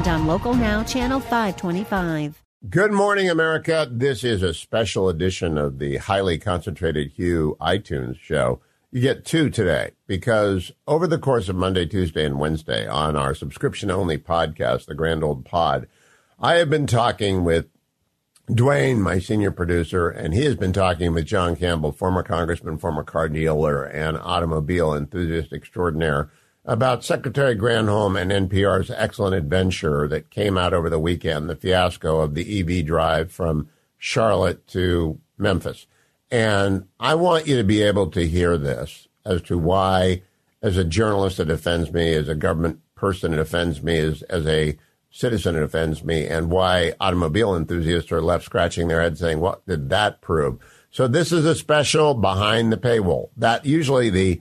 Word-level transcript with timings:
and 0.00 0.08
on 0.08 0.26
Local 0.26 0.54
Now, 0.54 0.82
Channel 0.82 1.20
525. 1.20 2.42
Good 2.70 2.90
morning, 2.90 3.28
America. 3.28 3.86
This 3.90 4.24
is 4.24 4.42
a 4.42 4.54
special 4.54 5.10
edition 5.10 5.58
of 5.58 5.78
the 5.78 5.98
highly 5.98 6.38
concentrated 6.38 7.12
Hugh 7.12 7.58
iTunes 7.60 8.18
show. 8.18 8.60
You 8.90 9.02
get 9.02 9.26
two 9.26 9.50
today 9.50 9.90
because 10.06 10.72
over 10.86 11.06
the 11.06 11.18
course 11.18 11.50
of 11.50 11.56
Monday, 11.56 11.84
Tuesday, 11.84 12.24
and 12.24 12.38
Wednesday 12.38 12.86
on 12.86 13.14
our 13.14 13.34
subscription 13.34 13.90
only 13.90 14.16
podcast, 14.16 14.86
The 14.86 14.94
Grand 14.94 15.22
Old 15.22 15.44
Pod, 15.44 15.86
I 16.38 16.54
have 16.54 16.70
been 16.70 16.86
talking 16.86 17.44
with 17.44 17.66
Duane, 18.52 19.02
my 19.02 19.18
senior 19.18 19.50
producer, 19.50 20.08
and 20.08 20.32
he 20.32 20.44
has 20.44 20.56
been 20.56 20.72
talking 20.72 21.12
with 21.12 21.26
John 21.26 21.56
Campbell, 21.56 21.92
former 21.92 22.22
congressman, 22.22 22.78
former 22.78 23.04
car 23.04 23.28
dealer, 23.28 23.84
and 23.84 24.16
automobile 24.16 24.94
enthusiast 24.94 25.52
extraordinaire 25.52 26.30
about 26.64 27.04
Secretary 27.04 27.56
Granholm 27.56 28.20
and 28.20 28.50
NPR's 28.50 28.90
excellent 28.90 29.34
adventure 29.34 30.06
that 30.08 30.30
came 30.30 30.58
out 30.58 30.74
over 30.74 30.90
the 30.90 30.98
weekend, 30.98 31.48
the 31.48 31.56
fiasco 31.56 32.20
of 32.20 32.34
the 32.34 32.60
EV 32.60 32.84
drive 32.84 33.32
from 33.32 33.68
Charlotte 33.96 34.66
to 34.68 35.18
Memphis. 35.38 35.86
And 36.30 36.86
I 36.98 37.14
want 37.14 37.46
you 37.46 37.56
to 37.56 37.64
be 37.64 37.82
able 37.82 38.10
to 38.12 38.26
hear 38.26 38.56
this 38.56 39.08
as 39.24 39.42
to 39.42 39.58
why, 39.58 40.22
as 40.62 40.76
a 40.76 40.84
journalist 40.84 41.40
it 41.40 41.50
offends 41.50 41.92
me, 41.92 42.14
as 42.14 42.28
a 42.28 42.34
government 42.34 42.80
person 42.94 43.32
it 43.32 43.38
offends 43.38 43.82
me, 43.82 43.98
as, 43.98 44.22
as 44.22 44.46
a 44.46 44.76
citizen 45.10 45.56
it 45.56 45.62
offends 45.62 46.04
me, 46.04 46.26
and 46.26 46.50
why 46.50 46.92
automobile 47.00 47.56
enthusiasts 47.56 48.12
are 48.12 48.22
left 48.22 48.44
scratching 48.44 48.88
their 48.88 49.00
heads 49.00 49.18
saying, 49.18 49.40
what 49.40 49.66
did 49.66 49.88
that 49.90 50.20
prove? 50.20 50.58
So 50.90 51.08
this 51.08 51.32
is 51.32 51.44
a 51.44 51.54
special 51.54 52.14
behind 52.14 52.72
the 52.72 52.76
paywall. 52.76 53.30
That 53.36 53.64
usually 53.64 54.10
the 54.10 54.40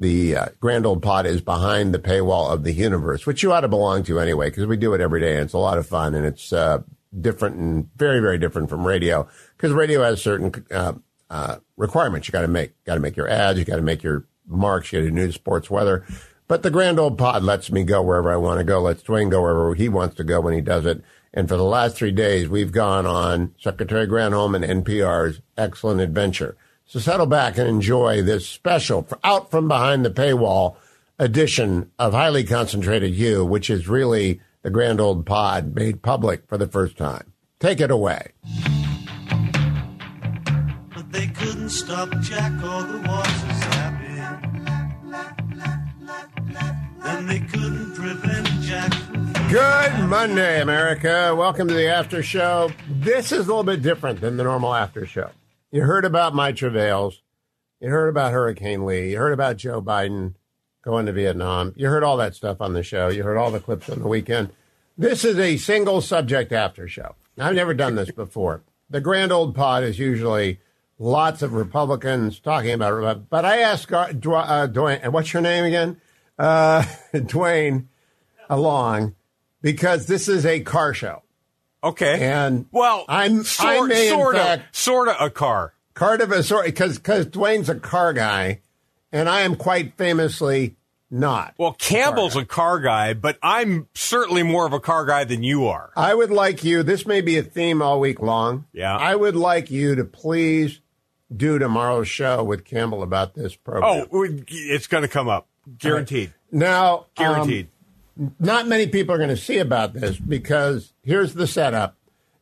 the 0.00 0.36
uh, 0.36 0.46
grand 0.60 0.86
old 0.86 1.02
pod 1.02 1.26
is 1.26 1.40
behind 1.40 1.92
the 1.92 1.98
paywall 1.98 2.52
of 2.52 2.64
the 2.64 2.74
Hughniverse, 2.74 3.26
which 3.26 3.42
you 3.42 3.52
ought 3.52 3.60
to 3.60 3.68
belong 3.68 4.02
to 4.04 4.20
anyway, 4.20 4.48
because 4.48 4.66
we 4.66 4.76
do 4.76 4.94
it 4.94 5.00
every 5.00 5.20
day 5.20 5.34
and 5.34 5.44
it's 5.44 5.54
a 5.54 5.58
lot 5.58 5.78
of 5.78 5.86
fun 5.86 6.14
and 6.14 6.24
it's 6.24 6.52
uh, 6.52 6.82
different 7.20 7.56
and 7.56 7.90
very, 7.96 8.20
very 8.20 8.38
different 8.38 8.68
from 8.68 8.86
radio 8.86 9.28
because 9.56 9.72
radio 9.72 10.02
has 10.02 10.22
certain 10.22 10.52
uh, 10.70 10.92
uh 11.30 11.56
requirements 11.76 12.28
you 12.28 12.32
got 12.32 12.42
to 12.42 12.48
make. 12.48 12.72
Got 12.84 12.94
to 12.94 13.00
make 13.00 13.16
your 13.16 13.28
ads, 13.28 13.58
you 13.58 13.64
got 13.64 13.76
to 13.76 13.82
make 13.82 14.02
your 14.02 14.26
marks, 14.46 14.92
you 14.92 15.00
got 15.00 15.04
to 15.04 15.10
do 15.10 15.14
news, 15.14 15.34
sports, 15.34 15.70
weather. 15.70 16.04
But 16.46 16.62
the 16.62 16.70
grand 16.70 16.98
old 16.98 17.18
pod 17.18 17.42
lets 17.42 17.70
me 17.70 17.84
go 17.84 18.02
wherever 18.02 18.32
I 18.32 18.36
want 18.36 18.58
to 18.58 18.64
go. 18.64 18.80
Lets 18.80 19.02
Duane 19.02 19.28
go 19.28 19.42
wherever 19.42 19.74
he 19.74 19.88
wants 19.88 20.16
to 20.16 20.24
go 20.24 20.40
when 20.40 20.54
he 20.54 20.62
does 20.62 20.86
it. 20.86 21.02
And 21.34 21.46
for 21.46 21.56
the 21.56 21.64
last 21.64 21.96
three 21.96 22.10
days, 22.10 22.48
we've 22.48 22.72
gone 22.72 23.04
on 23.04 23.54
Secretary 23.60 24.06
Granholm 24.06 24.56
and 24.56 24.84
NPR's 24.84 25.42
excellent 25.58 26.00
adventure. 26.00 26.56
So 26.90 27.00
settle 27.00 27.26
back 27.26 27.58
and 27.58 27.68
enjoy 27.68 28.22
this 28.22 28.48
special 28.48 29.06
out 29.22 29.50
from 29.50 29.68
behind 29.68 30.06
the 30.06 30.10
paywall 30.10 30.76
edition 31.18 31.90
of 31.98 32.14
Highly 32.14 32.44
Concentrated 32.44 33.14
You, 33.14 33.44
which 33.44 33.68
is 33.68 33.88
really 33.88 34.40
the 34.62 34.70
grand 34.70 34.98
old 34.98 35.26
pod 35.26 35.74
made 35.74 36.00
public 36.00 36.48
for 36.48 36.56
the 36.56 36.66
first 36.66 36.96
time. 36.96 37.34
Take 37.60 37.82
it 37.82 37.90
away. 37.90 38.28
But 40.94 41.12
they 41.12 41.26
couldn't 41.26 41.68
stop 41.68 42.08
Jack 42.22 42.52
or 42.52 42.82
the 42.82 43.04
waters 43.06 43.44
And 47.04 47.28
they 47.28 47.40
couldn't 47.40 47.94
prevent 47.96 48.48
Jack 48.62 48.92
Good 49.50 50.08
Monday, 50.08 50.62
America. 50.62 51.34
Welcome 51.36 51.68
to 51.68 51.74
the 51.74 51.88
after 51.88 52.22
show. 52.22 52.70
This 52.88 53.30
is 53.30 53.44
a 53.44 53.48
little 53.48 53.62
bit 53.62 53.82
different 53.82 54.22
than 54.22 54.38
the 54.38 54.44
normal 54.44 54.74
after 54.74 55.04
show. 55.04 55.28
You 55.70 55.82
heard 55.82 56.04
about 56.04 56.34
my 56.34 56.52
travails. 56.52 57.22
You 57.80 57.90
heard 57.90 58.08
about 58.08 58.32
Hurricane 58.32 58.86
Lee. 58.86 59.10
You 59.10 59.18
heard 59.18 59.32
about 59.34 59.58
Joe 59.58 59.82
Biden 59.82 60.34
going 60.82 61.06
to 61.06 61.12
Vietnam. 61.12 61.74
You 61.76 61.88
heard 61.88 62.02
all 62.02 62.16
that 62.16 62.34
stuff 62.34 62.60
on 62.60 62.72
the 62.72 62.82
show. 62.82 63.08
You 63.08 63.22
heard 63.22 63.36
all 63.36 63.50
the 63.50 63.60
clips 63.60 63.90
on 63.90 64.00
the 64.00 64.08
weekend. 64.08 64.50
This 64.96 65.24
is 65.24 65.38
a 65.38 65.58
single 65.58 66.00
subject 66.00 66.52
after 66.52 66.88
show. 66.88 67.14
I've 67.38 67.54
never 67.54 67.74
done 67.74 67.94
this 67.94 68.10
before. 68.10 68.62
The 68.90 69.00
grand 69.00 69.30
old 69.30 69.54
pod 69.54 69.84
is 69.84 69.98
usually 69.98 70.58
lots 70.98 71.42
of 71.42 71.52
Republicans 71.52 72.40
talking 72.40 72.72
about 72.72 73.28
But 73.28 73.44
I 73.44 73.58
asked 73.58 73.92
uh, 73.92 74.12
Duane, 74.12 75.00
and 75.02 75.12
what's 75.12 75.32
your 75.32 75.42
name 75.42 75.64
again? 75.64 76.00
Uh, 76.38 76.84
Duane 77.26 77.88
along 78.48 79.14
because 79.60 80.06
this 80.06 80.28
is 80.28 80.46
a 80.46 80.60
car 80.60 80.94
show. 80.94 81.22
Okay. 81.82 82.24
And 82.24 82.66
well, 82.72 83.04
I'm 83.08 83.44
sort, 83.44 83.92
I 83.92 84.08
sort 84.08 84.36
of 84.36 84.60
sort 84.72 85.08
of 85.08 85.16
a 85.20 85.30
car. 85.30 85.74
Car 85.94 86.14
of 86.14 86.30
a 86.30 86.42
sort 86.42 86.66
because 86.66 86.96
because 86.96 87.26
Duane's 87.26 87.68
a 87.68 87.74
car 87.74 88.12
guy, 88.12 88.60
and 89.10 89.28
I 89.28 89.40
am 89.40 89.56
quite 89.56 89.96
famously 89.96 90.76
not. 91.10 91.54
Well, 91.58 91.72
Campbell's 91.72 92.36
a 92.36 92.44
car, 92.44 92.76
a 92.76 92.78
car 92.78 92.80
guy, 92.80 93.14
but 93.14 93.38
I'm 93.42 93.88
certainly 93.94 94.42
more 94.42 94.66
of 94.66 94.72
a 94.72 94.80
car 94.80 95.06
guy 95.06 95.24
than 95.24 95.42
you 95.42 95.66
are. 95.66 95.90
I 95.96 96.14
would 96.14 96.30
like 96.30 96.62
you. 96.64 96.82
This 96.82 97.06
may 97.06 97.20
be 97.20 97.36
a 97.38 97.42
theme 97.42 97.82
all 97.82 97.98
week 98.00 98.20
long. 98.20 98.66
Yeah. 98.72 98.96
I 98.96 99.14
would 99.16 99.36
like 99.36 99.70
you 99.70 99.94
to 99.96 100.04
please 100.04 100.80
do 101.34 101.58
tomorrow's 101.58 102.08
show 102.08 102.44
with 102.44 102.64
Campbell 102.64 103.02
about 103.02 103.34
this 103.34 103.54
program. 103.54 104.06
Oh, 104.12 104.26
it's 104.48 104.86
going 104.86 105.02
to 105.02 105.08
come 105.08 105.28
up, 105.28 105.48
guaranteed. 105.78 106.28
Right. 106.52 106.60
Now, 106.60 107.06
guaranteed. 107.14 107.66
Um, 107.66 107.70
not 108.38 108.66
many 108.66 108.86
people 108.86 109.14
are 109.14 109.18
going 109.18 109.28
to 109.28 109.36
see 109.36 109.58
about 109.58 109.92
this 109.92 110.18
because 110.18 110.92
here's 111.02 111.34
the 111.34 111.46
setup. 111.46 111.96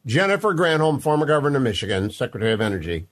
Jennifer 0.07 0.55
Granholm, 0.55 1.03
former 1.03 1.27
governor 1.27 1.57
of 1.57 1.63
Michigan, 1.63 2.11
Secretary 2.11 2.53
of 2.53 2.61
Energy, 2.61 3.09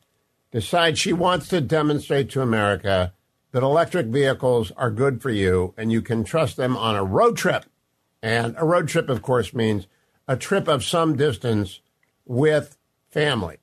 decides 0.53 0.99
she 0.99 1.13
wants 1.13 1.49
to 1.49 1.61
demonstrate 1.61 2.31
to 2.31 2.41
America 2.41 3.13
that 3.51 3.63
electric 3.63 4.07
vehicles 4.07 4.71
are 4.77 4.91
good 4.91 5.21
for 5.21 5.31
you 5.31 5.75
and 5.77 5.93
you 5.93 6.01
can 6.01 6.25
trust 6.25 6.57
them 6.57 6.77
on 6.77 6.97
a 6.97 7.05
road 7.05 7.37
trip. 7.37 7.65
And 8.23 8.55
a 8.59 8.65
road 8.65 8.89
trip, 8.89 9.09
of 9.09 9.21
course, 9.21 9.53
means 9.53 9.87
a 10.27 10.37
trip 10.37 10.69
of 10.69 10.85
some 10.85 11.17
distance 11.17 11.81
with 12.25 12.79
family. 13.11 13.59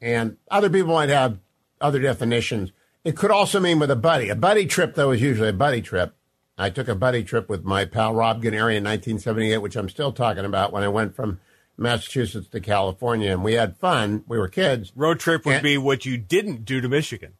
And 0.00 0.36
other 0.50 0.68
people 0.68 0.92
might 0.92 1.08
have 1.08 1.38
other 1.80 2.00
definitions. 2.00 2.72
It 3.04 3.16
could 3.16 3.30
also 3.30 3.58
mean 3.58 3.78
with 3.78 3.90
a 3.90 3.96
buddy. 3.96 4.28
A 4.28 4.36
buddy 4.36 4.66
trip, 4.66 4.94
though, 4.94 5.12
is 5.12 5.22
usually 5.22 5.48
a 5.48 5.54
buddy 5.54 5.80
trip. 5.80 6.14
I 6.62 6.70
took 6.70 6.86
a 6.86 6.94
buddy 6.94 7.24
trip 7.24 7.48
with 7.48 7.64
my 7.64 7.84
pal 7.84 8.14
Rob 8.14 8.42
Gennari 8.42 8.76
in 8.76 8.84
1978, 8.84 9.58
which 9.58 9.74
I'm 9.74 9.88
still 9.88 10.12
talking 10.12 10.44
about 10.44 10.72
when 10.72 10.84
I 10.84 10.88
went 10.88 11.16
from 11.16 11.40
Massachusetts 11.76 12.46
to 12.48 12.60
California, 12.60 13.32
and 13.32 13.42
we 13.42 13.54
had 13.54 13.76
fun. 13.76 14.22
We 14.28 14.38
were 14.38 14.46
kids. 14.46 14.92
Road 14.94 15.18
trip 15.18 15.44
would 15.44 15.56
and 15.56 15.62
be 15.62 15.76
what 15.76 16.06
you 16.06 16.16
didn't 16.16 16.64
do 16.64 16.80
to 16.80 16.88
Michigan. 16.88 17.32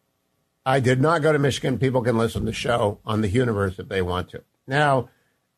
I 0.67 0.81
did 0.81 1.01
not 1.01 1.23
go 1.23 1.33
to 1.33 1.39
Michigan. 1.39 1.79
People 1.79 2.03
can 2.03 2.19
listen 2.19 2.43
to 2.43 2.47
the 2.47 2.53
show 2.53 2.99
on 3.05 3.21
the 3.21 3.31
Hughniverse 3.31 3.79
if 3.79 3.89
they 3.89 4.03
want 4.03 4.29
to. 4.31 4.43
Now, 4.67 5.09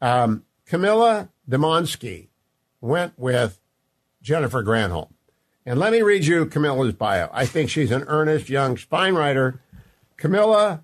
um, 0.01 0.45
Camila 0.69 1.31
Domonoske 1.49 2.29
went 2.83 3.19
with 3.19 3.59
Jennifer 4.21 4.63
Granholm. 4.63 5.09
And 5.65 5.79
let 5.79 5.93
me 5.93 6.03
read 6.03 6.27
you 6.27 6.45
Camila's 6.45 6.93
bio. 6.93 7.31
I 7.33 7.47
think 7.47 7.71
she's 7.71 7.91
an 7.91 8.05
earnest 8.09 8.51
young 8.51 8.77
spine 8.77 9.15
writer. 9.15 9.61
Camila 10.19 10.83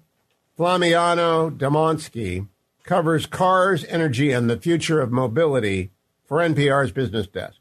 Flamiano 0.59 1.51
Domonoske 1.55 2.47
covers 2.91 3.25
cars, 3.25 3.84
energy, 3.84 4.33
and 4.33 4.51
the 4.51 4.59
future 4.59 5.01
of 5.01 5.12
mobility 5.12 5.93
for 6.25 6.39
NPR's 6.39 6.91
business 6.91 7.28
desk. 7.28 7.61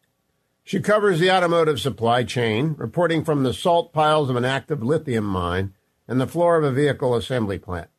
She 0.64 0.80
covers 0.80 1.20
the 1.20 1.30
automotive 1.30 1.80
supply 1.80 2.24
chain, 2.24 2.74
reporting 2.80 3.24
from 3.24 3.44
the 3.44 3.54
salt 3.54 3.94
piles 3.94 4.32
of 4.32 4.36
an 4.36 4.44
active 4.44 4.82
lithium 4.82 5.26
mine 5.26 5.76
and 6.08 6.20
the 6.20 6.26
floor 6.26 6.58
of 6.58 6.64
a 6.64 6.72
vehicle 6.72 7.16
assembly 7.16 7.60
plant. 7.60 7.90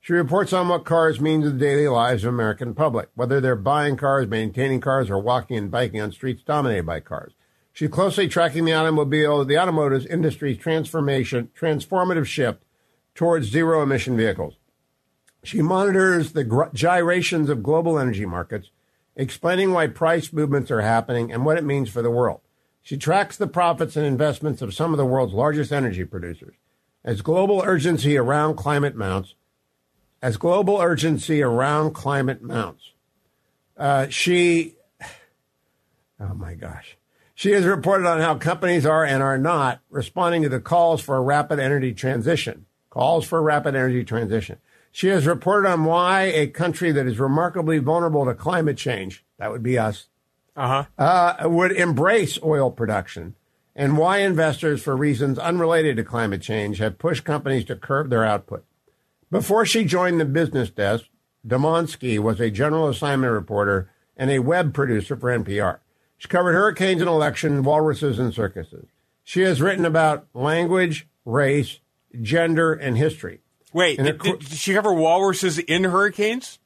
She 0.00 0.12
reports 0.12 0.52
on 0.52 0.68
what 0.68 0.84
cars 0.84 1.20
mean 1.20 1.40
to 1.42 1.50
the 1.50 1.58
daily 1.58 1.88
lives 1.88 2.22
of 2.22 2.32
American 2.32 2.76
public, 2.76 3.08
whether 3.16 3.40
they're 3.40 3.56
buying 3.56 3.96
cars, 3.96 4.28
maintaining 4.28 4.80
cars, 4.80 5.10
or 5.10 5.18
walking 5.18 5.56
and 5.56 5.72
biking 5.72 6.00
on 6.00 6.12
streets 6.12 6.44
dominated 6.44 6.86
by 6.86 7.00
cars. 7.00 7.32
She's 7.72 7.90
closely 7.90 8.28
tracking 8.28 8.66
the 8.66 8.74
automobile, 8.74 9.44
the 9.44 9.58
automotive 9.58 10.06
industry's 10.06 10.58
transformation, 10.58 11.50
transformative 11.58 12.26
shift 12.26 12.62
towards 13.16 13.48
zero 13.48 13.82
emission 13.82 14.16
vehicles. 14.16 14.57
She 15.42 15.62
monitors 15.62 16.32
the 16.32 16.70
gyrations 16.74 17.48
of 17.48 17.62
global 17.62 17.98
energy 17.98 18.26
markets, 18.26 18.70
explaining 19.16 19.72
why 19.72 19.86
price 19.86 20.32
movements 20.32 20.70
are 20.70 20.82
happening 20.82 21.32
and 21.32 21.44
what 21.44 21.58
it 21.58 21.64
means 21.64 21.88
for 21.90 22.02
the 22.02 22.10
world. 22.10 22.40
She 22.82 22.96
tracks 22.96 23.36
the 23.36 23.46
profits 23.46 23.96
and 23.96 24.06
investments 24.06 24.62
of 24.62 24.74
some 24.74 24.92
of 24.92 24.98
the 24.98 25.06
world's 25.06 25.34
largest 25.34 25.72
energy 25.72 26.04
producers. 26.04 26.54
As 27.04 27.22
global 27.22 27.62
urgency 27.64 28.16
around 28.16 28.56
climate 28.56 28.96
mounts, 28.96 29.34
as 30.20 30.36
global 30.36 30.78
urgency 30.80 31.42
around 31.42 31.92
climate 31.92 32.42
mounts, 32.42 32.92
uh, 33.76 34.08
she, 34.08 34.74
oh 36.18 36.34
my 36.34 36.54
gosh, 36.54 36.96
She 37.38 37.52
has 37.52 37.64
reported 37.64 38.04
on 38.04 38.18
how 38.18 38.34
companies 38.34 38.84
are 38.84 39.04
and 39.04 39.22
are 39.22 39.38
not 39.38 39.80
responding 39.90 40.42
to 40.42 40.48
the 40.48 40.58
calls 40.58 41.00
for 41.00 41.16
a 41.16 41.20
rapid 41.20 41.60
energy 41.60 41.94
transition. 41.94 42.66
Calls 42.90 43.24
for 43.24 43.38
a 43.38 43.42
rapid 43.42 43.76
energy 43.76 44.02
transition. 44.02 44.58
She 44.90 45.08
has 45.08 45.26
reported 45.26 45.68
on 45.68 45.84
why 45.84 46.22
a 46.22 46.46
country 46.48 46.92
that 46.92 47.06
is 47.06 47.18
remarkably 47.18 47.78
vulnerable 47.78 48.24
to 48.24 48.34
climate 48.34 48.76
change, 48.76 49.24
that 49.38 49.50
would 49.50 49.62
be 49.62 49.78
us, 49.78 50.08
Uh-huh. 50.56 50.84
uh, 50.98 51.48
would 51.48 51.72
embrace 51.72 52.38
oil 52.42 52.70
production 52.70 53.34
and 53.76 53.96
why 53.96 54.18
investors, 54.18 54.82
for 54.82 54.96
reasons 54.96 55.38
unrelated 55.38 55.96
to 55.96 56.04
climate 56.04 56.42
change, 56.42 56.78
have 56.78 56.98
pushed 56.98 57.24
companies 57.24 57.64
to 57.66 57.76
curb 57.76 58.10
their 58.10 58.24
output. 58.24 58.64
Before 59.30 59.64
she 59.64 59.84
joined 59.84 60.18
the 60.20 60.24
business 60.24 60.70
desk, 60.70 61.04
Domonoske 61.46 62.18
was 62.18 62.40
a 62.40 62.50
general 62.50 62.88
assignment 62.88 63.32
reporter 63.32 63.88
and 64.16 64.30
a 64.30 64.40
web 64.40 64.74
producer 64.74 65.16
for 65.16 65.30
NPR. 65.30 65.78
She 66.16 66.26
covered 66.26 66.54
hurricanes 66.54 67.00
and 67.00 67.08
elections, 67.08 67.64
walruses 67.64 68.18
and 68.18 68.34
circuses. 68.34 68.86
She 69.22 69.42
has 69.42 69.62
written 69.62 69.84
about 69.84 70.26
language, 70.34 71.06
race, 71.24 71.78
gender, 72.20 72.72
and 72.72 72.96
history. 72.98 73.42
Wait, 73.72 73.98
did, 73.98 74.18
did 74.20 74.48
she 74.48 74.74
cover 74.74 74.92
walruses 74.92 75.58
in 75.58 75.84
hurricanes? 75.84 76.58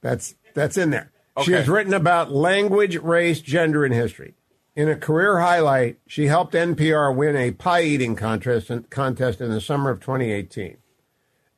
That's 0.00 0.34
that's 0.54 0.76
in 0.76 0.90
there. 0.90 1.12
She 1.44 1.52
has 1.52 1.68
written 1.68 1.94
about 1.94 2.32
language, 2.32 2.96
race, 2.96 3.40
gender, 3.40 3.84
and 3.84 3.94
history. 3.94 4.34
In 4.74 4.88
a 4.88 4.96
career 4.96 5.40
highlight, 5.40 5.98
she 6.06 6.26
helped 6.26 6.54
NPR 6.54 7.14
win 7.14 7.36
a 7.36 7.50
pie 7.52 7.82
eating 7.82 8.16
contest 8.16 8.70
contest 8.90 9.40
in 9.40 9.50
the 9.50 9.60
summer 9.60 9.90
of 9.90 10.00
2018. 10.00 10.76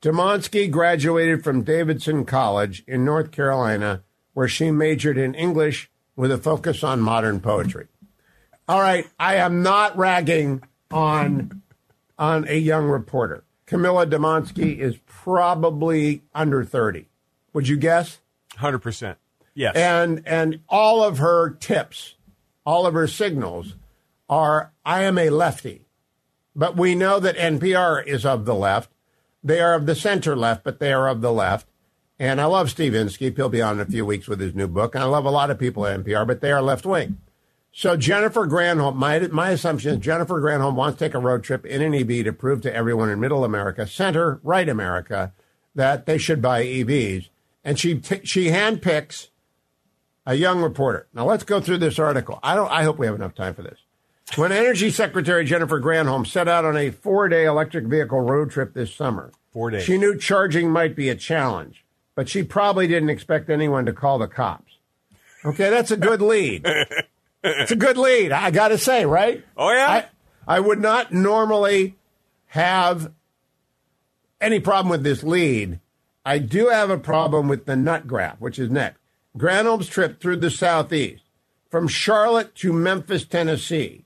Domonoske 0.00 0.70
graduated 0.70 1.44
from 1.44 1.62
Davidson 1.62 2.25
College 2.25 2.82
in 2.87 3.05
North 3.05 3.31
Carolina, 3.31 4.02
where 4.34 4.48
she 4.48 4.70
majored 4.70 5.16
in 5.16 5.34
English 5.34 5.90
with 6.16 6.32
a 6.32 6.38
focus 6.38 6.82
on 6.82 7.00
modern 7.00 7.40
poetry. 7.40 7.87
All 8.69 8.81
right, 8.81 9.06
I 9.19 9.37
am 9.37 9.62
not 9.62 9.96
ragging 9.96 10.62
on 10.90 11.62
on 12.19 12.46
a 12.48 12.56
young 12.56 12.87
reporter. 12.87 13.44
Camila 13.72 14.08
Domonoske 14.08 14.78
is 14.78 14.98
probably 15.06 16.22
under 16.34 16.62
30. 16.62 17.08
Would 17.54 17.69
you 17.69 17.76
guess? 17.76 18.20
100%. 18.58 19.16
Yes. 19.54 19.76
and 19.76 20.22
and 20.24 20.60
all 20.66 21.02
of 21.04 21.19
her 21.19 21.50
tips, 21.50 22.14
all 22.64 22.86
of 22.86 22.94
her 22.94 23.06
signals 23.06 23.76
are 24.28 24.72
I 24.84 25.02
am 25.02 25.19
a 25.19 25.28
lefty. 25.28 25.86
But 26.56 26.76
we 26.76 26.94
know 26.94 27.20
that 27.20 27.36
NPR 27.36 28.06
is 28.06 28.24
of 28.24 28.44
the 28.46 28.54
left. 28.54 28.90
They 29.44 29.60
are 29.60 29.74
of 29.74 29.86
the 29.86 29.94
center 29.94 30.36
left, 30.36 30.64
but 30.64 30.78
they 30.78 30.92
are 30.92 31.08
of 31.08 31.20
the 31.20 31.32
left. 31.32 31.66
And 32.19 32.40
I 32.40 32.44
love 32.44 32.70
Steve 32.70 32.94
Inskeep. 32.94 33.36
He'll 33.36 33.48
be 33.48 33.62
on 33.62 33.80
in 33.80 33.86
a 33.86 33.90
few 33.90 34.06
weeks 34.06 34.28
with 34.28 34.40
his 34.40 34.54
new 34.54 34.69
book. 34.69 34.94
And 34.94 35.02
I 35.02 35.06
love 35.06 35.24
a 35.24 35.30
lot 35.30 35.50
of 35.50 35.58
people 35.58 35.86
at 35.86 36.02
NPR, 36.02 36.26
but 36.26 36.40
they 36.40 36.52
are 36.52 36.62
left 36.62 36.86
wing. 36.86 37.19
So 37.74 37.96
Jennifer 37.96 38.46
Granholm, 38.46 38.96
my 38.96 39.19
my 39.28 39.50
assumption 39.50 39.94
is 39.94 39.98
Jennifer 39.98 40.40
Granholm 40.40 40.74
wants 40.74 40.98
to 40.98 41.04
take 41.06 41.14
a 41.14 41.19
road 41.19 41.42
trip 41.42 41.64
in 41.64 41.80
an 41.80 41.94
EV 41.94 42.24
to 42.24 42.32
prove 42.32 42.60
to 42.62 42.74
everyone 42.74 43.08
in 43.08 43.19
Middle 43.19 43.44
America, 43.44 43.86
Center 43.86 44.40
Right 44.42 44.69
America, 44.69 45.32
that 45.74 46.04
they 46.04 46.19
should 46.19 46.42
buy 46.42 46.62
EVs, 46.64 47.28
and 47.64 47.78
she 47.78 47.94
t- 47.98 48.20
she 48.24 48.48
handpicks 48.48 49.28
a 50.26 50.34
young 50.34 50.60
reporter. 50.60 51.06
Now 51.14 51.24
let's 51.24 51.44
go 51.44 51.60
through 51.62 51.78
this 51.78 51.98
article. 51.98 52.38
I 52.42 52.54
don't. 52.54 52.70
I 52.70 52.82
hope 52.84 52.98
we 52.98 53.06
have 53.06 53.14
enough 53.14 53.34
time 53.34 53.54
for 53.54 53.62
this. 53.62 53.78
When 54.36 54.52
Energy 54.52 54.90
Secretary 54.90 55.44
Jennifer 55.44 55.80
Granholm 55.80 56.26
set 56.26 56.48
out 56.48 56.64
on 56.66 56.76
a 56.76 56.90
four-day 56.90 57.44
electric 57.46 57.86
vehicle 57.86 58.20
road 58.20 58.50
trip 58.50 58.74
this 58.74 58.94
summer, 58.94 59.32
Four 59.50 59.70
days. 59.70 59.82
she 59.84 59.96
knew 59.98 60.16
charging 60.19 60.70
might 60.70 60.94
be 60.94 61.08
a 61.08 61.14
challenge, 61.14 61.84
but 62.14 62.28
she 62.28 62.42
probably 62.42 62.86
didn't 62.86 63.10
expect 63.10 63.48
anyone 63.50 63.86
to 63.86 63.92
call 63.94 64.19
the 64.19 64.28
cops. 64.28 64.72
Okay, 65.44 65.70
that's 65.70 65.90
a 65.90 65.96
good 65.96 66.20
lead. 66.22 66.66
it's 67.42 67.72
a 67.72 67.76
good 67.76 67.96
lead. 67.96 68.32
I 68.32 68.50
got 68.50 68.68
to 68.68 68.78
say, 68.78 69.04
right? 69.04 69.44
Oh, 69.56 69.72
yeah? 69.72 70.08
I, 70.46 70.56
I 70.56 70.60
would 70.60 70.80
not 70.80 71.12
normally 71.12 71.96
have 72.46 73.12
any 74.40 74.60
problem 74.60 74.90
with 74.90 75.02
this 75.02 75.22
lead. 75.22 75.80
I 76.24 76.38
do 76.38 76.68
have 76.68 76.90
a 76.90 76.98
problem 76.98 77.48
with 77.48 77.66
the 77.66 77.76
nut 77.76 78.06
graph, 78.06 78.40
which 78.40 78.58
is 78.58 78.70
next. 78.70 78.98
Granholm's 79.36 79.88
trip 79.88 80.20
through 80.20 80.36
the 80.36 80.50
southeast 80.50 81.22
from 81.70 81.88
Charlotte 81.88 82.54
to 82.56 82.72
Memphis, 82.72 83.24
Tennessee. 83.24 84.04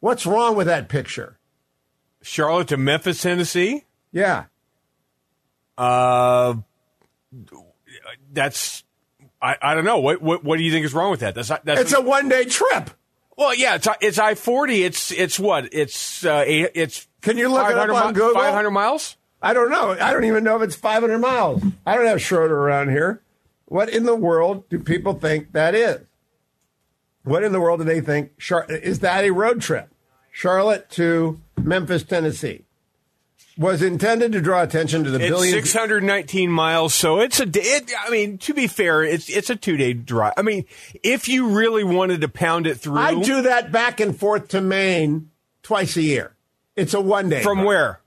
What's 0.00 0.26
wrong 0.26 0.54
with 0.56 0.66
that 0.66 0.88
picture? 0.88 1.38
Charlotte 2.22 2.68
to 2.68 2.76
Memphis, 2.76 3.22
Tennessee? 3.22 3.84
Yeah. 4.12 4.44
Uh, 5.76 6.56
that's 8.32 8.84
I, 9.40 9.56
I 9.62 9.74
don't 9.74 9.84
know. 9.84 9.98
What, 9.98 10.20
what 10.20 10.44
what 10.44 10.58
do 10.58 10.64
you 10.64 10.72
think 10.72 10.84
is 10.84 10.92
wrong 10.94 11.10
with 11.10 11.20
that? 11.20 11.34
That's 11.34 11.48
that's 11.48 11.80
It's 11.80 11.92
a 11.92 12.00
one 12.00 12.28
day 12.28 12.44
trip. 12.44 12.90
well, 13.36 13.54
yeah. 13.54 13.76
It's 13.76 13.86
it's 14.00 14.18
I 14.18 14.34
forty. 14.34 14.82
It's 14.84 15.10
it's 15.12 15.38
what? 15.38 15.68
It's 15.72 16.24
uh, 16.24 16.44
it's. 16.46 17.06
Can 17.20 17.36
you 17.36 17.48
look 17.48 17.68
it 17.68 17.76
up 17.76 17.88
500 17.88 17.94
on 17.94 18.14
Google? 18.14 18.34
Five 18.34 18.54
hundred 18.54 18.70
miles. 18.70 19.16
I 19.40 19.52
don't 19.54 19.70
know. 19.70 19.92
I 19.92 20.12
don't 20.12 20.24
even 20.24 20.42
know 20.42 20.56
if 20.56 20.62
it's 20.62 20.74
500 20.74 21.18
miles. 21.18 21.62
I 21.86 21.94
don't 21.94 22.06
have 22.06 22.20
Schroeder 22.20 22.56
around 22.58 22.90
here. 22.90 23.22
What 23.66 23.88
in 23.88 24.04
the 24.04 24.16
world 24.16 24.68
do 24.68 24.80
people 24.80 25.14
think 25.14 25.52
that 25.52 25.74
is? 25.76 26.00
What 27.22 27.44
in 27.44 27.52
the 27.52 27.60
world 27.60 27.78
do 27.80 27.84
they 27.84 28.00
think? 28.00 28.36
Char- 28.38 28.66
is 28.68 28.98
that 29.00 29.24
a 29.24 29.30
road 29.30 29.60
trip? 29.60 29.94
Charlotte 30.32 30.90
to 30.90 31.40
Memphis, 31.56 32.02
Tennessee. 32.02 32.64
Was 33.58 33.82
intended 33.82 34.30
to 34.32 34.40
draw 34.40 34.62
attention 34.62 35.02
to 35.02 35.10
the 35.10 35.18
It's 35.18 35.28
billions. 35.28 35.52
six 35.52 35.72
hundred 35.72 36.04
nineteen 36.04 36.48
miles. 36.48 36.94
So 36.94 37.18
it's 37.20 37.40
a. 37.40 37.46
day- 37.46 37.60
It, 37.62 37.92
I 38.06 38.08
mean, 38.08 38.38
to 38.38 38.54
be 38.54 38.68
fair, 38.68 39.02
it's 39.02 39.28
it's 39.28 39.50
a 39.50 39.56
two 39.56 39.76
day 39.76 39.92
drive. 39.94 40.34
I 40.36 40.42
mean, 40.42 40.64
if 41.02 41.28
you 41.28 41.48
really 41.48 41.82
wanted 41.82 42.20
to 42.20 42.28
pound 42.28 42.68
it 42.68 42.76
through, 42.76 42.98
I 42.98 43.20
do 43.20 43.42
that 43.42 43.72
back 43.72 43.98
and 43.98 44.16
forth 44.16 44.46
to 44.48 44.60
Maine 44.60 45.30
twice 45.64 45.96
a 45.96 46.02
year. 46.02 46.36
It's 46.76 46.94
a 46.94 47.00
one 47.00 47.28
day. 47.28 47.42
from 47.42 47.56
drive. 47.58 47.66
where 47.66 48.00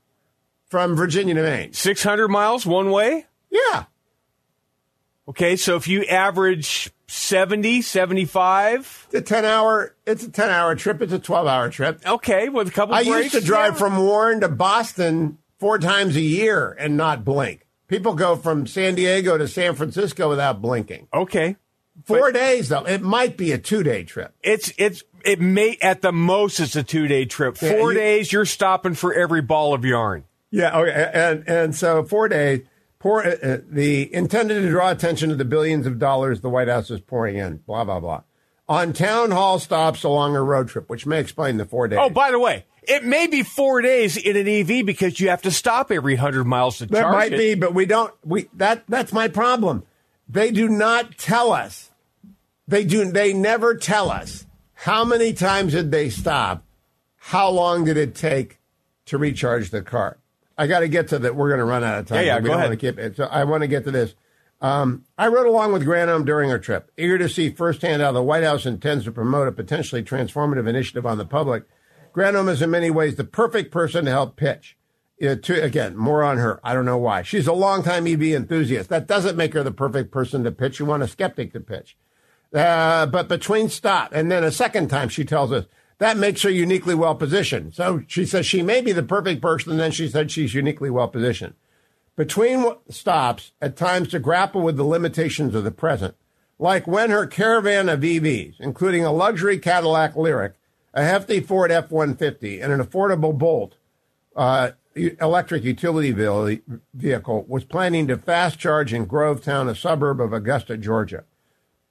From 0.70 0.96
Virginia 0.96 1.34
to 1.34 1.42
Maine. 1.42 1.74
six 1.74 2.02
hundred 2.02 2.28
miles 2.28 2.64
one 2.64 2.90
way. 2.90 3.26
Yeah. 3.50 3.84
Okay, 5.28 5.54
so 5.56 5.76
if 5.76 5.86
you 5.86 6.04
average 6.06 6.90
70, 7.06 7.80
75, 7.82 9.06
It's 9.12 9.14
a 9.30 9.34
10 9.34 9.44
hour, 9.44 9.94
it's 10.04 10.24
a 10.24 10.30
10 10.30 10.50
hour 10.50 10.74
trip. 10.74 11.00
It's 11.00 11.12
a 11.12 11.18
12 11.18 11.46
hour 11.46 11.70
trip. 11.70 12.00
okay, 12.04 12.48
with 12.48 12.68
a 12.68 12.70
couple 12.72 12.94
I 12.94 13.04
breaks. 13.04 13.32
used 13.34 13.34
to 13.36 13.40
drive 13.40 13.74
yeah. 13.74 13.78
from 13.78 13.98
Warren 13.98 14.40
to 14.40 14.48
Boston 14.48 15.38
four 15.62 15.78
times 15.78 16.16
a 16.16 16.20
year 16.20 16.76
and 16.76 16.96
not 16.96 17.24
blink. 17.24 17.64
People 17.86 18.14
go 18.14 18.34
from 18.34 18.66
San 18.66 18.96
Diego 18.96 19.38
to 19.38 19.46
San 19.46 19.76
Francisco 19.76 20.28
without 20.28 20.60
blinking. 20.60 21.06
Okay. 21.14 21.54
Four 22.04 22.32
days 22.32 22.68
though. 22.68 22.82
It 22.84 23.00
might 23.00 23.36
be 23.36 23.52
a 23.52 23.58
two 23.58 23.84
day 23.84 24.02
trip. 24.02 24.34
It's 24.42 24.72
it's 24.76 25.04
it 25.24 25.40
may 25.40 25.78
at 25.80 26.02
the 26.02 26.10
most 26.10 26.58
it's 26.58 26.74
a 26.74 26.82
two 26.82 27.06
day 27.06 27.26
trip. 27.26 27.62
Yeah, 27.62 27.74
Four 27.78 27.92
you- 27.92 27.98
days 28.00 28.32
you're 28.32 28.44
stopping 28.44 28.94
for 28.94 29.14
every 29.14 29.40
ball 29.40 29.72
of 29.72 29.84
yarn. 29.84 30.24
Yeah. 30.50 30.76
Okay. 30.80 31.10
And 31.14 31.44
and 31.48 31.74
so 31.76 32.02
four 32.02 32.28
days. 32.28 32.62
Pour, 32.98 33.24
uh, 33.26 33.30
uh, 33.42 33.58
the 33.68 34.12
intended 34.14 34.62
to 34.62 34.70
draw 34.70 34.90
attention 34.90 35.28
to 35.30 35.34
the 35.34 35.44
billions 35.44 35.86
of 35.88 35.98
dollars 35.98 36.40
the 36.40 36.48
White 36.48 36.68
House 36.68 36.88
is 36.88 37.00
pouring 37.00 37.36
in. 37.36 37.56
Blah 37.58 37.84
blah 37.84 38.00
blah. 38.00 38.22
On 38.68 38.92
town 38.92 39.32
hall 39.32 39.58
stops 39.58 40.02
along 40.04 40.34
a 40.36 40.42
road 40.42 40.68
trip, 40.68 40.88
which 40.88 41.04
may 41.04 41.18
explain 41.20 41.56
the 41.56 41.64
four 41.64 41.88
days. 41.88 41.98
Oh, 42.00 42.10
by 42.10 42.30
the 42.30 42.38
way, 42.38 42.64
it 42.82 43.04
may 43.04 43.26
be 43.26 43.42
four 43.42 43.80
days 43.80 44.16
in 44.16 44.36
an 44.36 44.48
EV 44.48 44.84
because 44.84 45.20
you 45.20 45.28
have 45.28 45.42
to 45.42 45.50
stop 45.50 45.90
every 45.90 46.16
hundred 46.16 46.44
miles 46.44 46.78
to 46.78 46.86
That 46.86 47.00
charge 47.02 47.14
might 47.14 47.26
it. 47.28 47.30
Might 47.32 47.38
be, 47.38 47.54
but 47.54 47.74
we 47.74 47.86
don't. 47.86 48.12
We 48.24 48.48
that 48.54 48.84
that's 48.88 49.12
my 49.12 49.28
problem. 49.28 49.84
They 50.28 50.50
do 50.50 50.68
not 50.68 51.18
tell 51.18 51.52
us. 51.52 51.90
They 52.68 52.84
do. 52.84 53.10
They 53.10 53.32
never 53.32 53.74
tell 53.76 54.10
us 54.10 54.46
how 54.74 55.04
many 55.04 55.32
times 55.32 55.72
did 55.72 55.90
they 55.90 56.10
stop. 56.10 56.64
How 57.16 57.50
long 57.50 57.84
did 57.84 57.96
it 57.96 58.14
take 58.14 58.58
to 59.06 59.18
recharge 59.18 59.70
the 59.70 59.82
car? 59.82 60.18
I 60.58 60.66
got 60.66 60.80
to 60.80 60.88
get 60.88 61.08
to 61.08 61.18
that. 61.20 61.36
We're 61.36 61.48
going 61.48 61.58
to 61.60 61.64
run 61.64 61.84
out 61.84 61.98
of 62.00 62.06
time. 62.06 62.18
Yeah, 62.18 62.34
yeah, 62.34 62.36
We 62.38 62.42
go 62.42 62.48
don't 62.54 62.62
ahead. 62.64 62.78
keep 62.78 62.98
it. 62.98 63.16
So 63.16 63.24
I 63.24 63.44
want 63.44 63.62
to 63.62 63.68
get 63.68 63.84
to 63.84 63.90
this. 63.90 64.14
Um, 64.60 65.04
I 65.18 65.26
rode 65.28 65.46
along 65.46 65.72
with 65.72 65.82
Granholm 65.84 66.24
during 66.24 66.50
our 66.50 66.58
trip, 66.58 66.90
eager 66.96 67.18
to 67.18 67.28
see 67.28 67.50
firsthand 67.50 68.00
how 68.02 68.12
the 68.12 68.22
White 68.22 68.44
House 68.44 68.64
intends 68.64 69.04
to 69.04 69.12
promote 69.12 69.48
a 69.48 69.52
potentially 69.52 70.02
transformative 70.04 70.68
initiative 70.68 71.04
on 71.04 71.18
the 71.18 71.24
public. 71.24 71.64
Granholm 72.14 72.48
is 72.48 72.62
in 72.62 72.70
many 72.70 72.90
ways 72.90 73.16
the 73.16 73.24
perfect 73.24 73.70
person 73.70 74.04
to 74.04 74.10
help 74.10 74.36
pitch. 74.36 74.76
Yeah, 75.18 75.36
to, 75.36 75.62
again, 75.62 75.96
more 75.96 76.24
on 76.24 76.38
her. 76.38 76.60
I 76.64 76.74
don't 76.74 76.84
know 76.84 76.98
why. 76.98 77.22
She's 77.22 77.46
a 77.46 77.52
longtime 77.52 78.08
EV 78.08 78.22
enthusiast. 78.22 78.88
That 78.88 79.06
doesn't 79.06 79.36
make 79.36 79.54
her 79.54 79.62
the 79.62 79.70
perfect 79.70 80.10
person 80.10 80.42
to 80.42 80.50
pitch. 80.50 80.80
You 80.80 80.86
want 80.86 81.04
a 81.04 81.08
skeptic 81.08 81.52
to 81.52 81.60
pitch. 81.60 81.96
Uh, 82.52 83.06
but 83.06 83.28
between 83.28 83.68
stop 83.68 84.12
and 84.12 84.30
then 84.30 84.42
a 84.44 84.50
second 84.50 84.88
time, 84.88 85.08
she 85.08 85.24
tells 85.24 85.52
us 85.52 85.66
that 85.98 86.16
makes 86.16 86.42
her 86.42 86.50
uniquely 86.50 86.94
well 86.96 87.14
positioned. 87.14 87.74
So 87.74 88.02
she 88.08 88.26
says 88.26 88.44
she 88.46 88.62
may 88.62 88.80
be 88.80 88.90
the 88.90 89.04
perfect 89.04 89.40
person. 89.40 89.70
And 89.70 89.80
then 89.80 89.92
she 89.92 90.08
said 90.08 90.30
she's 90.30 90.54
uniquely 90.54 90.90
well 90.90 91.08
positioned. 91.08 91.54
Between 92.16 92.66
stops, 92.90 93.52
at 93.60 93.76
times 93.76 94.08
to 94.08 94.18
grapple 94.18 94.60
with 94.60 94.76
the 94.76 94.84
limitations 94.84 95.54
of 95.54 95.64
the 95.64 95.70
present, 95.70 96.16
like 96.58 96.86
when 96.86 97.10
her 97.10 97.26
caravan 97.26 97.88
of 97.88 98.00
EVs, 98.00 98.56
including 98.58 99.04
a 99.04 99.12
luxury 99.12 99.58
Cadillac 99.58 100.14
Lyriq, 100.14 100.54
a 100.94 101.02
hefty 101.02 101.40
Ford 101.40 101.70
F 101.70 101.90
150, 101.90 102.60
and 102.60 102.72
an 102.72 102.80
affordable 102.84 103.36
Bolt, 103.36 103.76
uh, 104.36 104.72
electric 104.94 105.64
utility 105.64 106.12
vehicle 106.94 107.44
was 107.48 107.64
planning 107.64 108.06
to 108.08 108.16
fast 108.18 108.58
charge 108.58 108.92
in 108.92 109.06
Grovetown, 109.06 109.68
a 109.68 109.74
suburb 109.74 110.20
of 110.20 110.32
Augusta, 110.32 110.76
Georgia. 110.76 111.24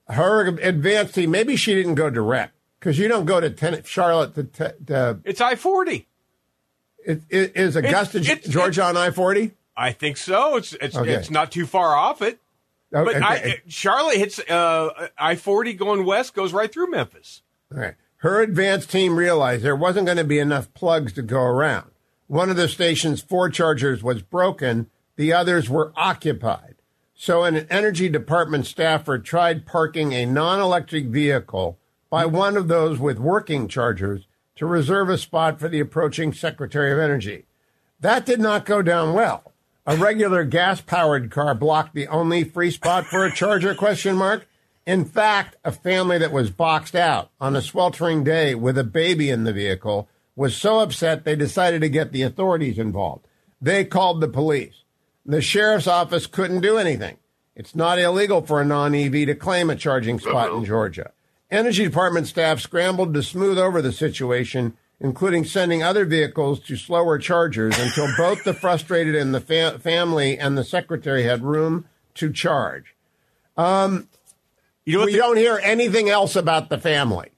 her 0.10 0.46
advanced 0.48 1.16
team, 1.16 1.32
maybe 1.32 1.56
she 1.56 1.74
didn't 1.74 1.96
go 1.96 2.10
direct 2.10 2.54
because 2.80 3.00
you 3.00 3.08
don't 3.08 3.26
go 3.26 3.40
to 3.40 3.50
ten, 3.50 3.82
Charlotte 3.86 4.36
to, 4.36 4.44
te- 4.44 4.86
to 4.88 5.20
It's 5.24 5.40
I 5.42 5.56
forty. 5.56 6.08
it, 7.06 7.22
it, 7.30 7.56
is 7.56 7.76
Augusta, 7.76 8.20
it's- 8.20 8.48
Georgia 8.48 8.84
on 8.84 8.98
I 8.98 9.12
40? 9.12 9.52
I 9.78 9.94
think 9.94 10.18
so. 10.18 10.58
It's 10.58 10.74
it's 10.74 10.96
Okay. 10.98 11.14
it's 11.14 11.32
not 11.32 11.52
too 11.52 11.66
far 11.66 11.96
off 11.96 12.22
it. 12.22 12.40
But 12.92 13.08
Okay. 13.16 13.22
I, 13.24 13.62
Charlotte 13.68 14.18
hits 14.18 14.38
uh, 14.40 15.08
I 15.18 15.36
forty 15.36 15.74
going 15.74 16.06
west, 16.06 16.34
goes 16.34 16.52
right 16.52 16.72
through 16.72 16.92
Memphis. 16.92 17.42
All 17.74 17.80
right. 17.80 17.96
Her 18.22 18.40
advanced 18.40 18.92
team 18.92 19.16
realized 19.16 19.64
there 19.64 19.76
wasn't 19.76 20.06
going 20.06 20.20
to 20.20 20.24
be 20.24 20.38
enough 20.38 20.72
plugs 20.76 21.12
to 21.14 21.24
go 21.24 21.42
around. 21.42 21.90
One 22.28 22.52
of 22.52 22.56
the 22.56 22.68
station's 22.68 23.20
four 23.20 23.50
chargers 23.50 24.04
was 24.04 24.22
broken, 24.22 24.92
the 25.16 25.34
others 25.34 25.72
were 25.72 25.92
occupied. 25.96 26.76
So, 27.16 27.44
an 27.44 27.66
energy 27.72 28.10
department 28.10 28.68
staffer 28.68 29.18
tried 29.18 29.66
parking 29.66 30.14
a 30.14 30.28
non 30.28 30.60
electric 30.60 31.06
vehicle 31.06 31.80
by 32.12 32.28
one 32.28 32.58
of 32.58 32.68
those 32.68 33.00
with 33.00 33.18
working 33.18 33.68
chargers 33.68 34.28
to 34.56 34.68
reserve 34.68 35.10
a 35.10 35.18
spot 35.18 35.60
for 35.60 35.68
the 35.68 35.80
approaching 35.80 36.32
Secretary 36.32 36.92
of 36.92 37.00
Energy. 37.00 37.48
That 38.02 38.28
did 38.28 38.40
not 38.40 38.66
go 38.68 38.84
down 38.84 39.16
well. 39.16 39.52
A 39.88 39.98
regular 39.98 40.44
gas 40.44 40.80
powered 40.80 41.32
car 41.32 41.56
blocked 41.56 41.96
the 41.96 42.08
only 42.08 42.44
free 42.44 42.70
spot 42.70 43.08
for 43.08 43.26
a 43.26 43.34
charger 43.34 43.74
question 43.76 44.16
mark. 44.16 44.48
In 44.86 45.06
fact, 45.06 45.58
a 45.64 45.72
family 45.72 46.18
that 46.18 46.32
was 46.32 46.50
boxed 46.50 46.96
out 46.96 47.30
on 47.40 47.56
a 47.56 47.62
sweltering 47.62 48.24
day 48.24 48.56
with 48.56 48.78
a 48.78 48.84
baby 48.84 49.30
in 49.30 49.44
the 49.44 49.54
vehicle 49.54 50.10
was 50.36 50.56
so 50.56 50.80
upset 50.80 51.24
they 51.24 51.36
decided 51.36 51.82
to 51.82 51.90
get 51.90 52.12
the 52.12 52.24
authorities 52.24 52.80
involved. 52.80 53.28
They 53.62 53.86
called 53.86 54.22
the 54.22 54.28
police. 54.28 54.84
The 55.26 55.42
sheriff's 55.42 55.88
office 55.88 56.26
couldn't 56.26 56.62
do 56.62 56.78
anything. 56.78 57.18
It's 57.56 57.76
not 57.76 58.00
illegal 58.00 58.42
for 58.42 58.60
a 58.60 58.66
non 58.66 58.96
EV 58.96 59.28
to 59.28 59.36
claim 59.36 59.70
a 59.70 59.76
charging 59.76 60.20
spot 60.20 60.52
in 60.52 60.66
Georgia. 60.66 61.12
Energy 61.52 61.84
Department 61.84 62.28
staff 62.28 62.60
scrambled 62.60 63.14
to 63.14 63.22
smooth 63.22 63.60
over 63.60 63.82
the 63.82 63.92
situation, 63.92 64.76
including 65.00 65.44
sending 65.44 65.84
other 65.84 66.06
vehicles 66.06 66.60
to 66.62 66.76
slower 66.76 67.20
chargers 67.20 67.78
until 67.78 68.08
both 68.18 68.44
the 68.46 68.54
frustrated 68.54 69.16
and 69.16 69.36
the 69.36 69.42
fa- 69.42 69.78
family 69.78 70.40
and 70.40 70.58
the 70.58 70.64
secretary 70.64 71.24
had 71.24 71.44
room 71.44 71.86
to 72.16 72.32
charge. 72.32 72.96
Um, 73.58 74.08
You 74.92 75.00
know? 75.00 75.06
We 75.06 75.14
the- 75.14 75.18
don't 75.20 75.38
hear 75.38 75.60
anything 75.64 76.10
else 76.10 76.36
about 76.36 76.70
the 76.70 76.78
family. 76.78 77.30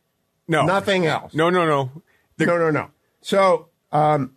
no, 0.48 0.65
Nothing 0.65 1.05
else. 1.05 1.33
No, 1.33 1.50
no, 1.50 1.65
no. 1.65 2.01
The- 2.38 2.45
no, 2.45 2.57
no, 2.57 2.72
no. 2.72 2.89
So 3.22 3.69
um, 3.91 4.36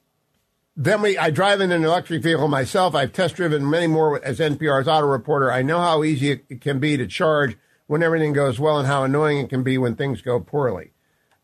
then 0.77 1.01
we, 1.03 1.17
I 1.17 1.31
drive 1.31 1.61
in 1.61 1.73
an 1.73 1.85
electric 1.85 2.23
vehicle 2.23 2.49
myself. 2.49 2.95
I've 2.95 3.13
test 3.13 3.37
driven 3.37 3.69
many 3.69 3.87
more 3.87 4.23
as 4.25 4.39
NPR's 4.39 4.87
auto 4.87 5.07
reporter. 5.07 5.51
I 5.51 5.63
know 5.63 5.81
how 5.81 6.05
easy 6.05 6.43
it 6.49 6.61
can 6.61 6.79
be 6.79 6.97
to 6.97 7.07
charge 7.07 7.57
when 7.87 8.03
everything 8.03 8.33
goes 8.33 8.59
well 8.61 8.79
and 8.79 8.87
how 8.87 9.05
annoying 9.05 9.39
it 9.39 9.49
can 9.49 9.63
be 9.63 9.79
when 9.79 9.95
things 9.95 10.21
go 10.21 10.39
poorly. 10.41 10.91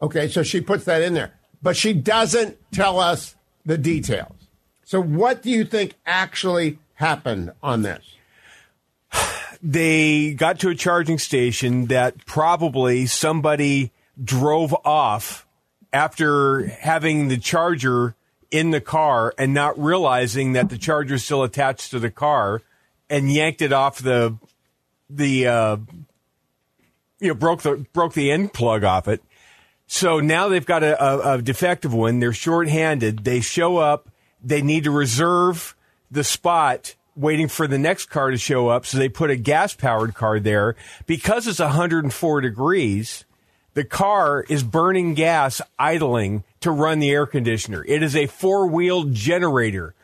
Okay, 0.03 0.29
so 0.29 0.43
she 0.43 0.61
puts 0.61 0.85
that 0.85 1.01
in 1.01 1.15
there, 1.15 1.33
but 1.63 1.77
she 1.77 1.93
doesn't 1.93 2.59
tell 2.73 2.99
us 2.99 3.37
the 3.65 3.79
details. 3.79 4.35
So 4.85 5.01
what 5.01 5.43
do 5.43 5.51
you 5.51 5.65
think 5.65 5.95
actually 6.05 6.79
happened 6.95 7.53
on 7.63 7.83
this? 7.83 8.05
They 9.63 10.35
got 10.35 10.59
to 10.61 10.71
a 10.71 10.75
charging 10.75 11.19
station 11.19 11.87
that 11.87 12.27
probably 12.27 13.07
somebody 13.07 13.93
drove 14.23 14.75
off 14.85 15.47
after 15.93 16.67
having 16.67 17.29
the 17.29 17.39
charger 17.39 18.17
in 18.51 18.71
the 18.71 18.81
car 18.81 19.33
and 19.39 19.55
not 19.55 19.79
realizing 19.79 20.53
that 20.53 20.69
the 20.69 20.77
charger 20.77 21.15
is 21.15 21.25
still 21.25 21.45
attached 21.45 21.91
to 21.93 22.01
the 22.01 22.11
car 22.11 22.61
and 23.09 23.33
yanked 23.33 23.63
it 23.63 23.73
off 23.73 23.99
the 23.99 24.37
the 25.09 25.47
uh, 25.47 25.77
you 27.21 27.29
know 27.29 27.35
broke 27.35 27.63
the 27.63 27.87
broke 27.93 28.15
the 28.15 28.31
end 28.33 28.53
plug 28.53 28.83
off 28.83 29.07
it. 29.07 29.23
So 29.87 30.21
now 30.21 30.49
they've 30.49 30.65
got 30.65 30.83
a, 30.83 31.03
a, 31.03 31.35
a 31.35 31.43
defective 31.43 31.93
one. 31.93 32.19
They're 32.19 32.33
shorthanded. 32.33 33.25
They 33.25 33.41
show 33.41 33.77
up. 33.77 34.09
They 34.43 34.63
need 34.63 34.85
to 34.85 34.91
reserve 34.91 35.77
the 36.11 36.25
spot 36.25 36.95
waiting 37.15 37.49
for 37.49 37.67
the 37.67 37.79
next 37.79 38.07
car 38.07 38.31
to 38.31 38.39
show 38.39 38.69
up. 38.69 38.87
So 38.87 38.99
they 38.99 39.09
put 39.09 39.31
a 39.31 39.37
gas 39.37 39.75
powered 39.75 40.15
car 40.15 40.41
there. 40.41 40.77
Because 41.07 41.47
it's 41.47 41.59
104 41.59 42.41
degrees, 42.41 43.25
the 43.75 43.85
car 43.85 44.45
is 44.49 44.63
burning 44.63 45.15
gas 45.15 45.61
idling 45.79 46.45
to 46.61 46.71
run 46.71 46.99
the 47.01 47.11
air 47.11 47.27
conditioner. 47.27 47.85
It 47.87 48.03
is 48.03 48.15
a 48.17 48.27
four 48.27 48.67
wheeled 48.67 49.13
generator 49.15 49.95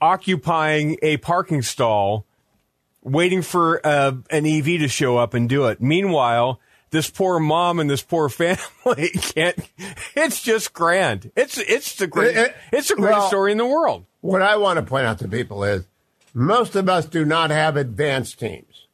occupying 0.00 0.96
a 1.02 1.16
parking 1.18 1.62
stall 1.62 2.24
waiting 3.02 3.42
for 3.42 3.84
uh, 3.86 4.12
an 4.30 4.46
EV 4.46 4.64
to 4.80 4.88
show 4.88 5.16
up 5.16 5.34
and 5.34 5.48
do 5.48 5.66
it. 5.66 5.80
Meanwhile, 5.80 6.60
this 6.90 7.10
poor 7.10 7.38
mom 7.38 7.80
and 7.80 7.88
this 7.90 8.02
poor 8.02 8.28
family 8.28 9.08
can't. 9.10 9.58
It's 10.14 10.42
just 10.42 10.72
grand. 10.72 11.30
It's 11.36 11.58
it's 11.58 11.96
the 11.96 12.06
great. 12.06 12.36
It- 12.36 12.46
it- 12.50 12.56
it's 12.72 12.88
the 12.88 12.94
greatest 12.96 13.18
well- 13.20 13.28
story 13.28 13.52
in 13.52 13.58
the 13.58 13.66
world. 13.66 14.04
What 14.20 14.42
I 14.42 14.56
want 14.56 14.78
to 14.78 14.82
point 14.84 15.06
out 15.06 15.20
to 15.20 15.28
people 15.28 15.62
is 15.62 15.84
most 16.34 16.76
of 16.76 16.88
us 16.88 17.06
do 17.06 17.24
not 17.24 17.50
have 17.50 17.76
advanced 17.76 18.38
teams. 18.38 18.86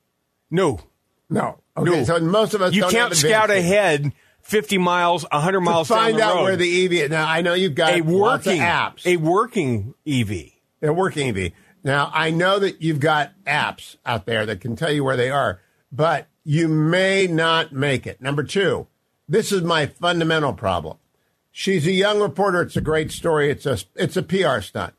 No, 0.50 0.81
No. 1.29 1.59
Okay, 1.76 1.91
No. 1.91 2.05
so 2.05 2.21
most 2.21 2.55
of 2.55 2.62
us 2.62 2.73
you 2.75 2.83
can't 2.83 2.95
have 3.11 3.17
scout 3.17 3.49
teams. 3.49 3.61
ahead 3.64 4.12
fifty 4.43 4.79
miles, 4.79 5.25
hundred 5.33 5.61
miles 5.62 5.88
to 5.88 5.95
find 5.95 6.21
out 6.21 6.37
road. 6.37 6.43
where 6.45 6.57
the 6.57 6.85
EV 6.85 6.93
is. 6.93 7.11
Now, 7.11 7.26
I 7.26 7.41
know 7.41 7.55
you've 7.55 7.75
got 7.75 7.95
a 7.95 8.00
working 8.03 8.61
apps. 8.61 9.05
a 9.07 9.17
working 9.17 9.95
EV. 10.07 10.53
They're 10.81 10.93
working 10.93 11.37
EV. 11.37 11.53
Now, 11.83 12.11
I 12.14 12.31
know 12.31 12.59
that 12.61 12.81
you've 12.81 13.00
got 13.00 13.33
apps 13.47 13.97
out 14.07 14.25
there 14.26 14.47
that 14.47 14.61
can 14.61 14.76
tell 14.76 14.93
you 14.93 15.03
where 15.05 15.17
they 15.17 15.31
are, 15.31 15.61
but 15.91 16.29
you 16.45 16.69
may 16.69 17.26
not 17.26 17.73
make 17.73 18.07
it. 18.07 18.21
Number 18.21 18.43
two, 18.43 18.87
this 19.29 19.50
is 19.50 19.62
my 19.62 19.87
fundamental 19.87 20.53
problem. 20.53 20.99
She's 21.50 21.87
a 21.87 21.93
young 21.93 22.21
reporter. 22.21 22.62
It's 22.62 22.76
a 22.76 22.81
great 22.81 23.11
story. 23.12 23.50
It's 23.50 23.67
a 23.67 23.79
it's 23.97 24.17
a 24.17 24.23
PR 24.23 24.61
stunt. 24.61 24.95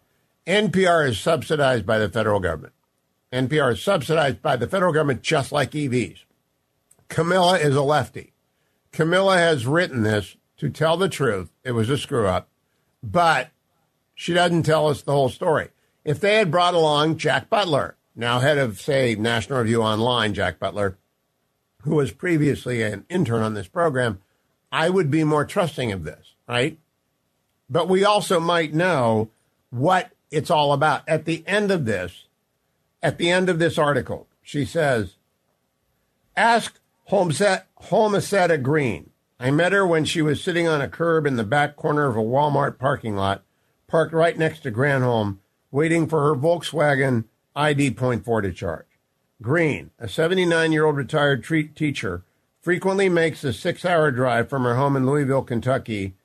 NPR 0.48 1.08
is 1.10 1.20
subsidized 1.20 1.86
by 1.86 1.98
the 1.98 2.10
federal 2.10 2.40
government. 2.40 2.74
NPR 3.34 3.74
is 3.74 3.82
subsidized 3.82 4.42
by 4.42 4.56
the 4.56 4.68
federal 4.68 4.94
government 4.94 5.22
just 5.22 5.52
like 5.52 5.72
EVs. 5.72 6.20
Camila 7.10 7.60
is 7.60 7.75
a 7.75 7.82
lefty. 7.82 8.34
Camila 8.94 9.36
has 9.36 9.68
written 9.68 10.04
this 10.04 10.38
to 10.58 10.70
tell 10.70 10.98
the 10.98 11.10
truth. 11.10 11.52
It 11.64 11.72
was 11.72 11.90
a 11.90 11.98
screw 11.98 12.28
up, 12.28 12.48
but 13.04 13.50
she 14.14 14.34
doesn't 14.34 14.64
tell 14.64 14.88
us 14.88 15.02
the 15.02 15.12
whole 15.12 15.30
story. 15.30 15.70
If 16.04 16.20
they 16.20 16.36
had 16.36 16.52
brought 16.52 16.75
along 16.75 17.18
Jack 17.18 17.50
Butler, 17.50 17.98
now 18.16 18.40
head 18.40 18.58
of, 18.58 18.80
say, 18.80 19.16
National 19.16 19.60
Review 19.60 19.82
Online, 19.82 20.34
Jack 20.34 20.60
Butler, 20.60 20.98
who 21.82 21.96
was 21.96 22.12
previously 22.12 22.82
an 22.84 23.06
intern 23.10 23.42
on 23.42 23.54
this 23.56 23.68
program, 23.68 24.20
I 24.72 24.90
would 24.90 25.12
be 25.12 25.24
more 25.24 25.46
trusting 25.46 25.92
of 25.92 26.04
this, 26.04 26.34
right? 26.48 26.78
But 27.70 27.90
we 27.90 28.06
also 28.06 28.40
might 28.40 28.74
know 28.74 29.30
what 29.72 30.12
it's 30.36 30.51
all 30.51 30.74
about. 30.74 31.08
At 31.08 31.24
the 31.24 31.44
end 31.48 31.72
of 31.72 31.86
this, 31.86 32.25
at 33.01 33.18
the 33.18 33.32
end 33.32 33.48
of 33.48 33.58
this 33.58 33.77
article, 33.77 34.27
she 34.42 34.65
says, 34.65 35.15
Ask 36.36 36.80
Holmset, 37.10 37.63
Holmesetta 37.84 38.62
Green. 38.62 39.12
I 39.39 39.51
met 39.51 39.72
her 39.72 39.88
when 39.88 40.04
she 40.04 40.22
was 40.22 40.44
sitting 40.44 40.68
on 40.68 40.82
a 40.82 40.89
curb 40.89 41.25
in 41.25 41.38
the 41.38 41.44
back 41.44 41.77
corner 41.77 42.08
of 42.08 42.18
a 42.18 42.22
Walmart 42.22 42.77
parking 42.77 43.15
lot, 43.15 43.44
parked 43.88 44.13
right 44.13 44.38
next 44.38 44.60
to 44.62 44.72
Granholm, 44.72 45.38
waiting 45.72 46.08
for 46.08 46.22
her 46.24 46.36
Volkswagen 46.36 47.25
ID 47.56 47.92
Point 47.92 48.25
4 48.25 48.42
to 48.42 48.51
charge. 48.51 48.88
Green, 49.42 49.92
a 50.00 50.10
79 50.10 50.72
year 50.72 50.86
old 50.86 50.98
retired 50.98 51.44
tre- 51.44 51.68
teacher, 51.68 52.24
frequently 52.62 53.08
makes 53.08 53.44
a 53.44 53.54
six 53.54 53.86
hour 53.86 54.12
drive 54.12 54.50
from 54.50 54.63
her 54.63 54.75
home 54.75 54.98
in 54.98 55.06
Louisville, 55.06 55.44
Kentucky, 55.44 56.15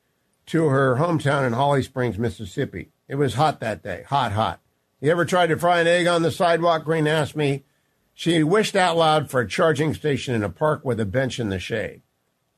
to 0.47 0.67
her 0.67 0.97
hometown 0.97 1.47
in 1.47 1.52
Holly 1.52 1.83
Springs, 1.83 2.19
Mississippi. 2.19 2.88
It 3.11 3.19
was 3.19 3.35
hot 3.35 3.59
that 3.59 3.83
day. 3.83 4.05
Hot, 4.07 4.31
hot. 4.31 4.61
You 5.00 5.11
ever 5.11 5.25
tried 5.25 5.49
to 5.49 5.57
fry 5.57 5.81
an 5.81 5.88
egg 5.88 6.07
on 6.07 6.23
the 6.23 6.31
sidewalk? 6.31 6.85
Green 6.85 7.09
asked 7.09 7.35
me. 7.35 7.64
She 8.14 8.45
wished 8.45 8.76
out 8.76 8.97
loud 8.97 9.29
for 9.29 9.40
a 9.40 9.49
charging 9.49 9.95
station 9.95 10.33
in 10.33 10.45
a 10.45 10.49
park 10.49 10.85
with 10.85 11.00
a 11.00 11.05
bench 11.05 11.40
in 11.40 11.49
the 11.49 11.59
shade. 11.59 12.02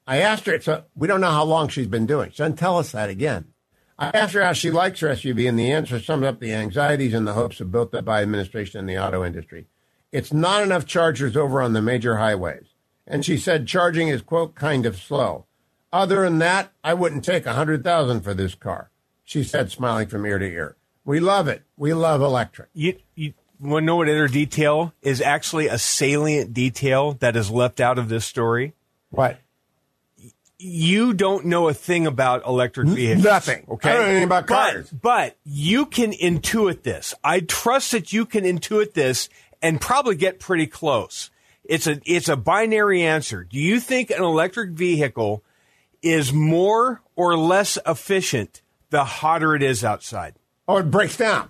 I 0.07 0.19
asked 0.19 0.45
her, 0.45 0.61
so 0.61 0.85
we 0.95 1.09
don't 1.09 1.23
know 1.23 1.31
how 1.31 1.45
long 1.45 1.69
she's 1.69 1.87
been 1.87 2.05
doing. 2.05 2.33
She 2.33 2.37
doesn't 2.37 2.59
tell 2.59 2.77
us 2.77 2.93
that 2.93 3.09
again. 3.09 3.47
I 3.99 4.11
asked 4.13 4.35
her 4.35 4.45
how 4.45 4.53
she 4.53 4.71
likes 4.71 5.01
her 5.01 5.09
SUV, 5.09 5.49
and 5.49 5.59
the 5.59 5.73
answer 5.73 5.99
sums 5.99 6.27
up 6.27 6.39
the 6.39 6.53
anxieties 6.53 7.15
and 7.15 7.27
the 7.27 7.33
hopes 7.33 7.59
of 7.63 7.73
both 7.73 7.91
the 7.91 8.03
Biden 8.03 8.25
administration 8.25 8.79
and 8.81 8.89
the 8.91 9.03
auto 9.03 9.25
industry. 9.25 9.69
It's 10.11 10.35
not 10.35 10.63
enough 10.63 10.85
chargers 10.85 11.35
over 11.35 11.63
on 11.63 11.73
the 11.73 11.81
major 11.81 12.19
highways. 12.19 12.75
And 13.07 13.25
she 13.25 13.39
said 13.39 13.67
charging 13.67 14.09
is, 14.09 14.21
quote, 14.21 14.55
kind 14.55 14.85
of 14.85 14.99
slow. 14.99 15.47
Other 15.95 16.25
than 16.25 16.41
that, 16.41 16.73
I 16.85 16.93
wouldn't 16.93 17.25
take 17.25 17.47
a 17.47 17.55
hundred 17.55 17.83
thousand 17.83 18.21
for 18.21 18.35
this 18.35 18.55
car. 18.55 18.91
She 19.25 19.45
said, 19.45 19.71
smiling 19.71 20.09
from 20.09 20.27
ear 20.27 20.39
to 20.39 20.47
ear. 20.47 20.77
We 21.05 21.21
love 21.21 21.49
it. 21.49 21.63
We 21.77 21.95
love 21.95 22.21
electric. 22.21 22.69
You, 22.75 22.97
you 23.15 23.35
want 23.61 23.83
to 23.83 23.87
know 23.87 23.97
what 23.97 24.09
other 24.09 24.29
detail 24.29 24.93
is 25.03 25.21
actually 25.21 25.69
a 25.69 25.79
salient 25.79 26.53
detail 26.53 27.13
that 27.21 27.37
is 27.37 27.51
left 27.51 27.81
out 27.81 27.99
of 27.99 28.09
this 28.09 28.25
story? 28.25 28.75
What? 29.11 29.39
You 30.59 31.13
don't 31.13 31.47
know 31.47 31.69
a 31.69 31.75
thing 31.75 32.07
about 32.07 32.47
electric 32.47 32.89
vehicles. 32.89 33.25
Nothing. 33.25 33.67
Okay. 33.69 33.91
I 33.91 33.93
don't 33.95 34.03
know 34.03 34.09
anything 34.09 34.25
about 34.25 34.47
But- 34.47 34.73
cars. 34.73 34.91
But, 34.91 35.37
you 35.45 35.87
can 35.87 36.13
intuit 36.13 36.83
this. 36.83 37.15
I 37.25 37.41
trust 37.41 37.91
that 37.93 38.13
you 38.13 38.25
can 38.27 38.45
intuit 38.45 38.93
this 38.95 39.29
and 39.61 39.81
probably 39.81 40.15
get 40.15 40.39
pretty 40.39 40.67
close. 40.69 41.31
It's 41.65 41.87
a 41.87 42.01
it's 42.05 42.29
a 42.29 42.37
binary 42.37 43.03
answer. 43.03 43.45
Do 43.45 43.57
you 43.59 43.79
think 43.79 44.11
an 44.11 44.23
electric 44.23 44.71
vehicle 44.71 45.45
is 46.03 46.33
more 46.33 47.01
or 47.15 47.37
less 47.37 47.79
efficient 47.87 48.63
the 48.93 49.05
hotter 49.05 49.57
it 49.57 49.63
is 49.65 49.83
outside? 49.83 50.35
Oh, 50.69 50.77
it 50.77 50.91
breaks 50.93 51.17
down. 51.17 51.49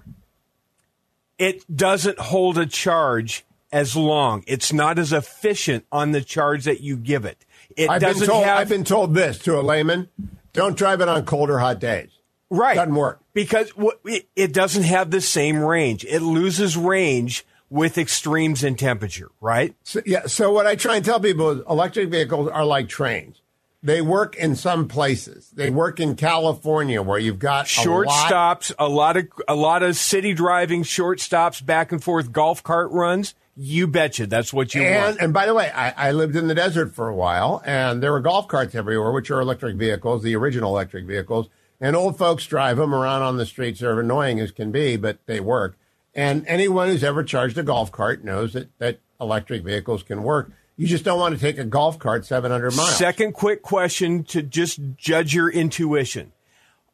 It 1.39 1.65
doesn't 1.77 2.19
hold 2.19 2.57
a 2.57 2.65
charge 2.67 3.45
as 3.73 3.97
long. 3.97 4.45
It's 4.47 4.73
not 4.73 4.99
as 4.99 5.13
efficient 5.13 5.85
on 5.93 6.13
the 6.13 6.23
charge 6.23 6.65
that 6.65 6.81
you 6.81 6.97
give 6.97 7.25
it. 7.27 7.45
It 7.77 7.91
I've 7.91 8.01
doesn't 8.01 8.27
told. 8.29 8.45
have 8.45 8.59
I've 8.61 8.69
been 8.69 8.85
told 8.85 9.15
this 9.15 9.39
to 9.41 9.59
a 9.59 9.63
layman: 9.63 10.09
don't 10.53 10.77
drive 10.77 11.01
it 11.01 11.09
on 11.09 11.25
cold 11.25 11.51
or 11.51 11.59
hot 11.59 11.79
days. 11.81 12.11
right 12.49 12.77
Doesn't 12.77 12.95
work. 12.95 13.21
because 13.35 13.73
it, 14.05 14.29
it 14.37 14.53
doesn't 14.53 14.85
have 14.85 15.11
the 15.11 15.21
same 15.21 15.59
range. 15.59 16.05
It 16.05 16.21
loses 16.23 16.77
range 16.77 17.45
with 17.71 17.99
extremes 17.99 18.63
in 18.63 18.77
temperature. 18.77 19.31
Right? 19.41 19.75
So, 19.83 20.01
yeah. 20.07 20.27
So 20.27 20.53
what 20.53 20.67
I 20.67 20.77
try 20.77 20.97
and 20.97 21.05
tell 21.05 21.19
people 21.19 21.51
is 21.51 21.63
electric 21.69 22.09
vehicles 22.09 22.49
are 22.49 22.65
like 22.65 22.89
trains. 22.89 23.42
They 23.85 24.01
work 24.01 24.37
in 24.37 24.55
some 24.55 24.87
places. 24.87 25.51
They 25.51 25.69
work 25.69 25.99
in 25.99 26.15
California 26.15 27.03
where 27.03 27.19
you've 27.19 27.41
got 27.41 27.67
short 27.67 28.07
a 28.07 28.11
lot, 28.11 28.27
stops, 28.29 28.73
a 28.79 28.89
lot 28.89 29.17
of 29.17 29.27
a 29.49 29.57
lot 29.57 29.83
of 29.83 29.97
city 29.97 30.35
driving, 30.35 30.85
short 30.85 31.19
stops, 31.19 31.61
back 31.61 31.91
and 31.91 32.03
forth 32.03 32.31
golf 32.31 32.63
cart 32.63 32.91
runs. 32.93 33.35
You 33.57 33.87
betcha, 33.87 34.27
that's 34.27 34.53
what 34.53 34.75
you 34.75 34.83
And, 34.83 35.05
want. 35.05 35.21
and 35.21 35.33
by 35.35 35.45
the 35.47 35.53
way, 35.55 35.71
I, 35.75 36.09
I 36.09 36.13
lived 36.13 36.37
in 36.37 36.47
the 36.47 36.55
desert 36.55 36.95
for 36.95 37.09
a 37.09 37.15
while, 37.15 37.61
and 37.67 38.03
there 38.03 38.13
were 38.13 38.21
golf 38.21 38.49
carts 38.49 38.75
everywhere, 38.75 39.13
which 39.13 39.31
are 39.31 39.41
electric 39.41 39.77
vehicles, 39.77 40.23
the 40.23 40.35
original 40.37 40.71
electric 40.75 41.05
vehicles. 41.05 41.49
And 41.79 41.95
old 41.97 42.17
folks 42.17 42.47
drive 42.47 42.77
them 42.79 42.95
around 42.95 43.23
on 43.23 43.37
the 43.37 43.45
streets. 43.45 43.81
They're 43.81 43.99
annoying 44.01 44.39
as 44.41 44.53
can 44.53 44.71
be, 44.71 44.97
but 44.97 45.19
they 45.27 45.41
work. 45.41 45.77
And 46.15 46.47
anyone 46.47 46.89
who's 46.89 47.03
ever 47.05 47.25
charged 47.25 47.59
a 47.59 47.63
golf 47.63 47.91
cart 47.91 48.23
knows 48.25 48.53
that, 48.53 48.69
that 48.79 49.01
electric 49.21 49.65
vehicles 49.65 50.03
can 50.03 50.23
work. 50.23 50.51
You 50.83 50.89
just 50.89 51.05
don't 51.05 51.21
want 51.21 51.33
to 51.33 51.41
take 51.41 51.59
a 51.59 51.65
golf 51.65 52.01
cart 52.01 52.27
700 52.27 52.75
miles. 52.75 52.97
Second 52.97 53.35
quick 53.35 53.63
question 53.63 54.25
to 54.25 54.43
just 54.43 54.81
judge 54.97 55.33
your 55.33 55.49
intuition. 55.49 56.33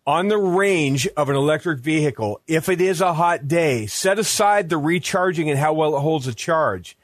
On 0.07 0.28
the 0.28 0.37
range 0.37 1.09
of 1.16 1.30
an 1.30 1.37
electric 1.37 1.80
vehicle, 1.80 2.42
if 2.47 2.68
it 2.68 2.83
is 2.83 3.00
a 3.00 3.14
hot 3.14 3.49
day, 3.49 3.87
set 3.87 4.18
aside 4.18 4.68
the 4.68 4.76
recharging 4.76 5.49
and 5.49 5.59
how 5.59 5.73
well 5.73 5.97
it 5.97 6.00
holds 6.00 6.26
a 6.26 6.35
charge. 6.35 6.99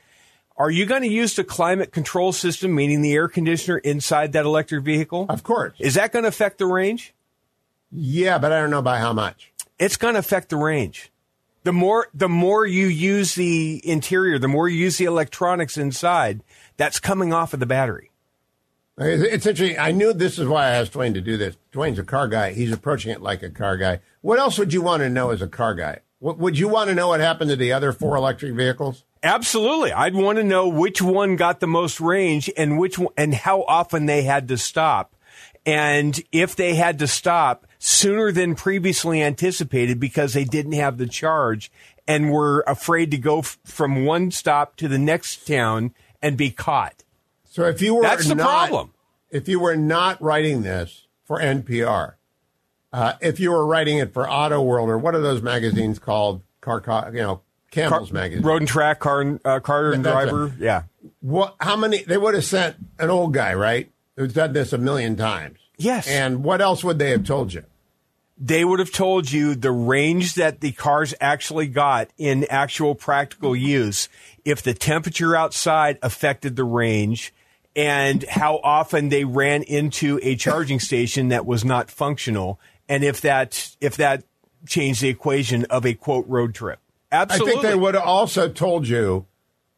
Are 0.58 0.70
you 0.70 0.84
going 0.84 1.00
to 1.00 1.08
use 1.08 1.34
the 1.36 1.42
climate 1.42 1.90
control 1.90 2.32
system, 2.32 2.74
meaning 2.74 3.00
the 3.00 3.14
air 3.14 3.28
conditioner 3.28 3.78
inside 3.78 4.32
that 4.32 4.44
electric 4.44 4.84
vehicle? 4.84 5.24
Of 5.30 5.42
course. 5.42 5.72
Is 5.78 5.94
that 5.94 6.12
going 6.12 6.24
to 6.24 6.28
affect 6.28 6.58
the 6.58 6.66
range? 6.66 7.14
Yeah, 7.90 8.36
but 8.36 8.52
I 8.52 8.60
don't 8.60 8.70
know 8.70 8.82
by 8.82 8.98
how 8.98 9.14
much. 9.14 9.52
it's 9.78 9.96
going 9.96 10.14
to 10.14 10.20
affect 10.20 10.50
the 10.50 10.56
range. 10.56 11.10
The 11.62 11.72
more 11.72 12.08
the 12.12 12.28
more 12.28 12.66
you 12.66 12.88
use 12.88 13.36
the 13.36 13.80
interior, 13.88 14.38
the 14.38 14.48
more 14.48 14.68
you 14.68 14.76
use 14.78 14.98
the 14.98 15.06
electronics 15.06 15.78
inside, 15.78 16.42
that's 16.76 17.00
coming 17.00 17.32
off 17.32 17.54
of 17.54 17.60
the 17.60 17.66
battery. 17.66 18.10
It's 18.96 19.46
interesting. 19.46 19.78
I 19.78 19.90
knew 19.90 20.12
this 20.12 20.38
is 20.38 20.46
why 20.46 20.66
I 20.66 20.70
asked 20.70 20.92
Duane 20.92 21.14
to 21.14 21.20
do 21.20 21.36
this. 21.36 21.56
Duane's 21.72 21.98
a 21.98 22.04
car 22.04 22.28
guy. 22.28 22.52
He's 22.52 22.70
approaching 22.70 23.10
it 23.10 23.20
like 23.20 23.42
a 23.42 23.50
car 23.50 23.76
guy. 23.76 24.00
What 24.20 24.38
else 24.38 24.56
would 24.58 24.72
you 24.72 24.82
want 24.82 25.02
to 25.02 25.10
know 25.10 25.30
as 25.30 25.42
a 25.42 25.48
car 25.48 25.74
guy? 25.74 25.98
What, 26.20 26.38
would 26.38 26.58
you 26.58 26.68
want 26.68 26.88
to 26.90 26.94
know 26.94 27.08
what 27.08 27.20
happened 27.20 27.50
to 27.50 27.56
the 27.56 27.72
other 27.72 27.92
four 27.92 28.16
electric 28.16 28.54
vehicles? 28.54 29.04
Absolutely. 29.22 29.92
I'd 29.92 30.14
want 30.14 30.38
to 30.38 30.44
know 30.44 30.68
which 30.68 31.02
one 31.02 31.34
got 31.36 31.58
the 31.58 31.66
most 31.66 32.00
range 32.00 32.48
and 32.56 32.78
which 32.78 32.98
one, 32.98 33.12
and 33.16 33.34
how 33.34 33.62
often 33.64 34.06
they 34.06 34.22
had 34.22 34.46
to 34.48 34.56
stop. 34.56 35.16
And 35.66 36.22
if 36.30 36.54
they 36.54 36.74
had 36.74 36.98
to 37.00 37.06
stop 37.06 37.66
sooner 37.78 38.30
than 38.30 38.54
previously 38.54 39.22
anticipated 39.22 39.98
because 39.98 40.34
they 40.34 40.44
didn't 40.44 40.72
have 40.72 40.98
the 40.98 41.06
charge 41.06 41.72
and 42.06 42.30
were 42.30 42.62
afraid 42.66 43.10
to 43.10 43.18
go 43.18 43.40
f- 43.40 43.58
from 43.64 44.04
one 44.04 44.30
stop 44.30 44.76
to 44.76 44.88
the 44.88 44.98
next 44.98 45.46
town 45.46 45.94
and 46.24 46.38
be 46.38 46.50
caught. 46.50 47.04
So 47.44 47.64
if 47.64 47.82
you 47.82 47.94
were 47.94 48.02
That's 48.02 48.26
the 48.26 48.34
not, 48.34 48.44
problem. 48.44 48.94
If 49.30 49.46
you 49.46 49.60
were 49.60 49.76
not 49.76 50.20
writing 50.22 50.62
this 50.62 51.06
for 51.24 51.38
NPR, 51.38 52.14
uh, 52.92 53.12
if 53.20 53.38
you 53.38 53.50
were 53.50 53.66
writing 53.66 53.98
it 53.98 54.14
for 54.14 54.28
Auto 54.28 54.62
World 54.62 54.88
or 54.88 54.96
what 54.96 55.14
are 55.14 55.20
those 55.20 55.42
magazines 55.42 55.98
called? 55.98 56.40
Car, 56.62 56.80
car 56.80 57.10
you 57.12 57.20
know, 57.20 57.42
Campbell's 57.70 58.10
magazine. 58.10 58.42
Road 58.42 58.62
and 58.62 58.68
track, 58.68 59.00
car, 59.00 59.38
uh, 59.44 59.60
Carter 59.60 59.92
and 59.92 60.02
driver. 60.02 60.54
Yeah. 60.58 60.84
What? 61.20 61.56
How 61.60 61.76
many? 61.76 62.02
They 62.04 62.16
would 62.16 62.34
have 62.34 62.44
sent 62.44 62.76
an 62.98 63.10
old 63.10 63.34
guy, 63.34 63.52
right? 63.52 63.90
Who's 64.16 64.32
done 64.32 64.54
this 64.54 64.72
a 64.72 64.78
million 64.78 65.16
times. 65.16 65.58
Yes. 65.76 66.08
And 66.08 66.42
what 66.42 66.62
else 66.62 66.82
would 66.82 66.98
they 66.98 67.10
have 67.10 67.24
told 67.24 67.52
you? 67.52 67.64
They 68.36 68.64
would 68.64 68.80
have 68.80 68.90
told 68.90 69.30
you 69.30 69.54
the 69.54 69.70
range 69.70 70.34
that 70.34 70.60
the 70.60 70.72
cars 70.72 71.14
actually 71.20 71.68
got 71.68 72.10
in 72.18 72.44
actual 72.50 72.94
practical 72.94 73.54
use 73.54 74.08
if 74.44 74.62
the 74.62 74.74
temperature 74.74 75.36
outside 75.36 75.98
affected 76.02 76.56
the 76.56 76.64
range 76.64 77.32
and 77.76 78.24
how 78.24 78.60
often 78.62 79.08
they 79.08 79.24
ran 79.24 79.62
into 79.62 80.18
a 80.22 80.36
charging 80.36 80.80
station 80.80 81.28
that 81.28 81.46
was 81.46 81.64
not 81.64 81.90
functional 81.90 82.60
and 82.88 83.04
if 83.04 83.20
that 83.20 83.76
if 83.80 83.96
that 83.96 84.24
changed 84.66 85.02
the 85.02 85.08
equation 85.08 85.64
of 85.66 85.86
a 85.86 85.94
quote 85.94 86.26
road 86.26 86.54
trip. 86.54 86.80
Absolutely 87.12 87.50
I 87.50 87.54
think 87.54 87.62
they 87.62 87.74
would 87.74 87.94
have 87.94 88.04
also 88.04 88.48
told 88.48 88.88
you 88.88 89.26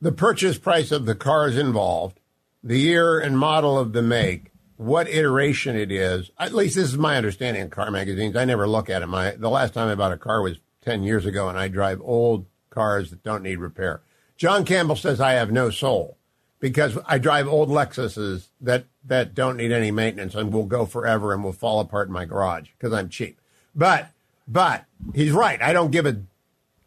the 0.00 0.12
purchase 0.12 0.58
price 0.58 0.92
of 0.92 1.06
the 1.06 1.14
cars 1.14 1.56
involved, 1.56 2.20
the 2.62 2.78
year 2.78 3.18
and 3.18 3.38
model 3.38 3.78
of 3.78 3.92
the 3.92 4.02
make, 4.02 4.50
what 4.76 5.08
iteration 5.08 5.76
it 5.76 5.90
is. 5.90 6.30
At 6.38 6.54
least 6.54 6.76
this 6.76 6.88
is 6.88 6.98
my 6.98 7.16
understanding 7.16 7.62
of 7.62 7.70
car 7.70 7.90
magazines. 7.90 8.36
I 8.36 8.44
never 8.44 8.68
look 8.68 8.90
at 8.90 9.00
them. 9.00 9.14
I, 9.14 9.32
the 9.32 9.50
last 9.50 9.74
time 9.74 9.88
I 9.88 9.94
bought 9.94 10.12
a 10.12 10.18
car 10.18 10.42
was 10.42 10.58
10 10.82 11.02
years 11.02 11.26
ago, 11.26 11.48
and 11.48 11.58
I 11.58 11.68
drive 11.68 12.00
old 12.02 12.46
cars 12.70 13.10
that 13.10 13.22
don't 13.22 13.42
need 13.42 13.58
repair. 13.58 14.02
John 14.36 14.64
Campbell 14.64 14.96
says 14.96 15.20
I 15.20 15.32
have 15.32 15.50
no 15.50 15.70
soul 15.70 16.18
because 16.60 16.98
I 17.06 17.18
drive 17.18 17.48
old 17.48 17.68
Lexuses 17.68 18.48
that, 18.60 18.84
that 19.04 19.34
don't 19.34 19.56
need 19.56 19.72
any 19.72 19.90
maintenance 19.90 20.34
and 20.34 20.52
will 20.52 20.66
go 20.66 20.84
forever 20.84 21.32
and 21.32 21.42
will 21.42 21.52
fall 21.52 21.80
apart 21.80 22.08
in 22.08 22.14
my 22.14 22.24
garage 22.24 22.68
because 22.78 22.92
I'm 22.92 23.08
cheap. 23.08 23.40
But, 23.74 24.10
but 24.46 24.84
he's 25.14 25.32
right. 25.32 25.60
I 25.60 25.72
don't 25.72 25.90
give 25.90 26.06
a 26.06 26.20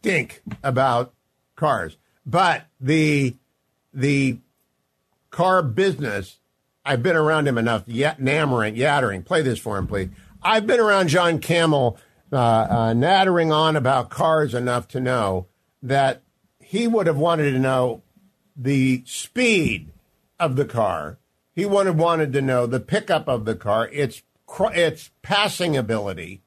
dink 0.01 0.41
about 0.63 1.13
cars. 1.55 1.97
But 2.25 2.67
the 2.79 3.35
the 3.93 4.37
car 5.31 5.61
business, 5.61 6.38
I've 6.89 7.03
been 7.03 7.15
around 7.15 7.47
him 7.47 7.57
enough. 7.57 7.83
Yet 7.85 8.19
nammering, 8.19 8.75
yattering. 8.75 9.21
Play 9.23 9.41
this 9.43 9.59
for 9.59 9.77
him, 9.77 9.85
please. 9.87 10.09
I've 10.41 10.65
been 10.65 10.79
around 10.79 11.09
John 11.09 11.39
Campbell, 11.39 11.97
uh, 12.31 12.35
uh, 12.37 12.93
nattering 12.93 13.51
on 13.51 13.75
about 13.75 14.09
cars 14.09 14.53
enough 14.55 14.87
to 14.89 14.99
know 14.99 15.47
that 15.83 16.23
he 16.59 16.87
would 16.87 17.07
have 17.07 17.17
wanted 17.17 17.51
to 17.51 17.59
know 17.59 18.01
the 18.55 19.03
speed 19.05 19.91
of 20.39 20.55
the 20.55 20.65
car. 20.65 21.19
He 21.53 21.65
would 21.65 21.85
have 21.85 21.97
wanted 21.97 22.33
to 22.33 22.41
know 22.41 22.65
the 22.65 22.79
pickup 22.79 23.27
of 23.27 23.45
the 23.45 23.55
car, 23.55 23.87
its 23.91 24.23
its 24.73 25.11
passing 25.21 25.77
ability, 25.77 26.41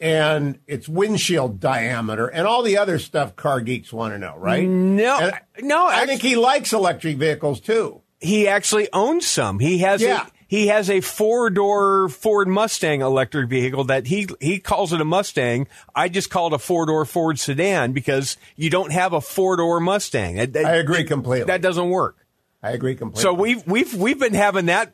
and 0.00 0.58
its 0.66 0.88
windshield 0.88 1.60
diameter, 1.60 2.26
and 2.28 2.46
all 2.46 2.62
the 2.62 2.78
other 2.78 2.98
stuff 2.98 3.36
car 3.36 3.60
geeks 3.60 3.92
want 3.92 4.14
to 4.14 4.18
know, 4.18 4.36
right? 4.38 4.66
no 4.66 5.18
And 5.18 5.66
no 5.68 5.86
I 5.86 5.96
act- 6.00 6.06
think 6.06 6.22
he 6.22 6.36
likes 6.36 6.72
electric 6.72 7.16
vehicles 7.18 7.60
too. 7.60 8.00
He 8.22 8.48
actually 8.48 8.88
owns 8.92 9.26
some 9.26 9.58
he 9.58 9.78
has 9.78 10.00
Yeah. 10.00 10.26
a 10.26 10.30
he 10.46 10.66
has 10.66 10.90
a 10.90 11.00
four 11.00 11.48
door 11.50 12.08
Ford 12.10 12.46
Mustang 12.46 13.00
electric 13.00 13.48
vehicle 13.48 13.84
that 13.84 14.06
he 14.06 14.28
he 14.40 14.58
calls 14.58 14.92
it 14.92 15.00
a 15.00 15.04
Mustang. 15.04 15.66
I 15.94 16.08
just 16.08 16.28
call 16.30 16.48
it 16.48 16.52
a 16.52 16.58
four 16.58 16.86
door 16.86 17.04
Ford 17.04 17.38
sedan 17.38 17.92
because 17.92 18.36
you 18.56 18.68
don't 18.70 18.92
have 18.92 19.12
a 19.14 19.20
four 19.20 19.56
door 19.56 19.80
Mustang. 19.80 20.36
That- 20.36 20.52
that- 20.52 20.66
I 20.66 20.76
agree 20.76 21.04
completely. 21.04 21.46
That 21.46 21.62
doesn't 21.62 21.88
work. 21.90 22.18
I 22.62 22.70
agree 22.72 22.94
completely. 22.94 23.22
So 23.22 23.32
we've 23.34 23.66
we've 23.66 23.94
we've 23.94 24.18
been 24.18 24.34
having 24.34 24.66
that 24.66 24.92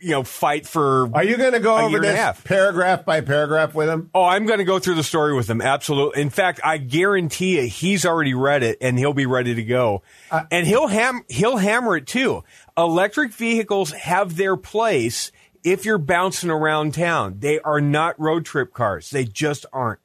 you 0.00 0.10
know 0.10 0.22
fight 0.22 0.66
for. 0.66 1.10
are 1.14 1.24
you 1.24 1.36
going 1.36 1.52
to 1.52 1.60
go 1.60 1.76
over 1.76 2.00
this 2.00 2.40
paragraph 2.42 3.04
by 3.04 3.20
paragraph 3.20 3.74
with 3.74 3.88
him? 3.88 4.10
Oh, 4.14 4.24
I'm 4.24 4.46
going 4.46 4.58
to 4.58 4.64
go 4.64 4.78
through 4.78 4.94
the 4.94 5.04
story 5.04 5.34
with 5.34 5.48
him. 5.48 5.60
Absolutely. 5.60 6.22
In 6.22 6.30
fact, 6.30 6.60
I 6.64 6.78
guarantee 6.78 7.60
you, 7.60 7.68
he's 7.68 8.06
already 8.06 8.34
read 8.34 8.62
it 8.62 8.78
and 8.80 8.98
he'll 8.98 9.12
be 9.12 9.26
ready 9.26 9.54
to 9.54 9.62
go. 9.62 10.02
Uh, 10.30 10.44
and 10.50 10.66
he'll 10.66 10.88
ham 10.88 11.24
he'll 11.28 11.58
hammer 11.58 11.96
it 11.96 12.06
too. 12.06 12.42
Electric 12.76 13.32
vehicles 13.32 13.92
have 13.92 14.36
their 14.36 14.56
place 14.56 15.30
if 15.62 15.84
you're 15.84 15.98
bouncing 15.98 16.50
around 16.50 16.94
town. 16.94 17.36
They 17.40 17.60
are 17.60 17.80
not 17.80 18.18
road 18.18 18.44
trip 18.44 18.72
cars. 18.72 19.10
They 19.10 19.24
just 19.24 19.66
aren't. 19.72 20.00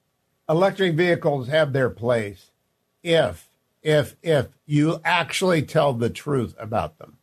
Electric 0.49 0.95
vehicles 0.95 1.47
have 1.47 1.73
their 1.73 1.89
place 1.89 2.51
if 3.01 3.49
if 3.81 4.15
if 4.21 4.47
you 4.65 4.99
actually 5.03 5.61
tell 5.61 5.93
the 5.93 6.09
truth 6.09 6.53
about 6.59 6.97
them. 6.97 7.17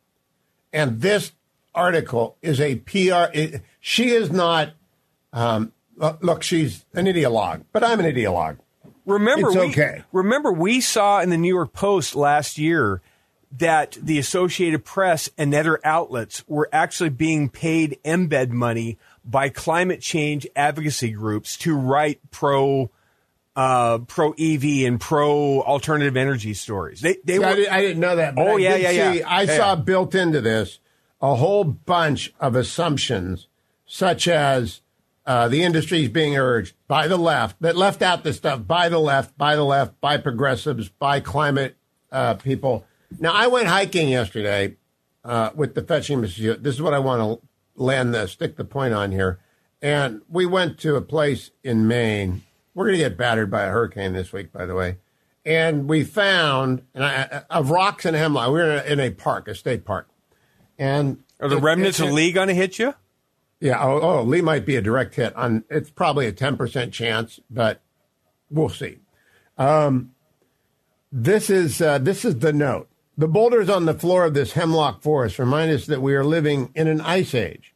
And 0.71 1.01
this 1.01 1.33
article 1.75 2.37
is 2.41 2.59
a 2.59 2.75
PR. 2.75 3.31
It, 3.33 3.61
she 3.79 4.09
is 4.11 4.31
not. 4.31 4.71
Um, 5.31 5.71
look, 6.21 6.43
she's 6.43 6.85
an 6.93 7.05
ideologue, 7.05 7.63
but 7.71 7.83
I'm 7.83 7.99
an 7.99 8.05
ideologue. 8.05 8.57
Remember, 9.05 9.47
It's 9.47 9.57
we, 9.57 9.61
okay. 9.69 10.03
Remember, 10.11 10.51
we 10.51 10.79
saw 10.79 11.19
in 11.21 11.29
the 11.29 11.37
New 11.37 11.53
York 11.53 11.73
Post 11.73 12.15
last 12.15 12.57
year 12.57 13.01
that 13.57 13.97
the 14.01 14.17
Associated 14.17 14.85
Press 14.85 15.29
and 15.37 15.53
other 15.53 15.79
outlets 15.83 16.43
were 16.47 16.69
actually 16.71 17.09
being 17.09 17.49
paid 17.49 17.99
embed 18.05 18.49
money 18.49 18.97
by 19.25 19.49
climate 19.49 20.01
change 20.01 20.47
advocacy 20.55 21.11
groups 21.11 21.57
to 21.57 21.75
write 21.75 22.19
pro 22.31 22.89
uh, 23.55 23.99
pro 23.99 24.31
EV 24.31 24.63
and 24.87 24.99
pro 24.99 25.61
alternative 25.61 26.17
energy 26.17 26.53
stories. 26.53 27.01
They 27.01 27.17
they 27.23 27.37
See, 27.37 27.43
I, 27.43 27.49
were, 27.49 27.55
did, 27.55 27.67
I 27.67 27.81
didn't 27.81 27.99
know 27.99 28.15
that. 28.15 28.33
Oh, 28.37 28.57
yeah, 28.57 28.75
yeah, 28.75 28.89
yeah. 29.11 29.27
I 29.29 29.43
Yeah, 29.43 29.57
saw 29.57 29.69
yeah. 29.69 29.75
built 29.75 30.15
into 30.15 30.41
this 30.41 30.79
a 31.23 31.35
whole 31.35 31.63
bunch 31.63 32.33
of 32.37 32.53
assumptions, 32.53 33.47
such 33.85 34.27
as 34.27 34.81
uh, 35.25 35.47
the 35.47 35.63
industries 35.63 36.09
being 36.09 36.35
urged 36.37 36.75
by 36.89 37.07
the 37.07 37.15
left 37.15 37.61
that 37.61 37.77
left 37.77 38.01
out 38.01 38.25
the 38.25 38.33
stuff 38.33 38.67
by 38.67 38.89
the 38.89 38.99
left, 38.99 39.37
by 39.37 39.55
the 39.55 39.63
left, 39.63 39.99
by 40.01 40.17
progressives, 40.17 40.89
by 40.89 41.21
climate 41.21 41.77
uh, 42.11 42.33
people. 42.33 42.85
Now, 43.19 43.31
I 43.31 43.47
went 43.47 43.67
hiking 43.67 44.09
yesterday 44.09 44.75
uh, 45.23 45.51
with 45.55 45.75
the 45.75 45.81
fetching 45.81 46.19
machine. 46.19 46.57
This 46.59 46.75
is 46.75 46.81
what 46.81 46.93
I 46.93 46.99
want 46.99 47.21
to 47.21 47.47
land 47.81 48.13
the 48.13 48.27
stick 48.27 48.57
the 48.57 48.65
point 48.65 48.93
on 48.93 49.13
here. 49.13 49.39
And 49.81 50.21
we 50.27 50.45
went 50.45 50.77
to 50.79 50.97
a 50.97 51.01
place 51.01 51.51
in 51.63 51.87
Maine. 51.87 52.43
We're 52.73 52.85
going 52.85 52.97
to 52.97 53.03
get 53.03 53.17
battered 53.17 53.49
by 53.49 53.63
a 53.63 53.69
hurricane 53.69 54.11
this 54.11 54.33
week, 54.33 54.51
by 54.51 54.65
the 54.65 54.75
way. 54.75 54.97
And 55.45 55.87
we 55.87 56.03
found 56.03 56.83
and 56.93 57.05
I, 57.05 57.43
of 57.49 57.69
rocks 57.69 58.03
and 58.03 58.15
hemlock. 58.15 58.47
We 58.47 58.53
were 58.55 58.71
in 58.71 58.79
a, 58.79 58.91
in 58.93 58.99
a 58.99 59.11
park, 59.11 59.47
a 59.47 59.55
state 59.55 59.85
park. 59.85 60.09
And 60.83 61.23
are 61.39 61.47
the 61.47 61.57
it- 61.57 61.63
remnants 61.63 61.99
it- 61.99 62.07
of 62.07 62.11
Lee 62.13 62.31
going 62.33 62.49
to 62.49 62.53
hit 62.53 62.77
you? 62.77 62.93
yeah. 63.61 63.81
Oh, 63.81 63.99
oh, 64.01 64.21
Lee 64.23 64.41
might 64.41 64.65
be 64.65 64.75
a 64.75 64.81
direct 64.81 65.15
hit. 65.15 65.33
On 65.35 65.63
it's 65.69 65.89
probably 65.89 66.27
a 66.27 66.31
ten 66.33 66.57
percent 66.57 66.91
chance, 66.93 67.39
but 67.49 67.81
we'll 68.51 68.67
see. 68.69 68.97
Um, 69.57 70.11
this 71.11 71.49
is 71.49 71.81
uh, 71.81 71.99
this 71.99 72.25
is 72.25 72.39
the 72.39 72.51
note. 72.53 72.89
The 73.17 73.27
boulders 73.27 73.69
on 73.69 73.85
the 73.85 73.93
floor 73.93 74.25
of 74.25 74.33
this 74.33 74.53
hemlock 74.53 75.01
forest 75.03 75.37
remind 75.39 75.71
us 75.71 75.85
that 75.85 76.01
we 76.01 76.15
are 76.15 76.25
living 76.25 76.71
in 76.75 76.87
an 76.87 76.99
ice 77.01 77.33
age. 77.35 77.73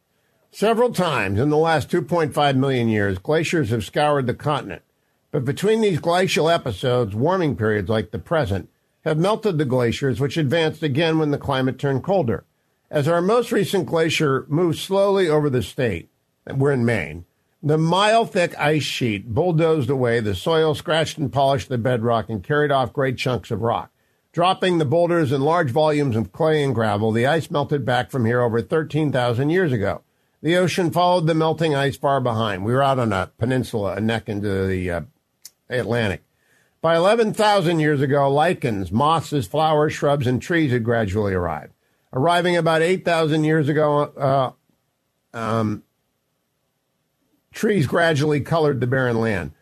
Several 0.50 0.92
times 0.92 1.38
in 1.38 1.48
the 1.50 1.56
last 1.56 1.88
2.5 1.90 2.56
million 2.56 2.88
years, 2.88 3.18
glaciers 3.18 3.70
have 3.70 3.84
scoured 3.84 4.26
the 4.26 4.34
continent. 4.34 4.82
But 5.30 5.44
between 5.44 5.80
these 5.80 6.00
glacial 6.00 6.48
episodes, 6.50 7.14
warming 7.14 7.54
periods 7.54 7.88
like 7.88 8.10
the 8.10 8.18
present 8.18 8.68
have 9.04 9.16
melted 9.18 9.58
the 9.58 9.64
glaciers, 9.64 10.18
which 10.18 10.36
advanced 10.36 10.82
again 10.82 11.18
when 11.18 11.30
the 11.30 11.38
climate 11.38 11.78
turned 11.78 12.02
colder. 12.02 12.44
As 12.90 13.06
our 13.06 13.20
most 13.20 13.52
recent 13.52 13.84
glacier 13.84 14.46
moved 14.48 14.78
slowly 14.78 15.28
over 15.28 15.50
the 15.50 15.62
state, 15.62 16.08
we're 16.50 16.72
in 16.72 16.86
Maine, 16.86 17.26
the 17.62 17.76
mile 17.76 18.24
thick 18.24 18.58
ice 18.58 18.82
sheet 18.82 19.34
bulldozed 19.34 19.90
away 19.90 20.20
the 20.20 20.34
soil, 20.34 20.74
scratched 20.74 21.18
and 21.18 21.30
polished 21.30 21.68
the 21.68 21.76
bedrock, 21.76 22.30
and 22.30 22.42
carried 22.42 22.70
off 22.70 22.94
great 22.94 23.18
chunks 23.18 23.50
of 23.50 23.60
rock. 23.60 23.90
Dropping 24.32 24.78
the 24.78 24.86
boulders 24.86 25.32
and 25.32 25.44
large 25.44 25.70
volumes 25.70 26.16
of 26.16 26.32
clay 26.32 26.62
and 26.62 26.74
gravel, 26.74 27.12
the 27.12 27.26
ice 27.26 27.50
melted 27.50 27.84
back 27.84 28.10
from 28.10 28.24
here 28.24 28.40
over 28.40 28.62
13,000 28.62 29.50
years 29.50 29.72
ago. 29.72 30.00
The 30.40 30.56
ocean 30.56 30.90
followed 30.90 31.26
the 31.26 31.34
melting 31.34 31.74
ice 31.74 31.98
far 31.98 32.22
behind. 32.22 32.64
We 32.64 32.72
were 32.72 32.82
out 32.82 32.98
on 32.98 33.12
a 33.12 33.30
peninsula, 33.36 33.96
a 33.96 34.00
neck 34.00 34.30
into 34.30 34.66
the 34.66 34.90
uh, 34.90 35.00
Atlantic. 35.68 36.22
By 36.80 36.96
11,000 36.96 37.80
years 37.80 38.00
ago, 38.00 38.30
lichens, 38.32 38.90
mosses, 38.90 39.46
flowers, 39.46 39.92
shrubs, 39.92 40.26
and 40.26 40.40
trees 40.40 40.72
had 40.72 40.84
gradually 40.84 41.34
arrived. 41.34 41.72
Arriving 42.12 42.56
about 42.56 42.82
8,000 42.82 43.44
years 43.44 43.68
ago, 43.68 44.00
uh, 44.00 45.36
um, 45.36 45.82
trees 47.52 47.86
gradually 47.86 48.40
colored 48.40 48.80
the 48.80 48.86
barren 48.86 49.20
land. 49.20 49.52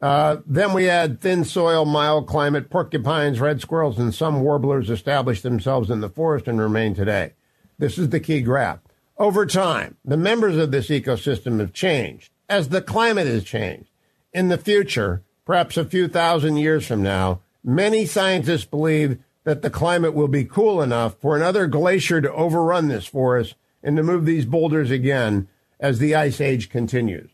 Uh, 0.00 0.36
then 0.46 0.72
we 0.72 0.84
had 0.84 1.20
thin 1.20 1.42
soil, 1.44 1.84
mild 1.84 2.26
climate, 2.26 2.70
porcupines, 2.70 3.40
red 3.40 3.60
squirrels, 3.60 3.98
and 3.98 4.14
some 4.14 4.40
warblers 4.42 4.90
established 4.90 5.42
themselves 5.42 5.90
in 5.90 6.00
the 6.00 6.08
forest 6.08 6.46
and 6.46 6.60
remain 6.60 6.94
today. 6.94 7.32
This 7.78 7.98
is 7.98 8.10
the 8.10 8.20
key 8.20 8.42
graph. 8.42 8.80
Over 9.18 9.46
time, 9.46 9.96
the 10.04 10.16
members 10.16 10.56
of 10.56 10.70
this 10.70 10.88
ecosystem 10.88 11.58
have 11.60 11.72
changed 11.72 12.30
as 12.48 12.68
the 12.68 12.82
climate 12.82 13.26
has 13.26 13.44
changed. 13.44 13.90
In 14.32 14.48
the 14.48 14.58
future, 14.58 15.22
perhaps 15.44 15.76
a 15.76 15.84
few 15.84 16.08
thousand 16.08 16.58
years 16.58 16.86
from 16.86 17.02
now, 17.02 17.40
many 17.64 18.04
scientists 18.04 18.66
believe 18.66 19.18
that 19.46 19.62
the 19.62 19.70
climate 19.70 20.12
will 20.12 20.26
be 20.26 20.44
cool 20.44 20.82
enough 20.82 21.14
for 21.20 21.36
another 21.36 21.68
glacier 21.68 22.20
to 22.20 22.32
overrun 22.32 22.88
this 22.88 23.06
forest 23.06 23.54
and 23.80 23.96
to 23.96 24.02
move 24.02 24.26
these 24.26 24.44
boulders 24.44 24.90
again 24.90 25.46
as 25.78 26.00
the 26.00 26.16
ice 26.16 26.40
age 26.40 26.68
continues. 26.68 27.30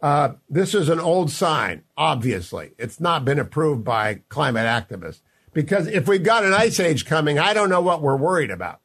Uh, 0.00 0.34
this 0.48 0.74
is 0.74 0.88
an 0.88 1.00
old 1.00 1.28
sign, 1.28 1.82
obviously. 1.96 2.70
It's 2.78 3.00
not 3.00 3.24
been 3.24 3.40
approved 3.40 3.82
by 3.82 4.20
climate 4.28 4.64
activists. 4.64 5.22
Because 5.52 5.88
if 5.88 6.06
we've 6.06 6.22
got 6.22 6.44
an 6.44 6.54
ice 6.54 6.78
age 6.78 7.04
coming, 7.04 7.36
I 7.36 7.52
don't 7.52 7.70
know 7.70 7.80
what 7.80 8.00
we're 8.00 8.16
worried 8.16 8.52
about. 8.52 8.80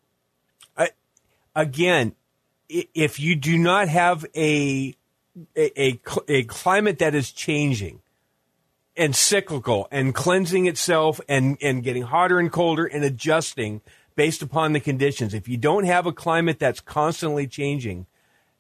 again, 1.56 2.16
if 2.68 3.20
you 3.20 3.36
do 3.36 3.60
not 3.60 3.90
have 3.90 4.26
a, 4.36 4.96
a, 5.56 5.80
a, 5.80 6.02
a 6.28 6.44
climate 6.46 6.98
that 6.98 7.14
is 7.14 7.32
changing 7.32 8.02
and 8.96 9.16
cyclical 9.16 9.88
and 9.92 10.14
cleansing 10.14 10.66
itself 10.66 11.22
and, 11.28 11.58
and 11.62 11.84
getting 11.84 12.04
hotter 12.04 12.40
and 12.40 12.52
colder 12.52 12.86
and 12.86 13.04
adjusting 13.04 13.82
based 14.16 14.42
upon 14.42 14.74
the 14.74 14.80
conditions, 14.80 15.34
if 15.34 15.48
you 15.48 15.58
don't 15.58 15.86
have 15.86 16.06
a 16.06 16.12
climate 16.12 16.60
that's 16.60 16.80
constantly 16.80 17.48
changing, 17.48 18.06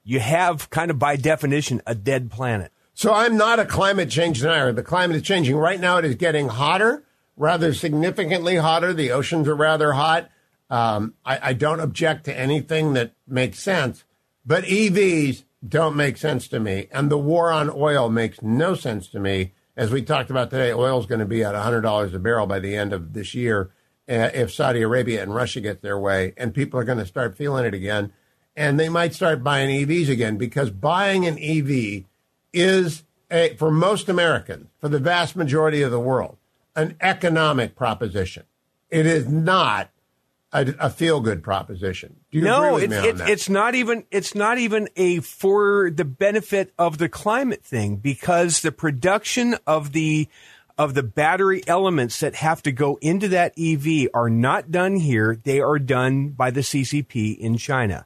you 0.04 0.20
have 0.20 0.70
kind 0.70 0.90
of 0.90 0.98
by 0.98 1.16
definition 1.16 1.82
a 1.86 1.94
dead 1.94 2.32
planet. 2.32 2.72
So 2.94 3.14
I'm 3.14 3.38
not 3.38 3.60
a 3.60 3.66
climate 3.66 4.10
change 4.10 4.42
denier. 4.42 4.72
The 4.72 4.84
climate 4.84 5.18
is 5.18 5.24
changing. 5.24 5.56
Right 5.56 5.80
now, 5.80 5.98
it 5.98 6.06
is 6.06 6.16
getting 6.16 6.50
hotter, 6.50 7.04
rather 7.38 7.74
significantly 7.74 8.58
hotter. 8.58 8.94
The 8.94 9.12
oceans 9.12 9.48
are 9.48 9.56
rather 9.56 9.94
hot. 9.94 10.30
Um, 10.70 11.16
I, 11.26 11.50
I 11.50 11.54
don't 11.54 11.80
object 11.80 12.26
to 12.26 12.38
anything 12.38 12.94
that 12.94 13.14
makes 13.28 13.60
sense, 13.60 14.04
but 14.46 14.64
EVs 14.64 15.44
don't 15.68 15.96
make 15.96 16.18
sense 16.18 16.48
to 16.50 16.60
me. 16.60 16.88
And 16.92 17.10
the 17.10 17.18
war 17.18 17.52
on 17.52 17.70
oil 17.70 18.10
makes 18.10 18.42
no 18.42 18.74
sense 18.74 19.08
to 19.10 19.20
me. 19.20 19.54
As 19.78 19.90
we 19.90 20.02
talked 20.02 20.30
about 20.30 20.50
today, 20.50 20.74
oil 20.74 21.00
is 21.00 21.06
going 21.06 21.20
to 21.20 21.26
be 21.26 21.44
at 21.44 21.56
$100 21.56 22.14
a 22.14 22.20
barrel 22.20 22.46
by 22.46 22.60
the 22.60 22.76
end 22.76 22.92
of 22.92 23.14
this 23.14 23.34
year 23.34 23.72
uh, 24.10 24.30
if 24.34 24.54
Saudi 24.54 24.82
Arabia 24.82 25.24
and 25.24 25.34
Russia 25.34 25.62
get 25.62 25.82
their 25.82 25.98
way. 25.98 26.34
And 26.36 26.54
people 26.54 26.80
are 26.80 26.84
going 26.84 26.98
to 26.98 27.06
start 27.06 27.38
feeling 27.38 27.66
it 27.66 27.74
again. 27.74 28.12
And 28.56 28.78
they 28.78 28.90
might 28.90 29.14
start 29.14 29.44
buying 29.44 29.70
EVs 29.70 30.10
again 30.10 30.38
because 30.38 30.72
buying 30.72 31.26
an 31.26 31.40
EV 31.40 32.04
is, 32.52 33.04
a, 33.32 33.56
for 33.56 33.72
most 33.72 34.10
Americans, 34.10 34.68
for 34.82 34.90
the 34.90 35.00
vast 35.00 35.38
majority 35.38 35.82
of 35.82 35.92
the 35.92 36.02
world, 36.02 36.38
an 36.76 36.98
economic 37.00 37.76
proposition. 37.76 38.44
It 38.90 39.06
is 39.06 39.30
not 39.30 39.90
a, 40.54 40.74
a 40.80 40.90
feel 40.90 41.22
good 41.22 41.44
proposition. 41.44 42.18
Do 42.32 42.40
you 42.40 42.44
no, 42.44 42.64
agree 42.64 42.74
with 42.74 42.84
it's 42.84 42.92
me 42.92 42.98
on 42.98 43.06
it's, 43.06 43.20
that? 43.20 43.30
it's 43.30 43.50
not 43.50 43.76
even 43.76 44.06
it's 44.12 44.36
not 44.36 44.58
even 44.58 44.90
a 44.96 45.20
for 45.20 45.90
the 45.92 46.06
benefit 46.06 46.74
of 46.78 46.98
the 46.98 47.10
climate 47.10 47.64
thing 47.64 47.98
because 47.98 48.62
the 48.62 48.72
production 48.72 49.56
of 49.66 49.94
the 49.94 50.28
of 50.78 50.94
the 50.94 51.04
battery 51.04 51.62
elements 51.68 52.20
that 52.22 52.36
have 52.36 52.64
to 52.64 52.72
go 52.72 52.98
into 53.02 53.28
that 53.30 53.54
EV 53.58 54.10
are 54.14 54.30
not 54.30 54.72
done 54.72 54.96
here. 54.96 55.40
They 55.44 55.60
are 55.62 55.80
done 55.80 56.30
by 56.30 56.52
the 56.52 56.62
CCP 56.62 57.38
in 57.38 57.58
China. 57.58 58.06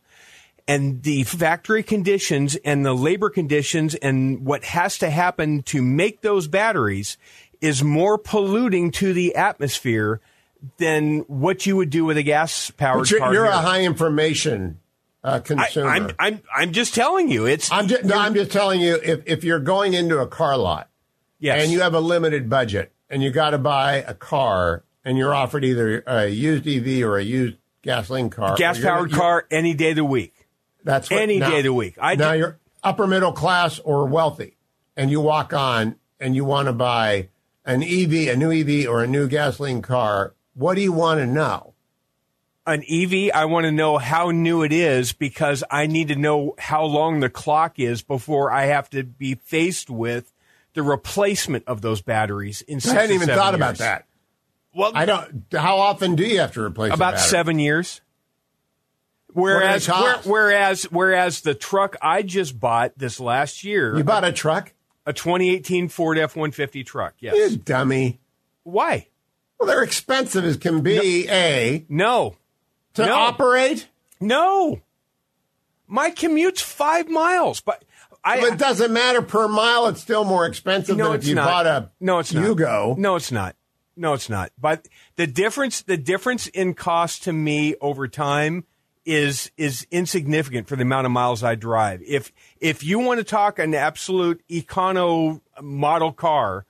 And 0.67 1.03
the 1.03 1.23
factory 1.23 1.83
conditions 1.83 2.55
and 2.65 2.83
the 2.85 2.93
labor 2.93 3.29
conditions 3.29 3.93
and 3.95 4.43
what 4.45 4.63
has 4.65 4.97
to 4.97 5.11
happen 5.11 5.61
to 5.63 5.81
make 5.81 6.21
those 6.21 6.47
batteries 6.47 7.17
is 7.61 7.83
more 7.83 8.17
polluting 8.17 8.91
to 8.91 9.13
the 9.13 9.35
atmosphere 9.35 10.19
than 10.77 11.19
what 11.21 11.65
you 11.65 11.75
would 11.75 11.89
do 11.89 12.05
with 12.05 12.17
a 12.17 12.23
gas 12.23 12.71
powered 12.71 13.09
you're, 13.09 13.19
car. 13.19 13.33
you're 13.33 13.45
here. 13.45 13.53
a 13.53 13.57
high 13.57 13.83
information 13.83 14.79
uh, 15.23 15.35
I, 15.35 15.39
consumer. 15.39 15.89
I'm, 15.89 16.11
I'm, 16.19 16.41
I'm 16.55 16.71
just 16.71 16.93
telling 16.93 17.29
you, 17.29 17.45
it's. 17.45 17.71
I'm 17.71 17.87
just, 17.87 18.05
no, 18.05 18.17
I'm 18.17 18.33
just 18.33 18.51
telling 18.51 18.81
you 18.81 18.95
if, 18.95 19.23
if 19.25 19.43
you're 19.43 19.59
going 19.59 19.93
into 19.93 20.19
a 20.19 20.27
car 20.27 20.57
lot 20.57 20.89
yes. 21.39 21.63
and 21.63 21.71
you 21.71 21.81
have 21.81 21.93
a 21.93 21.99
limited 21.99 22.49
budget 22.49 22.91
and 23.09 23.23
you 23.23 23.31
got 23.31 23.51
to 23.51 23.57
buy 23.57 23.95
a 23.95 24.13
car 24.13 24.83
and 25.03 25.17
you're 25.17 25.33
offered 25.33 25.63
either 25.63 26.03
a 26.07 26.27
used 26.27 26.67
EV 26.67 27.03
or 27.07 27.17
a 27.17 27.23
used 27.23 27.57
gasoline 27.81 28.29
car, 28.29 28.55
gas 28.57 28.79
powered 28.79 29.11
car 29.11 29.45
any 29.51 29.73
day 29.73 29.91
of 29.91 29.95
the 29.95 30.05
week. 30.05 30.47
That's 30.83 31.09
what, 31.09 31.21
any 31.21 31.39
now- 31.39 31.49
day 31.49 31.57
of 31.57 31.63
the 31.63 31.73
week. 31.73 31.95
I 31.99 32.15
now 32.15 32.33
you're 32.33 32.59
upper 32.83 33.07
middle 33.07 33.31
class 33.31 33.79
or 33.79 34.05
wealthy, 34.05 34.57
and 34.95 35.09
you 35.09 35.21
walk 35.21 35.53
on 35.53 35.95
and 36.19 36.35
you 36.35 36.45
want 36.45 36.67
to 36.67 36.73
buy 36.73 37.29
an 37.65 37.83
EV, 37.83 38.29
a 38.29 38.35
new 38.35 38.51
EV, 38.51 38.87
or 38.87 39.03
a 39.03 39.07
new 39.07 39.27
gasoline 39.27 39.81
car. 39.81 40.33
What 40.55 40.75
do 40.75 40.81
you 40.81 40.91
want 40.91 41.19
to 41.19 41.25
know? 41.27 41.73
An 42.67 42.83
EV, 42.89 43.29
I 43.33 43.45
want 43.45 43.65
to 43.65 43.71
know 43.71 43.99
how 43.99 44.31
new 44.31 44.63
it 44.63 44.73
is 44.73 45.13
because 45.13 45.63
I 45.69 45.85
need 45.85 46.07
to 46.07 46.15
know 46.15 46.55
how 46.57 46.83
long 46.83 47.19
the 47.19 47.29
clock 47.29 47.77
is 47.77 48.01
before 48.01 48.51
I 48.51 48.65
have 48.65 48.89
to 48.89 49.03
be 49.03 49.35
faced 49.35 49.89
with 49.91 50.33
the 50.73 50.81
replacement 50.81 51.65
of 51.67 51.81
those 51.81 52.01
batteries 52.01 52.61
in 52.63 52.79
I 52.83 52.93
hadn't 52.93 53.11
even 53.11 53.27
seven 53.27 53.39
thought 53.39 53.53
about 53.55 53.77
that. 53.77 54.05
Well, 54.73 54.91
I 54.95 55.05
don't. 55.05 55.45
How 55.53 55.77
often 55.77 56.15
do 56.15 56.25
you 56.25 56.39
have 56.39 56.53
to 56.53 56.61
replace 56.63 56.91
a 56.91 56.95
about 56.95 57.13
battery? 57.13 57.29
seven 57.29 57.59
years. 57.59 58.01
Whereas, 59.31 59.87
What 59.87 59.97
do 59.97 60.03
they 60.03 60.29
where, 60.31 60.49
whereas, 60.49 60.83
whereas 60.85 61.41
the 61.41 61.53
truck 61.53 61.97
I 62.01 62.23
just 62.23 62.59
bought 62.59 62.93
this 62.97 63.19
last 63.19 63.63
year, 63.63 63.95
You 63.95 64.03
bought 64.03 64.23
a 64.23 64.31
truck, 64.31 64.73
a 65.05 65.13
2018 65.13 65.89
Ford 65.89 66.17
F-150 66.17 66.85
truck. 66.85 67.15
Yes. 67.19 67.51
you 67.51 67.57
dummy. 67.57 68.19
Why? 68.63 69.07
Well, 69.59 69.67
they're 69.67 69.83
expensive 69.83 70.43
as 70.45 70.57
can 70.57 70.81
be. 70.81 71.27
A 71.29 71.85
No. 71.89 72.35
to 72.95 73.05
No. 73.05 73.13
operate. 73.13 73.87
No. 74.19 74.81
My 75.87 76.09
commute's 76.09 76.61
five 76.61 77.07
miles, 77.09 77.61
but 77.61 77.83
I, 78.23 78.41
But 78.41 78.53
it 78.53 78.59
doesn't 78.59 78.91
matter 78.91 79.21
per 79.21 79.47
mile. 79.47 79.85
It's 79.87 80.01
still 80.01 80.23
more 80.23 80.45
expensive 80.47 80.97
no, 80.97 81.11
than 81.11 81.19
if 81.21 81.27
you 81.27 81.35
not. 81.35 81.45
bought 81.45 81.67
a 81.67 81.91
no, 81.99 82.17
it's 82.19 82.33
not. 82.33 82.43
Yugo. 82.43 82.97
No, 82.97 83.15
it's 83.15 83.31
not. 83.31 83.55
No, 83.95 84.13
it's 84.13 84.29
not. 84.29 84.51
But 84.59 84.87
the 85.15 85.27
difference, 85.27 85.81
the 85.83 85.95
difference 85.95 86.47
in 86.47 86.73
cost 86.73 87.23
to 87.23 87.33
me 87.33 87.75
over 87.81 88.07
time 88.07 88.65
is 89.05 89.51
is 89.57 89.85
insignificant 89.91 90.67
for 90.67 90.75
the 90.75 90.81
amount 90.81 91.05
of 91.05 91.11
miles 91.11 91.43
I 91.43 91.53
drive. 91.53 92.01
If 92.05 92.31
if 92.59 92.83
you 92.83 92.97
want 92.97 93.19
to 93.19 93.23
talk 93.23 93.59
an 93.59 93.75
absolute 93.75 94.41
econo 94.49 95.41
model 95.61 96.11
car, 96.11 96.65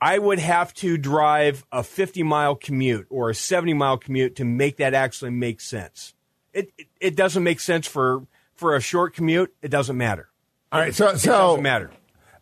I 0.00 0.18
would 0.18 0.38
have 0.38 0.74
to 0.74 0.98
drive 0.98 1.64
a 1.72 1.82
50 1.82 2.22
mile 2.22 2.54
commute 2.54 3.06
or 3.10 3.30
a 3.30 3.34
70 3.34 3.74
mile 3.74 3.96
commute 3.96 4.36
to 4.36 4.44
make 4.44 4.76
that 4.76 4.94
actually 4.94 5.30
make 5.30 5.60
sense. 5.60 6.14
It 6.52 6.72
it, 6.78 6.86
it 7.00 7.16
doesn't 7.16 7.42
make 7.42 7.60
sense 7.60 7.86
for 7.86 8.26
for 8.54 8.74
a 8.76 8.80
short 8.80 9.14
commute. 9.14 9.54
It 9.62 9.70
doesn't 9.70 9.96
matter. 9.96 10.28
All 10.72 10.80
right, 10.80 10.94
so 10.94 11.08
It 11.08 11.18
so 11.18 11.30
doesn't 11.30 11.62
matter. 11.62 11.90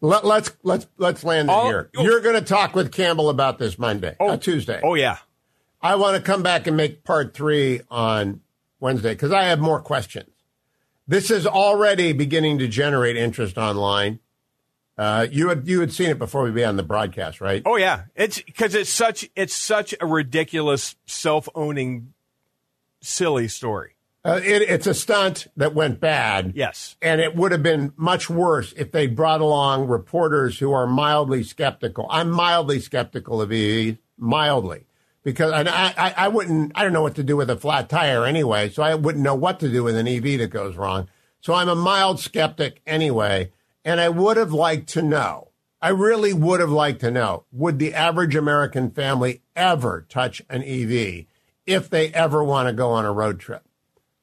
Let, 0.01 0.25
let's 0.25 0.53
let's 0.63 0.87
let's 0.99 1.25
land 1.25 1.49
it 1.49 1.53
All- 1.53 1.67
here. 1.67 1.91
oh. 1.97 2.03
You're 2.03 2.21
going 2.21 2.35
to 2.35 2.45
talk 2.45 2.75
with 2.75 2.93
Campbell 2.93 3.31
about 3.31 3.59
this 3.59 3.79
Monday, 3.79 4.17
uh, 4.21 4.37
Tuesday. 4.37 4.81
Oh 4.83 4.95
yeah. 4.95 5.19
I 5.81 5.97
want 5.97 6.17
to 6.17 6.23
come 6.23 6.43
back 6.43 6.67
and 6.67 6.77
make 6.77 7.05
part 7.05 7.35
three 7.35 7.81
on 7.91 8.41
Wednesday 8.81 9.13
because 9.13 9.33
I 9.33 9.45
have 9.45 9.61
more 9.61 9.81
questions. 9.81 10.31
This 11.07 11.31
is 11.31 11.47
already 11.47 12.13
beginning 12.15 12.59
to 12.59 12.69
generate 12.69 13.17
interest 13.17 13.59
online. 13.59 14.19
Uh, 14.97 15.27
you 15.31 15.49
had 15.49 15.67
you 15.67 15.81
had 15.81 15.93
seen 15.93 16.11
it 16.11 16.19
before 16.19 16.45
we 16.45 16.51
began 16.51 16.77
the 16.77 16.83
broadcast, 16.83 17.41
right? 17.41 17.63
Oh 17.67 17.77
yeah, 17.77 18.05
it's 18.15 18.41
because 18.41 18.75
it's 18.75 18.91
such 18.91 19.29
it's 19.35 19.55
such 19.55 19.95
a 20.01 20.07
ridiculous 20.07 20.95
self 21.07 21.49
owning, 21.55 22.15
silly 23.01 23.49
story. 23.49 23.95
Uh, 24.27 24.41
it, 24.43 24.63
it's 24.63 24.87
a 24.87 24.95
stunt 24.95 25.49
that 25.57 25.75
went 25.75 26.01
bad. 26.01 26.55
Yes. 26.57 26.97
And 27.03 27.21
it 27.21 27.37
would 27.37 27.53
have 27.53 27.63
been 27.63 27.93
much 27.97 28.31
worse 28.31 28.73
if 28.75 28.91
they 28.91 29.07
brought 29.07 29.43
along 29.43 29.87
reporters 29.87 30.59
who 30.59 30.73
are 30.73 30.87
mildly 30.87 31.43
skeptical. 31.43 32.07
I'm 32.09 32.31
mildly 32.31 32.81
skeptical 32.81 33.43
of 33.43 33.51
EVs, 33.51 33.99
mildly, 34.17 34.87
because 35.25 35.53
I, 35.53 35.65
I, 35.69 36.15
I 36.17 36.29
wouldn't, 36.29 36.73
I 36.75 36.85
don't 36.85 36.95
know 36.95 37.03
what 37.03 37.17
to 37.17 37.23
do 37.23 37.37
with 37.37 37.51
a 37.51 37.57
flat 37.59 37.91
tire 37.91 38.25
anyway, 38.25 38.71
so 38.71 38.83
I 38.83 38.95
wouldn't 38.95 39.23
know 39.23 39.35
what 39.35 39.61
to 39.61 39.69
do 39.69 39.85
with 39.85 39.95
an 39.95 40.09
EV 40.09 40.39
that 40.39 40.49
goes 40.49 40.75
wrong. 40.75 41.09
So 41.43 41.53
I'm 41.53 41.69
a 41.69 41.75
mild 41.75 42.19
skeptic 42.19 42.81
anyway, 42.87 43.53
and 43.85 44.01
I 44.01 44.09
would 44.09 44.37
have 44.37 44.53
liked 44.53 44.89
to 44.91 45.03
know. 45.03 45.49
I 45.81 45.89
really 45.91 46.33
would 46.33 46.61
have 46.61 46.71
liked 46.71 47.01
to 47.01 47.11
know 47.11 47.45
would 47.53 47.79
the 47.79 47.93
average 47.95 48.35
American 48.35 48.91
family 48.91 49.43
ever 49.55 50.07
touch 50.09 50.41
an 50.49 50.63
EV 50.63 51.27
if 51.67 51.91
they 51.91 52.09
ever 52.13 52.43
want 52.43 52.69
to 52.69 52.73
go 52.73 52.91
on 52.91 53.05
a 53.05 53.13
road 53.13 53.39
trip? 53.39 53.63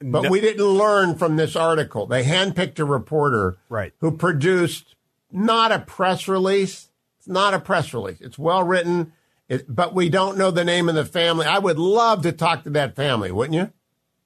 But 0.03 0.31
we 0.31 0.41
didn't 0.41 0.65
learn 0.65 1.15
from 1.15 1.35
this 1.35 1.55
article. 1.55 2.07
They 2.07 2.23
handpicked 2.23 2.79
a 2.79 2.85
reporter 2.85 3.57
Right. 3.69 3.93
who 3.99 4.11
produced 4.17 4.95
not 5.31 5.71
a 5.71 5.77
press 5.79 6.27
release. 6.27 6.87
It's 7.19 7.27
not 7.27 7.53
a 7.53 7.59
press 7.59 7.93
release. 7.93 8.19
It's 8.19 8.39
well 8.39 8.63
written, 8.63 9.13
it, 9.47 9.65
but 9.73 9.93
we 9.93 10.09
don't 10.09 10.39
know 10.39 10.49
the 10.49 10.63
name 10.65 10.89
of 10.89 10.95
the 10.95 11.05
family. 11.05 11.45
I 11.45 11.59
would 11.59 11.77
love 11.77 12.23
to 12.23 12.31
talk 12.31 12.63
to 12.63 12.71
that 12.71 12.95
family, 12.95 13.31
wouldn't 13.31 13.53
you? 13.55 13.71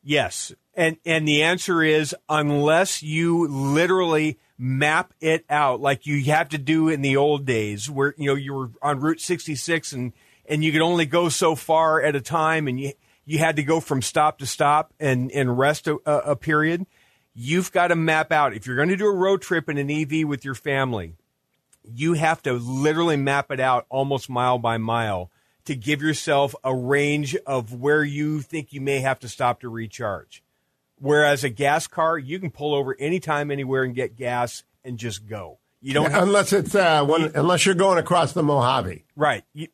Yes, 0.01 0.53
and 0.73 0.95
and 1.05 1.27
the 1.27 1.43
answer 1.43 1.83
is 1.83 2.15
unless 2.29 3.03
you 3.03 3.45
literally 3.47 4.39
map 4.57 5.13
it 5.19 5.45
out 5.49 5.81
like 5.81 6.05
you 6.05 6.23
have 6.25 6.49
to 6.49 6.57
do 6.57 6.89
in 6.89 7.01
the 7.01 7.17
old 7.17 7.45
days, 7.45 7.89
where 7.89 8.13
you 8.17 8.27
know 8.27 8.35
you 8.35 8.53
were 8.53 8.71
on 8.81 8.99
Route 8.99 9.19
66 9.19 9.93
and 9.93 10.13
and 10.47 10.63
you 10.63 10.71
could 10.71 10.81
only 10.81 11.05
go 11.05 11.29
so 11.29 11.55
far 11.55 12.01
at 12.01 12.15
a 12.15 12.21
time, 12.21 12.67
and 12.67 12.79
you 12.79 12.93
you 13.25 13.39
had 13.39 13.55
to 13.55 13.63
go 13.63 13.79
from 13.79 14.01
stop 14.01 14.39
to 14.39 14.45
stop 14.45 14.93
and 14.99 15.31
and 15.31 15.57
rest 15.57 15.87
a, 15.87 15.95
a 16.05 16.35
period. 16.35 16.85
You've 17.33 17.71
got 17.71 17.87
to 17.87 17.95
map 17.95 18.31
out 18.31 18.53
if 18.53 18.65
you're 18.65 18.77
going 18.77 18.89
to 18.89 18.95
do 18.95 19.07
a 19.07 19.13
road 19.13 19.41
trip 19.41 19.67
in 19.67 19.77
an 19.77 19.91
EV 19.91 20.25
with 20.25 20.45
your 20.45 20.55
family. 20.55 21.15
You 21.83 22.13
have 22.13 22.41
to 22.43 22.53
literally 22.53 23.17
map 23.17 23.51
it 23.51 23.59
out 23.59 23.85
almost 23.89 24.29
mile 24.29 24.57
by 24.57 24.77
mile 24.77 25.31
to 25.65 25.75
give 25.75 26.01
yourself 26.01 26.55
a 26.63 26.73
range 26.73 27.35
of 27.45 27.73
where 27.73 28.03
you 28.03 28.41
think 28.41 28.71
you 28.71 28.79
may 28.79 28.99
have 29.01 29.19
to 29.19 29.27
stop 29.27 29.59
to 29.61 29.69
recharge. 29.69 30.43
Whereas 30.99 31.43
a 31.43 31.49
gas 31.49 31.87
car, 31.87 32.17
you 32.17 32.39
can 32.39 32.51
pull 32.51 32.73
over 32.73 32.95
anytime, 32.99 33.51
anywhere, 33.51 33.83
and 33.83 33.93
get 33.93 34.15
gas 34.15 34.63
and 34.83 34.97
just 34.97 35.25
go. 35.27 35.59
You 35.81 35.93
don't 35.93 36.09
have, 36.11 36.23
Unless 36.23 36.53
it's 36.53 36.73
uh, 36.73 37.03
one, 37.05 37.31
unless 37.35 37.65
you're 37.65 37.75
going 37.75 37.97
across 37.99 38.31
the 38.33 38.41
Mojave. 38.43 39.03
right. 39.15 39.43
You, 39.53 39.67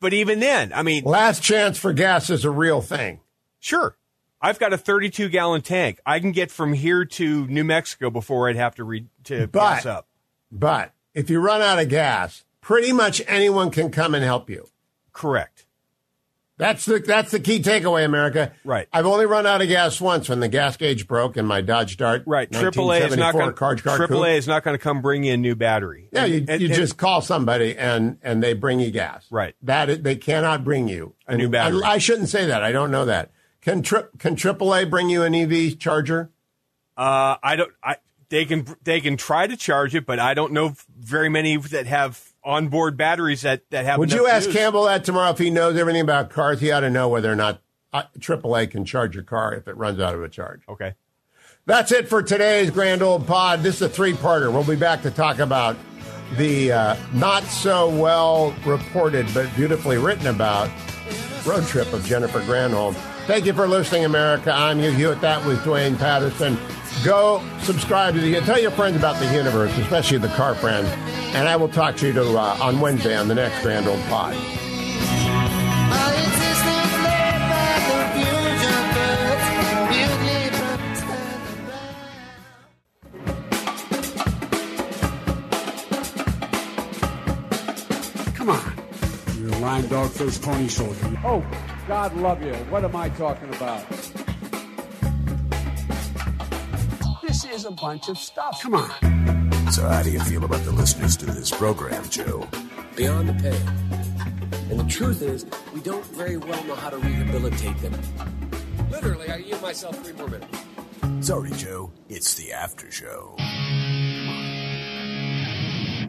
but 0.00 0.12
even 0.12 0.40
then, 0.40 0.72
I 0.74 0.82
mean, 0.82 1.04
Last 1.04 1.42
chance 1.42 1.78
for 1.78 1.92
gas 1.92 2.28
is 2.30 2.44
a 2.44 2.50
real 2.50 2.80
thing. 2.82 3.20
sure, 3.60 3.96
I've 4.42 4.58
got 4.58 4.72
a 4.74 4.78
32 4.78 5.28
gallon 5.30 5.62
tank. 5.62 6.00
I 6.04 6.20
can 6.20 6.32
get 6.32 6.50
from 6.50 6.74
here 6.74 7.04
to 7.04 7.46
New 7.46 7.64
Mexico 7.64 8.10
before 8.10 8.48
I'd 8.48 8.56
have 8.56 8.74
to 8.74 8.84
re, 8.84 9.06
to 9.24 9.46
But- 9.46 9.76
gas 9.76 9.86
up. 9.86 10.08
But 10.52 10.92
if 11.14 11.30
you 11.30 11.40
run 11.40 11.62
out 11.62 11.78
of 11.78 11.88
gas, 11.88 12.44
pretty 12.60 12.92
much 12.92 13.22
anyone 13.26 13.70
can 13.70 13.90
come 13.90 14.14
and 14.14 14.22
help 14.24 14.50
you. 14.50 14.68
Correct. 15.12 15.65
That's 16.58 16.86
the 16.86 17.00
that's 17.00 17.32
the 17.32 17.40
key 17.40 17.60
takeaway, 17.60 18.04
America. 18.04 18.52
Right. 18.64 18.88
I've 18.90 19.04
only 19.04 19.26
run 19.26 19.46
out 19.46 19.60
of 19.60 19.68
gas 19.68 20.00
once 20.00 20.28
when 20.30 20.40
the 20.40 20.48
gas 20.48 20.78
gauge 20.78 21.06
broke 21.06 21.36
in 21.36 21.44
my 21.44 21.60
Dodge 21.60 21.98
Dart. 21.98 22.22
Right. 22.26 22.50
AAA 22.50 23.06
is 23.08 23.16
not 23.16 23.34
going. 23.34 23.52
AAA 23.52 24.38
is 24.38 24.46
not 24.48 24.64
going 24.64 24.74
to 24.74 24.82
come 24.82 25.02
bring 25.02 25.24
you 25.24 25.34
a 25.34 25.36
new 25.36 25.54
battery. 25.54 26.08
Yeah, 26.12 26.24
you, 26.24 26.46
And- 26.48 26.60
you 26.62 26.68
and- 26.68 26.74
just 26.76 26.96
call 26.96 27.20
somebody 27.20 27.76
and 27.76 28.18
and 28.22 28.42
they 28.42 28.54
bring 28.54 28.80
you 28.80 28.90
gas. 28.90 29.26
Right. 29.30 29.54
That 29.62 29.90
is- 29.90 30.00
they 30.02 30.16
cannot 30.16 30.64
bring 30.64 30.88
you 30.88 31.14
A 31.26 31.36
new 31.36 31.50
battery. 31.50 31.82
I, 31.84 31.92
I 31.94 31.98
shouldn't 31.98 32.30
say 32.30 32.46
that. 32.46 32.62
I 32.62 32.72
don't 32.72 32.90
know 32.90 33.04
that. 33.04 33.32
Can 33.60 33.82
tri- 33.82 34.04
can 34.18 34.34
AAA 34.36 34.88
bring 34.88 35.10
you 35.10 35.24
an 35.24 35.34
EV 35.34 35.78
charger? 35.78 36.30
Uh, 36.96 37.36
I 37.42 37.56
don't. 37.56 37.72
I 37.82 37.96
they 38.30 38.46
can 38.46 38.66
they 38.82 39.00
can 39.00 39.16
try 39.18 39.46
to 39.46 39.56
charge 39.56 39.94
it, 39.94 40.06
but 40.06 40.18
I 40.18 40.32
don't 40.34 40.52
know 40.52 40.74
very 40.98 41.28
many 41.28 41.56
that 41.58 41.86
have 41.86 42.25
onboard 42.46 42.96
batteries 42.96 43.42
that 43.42 43.68
that 43.70 43.84
have. 43.84 43.98
Would 43.98 44.12
you 44.12 44.26
ask 44.26 44.46
use. 44.46 44.56
Campbell 44.56 44.84
that 44.84 45.04
tomorrow 45.04 45.30
if 45.30 45.38
he 45.38 45.50
knows 45.50 45.76
everything 45.76 46.00
about 46.00 46.30
cars? 46.30 46.60
He 46.60 46.70
ought 46.70 46.80
to 46.80 46.90
know 46.90 47.08
whether 47.08 47.30
or 47.30 47.36
not 47.36 47.60
uh, 47.92 48.04
AAA 48.18 48.70
can 48.70 48.84
charge 48.84 49.14
your 49.14 49.24
car 49.24 49.54
if 49.54 49.68
it 49.68 49.76
runs 49.76 50.00
out 50.00 50.14
of 50.14 50.22
a 50.22 50.28
charge. 50.28 50.62
Okay. 50.68 50.94
That's 51.66 51.90
it 51.90 52.08
for 52.08 52.22
today's 52.22 52.70
Grand 52.70 53.02
Old 53.02 53.26
Pod. 53.26 53.62
This 53.62 53.76
is 53.76 53.82
a 53.82 53.88
three 53.88 54.12
parter. 54.12 54.52
We'll 54.52 54.62
be 54.62 54.76
back 54.76 55.02
to 55.02 55.10
talk 55.10 55.40
about 55.40 55.76
the 56.36 56.72
uh, 56.72 56.96
not 57.12 57.42
so 57.44 57.88
well 57.88 58.54
reported 58.64 59.26
but 59.34 59.54
beautifully 59.56 59.98
written 59.98 60.28
about 60.28 60.70
road 61.44 61.64
trip 61.66 61.92
of 61.92 62.04
Jennifer 62.04 62.40
Granholm. 62.40 62.94
Thank 63.26 63.46
you 63.46 63.52
for 63.52 63.66
listening, 63.66 64.04
America. 64.04 64.52
I'm 64.52 64.78
Hugh 64.78 64.92
Hewitt. 64.92 65.20
That 65.20 65.44
was 65.44 65.60
Duane 65.64 65.96
Patterson. 65.96 66.56
Go 67.04 67.40
subscribe 67.60 68.14
to 68.14 68.20
the, 68.20 68.40
tell 68.40 68.58
your 68.60 68.72
friends 68.72 68.96
about 68.96 69.18
the 69.20 69.26
Hughniverse, 69.26 69.76
especially 69.80 70.18
the 70.18 70.28
car 70.28 70.54
friends. 70.56 70.88
And 71.36 71.48
I 71.48 71.54
will 71.54 71.68
talk 71.68 71.96
to 71.98 72.06
you 72.08 72.12
to, 72.14 72.36
uh, 72.36 72.58
on 72.60 72.80
Wednesday 72.80 73.16
on 73.16 73.28
the 73.28 73.34
next 73.34 73.62
Grand 73.62 73.86
Old 73.86 74.00
Pod. 74.04 74.34
My 74.34 74.40
existence 76.14 76.92
led 77.04 77.40
by 77.48 77.78
confusion, 77.86 78.82
but 78.96 79.86
mutely 79.92 80.50
standing 80.96 81.66
by. 88.24 88.32
Come 88.34 88.48
on. 88.48 88.72
You're 89.38 89.52
a 89.52 89.58
lying 89.58 89.86
dog 89.86 90.10
faced 90.10 90.42
pony 90.42 90.66
soldier. 90.68 91.20
Oh, 91.24 91.44
God 91.86 92.16
love 92.16 92.42
you. 92.42 92.54
What 92.70 92.84
am 92.84 92.96
I 92.96 93.10
talking 93.10 93.48
about? 93.54 93.84
A 97.66 97.70
bunch 97.72 98.08
of 98.08 98.16
stuff. 98.16 98.62
Come 98.62 98.76
on. 98.76 99.72
So, 99.72 99.86
how 99.88 100.00
do 100.02 100.10
you 100.12 100.20
feel 100.20 100.44
about 100.44 100.62
the 100.62 100.70
listeners 100.70 101.16
to 101.16 101.26
this 101.26 101.50
program, 101.50 102.08
Joe? 102.08 102.48
beyond 102.96 103.28
the 103.28 103.34
pale. 103.34 104.70
And 104.70 104.80
the 104.80 104.86
truth 104.88 105.20
is, 105.22 105.46
we 105.74 105.80
don't 105.80 106.04
very 106.06 106.36
well 106.36 106.62
know 106.64 106.74
how 106.74 106.90
to 106.90 106.96
rehabilitate 106.96 107.76
them. 107.78 107.94
Literally, 108.90 109.28
I 109.30 109.42
give 109.42 109.60
myself 109.62 110.02
three 110.02 110.14
more 110.14 110.28
minutes. 110.28 110.58
Sorry, 111.20 111.50
Joe. 111.52 111.92
It's 112.08 112.34
the 112.34 112.52
after 112.52 112.90
show. 112.90 113.34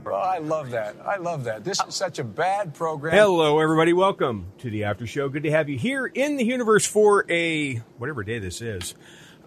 Oh, 0.09 0.13
I 0.13 0.37
love 0.37 0.71
that. 0.71 0.95
I 1.05 1.17
love 1.17 1.43
that. 1.43 1.65
This 1.65 1.81
is 1.85 1.93
such 1.93 2.17
a 2.17 2.23
bad 2.23 2.73
program. 2.73 3.13
Hello, 3.13 3.59
everybody. 3.59 3.91
Welcome 3.91 4.53
to 4.59 4.69
the 4.69 4.85
after 4.85 5.05
show. 5.05 5.27
Good 5.27 5.43
to 5.43 5.51
have 5.51 5.67
you 5.67 5.77
here 5.77 6.05
in 6.05 6.37
the 6.37 6.47
Hughniverse 6.47 6.87
for 6.87 7.25
a 7.29 7.75
whatever 7.97 8.23
day 8.23 8.39
this 8.39 8.61
is. 8.61 8.95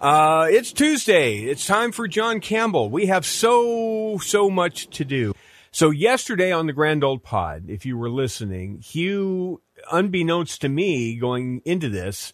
Uh, 0.01 0.47
it's 0.51 0.73
Tuesday. 0.73 1.41
It's 1.41 1.67
time 1.67 1.93
for 1.93 2.09
John 2.09 2.41
Campbell. 2.41 2.89
We 2.89 3.07
have 3.07 3.27
so 3.27 4.17
so 4.23 4.49
much 4.49 4.89
to 4.97 5.05
do. 5.05 5.35
So 5.73 5.91
yesterday 5.91 6.53
on 6.53 6.67
the 6.67 6.73
Grand 6.73 7.05
Old 7.05 7.23
Pod, 7.23 7.65
if 7.69 7.85
you 7.85 7.99
were 7.99 8.09
listening, 8.09 8.79
Hugh, 8.79 9.61
unbeknownst 9.93 10.63
to 10.63 10.71
me, 10.71 11.17
going 11.17 11.61
into 11.67 11.91
this, 11.91 12.33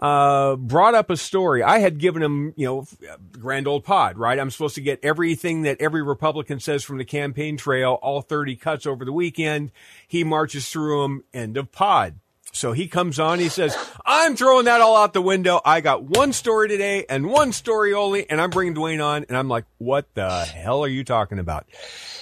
uh, 0.00 0.56
brought 0.56 0.94
up 0.94 1.10
a 1.10 1.18
story. 1.18 1.62
I 1.62 1.80
had 1.80 1.98
given 1.98 2.22
him, 2.22 2.54
you 2.56 2.66
know, 2.66 2.86
grand 3.32 3.68
old 3.68 3.84
pod, 3.84 4.16
right? 4.16 4.38
I'm 4.38 4.50
supposed 4.50 4.74
to 4.76 4.80
get 4.80 4.98
everything 5.02 5.62
that 5.62 5.82
every 5.82 6.02
Republican 6.02 6.58
says 6.58 6.84
from 6.84 6.96
the 6.96 7.04
campaign 7.04 7.58
trail, 7.58 7.98
all 8.00 8.22
30 8.22 8.56
cuts 8.56 8.86
over 8.86 9.04
the 9.04 9.12
weekend. 9.12 9.72
He 10.08 10.24
marches 10.24 10.70
through 10.70 11.02
them, 11.02 11.24
end 11.34 11.58
of 11.58 11.70
pod. 11.70 12.18
So 12.54 12.72
he 12.72 12.86
comes 12.86 13.18
on, 13.18 13.40
he 13.40 13.48
says, 13.48 13.76
I'm 14.06 14.36
throwing 14.36 14.66
that 14.66 14.80
all 14.80 14.96
out 14.96 15.12
the 15.12 15.20
window. 15.20 15.60
I 15.64 15.80
got 15.80 16.04
one 16.04 16.32
story 16.32 16.68
today 16.68 17.04
and 17.08 17.26
one 17.26 17.52
story 17.52 17.92
only, 17.92 18.30
and 18.30 18.40
I'm 18.40 18.50
bringing 18.50 18.74
Duane 18.74 19.00
on. 19.00 19.26
And 19.28 19.36
I'm 19.36 19.48
like, 19.48 19.64
what 19.78 20.06
the 20.14 20.44
hell 20.44 20.84
are 20.84 20.88
you 20.88 21.02
talking 21.02 21.40
about? 21.40 21.66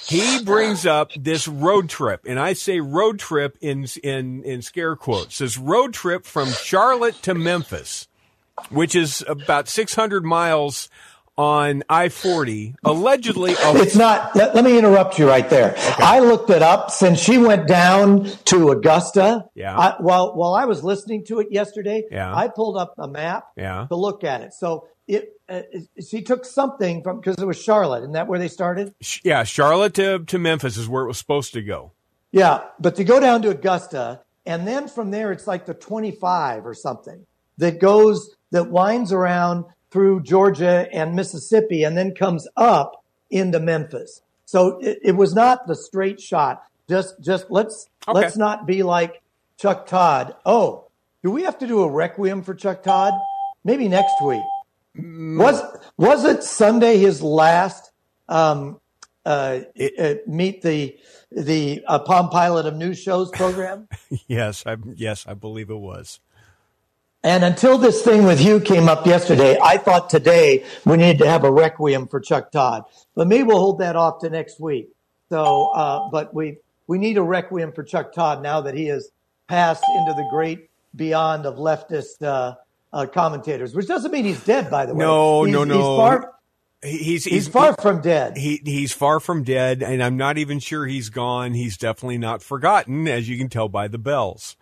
He 0.07 0.43
brings 0.43 0.87
up 0.87 1.13
this 1.15 1.47
road 1.47 1.89
trip, 1.89 2.23
and 2.27 2.39
I 2.39 2.55
say 2.55 2.81
road 2.81 3.19
trip 3.19 3.57
in, 3.61 3.87
in, 4.03 4.43
in 4.43 4.63
scare 4.63 4.97
quotes. 4.97 5.39
This 5.39 5.59
road 5.59 5.93
trip 5.93 6.25
from 6.25 6.49
Charlotte 6.49 7.15
to 7.23 7.35
Memphis, 7.35 8.09
which 8.71 8.95
is 8.97 9.23
about 9.29 9.69
600 9.69 10.25
miles 10.25 10.89
on 11.39 11.83
I 11.89 12.09
40, 12.09 12.75
allegedly. 12.85 13.53
A- 13.53 13.57
It's 13.83 13.97
not. 13.97 14.35
Let, 14.37 14.55
let 14.55 14.65
me 14.65 14.79
interrupt 14.79 15.19
you 15.19 15.27
right 15.27 15.49
there. 15.49 15.75
I 15.99 16.19
looked 16.21 16.51
it 16.51 16.63
up 16.63 16.91
since 16.91 17.19
she 17.19 17.39
went 17.39 17.67
down 17.67 18.25
to 18.47 18.71
Augusta. 18.71 19.47
Yeah. 19.55 19.77
I, 19.77 19.95
while 20.01 20.35
while 20.37 20.55
I 20.55 20.67
was 20.67 20.85
listening 20.85 21.25
to 21.27 21.41
it 21.41 21.49
yesterday, 21.51 22.05
Yeah. 22.11 22.35
I 22.35 22.49
pulled 22.49 22.77
up 22.77 22.95
a 22.99 23.09
map 23.09 23.45
Yeah. 23.57 23.87
to 23.89 23.97
look 23.97 24.25
at 24.25 24.43
it. 24.43 24.53
So 24.55 24.89
it, 25.09 25.33
uh, 25.49 25.63
she 26.07 26.23
took 26.23 26.45
something 26.45 27.03
from 27.03 27.19
because 27.19 27.37
it 27.39 27.45
was 27.47 27.61
Charlotte. 27.61 28.01
Isn't 28.01 28.13
that 28.13 28.29
where 28.29 28.39
they 28.39 28.49
started? 28.49 28.95
yeah, 29.25 29.43
Charlotte 29.45 29.95
to, 29.95 30.21
to 30.21 30.39
Memphis 30.39 30.77
is 30.77 30.89
where 30.89 31.03
it 31.05 31.09
was 31.09 31.19
supposed 31.19 31.53
to 31.55 31.63
go. 31.63 31.93
Yeah, 32.31 32.63
but 32.79 32.97
to 32.97 33.05
go 33.05 33.21
down 33.21 33.43
to 33.43 33.51
Augusta, 33.51 34.21
and 34.47 34.67
then 34.67 34.87
from 34.89 35.11
there 35.11 35.33
it's 35.33 35.47
like 35.47 35.67
the 35.67 35.75
25 35.75 36.65
or 36.65 36.73
something 36.75 37.27
that 37.59 37.79
goes 37.81 38.35
that 38.53 38.71
winds 38.71 39.13
around 39.13 39.65
through 39.93 40.23
Georgia 40.23 40.89
and 40.93 41.15
Mississippi, 41.15 41.85
and 41.85 41.97
then 41.97 42.15
comes 42.15 42.49
up 42.57 43.05
into 43.31 43.61
Memphis. 43.61 44.23
So 44.47 44.79
it, 44.81 44.99
it 45.03 45.13
was 45.13 45.35
not 45.35 45.67
the 45.67 45.77
straight 45.77 46.21
shot. 46.21 46.65
Just 46.89 47.21
just 47.21 47.47
let's 47.51 47.89
Okay. 48.09 48.19
let's 48.19 48.37
not 48.37 48.67
be 48.67 48.83
like 48.83 49.23
Chuck 49.57 49.87
Todd. 49.87 50.35
Oh, 50.45 50.89
do 51.23 51.31
we 51.31 51.45
have 51.45 51.59
to 51.59 51.67
do 51.69 51.83
a 51.83 51.89
requiem 51.89 52.43
for 52.43 52.53
Chuck 52.55 52.83
Todd? 52.83 53.13
Maybe 53.65 53.87
next 53.89 54.15
week. 54.25 54.43
Was 54.97 55.63
was 55.97 56.25
it 56.25 56.43
Sunday 56.43 56.99
his 56.99 57.23
last 57.23 57.93
um, 58.29 58.81
uh, 59.25 59.61
uh, 59.99 60.15
meet 60.27 60.63
the 60.63 60.99
the 61.31 61.83
uh, 61.87 62.01
Palm 62.01 62.29
Pilot 62.29 62.67
of 62.67 62.77
News 62.77 62.99
Shows 62.99 63.31
program? 63.31 63.89
yes, 64.27 64.65
I, 64.67 64.77
yes, 64.97 65.25
I 65.27 65.35
believe 65.35 65.71
it 65.71 65.79
was. 65.79 66.21
And 67.25 67.45
until 67.45 67.79
this 67.79 68.03
thing 68.03 68.25
with 68.25 68.39
Hugh 68.41 68.61
came 68.61 68.89
up 68.89 69.07
yesterday, 69.07 69.59
I 69.63 69.79
thought 69.79 70.11
today 70.11 70.65
we 70.85 70.97
needed 70.97 71.19
to 71.19 71.29
have 71.31 71.45
a 71.45 71.51
requiem 71.53 72.09
for 72.09 72.21
Chuck 72.21 72.51
Todd. 72.51 72.85
But 73.15 73.29
maybe 73.29 73.45
we'll 73.45 73.59
hold 73.59 73.79
that 73.81 73.97
off 73.97 74.21
to 74.21 74.31
next 74.31 74.59
week. 74.61 74.89
So, 75.29 75.69
uh, 75.75 76.09
but 76.11 76.35
we 76.35 76.59
we 76.87 76.99
need 76.99 77.17
a 77.19 77.23
requiem 77.23 77.73
for 77.73 77.83
Chuck 77.85 78.13
Todd 78.13 78.43
now 78.43 78.61
that 78.63 78.75
he 78.75 78.87
has 78.87 79.11
passed 79.49 79.85
into 79.97 80.13
the 80.15 80.27
great 80.31 80.69
beyond 80.95 81.47
of 81.47 81.57
leftist 81.57 82.23
uh, 82.23 82.55
uh, 82.93 83.07
commentators, 83.07 83.75
which 83.75 83.87
doesn't 83.87 84.11
mean 84.13 84.25
he's 84.25 84.43
dead, 84.45 84.71
by 84.71 84.85
the 84.87 84.95
way. 84.95 85.05
No, 85.05 85.45
He's- 85.45 85.55
no, 85.55 85.65
no. 85.65 85.75
He's 85.77 85.83
far, 85.85 86.33
He- 86.83 86.99
He's, 86.99 87.25
he's 87.25 87.49
far 87.49 87.75
from 87.81 88.01
dead. 88.03 88.37
He 88.37 88.61
he's 88.65 88.93
far 88.93 89.21
from 89.21 89.45
dead, 89.45 89.83
and 89.83 90.03
I'm 90.03 90.17
not 90.17 90.37
even 90.37 90.59
sure 90.59 90.85
he's 90.87 91.11
gone. 91.11 91.55
He's 91.55 91.77
definitely 91.77 92.19
not 92.19 92.43
forgotten, 92.43 93.07
as 93.07 93.29
you 93.29 93.39
can 93.39 93.49
tell 93.49 93.69
by 93.69 93.87
the 93.89 93.99
bells. 93.99 94.57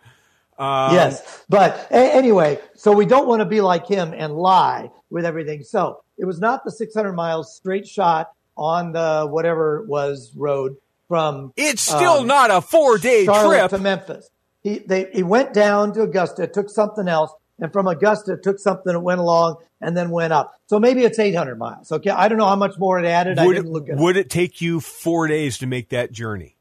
Um, 0.57 0.93
yes, 0.93 1.43
but 1.49 1.87
a- 1.91 2.15
anyway, 2.15 2.59
so 2.75 2.91
we 2.91 3.05
don't 3.05 3.27
want 3.27 3.39
to 3.39 3.45
be 3.45 3.61
like 3.61 3.87
him 3.87 4.13
and 4.15 4.33
lie 4.33 4.91
with 5.09 5.25
everything. 5.25 5.63
So 5.63 6.03
it 6.17 6.25
was 6.25 6.39
not 6.39 6.63
the 6.63 6.71
600 6.71 7.13
miles 7.13 7.55
straight 7.55 7.87
shot 7.87 8.31
on 8.55 8.91
the 8.91 9.27
whatever 9.29 9.83
was 9.87 10.31
road 10.35 10.77
from. 11.07 11.53
It's 11.57 11.81
still 11.81 12.19
um, 12.19 12.27
not 12.27 12.51
a 12.51 12.61
four 12.61 12.97
day 12.97 13.25
trip. 13.25 13.69
to 13.71 13.79
Memphis. 13.79 14.29
He 14.63 14.79
they 14.79 15.09
he 15.11 15.23
went 15.23 15.53
down 15.53 15.93
to 15.93 16.03
Augusta, 16.03 16.45
took 16.47 16.69
something 16.69 17.07
else, 17.07 17.31
and 17.59 17.73
from 17.73 17.87
Augusta 17.87 18.37
took 18.37 18.59
something 18.59 18.93
that 18.93 18.99
went 18.99 19.19
along 19.19 19.57
and 19.81 19.97
then 19.97 20.11
went 20.11 20.31
up. 20.31 20.55
So 20.67 20.79
maybe 20.79 21.03
it's 21.03 21.17
800 21.17 21.57
miles. 21.57 21.91
Okay, 21.91 22.11
I 22.11 22.27
don't 22.27 22.37
know 22.37 22.47
how 22.47 22.55
much 22.55 22.77
more 22.77 22.99
it 22.99 23.05
added. 23.05 23.39
I 23.39 23.47
didn't 23.47 23.65
it, 23.65 23.69
look 23.69 23.89
at 23.89 23.95
it. 23.95 24.01
would 24.01 24.17
it 24.17 24.29
take 24.29 24.61
you 24.61 24.79
four 24.79 25.27
days 25.27 25.57
to 25.59 25.67
make 25.67 25.89
that 25.89 26.11
journey? 26.11 26.55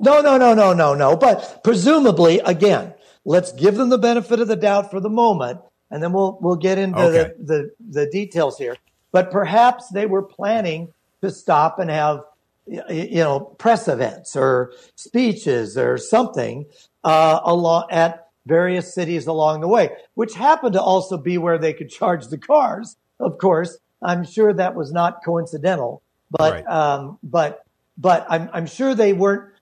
No, 0.00 0.22
no, 0.22 0.38
no, 0.38 0.54
no, 0.54 0.72
no, 0.72 0.94
no. 0.94 1.16
But 1.16 1.62
presumably, 1.62 2.40
again, 2.40 2.94
let's 3.24 3.52
give 3.52 3.76
them 3.76 3.88
the 3.88 3.98
benefit 3.98 4.40
of 4.40 4.48
the 4.48 4.56
doubt 4.56 4.90
for 4.90 5.00
the 5.00 5.10
moment, 5.10 5.60
and 5.90 6.02
then 6.02 6.12
we'll 6.12 6.38
we'll 6.40 6.56
get 6.56 6.78
into 6.78 7.00
Okay. 7.00 7.32
the, 7.38 7.44
the 7.44 7.70
the 8.04 8.10
details 8.10 8.58
here. 8.58 8.76
But 9.12 9.30
perhaps 9.30 9.88
they 9.90 10.06
were 10.06 10.22
planning 10.22 10.92
to 11.22 11.30
stop 11.30 11.78
and 11.78 11.90
have 11.90 12.20
you 12.66 13.22
know 13.22 13.40
press 13.40 13.88
events 13.88 14.34
or 14.36 14.72
speeches 14.96 15.76
or 15.78 15.98
something 15.98 16.66
uh, 17.04 17.40
along 17.44 17.86
at 17.90 18.28
various 18.46 18.94
cities 18.94 19.26
along 19.26 19.60
the 19.60 19.68
way, 19.68 19.90
which 20.14 20.34
happened 20.34 20.74
to 20.74 20.82
also 20.82 21.16
be 21.16 21.38
where 21.38 21.58
they 21.58 21.72
could 21.72 21.88
charge 21.90 22.26
the 22.28 22.38
cars. 22.38 22.96
Of 23.20 23.38
course, 23.38 23.78
I'm 24.02 24.24
sure 24.24 24.52
that 24.52 24.74
was 24.74 24.92
not 24.92 25.24
coincidental, 25.24 26.02
but 26.30 26.52
Right. 26.52 26.66
um, 26.66 27.18
but 27.22 27.62
but 27.96 28.26
I'm 28.28 28.50
I'm 28.52 28.66
sure 28.66 28.94
they 28.94 29.12
weren't 29.12 29.53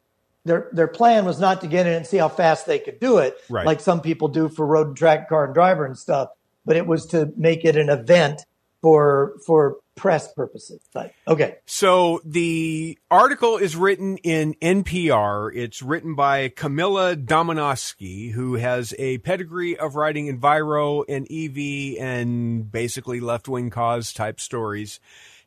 their 0.45 0.69
their 0.73 0.89
plan 0.89 1.25
was 1.25 1.39
not 1.41 1.61
to 1.61 1.67
get 1.67 1.87
in 1.87 1.95
and 1.95 2.07
see 2.07 2.17
how 2.17 2.29
fast 2.29 2.67
they 2.67 2.79
could 2.79 2.99
do 3.01 3.19
it, 3.19 3.37
Right. 3.49 3.67
like 3.67 3.81
some 3.81 4.01
people 4.01 4.29
do 4.29 4.49
for 4.49 4.67
road 4.67 4.89
and 4.89 4.97
track 4.97 5.29
car 5.29 5.45
and 5.45 5.55
driver 5.55 5.85
and 5.85 5.97
stuff. 5.99 6.31
But 6.65 6.77
it 6.77 6.87
was 6.87 7.07
to 7.07 7.33
make 7.37 7.65
it 7.65 7.77
an 7.77 7.89
event 7.89 8.43
for 8.81 9.35
for 9.47 9.77
press 9.95 10.33
purposes. 10.33 10.81
But 10.93 11.13
okay, 11.29 11.57
So 11.67 12.21
the 12.25 12.99
article 13.11 13.57
is 13.59 13.77
written 13.77 14.17
in 14.19 14.55
NPR. 14.55 15.55
It's 15.55 15.83
written 15.83 16.15
by 16.15 16.49
Camila 16.49 17.15
Domonoske, 17.15 18.33
who 18.33 18.55
has 18.55 18.95
a 18.99 19.19
pedigree 19.19 19.77
of 19.77 19.95
writing 19.95 20.35
Enviro 20.35 21.05
and 21.09 21.27
EV 21.31 22.03
and 22.03 22.71
basically 22.73 23.21
left 23.21 23.49
wing 23.49 23.71
cause 23.71 24.13
type 24.13 24.41
stories. 24.41 24.99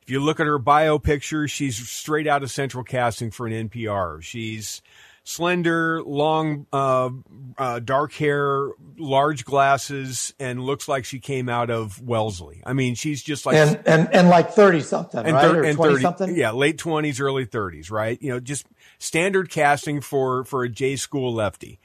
If 0.05 0.11
you 0.11 0.19
look 0.19 0.39
at 0.39 0.45
her 0.45 0.59
bio 0.59 0.99
picture, 0.99 1.47
she's 1.47 1.89
straight 1.89 2.27
out 2.27 2.43
of 2.43 2.51
central 2.51 2.83
casting 2.83 3.31
for 3.31 3.47
an 3.47 3.69
NPR. 3.69 4.21
She's 4.21 4.83
slender, 5.23 6.03
long, 6.03 6.67
uh, 6.71 7.09
uh, 7.57 7.79
dark 7.79 8.13
hair, 8.13 8.69
large 8.99 9.45
glasses, 9.45 10.31
and 10.39 10.61
looks 10.61 10.87
like 10.87 11.05
she 11.05 11.19
came 11.19 11.49
out 11.49 11.71
of 11.71 11.99
Wellesley. 12.01 12.61
I 12.65 12.73
mean, 12.73 12.93
she's 12.93 13.23
just 13.23 13.47
like 13.47 13.55
and 13.55 13.81
and 13.87 14.13
and 14.13 14.29
like 14.29 14.51
thirty 14.51 14.81
something, 14.81 15.25
and, 15.25 15.33
right, 15.33 15.41
thir- 15.41 15.61
or 15.61 15.63
and 15.63 15.75
twenty 15.75 15.93
30 15.93 16.01
something. 16.03 16.35
Yeah, 16.37 16.51
late 16.51 16.77
twenties, 16.77 17.19
early 17.19 17.45
thirties, 17.45 17.89
right? 17.89 18.21
You 18.21 18.29
know, 18.29 18.39
just 18.39 18.67
standard 18.99 19.49
casting 19.49 20.01
for 20.01 20.45
for 20.45 20.63
a 20.63 20.69
J 20.69 20.95
school 20.95 21.33
lefty. 21.33 21.79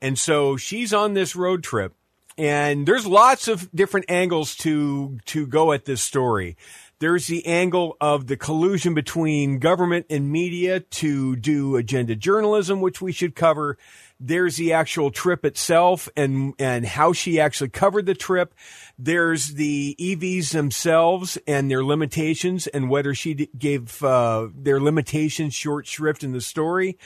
And 0.00 0.16
so 0.18 0.56
she's 0.56 0.92
on 0.92 1.14
this 1.14 1.34
road 1.34 1.64
trip, 1.64 1.94
and 2.38 2.86
there's 2.86 3.06
lots 3.06 3.48
of 3.48 3.70
different 3.74 4.06
angles 4.08 4.54
to 4.56 5.18
to 5.26 5.46
go 5.46 5.72
at 5.72 5.84
this 5.84 6.02
story. 6.02 6.56
There's 6.98 7.26
the 7.26 7.44
angle 7.44 7.96
of 8.00 8.26
the 8.26 8.38
collusion 8.38 8.94
between 8.94 9.58
government 9.58 10.06
and 10.08 10.32
media 10.32 10.80
to 10.80 11.36
do 11.36 11.76
agenda 11.76 12.16
journalism, 12.16 12.80
which 12.80 13.02
we 13.02 13.12
should 13.12 13.34
cover. 13.34 13.76
There's 14.18 14.56
the 14.56 14.72
actual 14.72 15.10
trip 15.10 15.44
itself 15.44 16.08
and, 16.16 16.54
and 16.58 16.86
how 16.86 17.12
she 17.12 17.38
actually 17.38 17.68
covered 17.68 18.06
the 18.06 18.14
trip. 18.14 18.54
There's 18.98 19.54
the 19.54 19.94
EVs 20.00 20.52
themselves 20.52 21.36
and 21.46 21.70
their 21.70 21.84
limitations 21.84 22.66
and 22.66 22.88
whether 22.88 23.14
she 23.14 23.50
gave, 23.58 24.02
uh, 24.02 24.48
their 24.54 24.80
limitations 24.80 25.52
short 25.52 25.86
shrift 25.86 26.24
in 26.24 26.32
the 26.32 26.40
story. 26.40 26.96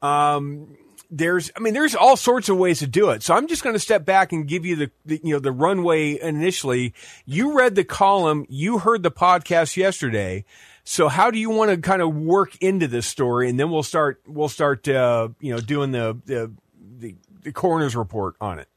Um, 0.00 0.78
there's, 1.10 1.50
I 1.56 1.60
mean, 1.60 1.74
there's 1.74 1.94
all 1.94 2.16
sorts 2.16 2.48
of 2.48 2.56
ways 2.56 2.80
to 2.80 2.86
do 2.86 3.10
it. 3.10 3.22
So 3.22 3.34
I'm 3.34 3.46
just 3.46 3.62
going 3.62 3.74
to 3.74 3.80
step 3.80 4.04
back 4.04 4.32
and 4.32 4.46
give 4.46 4.64
you 4.64 4.76
the, 4.76 4.90
the, 5.04 5.20
you 5.22 5.34
know, 5.34 5.40
the 5.40 5.52
runway 5.52 6.20
initially. 6.20 6.94
You 7.24 7.56
read 7.56 7.74
the 7.74 7.84
column, 7.84 8.46
you 8.48 8.78
heard 8.78 9.02
the 9.02 9.10
podcast 9.10 9.76
yesterday. 9.76 10.44
So 10.84 11.08
how 11.08 11.30
do 11.30 11.38
you 11.38 11.50
want 11.50 11.70
to 11.70 11.76
kind 11.78 12.02
of 12.02 12.14
work 12.14 12.56
into 12.60 12.86
this 12.88 13.06
story? 13.06 13.48
And 13.48 13.58
then 13.58 13.70
we'll 13.70 13.82
start, 13.82 14.20
we'll 14.26 14.48
start, 14.48 14.86
uh, 14.88 15.28
you 15.40 15.54
know, 15.54 15.60
doing 15.60 15.92
the, 15.92 16.20
the, 16.26 16.52
the, 16.98 17.16
the 17.42 17.52
coroner's 17.52 17.96
report 17.96 18.36
on 18.40 18.58
it. 18.58 18.68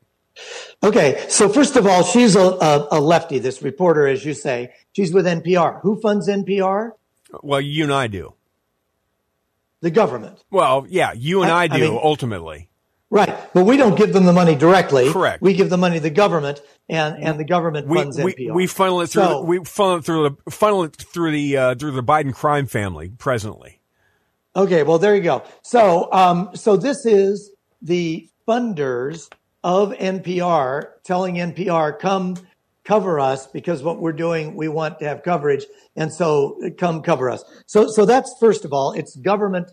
Okay, 0.83 1.25
so 1.29 1.49
first 1.49 1.75
of 1.75 1.87
all, 1.87 2.03
she's 2.03 2.35
a, 2.35 2.39
a, 2.39 2.87
a 2.91 2.99
lefty. 2.99 3.39
This 3.39 3.61
reporter, 3.61 4.07
as 4.07 4.23
you 4.23 4.33
say, 4.33 4.73
she's 4.93 5.11
with 5.11 5.25
NPR. 5.25 5.81
Who 5.81 5.99
funds 5.99 6.29
NPR? 6.29 6.91
Well, 7.41 7.59
you 7.59 7.83
and 7.83 7.93
I 7.93 8.07
do. 8.07 8.33
The 9.81 9.91
government. 9.91 10.43
Well, 10.49 10.85
yeah, 10.89 11.13
you 11.13 11.43
and 11.43 11.51
I, 11.51 11.61
I- 11.61 11.63
I 11.63 11.67
do 11.67 11.91
mean- 11.91 11.99
ultimately. 12.03 12.69
Right, 13.09 13.33
but 13.53 13.63
we 13.65 13.77
don't 13.77 13.95
give 13.97 14.11
them 14.11 14.25
the 14.25 14.33
money 14.33 14.53
directly. 14.53 15.09
Correct. 15.13 15.41
We 15.41 15.53
give 15.53 15.69
the 15.69 15.77
money 15.77 15.95
to 15.95 16.01
the 16.03 16.09
government, 16.09 16.61
and 16.89 17.23
and 17.23 17.39
the 17.39 17.45
government 17.45 17.87
We, 17.87 17.97
funds 17.99 18.17
we, 18.21 18.33
NPR. 18.33 18.53
we 18.53 18.67
funnel 18.67 18.99
it 18.99 19.07
through, 19.07 19.23
So- 19.23 19.41
we 19.43 19.63
funnel 19.63 19.97
it 19.99 20.03
through 20.03 20.23
the, 20.45 20.51
funnel 20.51 20.83
it 20.83 20.95
through 20.97 21.31
the, 21.31 21.55
uh, 21.57 21.75
through 21.75 21.91
the 21.91 22.03
Biden 22.03 22.33
crime 22.33 22.65
family 22.65 23.07
presently. 23.17 23.79
Okay, 24.57 24.83
well 24.83 24.99
there 24.99 25.15
you 25.15 25.21
go. 25.21 25.43
So 25.61 26.11
um, 26.11 26.49
so 26.53 26.75
this 26.75 27.05
is 27.05 27.51
the 27.81 28.27
funders 28.45 29.29
of 29.63 29.93
NPR 29.93 30.89
telling 31.05 31.35
NPR 31.35 31.97
come 31.97 32.35
cover 32.87 33.19
us 33.19 33.47
because 33.47 33.83
what 33.83 33.99
we're 33.99 34.13
doing 34.13 34.55
we 34.55 34.69
want 34.69 34.97
to 34.99 35.05
have 35.05 35.21
coverage 35.21 35.65
and 35.97 36.13
so 36.13 36.57
come 36.77 37.01
cover 37.01 37.29
us. 37.29 37.43
So 37.65 37.87
so 37.87 38.05
that's 38.05 38.33
first 38.39 38.63
of 38.63 38.71
all 38.71 38.93
it's 38.93 39.15
government 39.17 39.71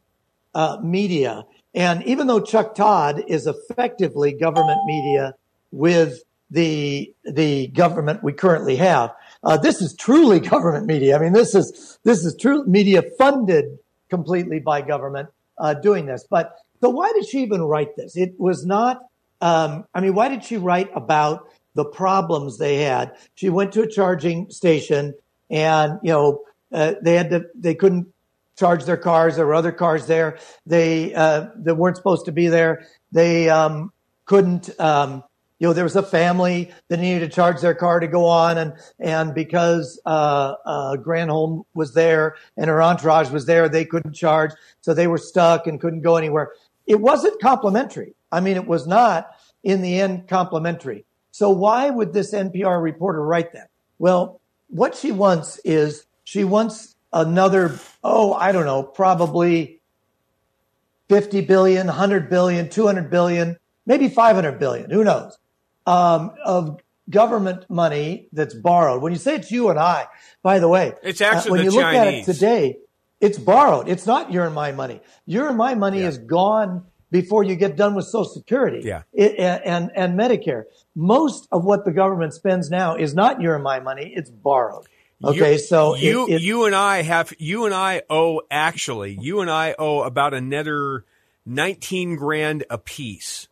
uh, 0.54 0.78
media 0.82 1.44
And 1.74 2.04
even 2.04 2.28
though 2.28 2.40
Chuck 2.40 2.74
Todd 2.74 3.22
is 3.26 3.46
effectively 3.46 4.32
government 4.32 4.80
media 4.86 5.34
with 5.72 6.22
the 6.50 7.12
the 7.24 7.68
government 7.68 8.22
we 8.22 8.32
currently 8.32 8.76
have, 8.76 9.10
uh, 9.42 9.56
this 9.56 9.82
is 9.82 9.94
truly 9.94 10.40
government 10.54 10.86
media. 10.86 11.16
I 11.16 11.20
mean, 11.20 11.32
this 11.32 11.54
is 11.54 11.98
this 12.04 12.24
is 12.24 12.36
true 12.40 12.64
media 12.66 13.02
funded 13.18 13.78
completely 14.08 14.60
by 14.60 14.82
government 14.82 15.28
uh, 15.58 15.74
doing 15.74 16.06
this. 16.06 16.24
But 16.28 16.54
so 16.80 16.90
why 16.90 17.12
did 17.12 17.26
she 17.28 17.42
even 17.42 17.62
write 17.62 17.96
this? 17.96 18.16
It 18.16 18.34
was 18.38 18.64
not. 18.64 19.02
Um, 19.40 19.84
I 19.94 20.00
mean, 20.00 20.14
why 20.14 20.28
did 20.28 20.44
she 20.44 20.56
write 20.56 20.90
about 20.94 21.48
the 21.74 21.84
problems 21.84 22.58
they 22.58 22.78
had? 22.78 23.16
She 23.34 23.50
went 23.50 23.72
to 23.72 23.82
a 23.82 23.88
charging 23.88 24.50
station, 24.50 25.14
and 25.50 25.98
you 26.02 26.12
know 26.12 26.42
uh, 26.72 26.94
they 27.02 27.14
had 27.14 27.30
to 27.30 27.44
they 27.54 27.74
couldn't 27.74 28.06
charge 28.58 28.84
their 28.84 28.96
cars. 28.96 29.36
There 29.36 29.46
were 29.46 29.54
other 29.54 29.72
cars 29.72 30.06
there. 30.06 30.38
They 30.66 31.14
uh, 31.14 31.48
that 31.56 31.76
weren't 31.76 31.96
supposed 31.96 32.26
to 32.26 32.32
be 32.32 32.48
there. 32.48 32.86
They 33.12 33.48
um, 33.48 33.92
couldn't. 34.24 34.78
Um, 34.80 35.24
you 35.60 35.68
know, 35.68 35.72
there 35.72 35.84
was 35.84 35.96
a 35.96 36.02
family 36.02 36.72
that 36.88 36.98
needed 36.98 37.20
to 37.20 37.34
charge 37.34 37.60
their 37.60 37.74
car 37.74 38.00
to 38.00 38.08
go 38.08 38.26
on, 38.26 38.58
and 38.58 38.74
and 38.98 39.34
because 39.34 40.00
uh, 40.04 40.54
uh, 40.66 40.96
Granholm 40.96 41.64
was 41.74 41.94
there 41.94 42.36
and 42.56 42.68
her 42.68 42.82
entourage 42.82 43.30
was 43.30 43.46
there, 43.46 43.68
they 43.68 43.84
couldn't 43.84 44.14
charge, 44.14 44.50
so 44.80 44.92
they 44.92 45.06
were 45.06 45.18
stuck 45.18 45.66
and 45.66 45.80
couldn't 45.80 46.02
go 46.02 46.16
anywhere. 46.16 46.52
It 46.86 47.00
wasn't 47.00 47.40
complimentary. 47.40 48.14
I 48.30 48.40
mean, 48.40 48.56
it 48.56 48.66
was 48.66 48.86
not 48.86 49.30
in 49.62 49.80
the 49.80 50.00
end 50.00 50.28
complimentary. 50.28 51.04
So 51.35 51.51
why 51.51 51.91
would 51.91 52.12
this 52.12 52.32
NPR 52.32 52.80
reporter 52.80 53.20
write 53.20 53.55
that? 53.55 53.68
Well, 53.99 54.41
what 54.68 54.95
she 54.95 55.11
wants 55.11 55.59
is 55.64 56.07
she 56.22 56.45
wants 56.45 56.95
another, 57.12 57.76
oh, 58.05 58.35
I 58.35 58.53
don't 58.53 58.66
know, 58.66 58.85
probably 58.85 59.80
50 61.09 61.41
billion, 61.41 61.89
100 61.89 62.30
billion, 62.30 62.68
200 62.68 63.11
billion, 63.11 63.57
maybe 63.85 64.09
500 64.09 64.61
billion, 64.61 64.91
who 64.91 65.03
knows, 65.03 65.37
um, 65.89 66.30
of 66.45 66.80
government 67.11 67.68
money 67.68 68.28
that's 68.32 68.55
borrowed. 68.55 69.03
When 69.03 69.12
you 69.12 69.18
say 69.18 69.35
it's 69.35 69.51
you 69.51 69.70
and 69.70 69.78
I, 69.78 70.07
by 70.45 70.61
the 70.61 70.68
way, 70.68 70.93
It's 71.03 71.20
actually 71.20 71.49
uh, 71.49 71.53
when 71.55 71.64
you 71.64 71.70
look 71.72 71.82
at 71.82 72.14
it 72.14 72.24
today, 72.26 72.76
it's 73.20 73.39
borrowed. 73.39 73.89
It's 73.89 74.07
not 74.07 74.30
your 74.30 74.47
and 74.47 74.55
my 74.55 74.70
money. 74.70 75.01
Your 75.26 75.49
and 75.49 75.59
my 75.59 75.74
money 75.74 75.99
is 76.03 76.16
gone 76.16 76.85
before 77.14 77.44
you 77.44 77.54
get 77.54 77.76
done 77.76 77.94
with 77.94 78.06
Social 78.06 78.24
Security 78.32 78.80
Yeah. 78.84 79.02
it, 79.12 79.38
and 79.38 79.92
and 79.94 80.18
Medicare. 80.18 80.64
Most 80.96 81.46
of 81.52 81.64
what 81.64 81.84
the 81.84 81.92
government 81.92 82.34
spends 82.34 82.70
now 82.70 82.96
is 82.96 83.14
not 83.14 83.40
your 83.40 83.54
and 83.54 83.62
my 83.62 83.78
money; 83.78 84.12
it's 84.14 84.30
borrowed. 84.30 84.86
Okay, 85.22 85.52
You- 85.52 85.58
so 85.58 85.94
you 85.94 86.26
it- 86.28 86.42
you 86.42 86.64
and 86.66 86.74
I 86.74 87.02
have 87.02 87.32
you 87.38 87.66
and 87.66 87.74
I 87.74 88.02
owe 88.10 88.40
actually 88.50 89.16
you 89.20 89.40
and 89.40 89.48
I 89.50 89.76
owe 89.78 90.02
about 90.02 90.34
another 90.34 91.04
nineteen 91.46 92.16
grand 92.16 92.64
apiece 92.68 93.46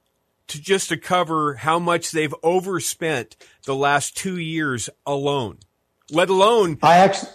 to 0.48 0.60
just 0.60 0.88
to 0.88 0.96
cover 0.96 1.54
how 1.54 1.78
much 1.78 2.10
they've 2.10 2.34
overspent 2.42 3.36
the 3.64 3.76
last 3.76 4.16
two 4.16 4.38
years 4.38 4.90
alone. 5.06 5.58
Let 6.10 6.28
alone 6.28 6.78
I 6.82 6.96
actually, 6.96 7.30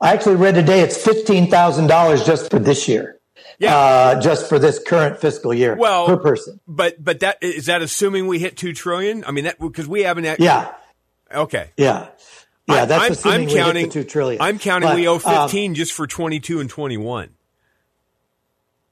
I 0.00 0.12
actually 0.14 0.36
read 0.36 0.54
today 0.54 0.80
it's 0.80 0.96
fifteen 0.96 1.50
thousand 1.50 1.88
dollars 1.88 2.24
just 2.24 2.50
for 2.50 2.58
this 2.58 2.88
year. 2.88 3.19
Yeah. 3.60 3.76
uh, 3.76 4.20
just 4.20 4.48
for 4.48 4.58
this 4.58 4.80
current 4.84 5.20
fiscal 5.20 5.54
year 5.54 5.76
well 5.76 6.06
per 6.06 6.16
person. 6.16 6.58
But 6.66 7.02
but 7.04 7.20
that 7.20 7.38
is 7.42 7.66
that 7.66 7.82
assuming 7.82 8.26
we 8.26 8.38
hit 8.40 8.56
two 8.56 8.72
trillion? 8.72 9.22
I 9.24 9.30
mean 9.30 9.44
that 9.44 9.60
because 9.60 9.86
we 9.86 10.02
haven't. 10.02 10.24
act- 10.24 10.40
Yeah, 10.40 10.74
Okay. 11.32 11.70
yeah, 11.76 12.08
yeah. 12.66 12.86
That's 12.86 13.04
I'm, 13.04 13.12
assuming 13.12 13.34
I'm 13.40 13.46
we 13.46 13.52
hit 13.52 13.58
counting 13.58 13.86
the 13.86 13.92
two 13.92 14.04
trillion. 14.04 14.40
I'm 14.42 14.58
counting 14.58 14.88
But, 14.88 14.96
we 14.96 15.06
owe 15.06 15.14
um, 15.14 15.20
fifteen 15.20 15.74
just 15.74 15.92
for 15.92 16.06
twenty 16.06 16.40
two 16.40 16.58
and 16.60 16.68
twenty 16.68 16.96
one. 16.96 17.30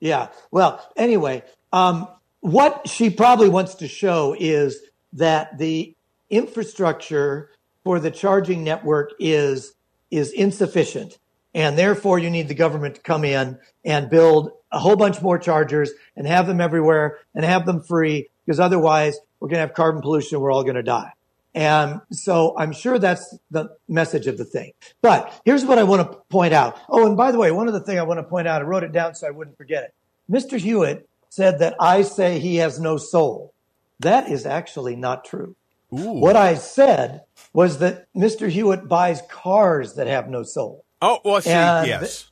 Yeah. 0.01 0.29
Well, 0.51 0.87
anyway, 0.97 1.43
um, 1.73 2.07
what 2.41 2.89
she 2.89 3.11
probably 3.11 3.49
wants 3.49 3.77
to 3.77 3.89
show 3.89 4.37
is 4.39 4.79
that 5.15 5.59
the 5.59 5.95
infrastructure 6.31 7.51
for 7.85 7.99
the 8.01 8.11
charging 8.11 8.65
network 8.65 9.13
is 9.19 9.73
is 10.11 10.31
insufficient, 10.31 11.19
and 11.55 11.79
therefore 11.79 12.19
you 12.19 12.31
need 12.31 12.49
the 12.49 12.55
government 12.55 12.97
to 12.97 13.01
come 13.01 13.25
in 13.25 13.59
and 13.85 14.11
build 14.11 14.53
a 14.71 14.79
whole 14.79 14.97
bunch 14.97 15.23
more 15.23 15.39
chargers 15.39 15.91
and 16.17 16.27
have 16.27 16.47
them 16.47 16.61
everywhere 16.61 17.19
and 17.35 17.45
have 17.45 17.67
them 17.67 17.83
free, 17.83 18.29
because 18.45 18.61
otherwise 18.61 19.19
we're 19.41 19.49
going 19.49 19.57
to 19.57 19.61
have 19.61 19.75
carbon 19.75 20.03
pollution. 20.03 20.37
and 20.37 20.43
We're 20.43 20.53
all 20.53 20.63
going 20.63 20.77
to 20.77 20.83
die. 20.83 21.13
And 21.55 22.01
so 22.13 22.55
I'm 22.59 22.73
sure 22.73 22.99
that's 22.99 23.37
the 23.51 23.71
message 23.89 24.27
of 24.27 24.37
the 24.37 24.45
thing. 24.45 24.73
But 25.01 25.41
here's 25.45 25.65
what 25.65 25.79
I 25.79 25.85
want 25.85 26.11
to 26.11 26.19
point 26.29 26.53
out. 26.53 26.79
Oh, 26.89 27.07
and 27.07 27.17
by 27.17 27.33
the 27.33 27.39
way, 27.39 27.51
one 27.51 27.69
other 27.69 27.81
thing 27.81 27.99
I 27.99 28.03
want 28.03 28.19
to 28.19 28.25
point 28.25 28.47
out, 28.47 28.61
I 28.61 28.65
wrote 28.65 28.85
it 28.85 28.93
down 28.93 29.15
so 29.15 29.27
I 29.27 29.31
wouldn't 29.31 29.57
forget 29.57 29.85
it. 29.85 29.95
Mr. 30.31 30.59
Hewitt 30.59 31.09
said 31.31 31.59
that 31.59 31.75
I 31.81 32.03
say 32.03 32.39
he 32.39 32.57
has 32.57 32.79
no 32.79 32.97
soul. 32.97 33.55
That 34.01 34.31
is 34.31 34.47
actually 34.47 34.95
not 34.95 35.25
true. 35.25 35.57
What 35.91 36.37
I 36.37 36.55
said 36.55 37.23
was 37.55 37.79
that 37.79 38.07
Mr. 38.15 38.51
Hewitt 38.51 38.89
buys 38.89 39.23
cars 39.31 39.95
that 39.95 40.07
have 40.07 40.29
no 40.29 40.43
soul 40.43 40.85
Oh 41.01 41.21
well, 41.25 41.41
see, 41.41 41.51
And- 41.51 41.87
yes. 41.87 42.31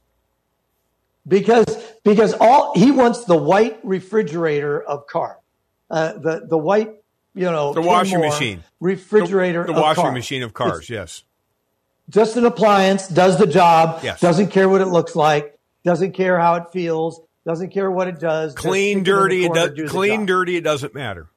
because 1.26 1.66
because 2.04 2.34
all 2.40 2.72
he 2.78 2.90
wants 2.90 3.24
the 3.24 3.36
white 3.36 3.78
refrigerator 3.82 4.82
of 4.82 5.06
car, 5.06 5.38
uh, 5.90 6.12
the 6.14 6.46
the 6.48 6.58
white 6.58 6.94
you 7.34 7.44
know 7.44 7.72
The 7.72 7.82
washing 7.82 8.20
machine. 8.20 8.62
refrigerator 8.80 9.62
the, 9.66 9.72
the 9.72 9.78
of 9.78 9.82
washing 9.82 10.02
car. 10.04 10.12
machine 10.12 10.42
of 10.42 10.54
cars. 10.54 10.88
yes. 10.90 11.22
just 12.08 12.36
an 12.36 12.44
appliance, 12.46 13.08
does 13.08 13.36
the 13.38 13.46
job, 13.46 14.00
Yes. 14.04 14.20
doesn't 14.20 14.48
care 14.48 14.68
what 14.68 14.80
it 14.80 14.86
looks 14.86 15.16
like, 15.16 15.58
doesn't 15.84 16.12
care 16.12 16.38
how 16.38 16.54
it 16.54 16.64
feels, 16.72 17.20
doesn't 17.44 17.70
care 17.70 17.90
what 17.90 18.06
it 18.08 18.20
does. 18.20 18.54
Clean, 18.54 18.98
stick 19.04 19.08
it 19.08 19.10
in 19.10 19.16
the 19.16 19.20
dirty. 19.20 19.44
It 19.46 19.54
does, 19.54 19.70
do 19.74 19.88
clean, 19.88 20.24
dirty. 20.26 20.56
It 20.56 20.62
doesn't 20.64 20.94
matter. 20.94 21.28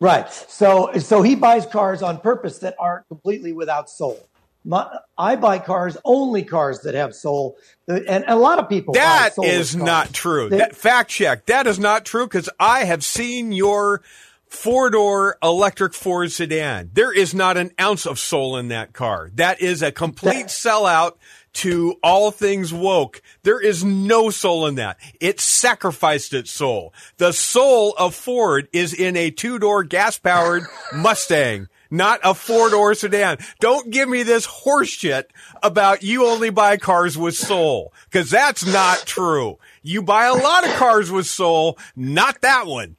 Right. 0.00 0.30
So 0.32 0.90
so 0.98 1.22
he 1.22 1.34
buys 1.36 1.64
cars 1.66 2.02
on 2.02 2.18
purpose 2.18 2.58
that 2.58 2.74
aren't 2.78 3.06
completely 3.08 3.52
without 3.52 3.88
soul. 3.88 4.28
My, 4.64 4.88
I 5.18 5.36
buy 5.36 5.58
cars, 5.58 5.96
only 6.04 6.42
cars 6.42 6.80
that 6.80 6.94
have 6.94 7.14
soul, 7.14 7.56
and 7.86 8.24
a 8.26 8.36
lot 8.36 8.58
of 8.58 8.68
people. 8.68 8.94
That 8.94 9.30
is 9.42 9.76
not 9.76 10.12
true. 10.12 10.48
They- 10.48 10.58
that 10.58 10.74
fact 10.74 11.10
check. 11.10 11.46
That 11.46 11.66
is 11.66 11.78
not 11.78 12.04
true 12.04 12.26
because 12.26 12.48
I 12.58 12.84
have 12.84 13.04
seen 13.04 13.52
your 13.52 14.02
four 14.46 14.88
door 14.88 15.36
electric 15.42 15.92
Ford 15.92 16.32
sedan. 16.32 16.90
There 16.94 17.12
is 17.12 17.34
not 17.34 17.56
an 17.56 17.72
ounce 17.78 18.06
of 18.06 18.18
soul 18.18 18.56
in 18.56 18.68
that 18.68 18.92
car. 18.92 19.30
That 19.34 19.60
is 19.60 19.82
a 19.82 19.92
complete 19.92 20.46
sellout 20.46 21.14
to 21.54 21.96
all 22.02 22.30
things 22.30 22.72
woke. 22.72 23.20
There 23.42 23.60
is 23.60 23.84
no 23.84 24.30
soul 24.30 24.66
in 24.66 24.76
that. 24.76 24.98
It 25.20 25.40
sacrificed 25.40 26.32
its 26.32 26.50
soul. 26.50 26.92
The 27.18 27.32
soul 27.32 27.94
of 27.98 28.14
Ford 28.14 28.68
is 28.72 28.92
in 28.94 29.16
a 29.16 29.30
two 29.30 29.58
door 29.58 29.84
gas 29.84 30.18
powered 30.18 30.64
Mustang. 30.94 31.68
Not 31.90 32.20
a 32.24 32.34
four 32.34 32.70
door 32.70 32.94
sedan. 32.94 33.38
Don't 33.60 33.90
give 33.90 34.08
me 34.08 34.22
this 34.22 34.44
horse 34.44 34.88
shit 34.88 35.30
about 35.62 36.02
you 36.02 36.26
only 36.26 36.50
buy 36.50 36.76
cars 36.76 37.16
with 37.16 37.36
soul. 37.36 37.92
Cause 38.10 38.30
that's 38.30 38.66
not 38.66 39.04
true. 39.06 39.58
You 39.82 40.02
buy 40.02 40.26
a 40.26 40.34
lot 40.34 40.66
of 40.66 40.74
cars 40.74 41.10
with 41.10 41.26
soul, 41.26 41.78
not 41.94 42.40
that 42.40 42.66
one. 42.66 42.96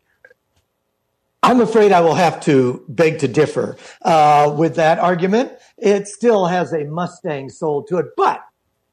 I'm 1.45 1.61
afraid 1.61 1.91
I 1.91 2.01
will 2.01 2.15
have 2.15 2.39
to 2.41 2.83
beg 2.89 3.19
to 3.19 3.27
differ 3.27 3.77
uh, 4.01 4.53
with 4.57 4.77
that 4.77 4.97
argument. 4.97 5.51
It 5.77 6.07
still 6.07 6.47
has 6.47 6.73
a 6.73 6.85
Mustang 6.85 7.49
soul 7.49 7.83
to 7.83 7.97
it, 7.97 8.07
but 8.17 8.41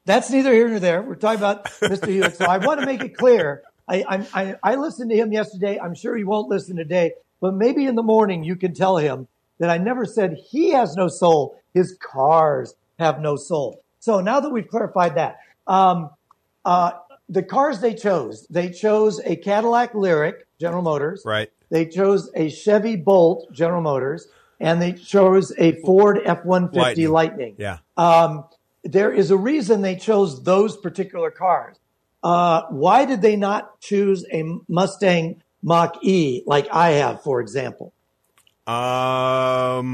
that's 0.05 0.29
neither 0.29 0.53
here 0.53 0.69
nor 0.69 0.79
there. 0.79 1.01
We're 1.01 1.15
talking 1.15 1.39
about 1.39 1.65
Mr. 1.65 2.07
Hewitt, 2.07 2.35
so 2.35 2.45
I 2.45 2.59
want 2.59 2.79
to 2.81 2.85
make 2.85 3.01
it 3.01 3.17
clear. 3.17 3.63
I, 3.87 4.25
I, 4.33 4.55
I 4.61 4.75
listened 4.75 5.09
to 5.09 5.15
him 5.15 5.31
yesterday. 5.31 5.79
I'm 5.79 5.95
sure 5.95 6.15
he 6.15 6.23
won't 6.23 6.47
listen 6.47 6.75
today, 6.75 7.13
but 7.41 7.55
maybe 7.55 7.85
in 7.85 7.95
the 7.95 8.03
morning 8.03 8.43
you 8.43 8.55
can 8.55 8.73
tell 8.73 8.97
him 8.97 9.27
that 9.59 9.69
I 9.69 9.77
never 9.77 10.05
said 10.05 10.37
he 10.49 10.71
has 10.71 10.95
no 10.95 11.07
soul. 11.07 11.59
His 11.73 11.97
cars 12.01 12.75
have 12.99 13.21
no 13.21 13.35
soul. 13.35 13.83
So 13.99 14.19
now 14.21 14.39
that 14.39 14.49
we've 14.49 14.67
clarified 14.67 15.15
that, 15.15 15.39
um, 15.67 16.09
uh, 16.65 16.91
the 17.29 17.43
cars 17.43 17.79
they 17.79 17.93
chose, 17.93 18.45
they 18.49 18.69
chose 18.69 19.19
a 19.23 19.35
Cadillac 19.35 19.93
Lyriq, 19.93 20.33
General 20.59 20.81
Motors. 20.81 21.23
Right. 21.25 21.49
They 21.69 21.85
chose 21.85 22.29
a 22.35 22.49
Chevy 22.49 22.95
Bolt, 22.95 23.51
General 23.51 23.81
Motors, 23.81 24.27
and 24.59 24.81
they 24.81 24.93
chose 24.93 25.51
a 25.57 25.81
Ford 25.81 26.19
F-150 26.23 26.73
Lightning. 26.75 27.09
Lightning. 27.11 27.55
Yeah. 27.57 27.77
Um, 27.97 28.45
there 28.83 29.11
is 29.11 29.31
a 29.31 29.37
reason 29.37 29.81
they 29.81 29.95
chose 29.95 30.43
those 30.43 30.77
particular 30.77 31.31
cars. 31.31 31.77
Uh, 32.21 32.63
why 32.69 33.05
did 33.05 33.21
they 33.21 33.35
not 33.35 33.79
choose 33.81 34.25
a 34.31 34.43
Mustang 34.67 35.41
Mach 35.61 35.97
E 36.03 36.43
like 36.45 36.67
I 36.71 36.91
have, 36.91 37.23
for 37.23 37.41
example? 37.41 37.93
Um, 38.65 39.91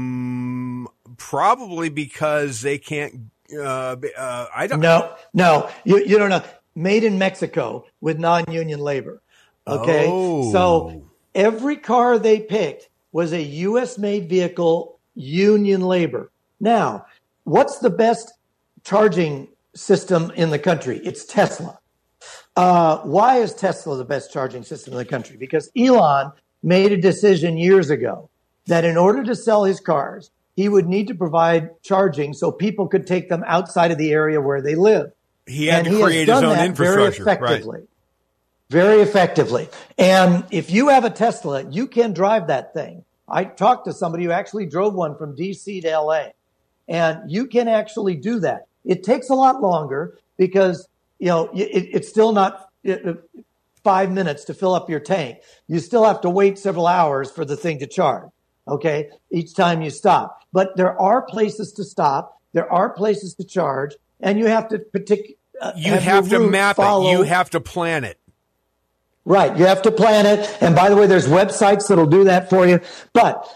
probably 1.16 1.88
because 1.88 2.60
they 2.60 2.78
can't, 2.78 3.30
uh, 3.52 3.96
uh 4.16 4.46
I 4.54 4.66
don't 4.68 4.80
No, 4.80 5.16
no, 5.34 5.70
you, 5.84 5.98
you 6.04 6.18
don't 6.18 6.30
know. 6.30 6.42
Made 6.76 7.04
in 7.04 7.18
Mexico 7.18 7.84
with 8.00 8.18
non-union 8.18 8.80
labor. 8.80 9.20
Okay. 9.66 10.06
Oh. 10.08 10.52
So 10.52 11.04
every 11.34 11.76
car 11.76 12.18
they 12.18 12.40
picked 12.40 12.88
was 13.12 13.32
a 13.32 13.42
U.S. 13.42 13.98
made 13.98 14.28
vehicle, 14.28 15.00
union 15.14 15.80
labor. 15.80 16.30
Now, 16.60 17.06
what's 17.44 17.78
the 17.78 17.90
best 17.90 18.32
charging 18.84 19.48
system 19.74 20.30
in 20.36 20.50
the 20.50 20.58
country? 20.58 21.00
It's 21.04 21.24
Tesla. 21.24 21.78
Uh, 22.56 22.98
why 22.98 23.38
is 23.38 23.52
Tesla 23.54 23.96
the 23.96 24.04
best 24.04 24.32
charging 24.32 24.62
system 24.62 24.92
in 24.92 24.98
the 24.98 25.04
country? 25.04 25.36
Because 25.36 25.70
Elon 25.76 26.32
made 26.62 26.92
a 26.92 26.96
decision 26.96 27.56
years 27.56 27.90
ago 27.90 28.30
that 28.66 28.84
in 28.84 28.96
order 28.96 29.22
to 29.24 29.34
sell 29.34 29.64
his 29.64 29.80
cars, 29.80 30.30
he 30.56 30.68
would 30.68 30.86
need 30.86 31.08
to 31.08 31.14
provide 31.14 31.82
charging 31.82 32.34
so 32.34 32.52
people 32.52 32.86
could 32.88 33.06
take 33.06 33.28
them 33.28 33.42
outside 33.46 33.90
of 33.90 33.98
the 33.98 34.12
area 34.12 34.40
where 34.40 34.60
they 34.60 34.74
live. 34.74 35.12
He 35.46 35.66
had 35.66 35.80
And 35.80 35.84
to 35.86 35.90
he 35.90 36.00
has 36.00 36.04
create 36.06 36.18
his 36.20 36.26
done 36.28 36.44
own 36.44 36.56
that 36.56 36.66
infrastructure. 36.66 37.24
very 37.24 37.38
effectively. 37.38 37.80
Very 38.68 39.00
effectively. 39.00 39.68
And 39.98 40.44
if 40.50 40.70
you 40.70 40.88
have 40.88 41.04
a 41.04 41.10
Tesla, 41.10 41.68
you 41.70 41.86
can 41.88 42.12
drive 42.12 42.46
that 42.48 42.72
thing. 42.72 43.04
I 43.28 43.44
talked 43.44 43.86
to 43.86 43.92
somebody 43.92 44.24
who 44.24 44.30
actually 44.30 44.66
drove 44.66 44.94
one 44.94 45.16
from 45.16 45.36
DC 45.36 45.82
to 45.82 45.98
LA 45.98 46.26
and 46.88 47.30
you 47.30 47.46
can 47.46 47.68
actually 47.68 48.16
do 48.16 48.40
that. 48.40 48.66
It 48.84 49.02
takes 49.02 49.28
a 49.30 49.34
lot 49.34 49.60
longer 49.62 50.18
because, 50.36 50.88
you 51.18 51.26
know, 51.28 51.48
it, 51.54 51.88
it's 51.92 52.08
still 52.08 52.32
not 52.32 52.68
five 53.82 54.10
minutes 54.10 54.44
to 54.44 54.54
fill 54.54 54.74
up 54.74 54.90
your 54.90 55.00
tank. 55.00 55.38
You 55.68 55.78
still 55.78 56.04
have 56.04 56.20
to 56.22 56.30
wait 56.30 56.58
several 56.58 56.86
hours 56.86 57.30
for 57.30 57.44
the 57.44 57.56
thing 57.56 57.78
to 57.80 57.86
charge. 57.86 58.28
Okay. 58.70 59.10
Each 59.30 59.54
time 59.54 59.82
you 59.82 59.90
stop, 59.90 60.40
but 60.52 60.76
there 60.76 60.98
are 61.00 61.22
places 61.22 61.72
to 61.72 61.84
stop. 61.84 62.40
There 62.52 62.70
are 62.72 62.90
places 62.90 63.34
to 63.34 63.44
charge 63.44 63.94
and 64.20 64.38
you 64.38 64.46
have 64.46 64.68
to 64.68 64.78
partic- 64.78 65.36
uh, 65.60 65.72
You 65.76 65.92
have, 65.92 66.02
have, 66.02 66.28
to 66.30 66.40
map 66.40 66.76
follow- 66.76 67.08
it. 67.08 67.12
You 67.12 67.22
have 67.22 67.50
to 67.50 67.60
plan 67.60 68.04
it. 68.04 68.18
Right. 69.24 69.56
You 69.56 69.66
have 69.66 69.82
to 69.82 69.92
plan 69.92 70.26
it. 70.26 70.56
And 70.62 70.74
by 70.74 70.88
the 70.88 70.96
way, 70.96 71.06
there's 71.06 71.26
websites 71.28 71.88
that'll 71.88 72.06
do 72.06 72.24
that 72.24 72.48
for 72.48 72.66
you. 72.66 72.80
But 73.12 73.46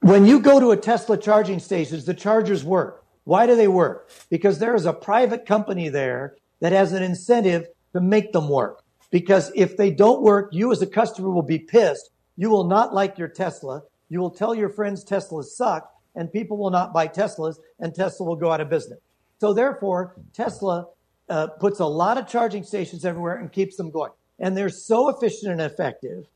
when 0.00 0.24
you 0.24 0.40
go 0.40 0.58
to 0.58 0.70
a 0.70 0.76
Tesla 0.76 1.18
charging 1.18 1.58
stations, 1.58 2.06
the 2.06 2.14
chargers 2.14 2.64
work. 2.64 3.04
Why 3.24 3.46
do 3.46 3.54
they 3.54 3.68
work? 3.68 4.10
Because 4.30 4.58
there 4.58 4.74
is 4.74 4.86
a 4.86 4.92
private 4.92 5.44
company 5.46 5.88
there 5.90 6.36
that 6.60 6.72
has 6.72 6.92
an 6.92 7.02
incentive 7.02 7.66
to 7.92 8.00
make 8.00 8.32
them 8.32 8.48
work. 8.48 8.82
Because 9.10 9.52
if 9.54 9.76
they 9.76 9.90
don't 9.90 10.22
work, 10.22 10.50
you 10.52 10.72
as 10.72 10.80
a 10.80 10.86
customer 10.86 11.30
will 11.30 11.42
be 11.42 11.58
pissed. 11.58 12.10
You 12.36 12.48
will 12.48 12.64
not 12.64 12.94
like 12.94 13.18
your 13.18 13.28
Tesla. 13.28 13.82
You 14.10 14.20
will 14.20 14.30
tell 14.30 14.54
your 14.54 14.68
friends 14.68 15.04
Teslas 15.04 15.44
suck 15.44 15.90
and 16.14 16.30
people 16.30 16.58
will 16.58 16.70
not 16.70 16.92
buy 16.92 17.08
Teslas 17.08 17.56
and 17.78 17.94
Tesla 17.94 18.26
will 18.26 18.36
go 18.36 18.52
out 18.52 18.60
of 18.60 18.68
business. 18.68 18.98
So 19.38 19.54
therefore, 19.54 20.16
Tesla 20.34 20.88
uh, 21.30 21.46
puts 21.46 21.80
a 21.80 21.86
lot 21.86 22.18
of 22.18 22.28
charging 22.28 22.64
stations 22.64 23.04
everywhere 23.04 23.36
and 23.36 23.50
keeps 23.50 23.76
them 23.76 23.90
going. 23.90 24.10
And 24.38 24.56
they're 24.56 24.68
so 24.68 25.08
efficient 25.08 25.52
and 25.52 25.60
effective 25.60 26.26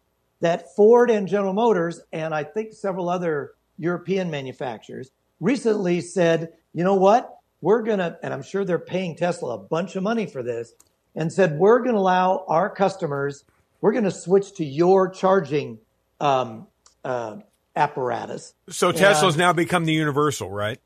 that 0.40 0.74
Ford 0.74 1.10
and 1.10 1.26
General 1.26 1.52
Motors, 1.52 2.00
and 2.12 2.34
I 2.34 2.44
think 2.44 2.72
several 2.72 3.08
other 3.08 3.52
European 3.78 4.30
manufacturers, 4.30 5.10
recently 5.40 6.00
said, 6.00 6.52
you 6.72 6.84
know 6.84 6.94
what? 6.94 7.38
We're 7.60 7.82
going 7.82 7.98
to, 7.98 8.18
and 8.22 8.32
I'm 8.32 8.42
sure 8.42 8.64
they're 8.64 8.78
paying 8.78 9.16
Tesla 9.16 9.54
a 9.54 9.58
bunch 9.58 9.96
of 9.96 10.02
money 10.02 10.26
for 10.26 10.42
this, 10.42 10.74
and 11.16 11.32
said, 11.32 11.58
we're 11.58 11.78
going 11.78 11.94
to 11.94 12.00
allow 12.00 12.44
our 12.46 12.68
customers, 12.68 13.44
we're 13.80 13.92
going 13.92 14.04
to 14.04 14.10
switch 14.10 14.54
to 14.54 14.64
your 14.64 15.08
charging 15.08 15.78
um, 16.20 16.66
uh, 17.04 17.36
apparatus. 17.76 18.54
So 18.68 18.88
And- 18.90 18.98
Tesla's 18.98 19.36
now 19.36 19.52
become 19.52 19.84
the 19.84 19.92
universal, 19.92 20.50
right? 20.50 20.80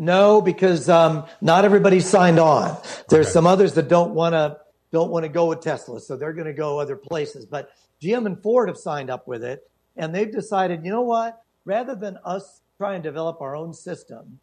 no, 0.00 0.40
because 0.40 0.88
um, 0.88 1.24
not 1.40 1.64
everybody 1.64 1.98
signed 2.00 2.38
on. 2.38 2.76
There's 3.08 3.26
Okay. 3.26 3.32
some 3.32 3.46
others 3.48 3.74
that 3.74 3.88
don't 3.88 4.14
want 4.14 4.34
to 4.34 4.58
don't 4.90 5.10
want 5.10 5.24
to 5.24 5.28
go 5.28 5.44
with 5.46 5.60
Tesla, 5.60 6.00
so 6.00 6.16
they're 6.16 6.32
going 6.32 6.46
to 6.46 6.52
go 6.54 6.78
other 6.80 6.96
places. 6.96 7.44
But 7.44 7.68
GM 8.00 8.24
and 8.24 8.40
Ford 8.42 8.70
have 8.70 8.78
signed 8.78 9.10
up 9.10 9.26
with 9.28 9.44
it, 9.44 9.68
and 9.98 10.14
they've 10.14 10.32
decided, 10.32 10.82
you 10.82 10.90
know 10.90 11.02
what? 11.02 11.42
Rather 11.66 11.94
than 11.94 12.16
us 12.24 12.62
try 12.78 12.94
and 12.94 13.02
develop 13.02 13.42
our 13.42 13.54
own 13.54 13.74
system, 13.74 14.38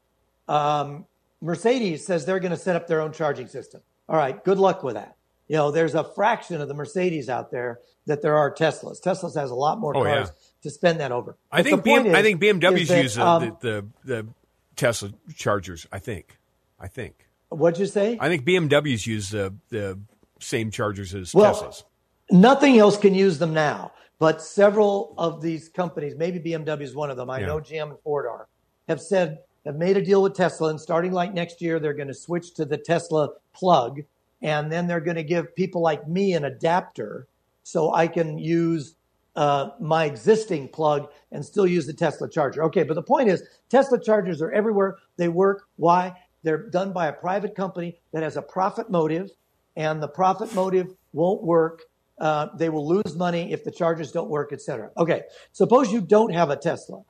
um, 0.48 1.06
Mercedes 1.42 2.06
says 2.06 2.26
they're 2.28 2.40
going 2.40 2.52
to 2.52 2.58
set 2.58 2.76
up 2.76 2.86
their 2.86 3.02
own 3.02 3.12
charging 3.12 3.48
system. 3.48 3.82
All 4.08 4.18
right, 4.18 4.44
good 4.44 4.60
luck 4.60 4.84
with 4.84 4.94
that. 4.96 5.16
You 5.48 5.56
know, 5.56 5.72
there's 5.72 5.96
a 5.96 6.04
fraction 6.04 6.62
of 6.62 6.68
the 6.68 6.76
Mercedes 6.76 7.28
out 7.28 7.50
there 7.50 7.80
that 8.06 8.22
there 8.22 8.38
are 8.38 8.54
Teslas. 8.54 9.02
Teslas 9.02 9.34
has 9.36 9.50
a 9.50 9.56
lot 9.56 9.80
more 9.80 9.98
Oh, 9.98 10.04
cars 10.04 10.28
yeah. 10.28 10.45
To 10.66 10.72
spend 10.72 11.00
that 11.00 11.12
over. 11.12 11.38
I 11.52 11.62
But 11.62 11.70
think 11.70 11.84
BM, 11.86 12.16
I 12.16 12.22
think 12.24 12.42
BMW's 12.42 12.82
is 12.82 12.88
that, 12.90 13.04
use 13.04 13.16
the, 13.16 13.26
um, 13.26 13.42
the, 13.42 13.56
the 13.62 13.86
the 14.04 14.28
Tesla 14.76 15.12
chargers. 15.36 15.88
I 15.92 16.00
think. 16.00 16.38
I 16.80 16.88
think. 16.88 17.28
What'd 17.50 17.80
you 17.80 17.86
say? 17.86 18.18
I 18.20 18.28
think 18.28 18.46
BMW's 18.46 19.06
use 19.08 19.30
the 19.30 19.54
the 19.70 20.00
same 20.40 20.72
chargers 20.72 21.14
as 21.16 21.34
Well, 21.34 21.54
Teslas. 21.54 21.84
Nothing 22.32 22.78
else 22.80 22.98
can 22.98 23.14
use 23.14 23.38
them 23.38 23.54
now, 23.54 23.92
but 24.20 24.42
several 24.42 25.14
of 25.18 25.42
these 25.42 25.70
companies, 25.70 26.16
maybe 26.18 26.40
BMW 26.40 26.82
is 26.82 26.96
one 26.96 27.12
of 27.12 27.18
them. 27.18 27.30
I 27.30 27.40
Yeah. 27.40 27.46
know 27.46 27.60
GM 27.60 27.92
and 27.92 28.00
Ford 28.00 28.26
are, 28.26 28.48
have 28.90 29.00
said 29.00 29.40
have 29.66 29.76
made 29.76 29.98
a 29.98 30.02
deal 30.04 30.22
with 30.22 30.34
Tesla, 30.34 30.70
and 30.70 30.82
starting 30.82 31.12
like 31.12 31.34
next 31.34 31.62
year, 31.62 31.80
they're 31.80 31.94
going 31.94 32.08
to 32.08 32.14
switch 32.14 32.54
to 32.56 32.66
the 32.66 32.78
Tesla 32.78 33.30
plug, 33.54 34.02
and 34.42 34.72
then 34.72 34.88
they're 34.88 35.00
going 35.00 35.16
to 35.18 35.24
give 35.24 35.56
people 35.56 35.82
like 35.82 36.08
me 36.08 36.34
an 36.34 36.44
adapter 36.46 37.28
so 37.64 37.94
I 37.94 38.08
can 38.08 38.38
use 38.38 38.96
uh, 39.36 39.70
my 39.80 40.06
existing 40.06 40.68
plug 40.70 41.10
and 41.32 41.44
still 41.46 41.68
use 41.68 41.86
the 41.86 41.94
Tesla 41.94 42.30
charger. 42.30 42.64
Okay, 42.64 42.84
but 42.84 42.94
the 42.94 43.04
point 43.04 43.30
is, 43.30 43.44
Tesla 43.70 44.00
chargers 44.02 44.42
are 44.42 44.52
everywhere. 44.52 44.98
They 45.18 45.28
work. 45.28 45.68
Why? 45.76 46.14
They're 46.44 46.70
done 46.70 46.94
by 46.94 47.08
a 47.08 47.14
private 47.14 47.56
company 47.56 48.00
that 48.14 48.24
has 48.24 48.38
a 48.38 48.42
profit 48.42 48.90
motive, 48.90 49.32
and 49.76 50.02
the 50.02 50.08
profit 50.08 50.54
motive 50.54 50.94
won't 51.14 51.44
work. 51.44 51.84
Uh, 52.20 52.48
they 52.58 52.70
will 52.70 52.88
lose 52.88 53.16
money 53.16 53.52
if 53.52 53.64
the 53.64 53.72
chargers 53.72 54.12
don't 54.12 54.30
work, 54.30 54.54
et 54.54 54.62
cetera. 54.62 54.90
Okay, 54.96 55.24
suppose 55.52 55.92
you 55.92 56.02
don't 56.02 56.34
have 56.34 56.50
a 56.50 56.56
Tesla. 56.56 57.02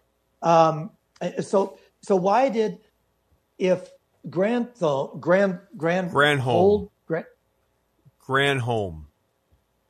Um, 0.42 0.92
so, 1.42 1.78
so 2.02 2.16
why 2.16 2.50
did 2.50 2.80
if 3.60 3.92
Grand 4.30 4.70
Grand 5.20 5.60
Grand 5.78 6.12
Granholm. 6.12 6.90
Grand, 7.06 7.26
Grand 8.20 8.62
Home. 8.62 9.08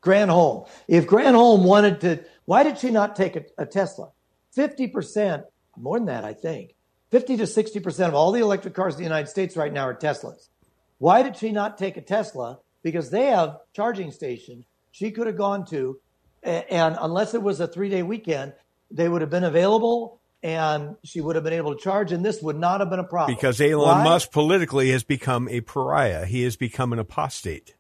Granholm. 0.06 0.70
If 0.88 1.08
Granholm 1.08 1.64
wanted 1.64 2.02
to, 2.02 2.24
why 2.46 2.64
did 2.64 2.78
she 2.78 2.92
not 2.92 3.16
take 3.16 3.36
a, 3.36 3.44
a 3.58 3.66
Tesla? 3.66 4.12
50%, 4.56 5.44
more 5.78 5.98
than 5.98 6.06
that, 6.06 6.24
I 6.24 6.34
think. 6.34 6.76
50 7.12 7.38
to 7.38 7.44
60% 7.44 8.08
of 8.08 8.16
all 8.16 8.32
the 8.32 8.42
electric 8.42 8.74
cars 8.74 8.94
in 8.96 9.00
the 9.00 9.04
United 9.04 9.28
States 9.28 9.58
right 9.58 9.74
now 9.74 9.84
are 9.84 9.96
Teslas. 9.96 10.50
Why 10.98 11.24
did 11.24 11.36
she 11.36 11.52
not 11.52 11.78
take 11.78 11.98
a 11.98 12.02
Tesla? 12.02 12.60
Because 12.84 13.10
they 13.10 13.26
have 13.26 13.58
charging 13.74 14.12
stations 14.12 14.66
she 14.96 15.12
could 15.12 15.28
have 15.28 15.36
gone 15.36 15.66
to, 15.66 16.00
and 16.42 16.96
unless 17.02 17.34
it 17.34 17.42
was 17.42 17.60
a 17.60 17.68
three 17.68 17.90
day 17.90 18.02
weekend, 18.02 18.54
they 18.90 19.10
would 19.10 19.20
have 19.20 19.30
been 19.30 19.44
available 19.44 20.22
and 20.42 20.96
she 21.04 21.20
would 21.20 21.36
have 21.36 21.44
been 21.44 21.54
able 21.54 21.76
to 21.76 21.82
charge, 21.82 22.12
and 22.12 22.24
this 22.24 22.42
would 22.42 22.58
not 22.58 22.80
have 22.80 22.90
been 22.90 23.00
a 23.00 23.04
problem. 23.04 23.36
Because 23.36 23.60
Elon 23.60 23.98
Why? 23.98 24.04
Musk 24.04 24.32
politically 24.32 24.92
has 24.92 25.04
become 25.04 25.50
a 25.50 25.62
pariah. 25.62 26.26
He 26.26 26.44
has 26.44 26.56
become 26.56 26.94
an 26.94 27.00
apostate. 27.00 27.74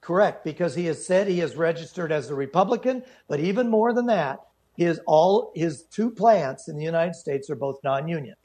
Correct, 0.00 0.44
because 0.44 0.74
he 0.74 0.86
has 0.86 1.04
said 1.04 1.28
he 1.28 1.40
is 1.40 1.56
registered 1.56 2.10
as 2.10 2.30
a 2.30 2.34
Republican, 2.34 3.02
but 3.28 3.40
even 3.40 3.68
more 3.68 3.92
than 3.92 4.06
that, 4.06 4.40
his 4.76 5.00
all 5.06 5.52
his 5.54 5.82
two 5.84 6.10
plants 6.10 6.68
in 6.68 6.76
the 6.76 6.84
United 6.84 7.14
States 7.14 7.50
are 7.50 7.56
both 7.56 7.78
non-union, 7.84 8.36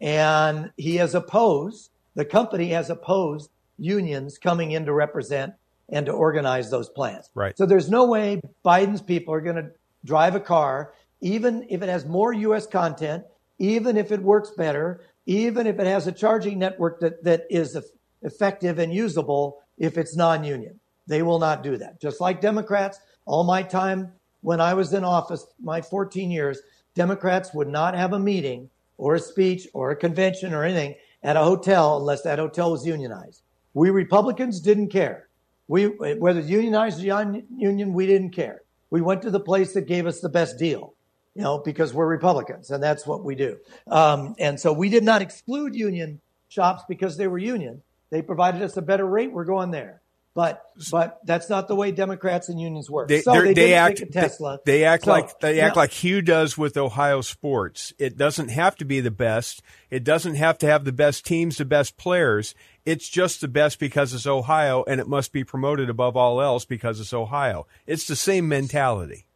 and 0.00 0.70
he 0.76 0.96
has 0.96 1.14
opposed 1.14 1.90
the 2.14 2.24
company 2.24 2.68
has 2.68 2.90
opposed 2.90 3.50
unions 3.78 4.38
coming 4.38 4.72
in 4.72 4.84
to 4.86 4.92
represent 4.92 5.52
and 5.90 6.06
to 6.06 6.12
organize 6.12 6.70
those 6.70 6.88
plants. 6.88 7.28
Right. 7.34 7.56
So 7.58 7.66
there's 7.66 7.90
no 7.90 8.06
way 8.06 8.40
Biden's 8.64 9.02
people 9.02 9.34
are 9.34 9.40
going 9.40 9.56
to 9.56 9.70
drive 10.04 10.34
a 10.34 10.40
car, 10.40 10.94
even 11.20 11.66
if 11.68 11.82
it 11.82 11.88
has 11.88 12.06
more 12.06 12.32
U.S. 12.32 12.66
content, 12.66 13.24
even 13.58 13.96
if 13.96 14.12
it 14.12 14.22
works 14.22 14.50
better, 14.56 15.02
even 15.26 15.66
if 15.66 15.78
it 15.78 15.86
has 15.86 16.06
a 16.06 16.12
charging 16.12 16.58
network 16.58 17.00
that, 17.00 17.22
that 17.24 17.46
is 17.50 17.76
effective 18.22 18.78
and 18.78 18.92
usable 18.92 19.62
if 19.78 19.98
it's 19.98 20.16
non-union. 20.16 20.78
They 21.06 21.22
will 21.22 21.38
not 21.38 21.62
do 21.62 21.76
that. 21.76 22.00
Just 22.00 22.20
like 22.20 22.40
Democrats, 22.40 22.98
all 23.26 23.44
my 23.44 23.62
time 23.62 24.12
when 24.40 24.60
I 24.60 24.74
was 24.74 24.92
in 24.92 25.04
office, 25.04 25.46
my 25.62 25.80
14 25.80 26.30
years, 26.30 26.60
Democrats 26.94 27.52
would 27.54 27.68
not 27.68 27.94
have 27.94 28.12
a 28.12 28.18
meeting 28.18 28.70
or 28.98 29.14
a 29.14 29.20
speech 29.20 29.66
or 29.72 29.90
a 29.90 29.96
convention 29.96 30.54
or 30.54 30.64
anything 30.64 30.94
at 31.22 31.36
a 31.36 31.42
hotel 31.42 31.98
unless 31.98 32.22
that 32.22 32.38
hotel 32.38 32.70
was 32.70 32.86
unionized. 32.86 33.42
We 33.72 33.90
Republicans 33.90 34.60
didn't 34.60 34.88
care. 34.88 35.28
We, 35.66 35.86
whether 35.86 36.40
unionized 36.40 37.02
or 37.02 37.06
non-union, 37.06 37.92
we 37.94 38.06
didn't 38.06 38.30
care. 38.30 38.62
We 38.90 39.00
went 39.00 39.22
to 39.22 39.30
the 39.30 39.40
place 39.40 39.72
that 39.74 39.86
gave 39.86 40.06
us 40.06 40.20
the 40.20 40.28
best 40.28 40.58
deal, 40.58 40.94
you 41.34 41.42
know, 41.42 41.58
because 41.58 41.94
we're 41.94 42.06
Republicans 42.06 42.70
and 42.70 42.82
that's 42.82 43.06
what 43.06 43.24
we 43.24 43.34
do. 43.34 43.56
Um, 43.88 44.34
and 44.38 44.60
so 44.60 44.72
we 44.72 44.90
did 44.90 45.02
not 45.02 45.22
exclude 45.22 45.74
union 45.74 46.20
shops 46.48 46.84
because 46.88 47.16
they 47.16 47.26
were 47.26 47.38
union. 47.38 47.82
They 48.10 48.22
provided 48.22 48.62
us 48.62 48.76
a 48.76 48.82
better 48.82 49.06
rate. 49.06 49.32
We're 49.32 49.44
going 49.44 49.70
there. 49.70 50.02
But 50.34 50.64
but 50.90 51.20
that's 51.24 51.48
not 51.48 51.68
the 51.68 51.76
way 51.76 51.92
Democrats 51.92 52.48
and 52.48 52.60
unions 52.60 52.90
work. 52.90 53.06
They, 53.06 53.20
so 53.22 53.40
they, 53.40 53.54
they 53.54 53.74
act. 53.74 54.02
Tesla. 54.12 54.58
They, 54.64 54.78
they 54.78 54.84
act 54.84 55.04
So, 55.04 55.12
like 55.12 55.38
they 55.38 55.60
act 55.60 55.76
like 55.76 55.92
Hugh 55.92 56.22
does 56.22 56.58
with 56.58 56.76
Ohio 56.76 57.20
sports. 57.20 57.92
It 58.00 58.18
doesn't 58.18 58.48
have 58.48 58.74
to 58.76 58.84
be 58.84 58.98
the 59.00 59.12
best. 59.12 59.62
It 59.90 60.02
doesn't 60.02 60.34
have 60.34 60.58
to 60.58 60.66
have 60.66 60.84
the 60.84 60.92
best 60.92 61.24
teams, 61.24 61.58
the 61.58 61.64
best 61.64 61.96
players. 61.96 62.56
It's 62.84 63.08
just 63.08 63.42
the 63.42 63.48
best 63.48 63.78
because 63.78 64.12
it's 64.12 64.26
Ohio, 64.26 64.82
and 64.88 65.00
it 65.00 65.06
must 65.06 65.32
be 65.32 65.44
promoted 65.44 65.88
above 65.88 66.16
all 66.16 66.42
else 66.42 66.64
because 66.64 66.98
it's 66.98 67.14
Ohio. 67.14 67.68
It's 67.86 68.06
the 68.06 68.16
same 68.16 68.48
mentality. 68.48 69.26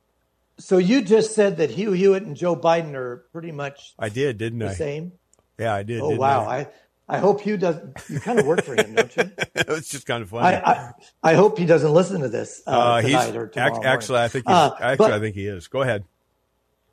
So 0.59 0.79
you 0.79 1.03
just 1.03 1.33
said 1.33 1.59
that 1.59 1.71
Hugh 1.71 1.93
Hewitt 1.93 2.25
and 2.25 2.37
Joe 2.37 2.57
Biden 2.57 2.95
are 2.95 3.25
pretty 3.33 3.53
much 3.53 3.95
I 3.97 4.09
did, 4.09 4.37
didn't 4.37 4.59
the 4.59 4.71
I? 4.71 4.75
same. 4.75 5.13
Yeah, 5.59 5.75
I 5.75 5.85
did. 5.85 6.01
Oh 6.01 6.17
wow! 6.17 6.45
I? 6.45 6.57
I 6.57 6.69
I 7.09 7.19
hope 7.19 7.41
Hugh 7.41 7.57
does. 7.57 7.77
You 8.11 8.21
kind 8.21 8.39
of 8.39 8.47
work 8.47 8.63
for 8.65 8.75
him, 8.75 8.95
don't 8.95 9.17
you? 9.17 9.31
it's 9.55 9.89
just 9.89 10.07
kind 10.07 10.23
of 10.23 10.29
funny. 10.29 10.57
I, 10.57 10.73
I, 10.73 10.93
I 11.23 11.35
hope 11.35 11.57
he 11.59 11.65
doesn't 11.65 11.91
listen 11.93 12.21
to 12.21 12.29
this 12.29 12.63
uh, 12.67 12.71
Uh, 12.71 13.01
tonight 13.01 13.35
or 13.37 13.49
tomorrow. 13.49 13.79
ac- 13.79 13.87
actually, 13.87 14.13
morning. 14.15 14.25
I 14.25 14.29
think 14.29 14.45
he's, 14.47 14.55
Uh, 14.55 14.71
actually, 14.81 14.97
but- 14.97 15.13
I 15.13 15.21
think 15.21 15.35
he 15.35 15.47
is. 15.47 15.69
Go 15.69 15.83
ahead. 15.83 16.05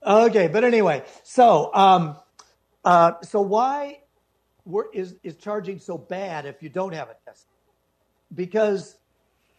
Okay, 0.05 0.47
but 0.47 0.63
anyway, 0.63 1.03
so 1.23 1.73
um, 1.73 2.15
uh, 2.85 3.13
so 3.23 3.41
why 3.41 3.99
were, 4.63 4.87
is 4.93 5.15
is 5.23 5.35
charging 5.35 5.79
so 5.79 5.97
bad 5.97 6.45
if 6.45 6.61
you 6.61 6.69
don't 6.69 6.93
have 6.93 7.09
a 7.09 7.15
Tesla? 7.25 7.49
Because 8.33 8.95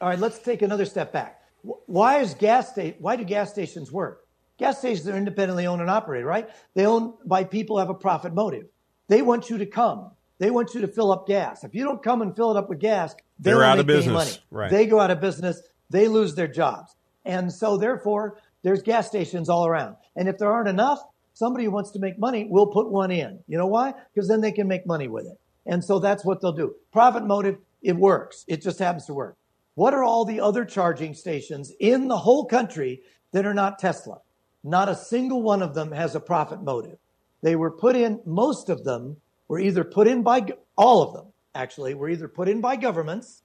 all 0.00 0.08
right, 0.08 0.18
let's 0.18 0.38
take 0.38 0.62
another 0.62 0.84
step 0.84 1.12
back. 1.12 1.40
Why 1.86 2.18
is 2.20 2.34
gas 2.34 2.70
sta- 2.70 2.94
Why 3.00 3.16
do 3.16 3.24
gas 3.24 3.50
stations 3.50 3.90
work? 3.90 4.26
Gas 4.56 4.78
stations 4.78 5.08
are 5.08 5.16
independently 5.16 5.66
owned 5.66 5.80
and 5.80 5.90
operated, 5.90 6.26
right? 6.26 6.48
They 6.74 6.86
own 6.86 7.14
by 7.24 7.42
people 7.44 7.76
who 7.76 7.80
have 7.80 7.90
a 7.90 7.94
profit 7.94 8.32
motive. 8.32 8.66
They 9.08 9.22
want 9.22 9.50
you 9.50 9.58
to 9.58 9.66
come. 9.66 10.12
They 10.38 10.50
want 10.50 10.74
you 10.74 10.80
to 10.82 10.88
fill 10.88 11.12
up 11.12 11.26
gas. 11.26 11.64
If 11.64 11.74
you 11.74 11.84
don't 11.84 12.02
come 12.02 12.22
and 12.22 12.34
fill 12.36 12.50
it 12.50 12.58
up 12.58 12.68
with 12.68 12.78
gas, 12.80 13.14
they 13.38 13.50
They're 13.50 13.64
out 13.64 13.78
of 13.78 13.86
business, 13.86 14.12
money. 14.12 14.30
right. 14.50 14.70
They 14.70 14.86
go 14.86 15.00
out 15.00 15.10
of 15.10 15.20
business. 15.20 15.60
They 15.90 16.08
lose 16.08 16.34
their 16.34 16.48
jobs. 16.48 16.94
And 17.24 17.52
so 17.52 17.76
therefore, 17.76 18.38
there's 18.62 18.82
gas 18.82 19.06
stations 19.06 19.48
all 19.48 19.66
around. 19.66 19.96
And 20.14 20.28
if 20.28 20.38
there 20.38 20.52
aren't 20.52 20.68
enough, 20.68 21.00
somebody 21.34 21.64
who 21.64 21.70
wants 21.70 21.90
to 21.92 21.98
make 21.98 22.18
money 22.18 22.46
will 22.48 22.66
put 22.66 22.90
one 22.90 23.10
in. 23.10 23.38
You 23.46 23.58
know 23.58 23.66
why? 23.66 23.94
Because 24.14 24.28
then 24.28 24.40
they 24.40 24.52
can 24.52 24.68
make 24.68 24.86
money 24.86 25.08
with 25.08 25.26
it. 25.26 25.38
And 25.64 25.82
so 25.84 25.98
that's 25.98 26.24
what 26.24 26.40
they'll 26.40 26.52
do. 26.52 26.74
Profit 26.92 27.24
motive, 27.24 27.58
it 27.82 27.96
works. 27.96 28.44
It 28.46 28.62
just 28.62 28.78
happens 28.78 29.06
to 29.06 29.14
work. 29.14 29.36
What 29.74 29.94
are 29.94 30.04
all 30.04 30.24
the 30.24 30.40
other 30.40 30.64
charging 30.64 31.14
stations 31.14 31.72
in 31.80 32.08
the 32.08 32.16
whole 32.18 32.46
country 32.46 33.02
that 33.32 33.44
are 33.46 33.54
not 33.54 33.78
Tesla? 33.78 34.20
Not 34.64 34.88
a 34.88 34.94
single 34.94 35.42
one 35.42 35.62
of 35.62 35.74
them 35.74 35.92
has 35.92 36.14
a 36.14 36.20
profit 36.20 36.62
motive. 36.62 36.98
They 37.42 37.56
were 37.56 37.70
put 37.70 37.94
in, 37.94 38.20
most 38.24 38.68
of 38.68 38.84
them 38.84 39.18
were 39.48 39.58
either 39.58 39.84
put 39.84 40.06
in 40.06 40.22
by, 40.22 40.46
all 40.76 41.02
of 41.02 41.14
them 41.14 41.26
actually, 41.54 41.94
were 41.94 42.08
either 42.08 42.28
put 42.28 42.48
in 42.48 42.60
by 42.60 42.76
governments 42.76 43.42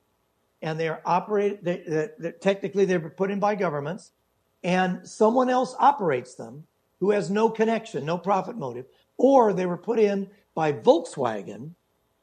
and 0.61 0.79
they 0.79 0.87
are 0.87 1.01
operated, 1.05 1.59
they, 1.63 1.83
they, 1.87 2.07
they- 2.19 2.31
technically 2.33 2.85
they 2.85 2.97
were 2.97 3.09
put 3.09 3.31
in 3.31 3.39
by 3.39 3.55
governments 3.55 4.11
and 4.63 5.07
someone 5.07 5.49
else 5.49 5.75
operates 5.79 6.35
them 6.35 6.65
who 6.99 7.11
has 7.11 7.31
no 7.31 7.49
connection, 7.49 8.05
no 8.05 8.17
profit 8.17 8.55
motive, 8.57 8.85
or 9.17 9.53
they 9.53 9.65
were 9.65 9.77
put 9.77 9.97
in 9.99 10.29
by 10.53 10.71
Volkswagen, 10.71 11.71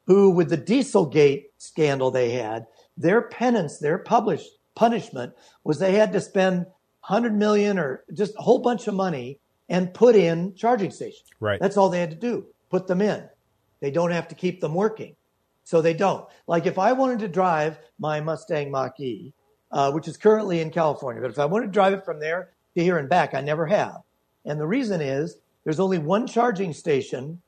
who 0.07 0.31
with 0.31 0.49
the 0.51 0.57
Dieselgate 0.59 1.47
scandal 1.59 2.11
they 2.11 2.31
had, 2.31 2.67
their 2.97 3.23
penance, 3.23 3.79
their 3.79 3.99
published 3.99 4.51
punishment 4.77 5.33
was 5.65 5.79
they 5.79 5.95
had 5.95 6.13
to 6.13 6.21
spend 6.21 6.59
100 7.07 7.35
million 7.35 7.79
or 7.79 8.05
just 8.13 8.35
a 8.39 8.43
whole 8.43 8.61
bunch 8.61 8.87
of 8.87 8.95
money 8.95 9.41
and 9.69 9.93
put 9.93 10.15
in 10.15 10.55
charging 10.55 10.91
stations. 10.91 11.29
Right. 11.41 11.61
That's 11.61 11.77
all 11.77 11.89
they 11.89 12.01
had 12.01 12.11
to 12.11 12.17
do. 12.17 12.47
Put 12.71 12.87
them 12.87 13.01
in. 13.03 13.29
They 13.81 13.91
don't 13.91 14.11
have 14.11 14.29
to 14.29 14.35
keep 14.35 14.61
them 14.61 14.75
working. 14.75 15.15
So 15.65 15.83
they 15.83 15.95
don't. 15.95 16.27
Like 16.47 16.67
if 16.67 16.79
I 16.79 16.93
wanted 16.93 17.19
to 17.21 17.29
drive 17.29 17.79
my 17.99 18.21
Mustang 18.21 18.71
Mach 18.71 18.99
E, 19.01 19.35
uh, 19.71 19.93
which 19.93 20.09
is 20.09 20.17
currently 20.17 20.61
in 20.61 20.71
California, 20.71 21.21
but 21.21 21.31
if 21.31 21.39
I 21.39 21.45
wanted 21.45 21.67
to 21.67 21.73
drive 21.73 21.93
it 21.93 22.05
from 22.05 22.21
there 22.21 22.53
to 22.75 22.83
here 22.83 22.99
and 22.99 23.09
back, 23.09 23.35
I 23.35 23.41
never 23.41 23.67
have. 23.67 23.99
And 24.45 24.59
the 24.59 24.67
reason 24.67 25.01
is 25.01 25.37
there's 25.65 25.81
only 25.81 25.99
one 25.99 26.27
charging 26.27 26.73
station 26.73 27.43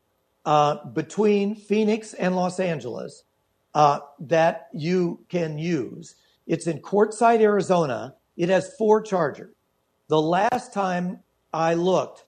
uh, 0.45 0.85
between 0.87 1.55
Phoenix 1.55 2.13
and 2.15 2.37
Los 2.37 2.61
Angeles 2.61 3.25
uh, 3.75 4.01
that 4.21 4.69
you 4.75 5.25
can 5.29 5.59
use. 5.59 6.17
It's 6.47 6.67
in 6.67 6.81
Quartzsite, 6.81 7.41
Arizona. 7.41 8.17
It 8.37 8.49
has 8.49 8.75
four 8.77 9.01
chargers. 9.01 9.55
The 10.09 10.21
last 10.21 10.75
time 10.75 11.21
I 11.53 11.75
looked, 11.75 12.25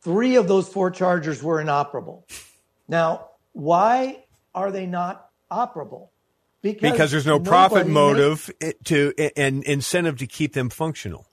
three 0.00 0.36
of 0.36 0.46
those 0.46 0.68
four 0.68 0.90
chargers 0.90 1.42
were 1.42 1.60
inoperable. 1.60 2.26
Now, 2.88 3.28
why 3.52 4.24
are 4.54 4.70
they 4.70 4.86
not 4.86 5.28
operable? 5.50 6.08
Because 6.90 7.10
there's 7.10 7.26
no 7.26 7.38
profit 7.38 7.86
motive 7.86 8.50
i- 8.62 8.74
to 8.84 9.12
and 9.36 9.62
incentive 9.64 10.18
to 10.18 10.26
keep 10.26 10.52
them 10.52 10.68
functional. 10.70 11.26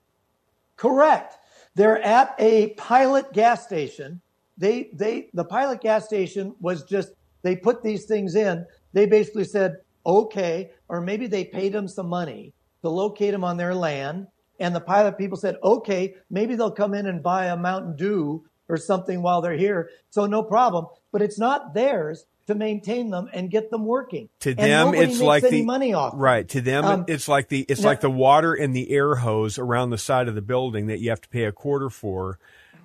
Correct. 0.76 1.38
They're 1.76 2.02
at 2.02 2.36
a 2.40 2.70
pilot 2.76 3.34
gas 3.34 3.64
station. 3.64 4.22
They 4.58 4.92
they 4.94 5.30
the 5.34 5.46
pilot 5.46 5.82
gas 5.82 6.06
station 6.06 6.56
was 6.60 6.84
just 6.84 7.14
they 7.42 7.56
put 7.56 7.84
these 7.84 8.06
things 8.06 8.36
in. 8.36 8.66
They 8.94 9.06
basically 9.08 9.46
said 9.46 9.78
okay, 10.06 10.72
or 10.90 11.02
maybe 11.02 11.28
they 11.28 11.46
paid 11.46 11.74
them 11.74 11.88
some 11.88 12.08
money 12.08 12.54
to 12.82 12.90
locate 12.90 13.32
them 13.32 13.44
on 13.44 13.58
their 13.58 13.74
land, 13.74 14.28
and 14.60 14.76
the 14.76 14.82
pilot 14.82 15.18
people 15.18 15.38
said 15.38 15.56
okay, 15.64 16.16
maybe 16.30 16.56
they'll 16.56 16.70
come 16.72 16.94
in 16.94 17.08
and 17.08 17.24
buy 17.24 17.46
a 17.48 17.58
Mountain 17.58 17.96
Dew 17.96 18.46
or 18.70 18.78
something 18.78 19.22
while 19.22 19.42
they're 19.42 19.58
here, 19.58 19.90
so 20.10 20.26
no 20.26 20.44
problem. 20.44 20.86
But 21.12 21.22
it's 21.22 21.38
not 21.38 21.74
theirs 21.74 22.26
to 22.48 22.56
maintain 22.56 23.10
them 23.10 23.30
and 23.34 23.50
get 23.50 23.70
them 23.72 23.86
working. 23.86 24.28
To 24.42 24.54
them, 24.54 24.94
it's 24.94 25.22
like 25.22 25.44
the 25.48 25.64
money 25.64 25.94
off. 25.94 26.14
right. 26.18 26.48
To 26.50 26.60
them, 26.62 26.84
Um, 26.86 27.06
it's 27.08 27.28
like 27.28 27.48
the 27.50 27.66
it's 27.70 27.82
now- 27.82 27.88
like 27.88 28.02
the 28.02 28.10
water 28.12 28.54
and 28.54 28.76
the 28.76 28.92
air 28.92 29.16
hose 29.16 29.58
around 29.58 29.92
the 29.92 29.98
side 29.98 30.28
of 30.28 30.36
the 30.36 30.42
building 30.42 30.88
that 30.88 31.00
you 31.00 31.10
have 31.10 31.22
to 31.22 31.30
pay 31.30 31.46
a 31.46 31.52
quarter 31.54 31.90
for, 31.90 32.40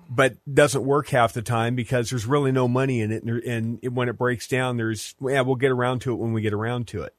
but 0.09 0.35
doesn't 0.51 0.85
work 0.85 1.09
half 1.09 1.33
the 1.33 1.41
time 1.41 1.75
because 1.75 2.09
there's 2.09 2.25
really 2.25 2.51
no 2.53 2.67
money 2.69 3.01
in 3.01 3.11
it. 3.11 3.23
And, 3.23 3.43
and 3.43 3.79
it- 3.81 3.93
when 3.93 4.07
it 4.07 4.17
breaks 4.17 4.47
down, 4.47 4.77
there's 4.77 5.15
yeah, 5.21 5.41
we'll 5.41 5.55
get 5.55 5.71
around 5.71 5.99
to 6.01 6.13
it 6.13 6.15
when 6.15 6.31
we 6.33 6.41
get 6.41 6.53
around 6.53 6.87
to 6.89 7.03
it. 7.03 7.13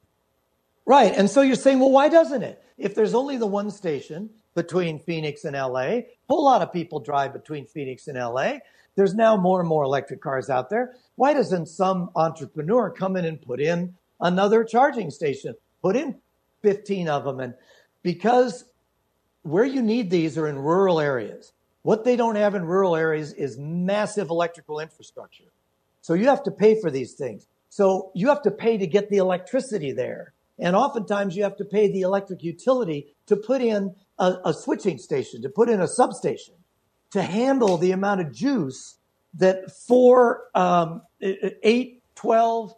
Right. 0.86 1.12
And 1.14 1.28
so 1.30 1.42
you're 1.42 1.56
saying, 1.56 1.78
well, 1.78 1.90
why 1.90 2.08
doesn't 2.08 2.42
it? 2.42 2.62
If 2.78 2.94
there's 2.94 3.14
only 3.14 3.36
the 3.36 3.46
one 3.46 3.70
station 3.70 4.30
between 4.54 4.98
Phoenix 4.98 5.44
and 5.44 5.54
LA, 5.54 5.80
a 5.80 6.06
whole 6.28 6.44
lot 6.44 6.62
of 6.62 6.72
people 6.72 7.00
drive 7.00 7.32
between 7.32 7.66
Phoenix 7.66 8.08
and 8.08 8.18
LA. 8.18 8.54
There's 8.96 9.14
now 9.14 9.36
more 9.36 9.60
and 9.60 9.68
more 9.68 9.84
electric 9.84 10.20
cars 10.20 10.50
out 10.50 10.70
there. 10.70 10.94
Why 11.16 11.32
doesn't 11.32 11.66
some 11.66 12.10
entrepreneur 12.16 12.90
come 12.90 13.16
in 13.16 13.24
and 13.24 13.40
put 13.40 13.60
in 13.60 13.94
another 14.20 14.64
charging 14.64 15.10
station? 15.10 15.54
Put 15.82 15.96
in 15.96 16.16
15 16.62 17.08
of 17.08 17.24
them. 17.24 17.40
And 17.40 17.54
because 18.02 18.64
where 19.42 19.64
you 19.64 19.82
need 19.82 20.10
these 20.10 20.36
are 20.36 20.46
in 20.46 20.58
rural 20.58 21.00
areas. 21.00 21.52
What 21.82 22.04
they 22.04 22.16
don't 22.16 22.36
have 22.36 22.54
in 22.54 22.64
rural 22.64 22.94
areas 22.94 23.32
is 23.32 23.56
massive 23.58 24.28
electrical 24.28 24.80
infrastructure. 24.80 25.52
So 26.02 26.14
you 26.14 26.26
have 26.28 26.42
to 26.44 26.50
pay 26.50 26.80
for 26.80 26.90
these 26.90 27.14
things. 27.14 27.46
So 27.70 28.10
you 28.14 28.28
have 28.28 28.42
to 28.42 28.50
pay 28.50 28.76
to 28.76 28.86
get 28.86 29.08
the 29.08 29.18
electricity 29.18 29.92
there. 29.92 30.34
And 30.58 30.76
oftentimes 30.76 31.36
you 31.36 31.42
have 31.44 31.56
to 31.56 31.64
pay 31.64 31.90
the 31.90 32.02
electric 32.02 32.42
utility 32.42 33.14
to 33.26 33.36
put 33.36 33.62
in 33.62 33.94
a, 34.20 34.36
a 34.44 34.54
switching 34.54 34.98
station, 34.98 35.42
to 35.42 35.48
put 35.48 35.68
in 35.68 35.80
a 35.80 35.88
substation 35.88 36.54
to 37.10 37.22
handle 37.22 37.76
the 37.76 37.90
amount 37.90 38.20
of 38.20 38.32
juice 38.32 38.96
that 39.34 39.72
four, 39.72 40.44
um, 40.54 41.02
eight, 41.20 42.02
12 42.14 42.74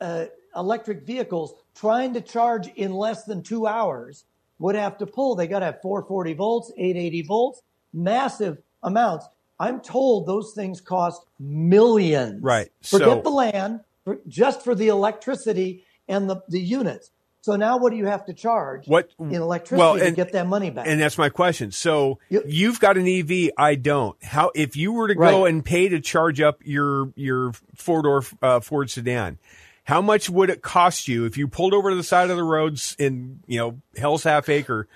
uh, 0.00 0.24
electric 0.56 1.06
vehicles 1.06 1.54
trying 1.74 2.14
to 2.14 2.20
charge 2.20 2.68
in 2.74 2.92
less 2.92 3.24
than 3.24 3.42
two 3.42 3.66
hours 3.66 4.24
would 4.58 4.74
have 4.74 4.96
to 4.98 5.06
pull. 5.06 5.36
They 5.36 5.46
got 5.46 5.60
to 5.60 5.66
have 5.66 5.82
440 5.82 6.34
volts, 6.34 6.72
880 6.76 7.22
volts, 7.22 7.62
massive 7.92 8.58
amounts. 8.82 9.26
I'm 9.58 9.80
told 9.80 10.26
those 10.26 10.52
things 10.54 10.80
cost 10.80 11.22
millions. 11.38 12.42
Right. 12.42 12.70
Forget 12.82 13.08
So- 13.08 13.22
the 13.22 13.30
land, 13.30 13.80
for, 14.04 14.18
just 14.28 14.62
for 14.62 14.74
the 14.74 14.88
electricity 14.88 15.84
and 16.08 16.30
the, 16.30 16.42
the 16.48 16.60
units. 16.60 17.10
So 17.46 17.54
now 17.54 17.76
what 17.78 17.90
do 17.90 17.96
you 17.96 18.06
have 18.06 18.26
to 18.26 18.34
charge 18.34 18.88
What 18.88 19.08
in 19.20 19.32
electricity 19.36 19.78
well, 19.78 19.96
to 19.96 20.04
and- 20.04 20.16
get 20.16 20.32
that 20.32 20.48
money 20.48 20.70
back? 20.70 20.88
And 20.88 21.00
that's 21.00 21.16
my 21.16 21.28
question. 21.28 21.70
So 21.70 22.18
You- 22.28 22.42
you've 22.44 22.80
got 22.80 22.96
an 22.96 23.06
EV, 23.06 23.52
I 23.56 23.76
don't. 23.76 24.16
How 24.24 24.50
if 24.56 24.74
you 24.74 24.92
were 24.92 25.06
to 25.06 25.14
go 25.14 25.44
Right. 25.44 25.50
and 25.52 25.64
pay 25.64 25.88
to 25.88 26.00
charge 26.00 26.40
up 26.40 26.58
your 26.64 27.12
your 27.14 27.52
four 27.76 28.02
door 28.02 28.24
uh, 28.42 28.58
Ford 28.58 28.90
sedan? 28.90 29.38
How 29.84 30.02
much 30.02 30.28
would 30.28 30.50
it 30.50 30.60
cost 30.60 31.06
you 31.06 31.24
if 31.24 31.36
you 31.38 31.46
pulled 31.46 31.72
over 31.72 31.90
to 31.90 31.94
the 31.94 32.02
side 32.02 32.30
of 32.30 32.36
the 32.36 32.42
roads 32.42 32.96
in 32.98 33.38
you 33.46 33.58
know 33.60 33.76
Hell's 33.96 34.24
Half 34.24 34.48
Acre, 34.48 34.88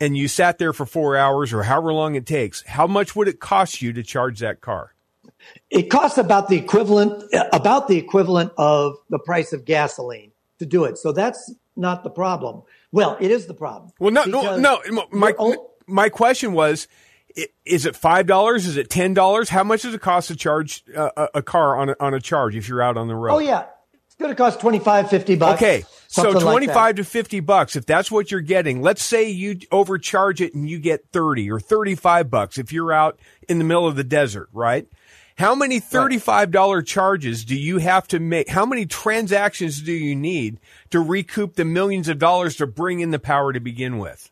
and 0.00 0.16
you 0.16 0.26
sat 0.26 0.58
there 0.58 0.72
for 0.72 0.84
four 0.84 1.16
hours 1.16 1.52
or 1.52 1.62
however 1.62 1.92
long 1.92 2.16
it 2.16 2.26
takes? 2.26 2.64
How 2.66 2.88
much 2.88 3.14
would 3.14 3.28
it 3.28 3.38
cost 3.38 3.80
you 3.80 3.92
to 3.92 4.02
charge 4.02 4.40
that 4.40 4.60
car? 4.60 4.92
it 5.70 5.88
costs 5.88 6.18
about 6.18 6.48
the 6.48 6.56
equivalent 6.56 7.22
about 7.52 7.86
the 7.86 7.96
equivalent 7.96 8.50
of 8.58 8.96
the 9.08 9.20
price 9.20 9.52
of 9.52 9.64
gasoline 9.64 10.32
to 10.58 10.66
do 10.66 10.82
it. 10.84 10.98
So 10.98 11.12
that's 11.12 11.52
not 11.76 12.04
the 12.04 12.10
problem. 12.10 12.62
Well, 12.90 13.16
it 13.20 13.30
is 13.30 13.46
the 13.46 13.54
problem. 13.54 13.92
Well, 13.98 14.10
no, 14.10 14.24
no, 14.24 14.56
no. 14.56 14.80
My 15.10 15.34
you're 15.38 15.56
my 15.86 16.08
question 16.08 16.52
was, 16.52 16.88
is 17.64 17.86
it 17.86 17.96
five 17.96 18.26
dollars? 18.26 18.66
Is 18.66 18.76
it 18.76 18.90
ten 18.90 19.14
dollars? 19.14 19.48
How 19.48 19.64
much 19.64 19.82
does 19.82 19.94
it 19.94 20.00
cost 20.00 20.28
to 20.28 20.36
charge 20.36 20.84
uh, 20.96 21.10
a, 21.16 21.28
a 21.36 21.42
car 21.42 21.76
on 21.76 21.90
a, 21.90 21.96
on 22.00 22.14
a 22.14 22.20
charge 22.20 22.56
if 22.56 22.68
you're 22.68 22.82
out 22.82 22.96
on 22.96 23.08
the 23.08 23.14
road? 23.14 23.34
oh 23.34 23.38
yeah, 23.38 23.66
it's 24.06 24.14
going 24.16 24.30
to 24.30 24.34
cost 24.34 24.60
25, 24.60 25.08
50 25.08 25.34
bucks. 25.36 25.62
Okay, 25.62 25.82
so 26.08 26.22
something 26.22 26.34
like 26.42 26.52
twenty-five 26.52 26.96
to 26.96 27.04
fifty 27.04 27.40
bucks. 27.40 27.76
If 27.76 27.86
that's 27.86 28.10
what 28.10 28.30
you're 28.30 28.40
getting, 28.40 28.82
let's 28.82 29.02
say 29.02 29.30
you 29.30 29.58
overcharge 29.70 30.40
it 30.40 30.54
and 30.54 30.68
you 30.68 30.78
get 30.78 31.06
thirty 31.12 31.50
or 31.50 31.60
thirty-five 31.60 32.30
bucks 32.30 32.58
if 32.58 32.72
you're 32.72 32.92
out 32.92 33.18
in 33.48 33.58
the 33.58 33.64
middle 33.64 33.86
of 33.86 33.96
the 33.96 34.04
desert, 34.04 34.48
right? 34.52 34.86
How 35.36 35.54
many 35.54 35.80
thirty-five 35.80 36.50
dollar 36.50 36.82
charges 36.82 37.44
do 37.44 37.56
you 37.56 37.78
have 37.78 38.06
to 38.08 38.20
make? 38.20 38.48
How 38.48 38.66
many 38.66 38.86
transactions 38.86 39.80
do 39.80 39.92
you 39.92 40.14
need 40.14 40.58
to 40.90 41.00
recoup 41.00 41.54
the 41.54 41.64
millions 41.64 42.08
of 42.08 42.18
dollars 42.18 42.56
to 42.56 42.66
bring 42.66 43.00
in 43.00 43.10
the 43.10 43.18
power 43.18 43.52
to 43.52 43.60
begin 43.60 43.98
with? 43.98 44.30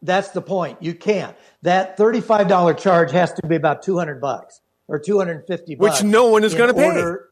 That's 0.00 0.30
the 0.30 0.42
point. 0.42 0.80
You 0.80 0.94
can't. 0.94 1.36
That 1.62 1.96
thirty-five 1.96 2.48
dollar 2.48 2.74
charge 2.74 3.10
has 3.12 3.32
to 3.34 3.46
be 3.46 3.56
about 3.56 3.82
two 3.82 3.98
hundred 3.98 4.20
bucks 4.20 4.60
or 4.86 4.98
two 4.98 5.18
hundred 5.18 5.38
and 5.38 5.46
fifty 5.46 5.74
bucks. 5.74 6.02
Which 6.02 6.08
no 6.08 6.26
one 6.28 6.44
is 6.44 6.54
gonna 6.54 6.74
pay. 6.74 6.86
order- 6.86 7.24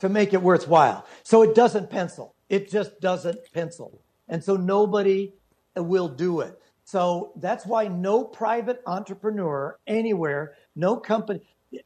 to 0.00 0.10
make 0.10 0.34
it 0.34 0.42
worthwhile. 0.42 1.06
So 1.22 1.40
it 1.42 1.54
doesn't 1.54 1.88
pencil. 1.88 2.34
It 2.50 2.70
just 2.70 3.00
doesn't 3.00 3.38
pencil. 3.54 4.02
And 4.28 4.44
so 4.44 4.56
nobody 4.56 5.32
will 5.74 6.08
do 6.08 6.40
it. 6.40 6.60
So 6.84 7.32
that's 7.36 7.64
why 7.64 7.88
no 7.88 8.22
private 8.22 8.82
entrepreneur 8.86 9.78
anywhere, 9.86 10.54
no 10.76 10.96
company, 10.98 11.40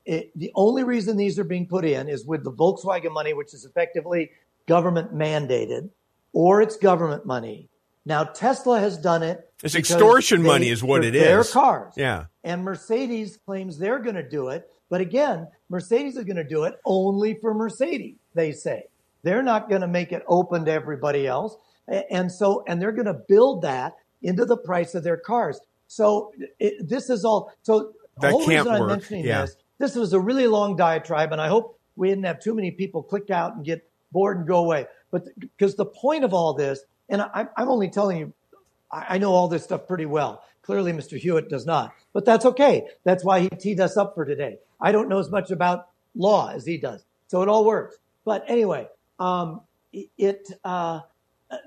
it, 0.05 0.31
the 0.37 0.53
only 0.55 0.85
reason 0.85 1.17
these 1.17 1.39
are 1.39 1.45
being 1.45 1.67
put 1.67 1.85
in 1.85 2.09
is 2.09 2.25
with 2.27 2.45
the 2.45 2.53
Volkswagen 2.53 3.13
money, 3.13 3.33
which 3.33 3.55
is 3.55 3.65
effectively 3.65 4.31
government 4.67 5.15
mandated, 5.15 5.91
or 6.33 6.61
it's 6.63 6.77
government 6.77 7.27
money. 7.27 7.69
Now 8.07 8.25
Tesla 8.25 8.81
has 8.81 8.97
done 8.97 9.23
it. 9.23 9.51
It's 9.63 9.75
extortion 9.75 10.43
they- 10.43 10.49
money 10.49 10.69
is 10.69 10.83
what 10.83 11.05
it 11.05 11.13
Their 11.13 11.41
is. 11.41 11.53
cars. 11.53 11.93
Yeah. 11.97 12.27
And 12.45 12.65
Mercedes 12.65 13.39
claims 13.45 13.79
they're 13.79 13.99
going 13.99 14.17
to 14.17 14.29
do 14.29 14.49
it. 14.49 14.69
But 14.89 15.01
again, 15.01 15.47
Mercedes 15.69 16.17
is 16.17 16.25
going 16.25 16.37
to 16.37 16.45
do 16.45 16.65
it 16.65 16.75
only 16.85 17.35
for 17.35 17.55
Mercedes, 17.55 18.17
they 18.35 18.53
say. 18.53 18.85
They're 19.23 19.43
not 19.43 19.69
going 19.69 19.83
to 19.83 19.87
make 19.87 20.13
it 20.13 20.23
open 20.27 20.65
to 20.65 20.73
everybody 20.73 21.27
else. 21.27 21.57
And 22.11 22.31
so, 22.33 22.65
and 22.67 22.81
they're 22.81 22.91
going 22.93 23.07
to 23.07 23.21
build 23.29 23.63
that 23.63 23.97
into 24.23 24.45
the 24.45 24.57
price 24.57 24.95
of 24.95 25.03
their 25.05 25.17
cars. 25.17 25.61
So 25.89 26.33
it, 26.59 26.89
this 26.89 27.11
is 27.11 27.25
all, 27.25 27.53
so 27.63 27.79
the 27.79 27.93
That 28.23 28.31
whole 28.33 28.41
can't 28.41 28.51
reason 28.67 28.73
I'm 28.73 28.81
work. 28.81 28.89
mentioning 28.91 29.25
Yeah. 29.27 29.43
this, 29.43 29.57
this 29.81 29.97
was 29.97 30.13
a 30.13 30.21
really 30.21 30.47
long 30.47 30.77
diatribe 30.77 31.33
and 31.33 31.41
I 31.41 31.49
hope 31.49 31.81
we 31.97 32.09
didn't 32.09 32.25
have 32.25 32.39
too 32.39 32.55
many 32.55 32.71
people 32.71 33.03
click 33.03 33.31
out 33.31 33.57
and 33.57 33.65
get 33.65 33.89
bored 34.13 34.37
and 34.37 34.47
go 34.47 34.59
away. 34.59 34.87
But 35.11 35.27
because 35.41 35.75
the 35.75 35.87
point 35.87 36.23
of 36.23 36.33
all 36.33 36.55
this, 36.55 36.81
and 37.09 37.23
I, 37.23 37.47
I'm 37.57 37.69
only 37.69 37.89
telling 37.91 38.19
you 38.19 38.33
I 38.93 39.07
I 39.15 39.19
know 39.19 39.33
all 39.33 39.49
this 39.49 39.65
stuff 39.65 39.89
pretty 39.89 40.07
well. 40.07 40.45
Clearly, 40.63 40.93
Mr. 40.93 41.19
Hewitt 41.19 41.49
does 41.49 41.67
not, 41.67 41.93
but 42.13 42.25
that's 42.25 42.45
okay. 42.45 42.87
That's 43.05 43.25
why 43.25 43.41
he 43.41 43.49
teed 43.49 43.81
us 43.81 43.97
up 43.97 44.15
for 44.15 44.25
today. 44.25 44.59
I 44.81 44.93
don't 44.93 45.09
know 45.09 45.19
as 45.19 45.31
much 45.31 45.51
about 45.51 45.89
law 46.15 46.51
as 46.51 46.67
he 46.67 46.77
does, 46.77 47.05
so 47.27 47.43
it 47.43 47.49
all 47.49 47.65
works. 47.65 47.97
But 48.25 48.45
anyway, 48.47 48.87
um, 49.19 49.63
it 49.93 50.49
uh, 50.65 51.01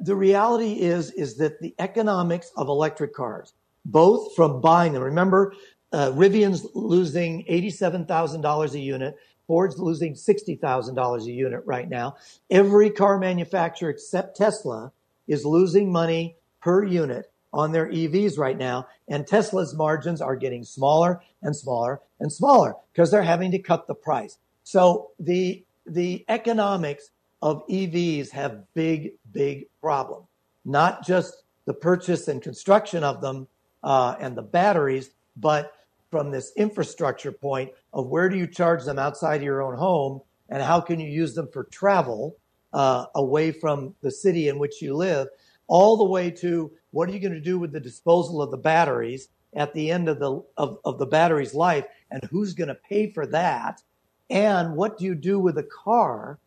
the 0.01 0.15
reality 0.15 0.73
is 0.73 1.11
is 1.11 1.37
that 1.37 1.59
the 1.59 1.73
economics 1.79 2.51
of 2.55 2.67
electric 2.69 3.13
cars, 3.13 3.53
both 3.85 4.35
from 4.35 4.61
buying 4.61 4.93
them. 4.93 5.03
Remember, 5.03 5.53
uh, 5.93 6.11
Rivian's 6.11 6.67
losing 6.73 7.45
eighty-seven 7.47 8.05
thousand 8.05 8.41
dollars 8.41 8.73
a 8.73 8.79
unit. 8.79 9.15
Ford's 9.47 9.77
losing 9.77 10.15
sixty 10.15 10.55
thousand 10.55 10.95
dollars 10.95 11.27
a 11.27 11.31
unit 11.31 11.61
right 11.65 11.87
now. 11.87 12.15
Every 12.49 12.89
car 12.89 13.19
manufacturer 13.19 13.89
except 13.89 14.35
Tesla 14.35 14.91
is 15.27 15.45
losing 15.45 15.91
money 15.91 16.35
per 16.61 16.83
unit 16.83 17.31
on 17.53 17.71
their 17.71 17.87
EVs 17.87 18.37
right 18.37 18.57
now. 18.57 18.87
And 19.07 19.27
Tesla's 19.27 19.75
margins 19.75 20.21
are 20.21 20.35
getting 20.35 20.63
smaller 20.63 21.21
and 21.41 21.55
smaller 21.55 22.01
and 22.19 22.31
smaller 22.31 22.75
because 22.91 23.11
they're 23.11 23.21
having 23.21 23.51
to 23.51 23.59
cut 23.59 23.87
the 23.87 23.93
price. 23.93 24.39
So 24.63 25.11
the, 25.19 25.63
the 25.85 26.25
economics 26.29 27.11
of 27.41 27.67
EVs 27.67 28.31
have 28.31 28.63
big, 28.73 29.11
big 29.31 29.67
problems, 29.81 30.27
not 30.65 31.05
just 31.05 31.43
the 31.65 31.73
purchase 31.73 32.27
and 32.27 32.41
construction 32.41 33.03
of 33.03 33.21
them 33.21 33.47
uh, 33.83 34.15
and 34.19 34.35
the 34.35 34.41
batteries, 34.41 35.11
but 35.35 35.73
from 36.13 36.29
this 36.29 36.53
infrastructure 36.55 37.31
point 37.31 37.71
of 37.91 38.05
where 38.05 38.29
do 38.29 38.37
you 38.37 38.45
charge 38.45 38.83
them 38.83 38.99
outside 38.99 39.37
of 39.37 39.41
your 39.41 39.63
own 39.63 39.75
home 39.75 40.21
and 40.47 40.61
how 40.61 40.79
can 40.79 40.99
you 40.99 41.09
use 41.09 41.33
them 41.33 41.49
for 41.51 41.63
travel 41.63 42.37
uh, 42.71 43.07
away 43.15 43.51
from 43.51 43.95
the 44.01 44.11
city 44.11 44.47
in 44.47 44.59
which 44.59 44.79
you 44.79 44.95
live, 44.95 45.27
all 45.65 45.97
the 45.97 46.03
way 46.03 46.29
to 46.29 46.71
what 46.91 47.09
are 47.09 47.13
you 47.13 47.19
going 47.19 47.33
to 47.33 47.39
do 47.39 47.57
with 47.57 47.71
the 47.71 47.79
disposal 47.79 48.43
of 48.43 48.51
the 48.51 48.57
batteries 48.57 49.29
at 49.55 49.73
the 49.73 49.89
end 49.89 50.07
of 50.07 50.19
the 50.19 50.39
of, 50.55 50.77
of 50.85 50.99
the 50.99 51.05
battery's 51.07 51.55
life, 51.55 51.85
and 52.11 52.23
who's 52.25 52.53
going 52.53 52.67
to 52.67 52.75
pay 52.75 53.11
for 53.11 53.25
that, 53.25 53.81
and 54.29 54.75
what 54.75 54.99
do 54.99 55.05
you 55.05 55.15
do 55.15 55.39
with 55.39 55.57
a 55.57 55.63
car 55.63 56.37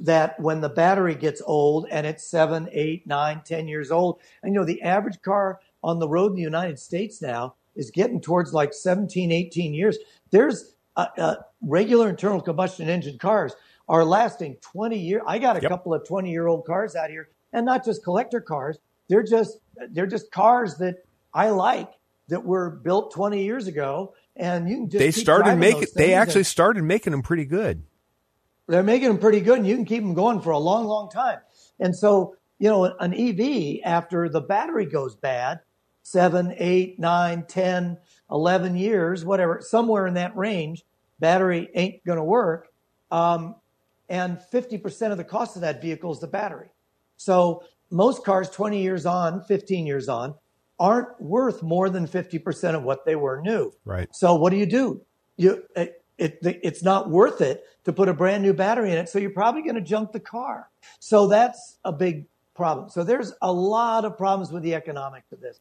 that 0.00 0.38
when 0.40 0.60
the 0.60 0.68
battery 0.68 1.14
gets 1.14 1.40
old 1.46 1.86
and 1.92 2.08
it's 2.08 2.28
seven, 2.28 2.68
eight, 2.72 3.06
nine, 3.06 3.40
ten 3.44 3.68
years 3.68 3.92
old, 3.92 4.18
and 4.42 4.52
you 4.52 4.58
know 4.58 4.66
the 4.66 4.82
average 4.82 5.22
car 5.22 5.60
on 5.84 6.00
the 6.00 6.08
road 6.08 6.32
in 6.32 6.36
the 6.36 6.42
United 6.42 6.80
States 6.80 7.22
now 7.22 7.54
is 7.76 7.90
getting 7.90 8.20
towards 8.20 8.52
like 8.52 8.72
17, 8.74 9.32
18 9.32 9.74
years. 9.74 9.98
There's 10.30 10.74
uh, 10.96 11.06
uh, 11.18 11.34
regular 11.62 12.08
internal 12.08 12.40
combustion 12.40 12.88
engine 12.88 13.18
cars 13.18 13.54
are 13.88 14.04
lasting 14.04 14.56
20 14.60 14.98
years. 14.98 15.22
I 15.26 15.38
got 15.38 15.56
a 15.56 15.60
Yep. 15.62 15.70
couple 15.70 15.94
of 15.94 16.06
20 16.06 16.30
year 16.30 16.46
old 16.46 16.64
cars 16.66 16.94
out 16.94 17.10
here 17.10 17.28
and 17.52 17.66
not 17.66 17.84
just 17.84 18.04
collector 18.04 18.40
cars. 18.40 18.78
They're 19.08 19.22
just, 19.22 19.58
they're 19.90 20.06
just 20.06 20.30
cars 20.30 20.76
that 20.78 21.04
I 21.34 21.50
like 21.50 21.90
that 22.28 22.44
were 22.44 22.70
built 22.70 23.12
20 23.12 23.42
years 23.42 23.66
ago. 23.66 24.14
And 24.36 24.68
you 24.68 24.76
can 24.76 24.88
just, 24.90 24.98
they 25.00 25.10
started 25.10 25.56
making. 25.56 25.86
They 25.94 26.14
actually 26.14 26.44
started 26.44 26.84
making 26.84 27.10
them 27.10 27.22
pretty 27.22 27.44
good. 27.44 27.82
they're 28.68 28.82
making 28.82 29.08
them 29.08 29.18
pretty 29.18 29.40
good 29.40 29.58
and 29.58 29.66
you 29.66 29.74
can 29.76 29.84
keep 29.84 30.02
them 30.02 30.14
going 30.14 30.40
for 30.40 30.50
a 30.50 30.58
long, 30.58 30.86
long 30.86 31.10
time. 31.10 31.38
And 31.80 31.94
so, 31.94 32.36
you 32.58 32.68
know, 32.70 32.84
an 32.84 33.12
EV 33.12 33.80
after 33.84 34.28
the 34.30 34.40
battery 34.40 34.86
goes 34.86 35.14
bad, 35.16 35.60
seven, 36.02 36.54
eight, 36.58 36.98
nine, 36.98 37.44
10, 37.46 37.98
11 38.30 38.76
years, 38.76 39.24
whatever, 39.24 39.60
somewhere 39.62 40.06
in 40.06 40.14
that 40.14 40.36
range, 40.36 40.84
battery 41.20 41.68
ain't 41.74 42.04
going 42.04 42.18
to 42.18 42.24
work. 42.24 42.68
Um, 43.10 43.56
and 44.08 44.38
50% 44.52 45.12
of 45.12 45.18
the 45.18 45.24
cost 45.24 45.56
of 45.56 45.62
that 45.62 45.80
vehicle 45.80 46.12
is 46.12 46.20
the 46.20 46.26
battery. 46.26 46.68
So 47.16 47.62
most 47.90 48.24
cars 48.24 48.50
20 48.50 48.82
years 48.82 49.06
on, 49.06 49.42
15 49.44 49.86
years 49.86 50.08
on, 50.08 50.34
aren't 50.78 51.20
worth 51.20 51.62
more 51.62 51.88
than 51.88 52.06
50% 52.06 52.74
of 52.74 52.82
what 52.82 53.04
they 53.04 53.14
were 53.14 53.40
new. 53.40 53.72
Right. 53.84 54.08
So 54.12 54.34
what 54.34 54.50
do 54.50 54.56
you 54.56 54.66
do? 54.66 55.02
You, 55.36 55.62
it, 55.76 56.02
it, 56.18 56.38
it's 56.42 56.82
not 56.82 57.10
worth 57.10 57.40
it 57.40 57.64
to 57.84 57.92
put 57.92 58.08
a 58.08 58.14
brand 58.14 58.42
new 58.42 58.52
battery 58.52 58.92
in 58.92 58.98
it. 58.98 59.08
So 59.08 59.18
you're 59.18 59.30
probably 59.30 59.62
going 59.62 59.76
to 59.76 59.80
junk 59.80 60.12
the 60.12 60.20
car. 60.20 60.68
So 60.98 61.28
that's 61.28 61.78
a 61.84 61.92
big 61.92 62.26
problem. 62.54 62.88
So 62.90 63.04
there's 63.04 63.32
a 63.42 63.52
lot 63.52 64.04
of 64.04 64.16
problems 64.18 64.52
with 64.52 64.62
the 64.62 64.74
economics 64.74 65.32
of 65.32 65.40
this. 65.40 65.60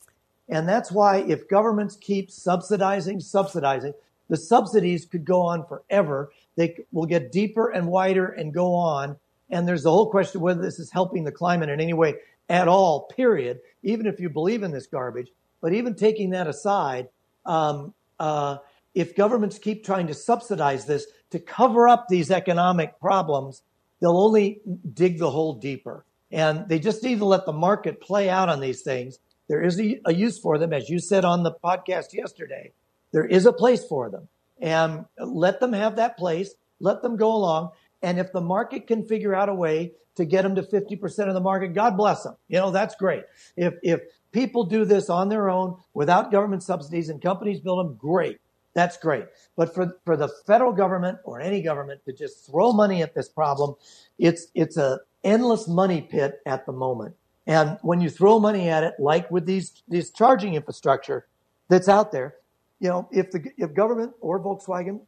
And 0.51 0.67
that's 0.67 0.91
why 0.91 1.19
if 1.27 1.47
governments 1.47 1.95
keep 1.95 2.29
subsidizing, 2.29 3.21
subsidizing, 3.21 3.93
the 4.29 4.37
subsidies 4.37 5.05
could 5.05 5.25
go 5.25 5.41
on 5.41 5.65
forever. 5.65 6.31
They 6.57 6.77
will 6.91 7.05
get 7.05 7.31
deeper 7.31 7.69
and 7.69 7.87
wider 7.87 8.27
and 8.27 8.53
go 8.53 8.73
on. 8.73 9.15
And 9.49 9.67
there's 9.67 9.83
the 9.83 9.91
whole 9.91 10.11
question 10.11 10.37
of 10.37 10.43
whether 10.43 10.61
this 10.61 10.77
is 10.77 10.91
helping 10.91 11.23
the 11.23 11.31
climate 11.31 11.69
in 11.69 11.79
any 11.79 11.93
way 11.93 12.15
at 12.49 12.67
all, 12.67 13.03
period, 13.03 13.61
even 13.81 14.05
if 14.05 14.19
you 14.19 14.29
believe 14.29 14.61
in 14.61 14.71
this 14.71 14.87
garbage. 14.87 15.31
But 15.61 15.73
even 15.73 15.95
taking 15.95 16.31
that 16.31 16.47
aside, 16.47 17.07
um, 17.45 17.93
uh, 18.19 18.57
if 18.93 19.15
governments 19.15 19.57
keep 19.57 19.85
trying 19.85 20.07
to 20.07 20.13
subsidize 20.13 20.85
this 20.85 21.07
to 21.31 21.39
cover 21.39 21.87
up 21.87 22.07
these 22.07 22.29
economic 22.29 22.99
problems, 22.99 23.63
they'll 24.01 24.17
only 24.17 24.59
dig 24.93 25.17
the 25.17 25.29
hole 25.29 25.53
deeper. 25.53 26.05
And 26.29 26.67
they 26.67 26.79
just 26.79 27.03
need 27.03 27.19
to 27.19 27.25
let 27.25 27.45
the 27.45 27.53
market 27.53 28.01
play 28.01 28.29
out 28.29 28.49
on 28.49 28.59
these 28.59 28.81
things. 28.81 29.19
There 29.51 29.61
is 29.61 29.77
a, 29.81 29.99
a 30.05 30.13
use 30.13 30.39
for 30.39 30.57
them, 30.57 30.71
as 30.71 30.89
you 30.89 30.97
said 30.97 31.25
on 31.25 31.43
the 31.43 31.51
podcast 31.51 32.13
yesterday. 32.13 32.71
There 33.11 33.25
is 33.25 33.45
a 33.45 33.51
place 33.51 33.83
for 33.83 34.09
them. 34.09 34.29
And 34.61 35.03
let 35.19 35.59
them 35.59 35.73
have 35.73 35.97
that 35.97 36.15
place. 36.15 36.53
Let 36.79 37.01
them 37.01 37.17
go 37.17 37.35
along. 37.35 37.71
And 38.01 38.17
if 38.17 38.31
the 38.31 38.39
market 38.39 38.87
can 38.87 39.05
figure 39.05 39.35
out 39.35 39.49
a 39.49 39.53
way 39.53 39.91
to 40.15 40.23
get 40.23 40.43
them 40.43 40.55
to 40.55 40.61
50% 40.61 41.27
of 41.27 41.33
the 41.33 41.41
market, 41.41 41.73
God 41.73 41.97
bless 41.97 42.23
them. 42.23 42.37
You 42.47 42.59
know, 42.59 42.71
that's 42.71 42.95
great. 42.95 43.23
If, 43.57 43.73
if 43.83 43.99
people 44.31 44.63
do 44.63 44.85
this 44.85 45.09
on 45.09 45.27
their 45.27 45.49
own 45.49 45.75
without 45.93 46.31
government 46.31 46.63
subsidies 46.63 47.09
and 47.09 47.21
companies 47.21 47.59
build 47.59 47.85
them, 47.85 47.95
great. 47.95 48.39
That's 48.73 48.95
great. 48.95 49.25
But 49.57 49.75
for, 49.75 49.97
for 50.05 50.15
the 50.15 50.29
federal 50.47 50.71
government 50.71 51.17
or 51.25 51.41
any 51.41 51.61
government 51.61 52.05
to 52.05 52.13
just 52.13 52.45
throw 52.45 52.71
money 52.71 53.01
at 53.01 53.15
this 53.15 53.27
problem, 53.27 53.75
it's, 54.17 54.47
it's 54.55 54.77
a 54.77 55.01
endless 55.25 55.67
money 55.67 55.99
pit 55.99 56.39
at 56.45 56.65
the 56.65 56.71
moment. 56.71 57.15
And 57.47 57.77
when 57.81 58.01
you 58.01 58.09
throw 58.09 58.39
money 58.39 58.69
at 58.69 58.83
it, 58.83 58.93
like 58.99 59.29
with 59.31 59.45
these, 59.45 59.83
these 59.87 60.11
charging 60.11 60.53
infrastructure 60.53 61.27
that's 61.69 61.89
out 61.89 62.11
there, 62.11 62.35
you 62.79 62.89
know, 62.89 63.07
if 63.11 63.31
the, 63.31 63.43
if 63.57 63.73
government 63.73 64.13
or 64.21 64.39
Volkswagen 64.39 65.01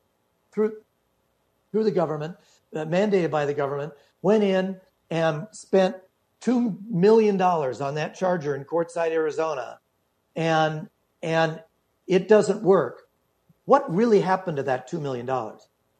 through, 0.51 0.77
through 1.71 1.83
the 1.83 1.91
government, 1.91 2.35
uh, 2.75 2.85
mandated 2.85 3.29
by 3.31 3.45
the 3.45 3.53
government, 3.53 3.93
went 4.21 4.43
in 4.43 4.79
and 5.09 5.47
spent 5.51 5.95
$2 6.41 6.77
million 6.89 7.39
on 7.41 7.95
that 7.95 8.15
charger 8.15 8.55
in 8.55 8.63
Quartzsite, 8.65 9.11
Arizona, 9.11 9.79
and, 10.35 10.89
and 11.21 11.61
it 12.07 12.27
doesn't 12.27 12.61
work. 12.63 13.03
What 13.65 13.93
really 13.93 14.19
happened 14.19 14.57
to 14.57 14.63
that 14.63 14.89
$2 14.89 14.99
million? 14.99 15.29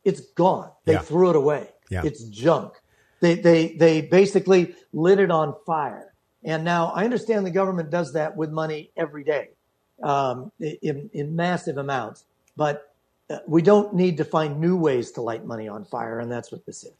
It's 0.03 0.21
gone. 0.31 0.71
They 0.85 0.93
Yeah. 0.93 0.99
threw 0.99 1.29
it 1.29 1.35
away. 1.35 1.69
Yeah. 1.89 2.01
It's 2.03 2.23
junk. 2.25 2.73
They, 3.21 3.35
they, 3.35 3.75
they 3.77 4.01
basically 4.01 4.75
lit 4.91 5.19
it 5.19 5.31
on 5.31 5.55
fire. 5.65 6.12
And 6.43 6.63
now 6.63 6.87
I 6.87 7.03
understand 7.03 7.45
the 7.45 7.51
government 7.51 7.89
does 7.89 8.13
that 8.13 8.35
with 8.35 8.51
money 8.51 8.91
every 8.97 9.23
day, 9.23 9.49
um, 10.01 10.51
in, 10.59 11.09
in 11.13 11.35
massive 11.35 11.77
amounts, 11.77 12.25
but 12.57 12.93
uh, 13.29 13.39
we 13.47 13.61
don't 13.61 13.93
need 13.93 14.17
to 14.17 14.25
find 14.25 14.59
new 14.59 14.75
ways 14.75 15.11
to 15.11 15.21
light 15.21 15.45
money 15.45 15.67
on 15.67 15.85
fire. 15.85 16.19
And 16.19 16.31
that's 16.31 16.51
what 16.51 16.65
this 16.65 16.83
is. 16.83 16.93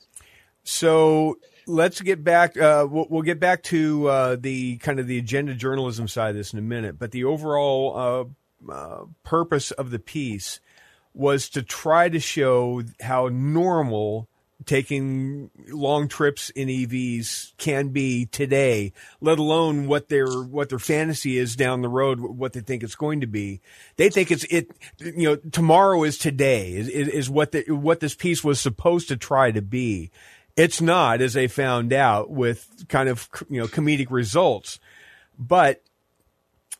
So 0.63 1.39
let's 1.67 2.01
get 2.01 2.23
back. 2.23 2.57
Uh, 2.57 2.87
we'll, 2.89 3.21
get 3.21 3.39
back 3.39 3.63
to 3.63 4.07
uh, 4.07 4.35
the 4.39 4.77
kind 4.77 4.99
of 4.99 5.07
the 5.07 5.17
agenda 5.17 5.53
journalism 5.53 6.07
side 6.07 6.29
of 6.29 6.35
this 6.35 6.53
in 6.53 6.59
a 6.59 6.63
minute. 6.63 6.97
But 6.97 7.11
the 7.11 7.25
overall 7.25 8.33
uh, 8.69 8.71
uh, 8.71 9.05
purpose 9.23 9.71
of 9.71 9.91
the 9.91 9.99
piece 9.99 10.61
was 11.13 11.49
to 11.49 11.61
try 11.61 12.09
to 12.09 12.19
show 12.19 12.81
how 13.01 13.27
normal 13.27 14.27
taking 14.65 15.49
long 15.69 16.07
trips 16.07 16.49
in 16.51 16.67
EVs 16.67 17.53
can 17.57 17.89
be 17.89 18.25
today, 18.25 18.93
let 19.21 19.39
alone 19.39 19.87
what 19.87 20.09
their 20.09 20.27
what 20.27 20.69
their 20.69 20.79
fantasy 20.79 21.37
is 21.37 21.55
down 21.55 21.81
the 21.81 21.89
road, 21.89 22.19
what 22.19 22.53
they 22.53 22.59
think 22.59 22.83
it's 22.83 22.95
going 22.95 23.21
to 23.21 23.27
be. 23.27 23.61
They 23.97 24.09
think 24.09 24.31
it's 24.31 24.43
it. 24.45 24.71
You 24.99 25.23
know, 25.23 25.35
tomorrow 25.35 26.03
is 26.03 26.17
today 26.17 26.73
is 26.73 26.87
is, 26.89 27.29
what 27.29 27.51
the 27.51 27.63
what 27.69 27.99
this 27.99 28.15
piece 28.15 28.43
was 28.43 28.59
supposed 28.59 29.07
to 29.09 29.17
try 29.17 29.51
to 29.51 29.61
be. 29.61 30.11
It's 30.55 30.81
not, 30.81 31.19
as 31.21 31.33
they 31.33 31.47
found 31.47 31.93
out 31.93 32.29
with 32.29 32.85
kind 32.87 33.09
of 33.09 33.27
you 33.49 33.59
know 33.59 33.67
comedic 33.67 34.11
results, 34.11 34.79
but 35.37 35.81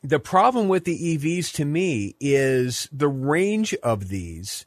the 0.03 0.19
problem 0.19 0.67
with 0.67 0.84
the 0.84 1.17
EVs 1.17 1.53
to 1.53 1.65
me 1.65 2.15
is 2.19 2.89
the 2.91 3.07
range 3.07 3.73
of 3.75 4.09
these 4.09 4.65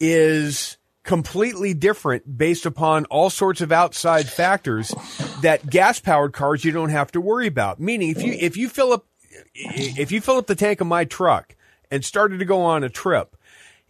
is 0.00 0.76
completely 1.04 1.74
different 1.74 2.38
based 2.38 2.66
upon 2.66 3.04
all 3.06 3.30
sorts 3.30 3.60
of 3.60 3.72
outside 3.72 4.28
factors 4.28 4.94
that 5.40 5.68
gas 5.68 5.98
powered 5.98 6.32
cars 6.32 6.64
you 6.64 6.72
don't 6.72 6.90
have 6.90 7.10
to 7.12 7.20
worry 7.20 7.46
about. 7.46 7.80
Meaning 7.80 8.10
if 8.10 8.22
you 8.22 8.32
if 8.32 8.56
you 8.56 8.68
fill 8.68 8.92
up 8.92 9.06
if 9.54 10.12
you 10.12 10.20
fill 10.20 10.36
up 10.36 10.46
the 10.46 10.54
tank 10.54 10.80
of 10.80 10.86
my 10.86 11.04
truck 11.04 11.56
and 11.90 12.04
started 12.04 12.38
to 12.38 12.44
go 12.44 12.62
on 12.62 12.84
a 12.84 12.88
trip, 12.88 13.36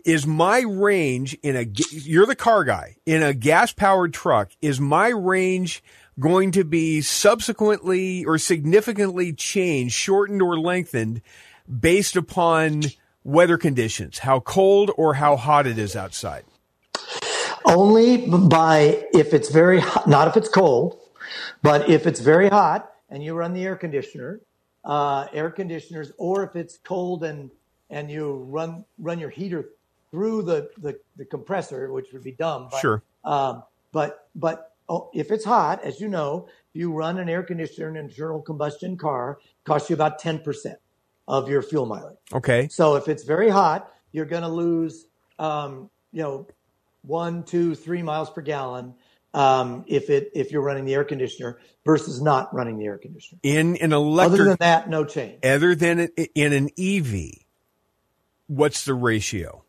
is 0.05 0.27
my 0.27 0.61
range 0.61 1.37
in 1.43 1.57
a 1.57 1.67
you're 1.91 2.27
the 2.27 2.35
car 2.35 2.65
guy 2.65 2.97
in 3.07 3.23
a 3.23 3.35
gas 3.35 3.73
powered 3.73 4.13
truck 4.15 4.51
is 4.61 4.81
my 4.81 5.09
range 5.09 5.83
going 6.19 6.53
to 6.53 6.65
be 6.65 7.01
subsequently 7.01 8.25
or 8.25 8.39
significantly 8.39 9.33
changed, 9.33 9.95
shortened 9.95 10.43
or 10.43 10.59
lengthened 10.59 11.23
based 11.81 12.17
upon 12.17 12.83
weather 13.25 13.57
conditions, 13.57 14.19
how 14.19 14.41
cold 14.41 14.91
or 14.97 15.15
how 15.15 15.37
hot 15.37 15.67
it 15.67 15.79
is 15.79 15.97
outside? 15.97 16.45
Only 17.65 18.27
by 18.27 19.07
if 19.15 19.33
it's 19.33 19.51
very 19.51 19.81
hot, 19.81 20.09
not 20.09 20.29
if 20.29 20.37
it's 20.37 20.49
cold, 20.49 21.01
but 21.63 21.89
if 21.89 22.07
it's 22.07 22.21
very 22.21 22.49
hot 22.49 22.93
and 23.09 23.23
you 23.23 23.35
run 23.35 23.53
the 23.55 23.65
air 23.65 23.77
conditioner, 23.77 24.41
uh, 24.85 25.27
air 25.33 25.51
conditioners, 25.51 26.13
or 26.19 26.43
if 26.45 26.57
it's 26.57 26.79
cold 26.79 27.25
and 27.25 27.51
and 27.91 28.11
you 28.11 28.33
run 28.49 28.85
run 28.99 29.19
your 29.19 29.31
heater 29.31 29.71
through 30.11 30.43
the 30.43 30.71
the, 30.79 30.99
the 31.17 31.25
compressor, 31.25 31.93
which 31.93 32.13
would 32.13 32.25
be 32.25 32.33
dumb. 32.33 32.69
But, 32.71 32.81
Sure. 32.81 33.03
Um, 33.25 33.63
but 33.93 34.29
but 34.35 34.73
oh, 34.89 35.11
if 35.15 35.31
it's 35.31 35.45
hot, 35.45 35.83
as 35.85 36.01
you 36.01 36.09
know, 36.09 36.49
if 36.49 36.81
you 36.81 36.93
run 36.93 37.19
an 37.19 37.29
air 37.29 37.43
conditioner 37.43 37.91
in 37.91 37.97
an 37.97 38.07
internal 38.07 38.43
combustion 38.43 38.97
car, 38.97 39.39
costs 39.65 39.89
you 39.89 39.95
about 39.95 40.19
ten 40.19 40.41
percent 40.41 40.79
of 41.29 41.49
your 41.49 41.63
fuel 41.63 41.87
mileage. 41.87 42.19
Okay. 42.33 42.69
So 42.69 42.97
if 42.97 43.09
it's 43.09 43.23
very 43.23 43.49
hot, 43.49 43.93
you're 44.11 44.27
going 44.27 44.43
to 44.43 44.49
lose, 44.49 45.07
um, 45.39 45.89
you 46.13 46.23
know, 46.23 46.49
one, 47.03 47.45
two, 47.45 47.75
three 47.75 48.03
miles 48.03 48.31
per 48.31 48.41
gallon 48.41 48.95
um, 49.35 49.85
if 49.87 50.11
it 50.11 50.31
if 50.35 50.53
you're 50.53 50.63
running 50.63 50.85
the 50.85 50.95
air 50.95 51.05
conditioner 51.05 51.59
versus 51.85 52.21
not 52.21 52.55
running 52.55 52.79
the 52.79 52.85
air 52.87 52.99
conditioner. 52.99 53.41
In 53.43 53.77
an 53.77 53.93
electric, 53.93 54.41
Other 54.41 54.45
than 54.45 54.57
that, 54.61 54.91
no 54.91 55.05
change. 55.05 55.45
other 55.45 55.75
than 55.75 56.09
in 56.35 56.53
an 56.53 56.71
EV, 56.79 57.45
what's 58.47 58.85
the 58.85 58.95
ratio? 58.95 59.65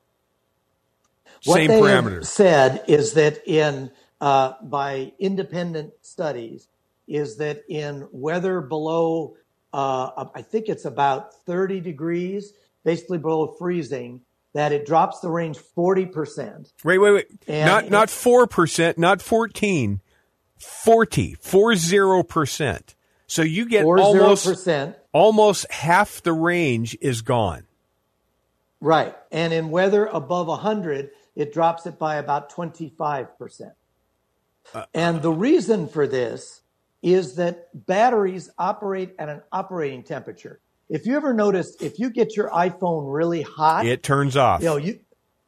What 1.46 1.56
Same 1.56 1.72
parameters. 1.72 2.26
said 2.26 2.84
is 2.88 3.14
that 3.14 3.46
in 3.48 3.92
uh, 4.22 4.54
by 4.62 5.12
independent 5.20 5.94
studies 6.02 6.70
is 7.08 7.38
that 7.38 7.64
in 7.68 8.08
weather 8.12 8.62
below, 8.62 9.36
uh, 9.74 10.26
I 10.34 10.42
think 10.42 10.70
it's 10.70 10.86
about 10.86 11.34
30 11.46 11.82
degrees, 11.82 12.54
basically 12.86 13.18
below 13.18 13.56
freezing, 13.60 14.22
that 14.54 14.72
it 14.72 14.86
drops 14.86 15.20
the 15.20 15.30
range 15.30 15.58
40 15.58 16.06
percent. 16.08 16.74
Wait, 16.84 16.97
wait, 16.99 17.12
wait. 17.12 17.28
And 17.47 17.66
not 17.66 17.84
it- 17.86 17.91
not 17.91 18.10
four 18.10 18.47
percent, 18.47 18.97
not 18.97 19.22
fourteen. 19.22 20.01
40, 20.64 21.36
40%. 21.36 22.95
So 23.28 23.41
you 23.41 23.68
get 23.68 23.84
almost 23.86 24.47
40%. 24.47 24.95
almost 25.12 25.70
half 25.72 26.24
the 26.24 26.32
range 26.32 26.97
is 27.01 27.22
gone. 27.22 27.64
Right. 28.80 29.16
And 29.32 29.51
in 29.54 29.70
weather 29.72 30.06
above 30.06 30.47
100, 30.47 31.10
it 31.36 31.54
drops 31.54 31.86
it 31.86 31.99
by 31.99 32.16
about 32.16 32.49
25%. 32.51 33.28
Uh, 34.74 34.86
and 34.93 35.22
the 35.22 35.32
reason 35.32 35.88
for 35.88 36.08
this 36.08 36.62
is 37.01 37.36
that 37.36 37.68
batteries 37.86 38.49
operate 38.58 39.14
at 39.20 39.28
an 39.28 39.41
operating 39.51 40.04
temperature. 40.04 40.62
If 40.90 41.06
you 41.06 41.16
ever 41.16 41.34
noticed, 41.34 41.82
if 41.82 42.00
you 42.00 42.10
get 42.10 42.36
your 42.36 42.50
iPhone 42.50 43.12
really 43.12 43.42
hot, 43.42 43.86
It 43.86 44.04
turns 44.04 44.36
off. 44.36 44.62
you 44.62 44.68
know, 44.68 44.78
you, 44.78 45.00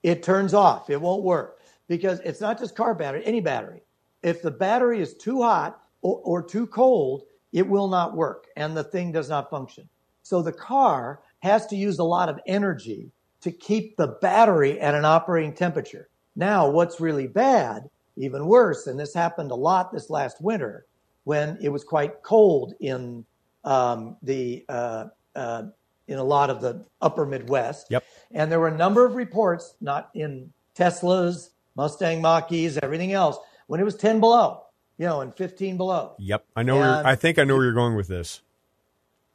it 0.04 0.24
turns 0.24 0.54
off. 0.54 0.90
It 0.90 1.00
won't 1.00 1.24
work 1.24 1.60
because 1.88 2.20
it's 2.22 2.42
not 2.42 2.58
just 2.60 2.76
car 2.76 2.96
battery, 2.96 3.24
any 3.26 3.42
battery. 3.42 3.82
If 4.24 4.42
the 4.42 4.52
battery 4.52 5.02
is 5.02 5.14
too 5.14 5.42
hot 5.42 5.82
or, 6.02 6.20
or 6.24 6.44
too 6.44 6.68
cold, 6.68 7.24
it 7.52 7.68
will 7.68 7.88
not 7.88 8.16
work 8.16 8.48
and 8.56 8.76
the 8.76 8.84
thing 8.84 9.12
does 9.12 9.30
not 9.30 9.50
function. 9.50 9.88
So 10.24 10.42
the 10.42 10.52
car 10.52 11.22
has 11.40 11.68
to 11.68 11.76
use 11.76 12.00
a 12.00 12.04
lot 12.04 12.30
of 12.30 12.40
energy 12.48 13.12
to 13.42 13.52
keep 13.52 13.96
the 13.98 14.08
battery 14.22 14.80
at 14.80 14.96
an 14.96 15.06
operating 15.06 15.54
temperature. 15.54 16.10
Now, 16.36 16.70
what's 16.70 17.00
really 17.00 17.28
bad, 17.28 17.90
even 18.18 18.48
worse, 18.48 18.88
and 18.88 19.00
this 19.00 19.14
happened 19.14 19.52
a 19.52 19.56
lot 19.56 19.92
this 19.94 20.10
last 20.10 20.42
winter 20.42 20.86
when 21.26 21.58
it 21.62 21.70
was 21.70 21.84
quite 21.84 22.24
cold 22.24 22.74
in 22.80 23.24
um, 23.64 24.18
the 24.24 24.66
uh, 24.68 25.06
uh, 25.36 25.64
in 26.08 26.18
a 26.18 26.24
lot 26.24 26.50
of 26.50 26.62
the 26.62 26.86
upper 27.02 27.26
Midwest. 27.26 27.88
Yep. 27.90 28.04
And 28.32 28.52
there 28.52 28.60
were 28.60 28.68
a 28.68 28.78
number 28.78 29.06
of 29.06 29.16
reports, 29.16 29.76
not 29.82 30.10
in 30.14 30.52
Teslas, 30.76 31.50
Mustang 31.76 32.22
Mach-E's, 32.22 32.78
everything 32.78 33.14
else, 33.14 33.38
when 33.68 33.80
it 33.80 33.84
was 33.84 33.96
10 33.96 34.20
below, 34.20 34.64
you 34.98 35.06
know, 35.06 35.22
and 35.22 35.36
15 35.36 35.78
below. 35.78 36.16
Yep. 36.20 36.46
I 36.56 36.64
know 36.64 36.82
I 36.82 37.16
think 37.16 37.40
I 37.40 37.44
know 37.44 37.56
where 37.56 37.66
you're 37.66 37.74
going 37.74 37.96
with 37.96 38.08
this. 38.08 38.42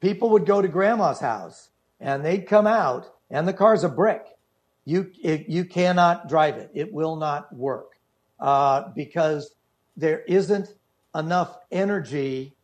People 0.01 0.30
would 0.30 0.46
go 0.46 0.62
to 0.62 0.68
grandma's 0.68 1.20
house 1.20 1.68
and 1.98 2.24
they'd 2.24 2.46
come 2.46 2.66
out 2.66 3.12
and 3.30 3.46
the 3.46 3.53
car's 3.53 3.84
a 3.84 3.88
brick. 3.88 4.24
You, 4.84 5.11
it, 5.22 5.48
you 5.48 5.64
cannot 5.64 6.28
drive 6.28 6.57
it. 6.57 6.70
It 6.74 6.92
will 6.92 7.16
not 7.16 7.55
work 7.55 7.98
uh, 8.38 8.88
because 8.94 9.55
there 9.96 10.20
isn't 10.20 10.74
enough 11.14 11.59
energy 11.70 12.57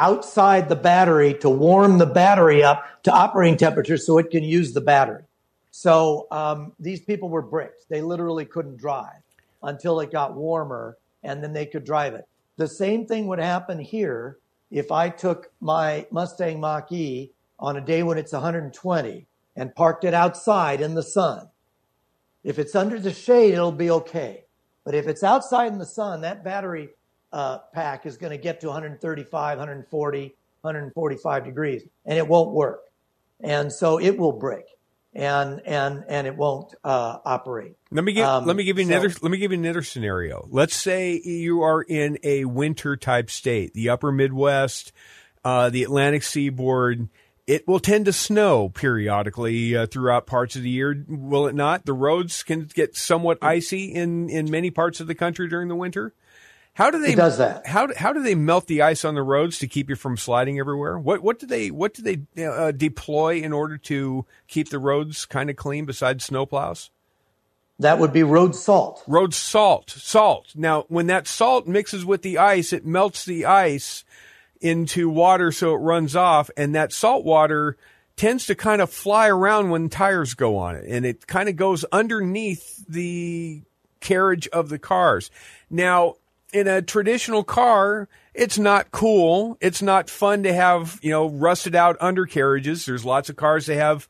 outside 0.00 0.68
the 0.68 0.76
battery 0.76 1.34
to 1.34 1.50
warm 1.50 1.98
the 1.98 2.06
battery 2.06 2.62
up 2.62 2.84
to 3.02 3.12
operating 3.12 3.58
temperature 3.58 3.98
so 3.98 4.16
it 4.16 4.30
can 4.30 4.42
use 4.42 4.72
the 4.72 4.80
battery. 4.80 5.24
So 5.70 6.26
um, 6.30 6.72
these 6.80 7.00
people 7.00 7.28
were 7.28 7.42
bricked. 7.42 7.88
They 7.88 8.00
literally 8.00 8.46
couldn't 8.46 8.78
drive 8.78 9.22
until 9.62 10.00
it 10.00 10.10
got 10.10 10.34
warmer 10.34 10.96
and 11.22 11.42
then 11.42 11.52
they 11.52 11.66
could 11.66 11.84
drive 11.84 12.14
it. 12.14 12.26
The 12.56 12.66
same 12.66 13.06
thing 13.06 13.26
would 13.26 13.38
happen 13.38 13.78
here 13.78 14.38
if 14.70 14.90
I 14.90 15.10
took 15.10 15.52
my 15.60 16.06
Mustang 16.10 16.60
Mach 16.60 16.90
E 16.90 17.32
on 17.58 17.76
a 17.76 17.80
day 17.80 18.02
when 18.02 18.16
it's 18.16 18.32
120 18.32 19.26
and 19.54 19.74
parked 19.74 20.04
it 20.04 20.14
outside 20.14 20.80
in 20.80 20.94
the 20.94 21.02
sun. 21.02 21.48
If 22.42 22.58
it's 22.58 22.74
under 22.74 22.98
the 22.98 23.12
shade, 23.12 23.52
it'll 23.52 23.70
be 23.70 23.90
okay. 23.90 24.44
But 24.84 24.94
if 24.94 25.06
it's 25.06 25.22
outside 25.22 25.72
in 25.72 25.78
the 25.78 25.84
sun, 25.84 26.22
that 26.22 26.42
battery 26.42 26.88
uh, 27.32 27.58
pack 27.72 28.06
is 28.06 28.16
going 28.16 28.32
to 28.32 28.38
get 28.38 28.60
to 28.60 28.66
135, 28.68 29.58
140, 29.58 30.36
145 30.62 31.44
degrees, 31.44 31.82
and 32.04 32.18
it 32.18 32.26
won't 32.26 32.50
work. 32.52 32.80
And 33.40 33.72
so 33.72 33.98
it 33.98 34.18
will 34.18 34.32
break, 34.32 34.64
and 35.14 35.62
and 35.64 36.04
and 36.08 36.26
it 36.26 36.36
won't 36.36 36.74
uh, 36.84 37.18
operate. 37.24 37.74
Let 37.90 38.04
me 38.04 38.12
give 38.12 38.26
Um, 38.26 38.44
let 38.44 38.54
me 38.54 38.64
give 38.64 38.78
you 38.78 38.84
so- 38.84 38.92
another 38.92 39.14
let 39.22 39.30
me 39.30 39.38
give 39.38 39.52
you 39.52 39.58
another 39.58 39.82
scenario. 39.82 40.46
Let's 40.50 40.76
say 40.76 41.20
you 41.24 41.62
are 41.62 41.82
in 41.82 42.18
a 42.22 42.44
winter 42.44 42.96
type 42.96 43.30
state, 43.30 43.72
the 43.72 43.88
upper 43.88 44.12
Midwest, 44.12 44.92
uh, 45.44 45.70
the 45.70 45.82
Atlantic 45.84 46.22
seaboard. 46.22 47.08
It 47.46 47.66
will 47.66 47.80
tend 47.80 48.04
to 48.04 48.12
snow 48.12 48.68
periodically 48.68 49.74
uh, 49.74 49.86
throughout 49.86 50.26
parts 50.26 50.54
of 50.54 50.62
the 50.62 50.70
year, 50.70 51.04
will 51.08 51.48
it 51.48 51.54
not? 51.54 51.84
The 51.84 51.94
roads 51.94 52.44
can 52.44 52.68
get 52.72 52.94
somewhat 52.94 53.38
icy 53.42 53.86
in 53.86 54.28
in 54.28 54.50
many 54.50 54.70
parts 54.70 55.00
of 55.00 55.06
the 55.06 55.14
country 55.14 55.48
during 55.48 55.68
the 55.68 55.74
winter. 55.74 56.12
How 56.80 56.90
do 56.90 56.98
they 56.98 57.12
It 57.12 57.16
does 57.16 57.36
that. 57.36 57.66
How 57.66 57.88
how 57.94 58.14
do 58.14 58.22
they 58.22 58.34
melt 58.34 58.66
the 58.66 58.80
ice 58.80 59.04
on 59.04 59.14
the 59.14 59.22
roads 59.22 59.58
to 59.58 59.66
keep 59.66 59.90
you 59.90 59.96
from 59.96 60.16
sliding 60.16 60.58
everywhere? 60.58 60.98
What 60.98 61.22
what 61.22 61.38
do 61.38 61.46
they 61.46 61.70
what 61.70 61.92
do 61.92 62.00
they 62.00 62.42
uh, 62.42 62.70
deploy 62.70 63.42
in 63.42 63.52
order 63.52 63.76
to 63.76 64.24
keep 64.48 64.70
the 64.70 64.78
roads 64.78 65.26
kind 65.26 65.50
of 65.50 65.56
clean 65.56 65.84
besides 65.84 66.26
snowplows? 66.26 66.88
That 67.80 67.98
would 67.98 68.14
be 68.14 68.22
road 68.22 68.54
salt. 68.54 69.04
road 69.06 69.34
salt 69.34 69.90
salt 69.90 70.54
now 70.54 70.86
when 70.88 71.06
that 71.08 71.26
salt 71.26 71.66
mixes 71.66 72.06
with 72.06 72.22
the 72.22 72.38
ice 72.38 72.72
it 72.72 72.86
melts 72.86 73.26
the 73.26 73.44
ice 73.44 74.02
into 74.62 75.10
water 75.10 75.52
so 75.52 75.74
it 75.74 75.78
runs 75.78 76.16
off 76.16 76.48
and 76.56 76.74
that 76.74 76.94
salt 76.94 77.26
water 77.26 77.76
tends 78.16 78.46
to 78.46 78.54
kind 78.54 78.80
of 78.80 78.90
fly 78.90 79.28
around 79.28 79.68
when 79.68 79.90
tires 79.90 80.32
go 80.32 80.56
on 80.56 80.76
it 80.76 80.86
and 80.88 81.04
it 81.04 81.26
kind 81.26 81.50
of 81.50 81.56
goes 81.56 81.84
underneath 81.92 82.86
the 82.86 83.60
carriage 84.00 84.48
of 84.48 84.70
the 84.70 84.78
cars 84.78 85.30
now 85.68 86.16
in 86.52 86.66
a 86.68 86.82
traditional 86.82 87.44
car 87.44 88.08
it's 88.34 88.58
not 88.58 88.90
cool 88.90 89.56
it's 89.60 89.82
not 89.82 90.10
fun 90.10 90.42
to 90.42 90.52
have 90.52 90.98
you 91.02 91.10
know 91.10 91.28
rusted 91.28 91.74
out 91.74 91.96
undercarriages 92.00 92.86
there's 92.86 93.04
lots 93.04 93.28
of 93.28 93.36
cars 93.36 93.66
that 93.66 93.76
have 93.76 94.08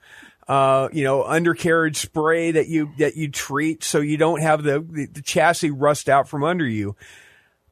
uh, 0.50 0.88
you 0.92 1.04
know, 1.04 1.22
undercarriage 1.22 1.96
spray 1.96 2.50
that 2.50 2.66
you 2.66 2.90
that 2.98 3.16
you 3.16 3.30
treat 3.30 3.84
so 3.84 4.00
you 4.00 4.16
don't 4.16 4.40
have 4.40 4.64
the, 4.64 4.80
the, 4.80 5.06
the 5.06 5.22
chassis 5.22 5.70
rust 5.70 6.08
out 6.08 6.28
from 6.28 6.42
under 6.42 6.66
you. 6.66 6.96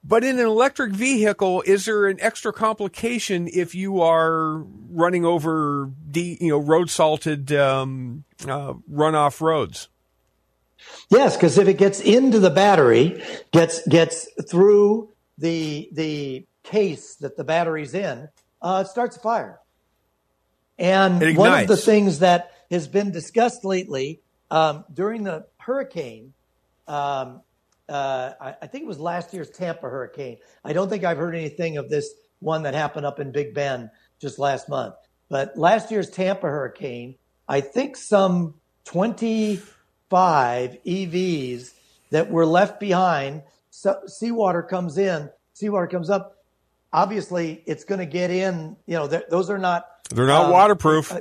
But 0.04 0.22
in 0.22 0.38
an 0.38 0.46
electric 0.46 0.92
vehicle, 0.92 1.62
is 1.62 1.86
there 1.86 2.06
an 2.06 2.18
extra 2.20 2.52
complication 2.52 3.48
if 3.52 3.74
you 3.74 4.00
are 4.00 4.58
running 4.90 5.24
over 5.24 5.90
you 6.14 6.48
know 6.48 6.58
road 6.58 6.88
salted 6.88 7.50
um, 7.50 8.22
uh, 8.46 8.74
runoff 8.88 9.40
roads? 9.40 9.88
Yes, 11.10 11.36
because 11.36 11.58
if 11.58 11.68
it 11.68 11.78
gets 11.78 12.00
into 12.00 12.38
the 12.38 12.50
battery, 12.50 13.22
gets 13.52 13.86
gets 13.86 14.28
through 14.48 15.10
the 15.38 15.88
the 15.92 16.46
case 16.62 17.16
that 17.16 17.36
the 17.36 17.44
battery's 17.44 17.94
in, 17.94 18.28
uh, 18.62 18.84
it 18.86 18.90
starts 18.90 19.16
a 19.16 19.20
fire. 19.20 19.60
And 20.78 21.36
one 21.36 21.62
of 21.62 21.68
the 21.68 21.76
things 21.76 22.20
that 22.20 22.52
has 22.70 22.86
been 22.86 23.10
discussed 23.10 23.64
lately 23.64 24.22
um, 24.50 24.84
during 24.92 25.24
the 25.24 25.46
hurricane, 25.58 26.34
um, 26.86 27.42
uh, 27.88 28.32
I, 28.40 28.54
I 28.62 28.66
think 28.66 28.84
it 28.84 28.86
was 28.86 29.00
last 29.00 29.34
year's 29.34 29.50
Tampa 29.50 29.88
hurricane. 29.88 30.38
I 30.64 30.72
don't 30.72 30.88
think 30.88 31.04
I've 31.04 31.16
heard 31.16 31.34
anything 31.34 31.78
of 31.78 31.88
this 31.88 32.10
one 32.40 32.62
that 32.62 32.74
happened 32.74 33.06
up 33.06 33.18
in 33.18 33.32
Big 33.32 33.54
Bend 33.54 33.90
just 34.20 34.38
last 34.38 34.68
month. 34.68 34.94
But 35.28 35.56
last 35.58 35.90
year's 35.90 36.10
Tampa 36.10 36.46
hurricane, 36.46 37.16
I 37.48 37.60
think 37.60 37.96
some 37.96 38.54
25 40.10 40.78
EVs 40.84 41.72
that 42.10 42.30
were 42.30 42.46
left 42.46 42.80
behind. 42.80 43.42
So, 43.70 44.00
seawater 44.06 44.62
comes 44.62 44.98
in, 44.98 45.30
seawater 45.52 45.86
comes 45.86 46.10
up. 46.10 46.36
Obviously, 46.92 47.62
it's 47.66 47.84
going 47.84 47.98
to 47.98 48.06
get 48.06 48.30
in. 48.30 48.76
You 48.86 48.96
know, 48.96 49.06
those 49.06 49.50
are 49.50 49.58
not 49.58 49.86
They're 50.10 50.26
not 50.26 50.46
um, 50.46 50.52
waterproof. 50.52 51.14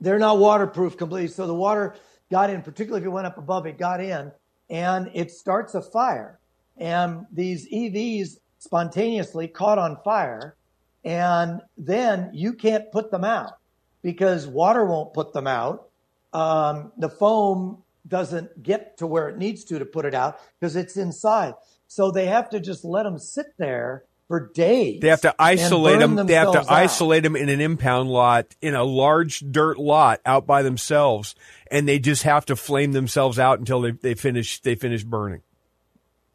they're 0.00 0.18
not 0.18 0.38
waterproof 0.38 0.96
completely. 0.96 1.28
So 1.28 1.46
the 1.46 1.54
water 1.54 1.94
got 2.30 2.48
in, 2.48 2.62
particularly 2.62 3.02
if 3.02 3.06
it 3.06 3.10
went 3.10 3.26
up 3.26 3.36
above, 3.36 3.66
it 3.66 3.78
got 3.78 4.00
in 4.00 4.32
and 4.70 5.10
it 5.12 5.30
starts 5.30 5.74
a 5.74 5.82
fire. 5.82 6.38
And 6.78 7.26
these 7.30 7.68
EVs 7.70 8.38
spontaneously 8.58 9.46
caught 9.48 9.78
on 9.78 9.98
fire. 10.02 10.56
And 11.04 11.60
then 11.76 12.30
you 12.32 12.54
can't 12.54 12.90
put 12.90 13.10
them 13.10 13.24
out 13.24 13.58
because 14.02 14.46
water 14.46 14.86
won't 14.86 15.12
put 15.12 15.34
them 15.34 15.46
out. 15.46 15.88
Um, 16.32 16.92
the 16.96 17.08
foam 17.08 17.82
doesn't 18.06 18.62
get 18.62 18.98
to 18.98 19.06
where 19.06 19.28
it 19.28 19.38
needs 19.38 19.64
to 19.64 19.78
to 19.78 19.84
put 19.84 20.04
it 20.04 20.14
out 20.14 20.38
because 20.58 20.76
it's 20.76 20.96
inside. 20.96 21.54
So 21.86 22.10
they 22.10 22.26
have 22.26 22.50
to 22.50 22.60
just 22.60 22.84
let 22.84 23.04
them 23.04 23.18
sit 23.18 23.46
there 23.58 24.04
for 24.28 24.50
days. 24.54 25.00
They 25.00 25.08
have 25.08 25.20
to 25.22 25.34
isolate 25.38 25.98
them. 25.98 26.16
They 26.26 26.34
have 26.34 26.52
to 26.52 26.60
out. 26.60 26.70
isolate 26.70 27.22
them 27.22 27.36
in 27.36 27.50
an 27.50 27.60
impound 27.60 28.08
lot 28.08 28.46
in 28.62 28.74
a 28.74 28.82
large 28.82 29.40
dirt 29.40 29.78
lot 29.78 30.20
out 30.24 30.46
by 30.46 30.62
themselves, 30.62 31.34
and 31.70 31.86
they 31.86 31.98
just 31.98 32.22
have 32.22 32.46
to 32.46 32.56
flame 32.56 32.92
themselves 32.92 33.38
out 33.38 33.58
until 33.58 33.82
they, 33.82 33.90
they 33.90 34.14
finish 34.14 34.60
they 34.60 34.74
finish 34.74 35.04
burning. 35.04 35.42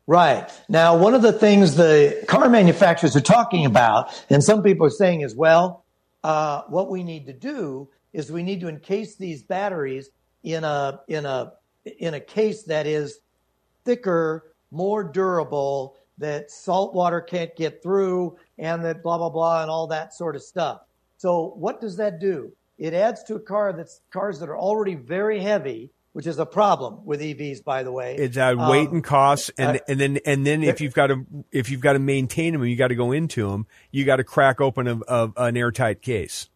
Right. 0.06 0.50
Now, 0.70 0.96
one 0.98 1.16
of 1.16 1.22
the 1.22 1.34
things 1.34 1.76
the 1.76 2.24
car 2.28 2.48
manufacturers 2.50 3.16
are 3.16 3.22
talking 3.22 3.66
about, 3.66 4.14
and 4.30 4.44
some 4.44 4.62
people 4.62 4.86
are 4.86 4.92
saying 4.92 5.24
as 5.24 5.36
well, 5.36 5.84
uh, 6.24 6.62
what 6.70 6.90
we 6.90 7.04
need 7.04 7.26
to 7.26 7.34
do 7.34 7.90
is 8.18 8.32
we 8.32 8.42
need 8.42 8.60
to 8.62 8.68
encase 8.68 9.16
these 9.16 9.44
batteries 9.44 10.10
in 10.44 10.64
a 10.64 11.00
in 11.08 11.26
a 11.26 11.54
in 12.00 12.16
a 12.16 12.20
case 12.20 12.64
that 12.64 12.88
is 12.88 13.20
thicker, 13.86 14.56
more 14.72 15.04
durable, 15.04 15.96
that 16.18 16.50
salt 16.50 16.96
water 16.96 17.22
can't 17.22 17.56
get 17.56 17.84
through, 17.84 18.36
and 18.58 18.84
that 18.84 19.04
blah 19.04 19.20
blah 19.20 19.30
blah 19.30 19.62
and 19.62 19.70
all 19.70 19.88
that 19.88 20.16
sort 20.16 20.36
of 20.36 20.42
stuff. 20.42 20.82
So, 21.18 21.54
what 21.56 21.80
does 21.80 21.98
that 21.98 22.20
do? 22.20 22.52
It 22.80 22.96
adds 22.96 23.24
to 23.26 23.36
a 23.36 23.40
car 23.40 23.72
that's 23.72 24.02
cars 24.12 24.40
that 24.40 24.50
are 24.50 24.58
already 24.58 24.96
very 24.96 25.40
heavy, 25.40 25.92
which 26.14 26.26
is 26.26 26.40
a 26.40 26.46
problem 26.46 27.06
with 27.06 27.22
EVs, 27.22 27.64
by 27.64 27.84
the 27.84 27.92
way. 27.92 28.16
It's 28.16 28.36
uh, 28.36 28.56
weight 28.58 28.90
Um, 28.90 28.96
and 28.96 29.04
costs, 29.04 29.52
and 29.60 29.78
uh, 29.78 29.80
and 29.88 30.00
then 30.00 30.20
and 30.26 30.46
then 30.46 30.64
if 30.64 30.82
you've 30.82 30.96
got 30.96 31.08
to 31.08 31.24
if 31.52 31.70
you've 31.70 31.82
got 31.82 31.94
to 31.94 32.00
maintain 32.00 32.54
them, 32.54 32.66
you 32.66 32.76
got 32.76 32.88
to 32.88 32.96
go 32.96 33.12
into 33.12 33.48
them. 33.48 33.68
You 33.92 34.06
got 34.06 34.16
to 34.16 34.24
crack 34.24 34.60
open 34.60 34.88
a, 34.88 35.00
a, 35.08 35.32
an 35.38 35.56
airtight 35.56 36.02
case. 36.02 36.50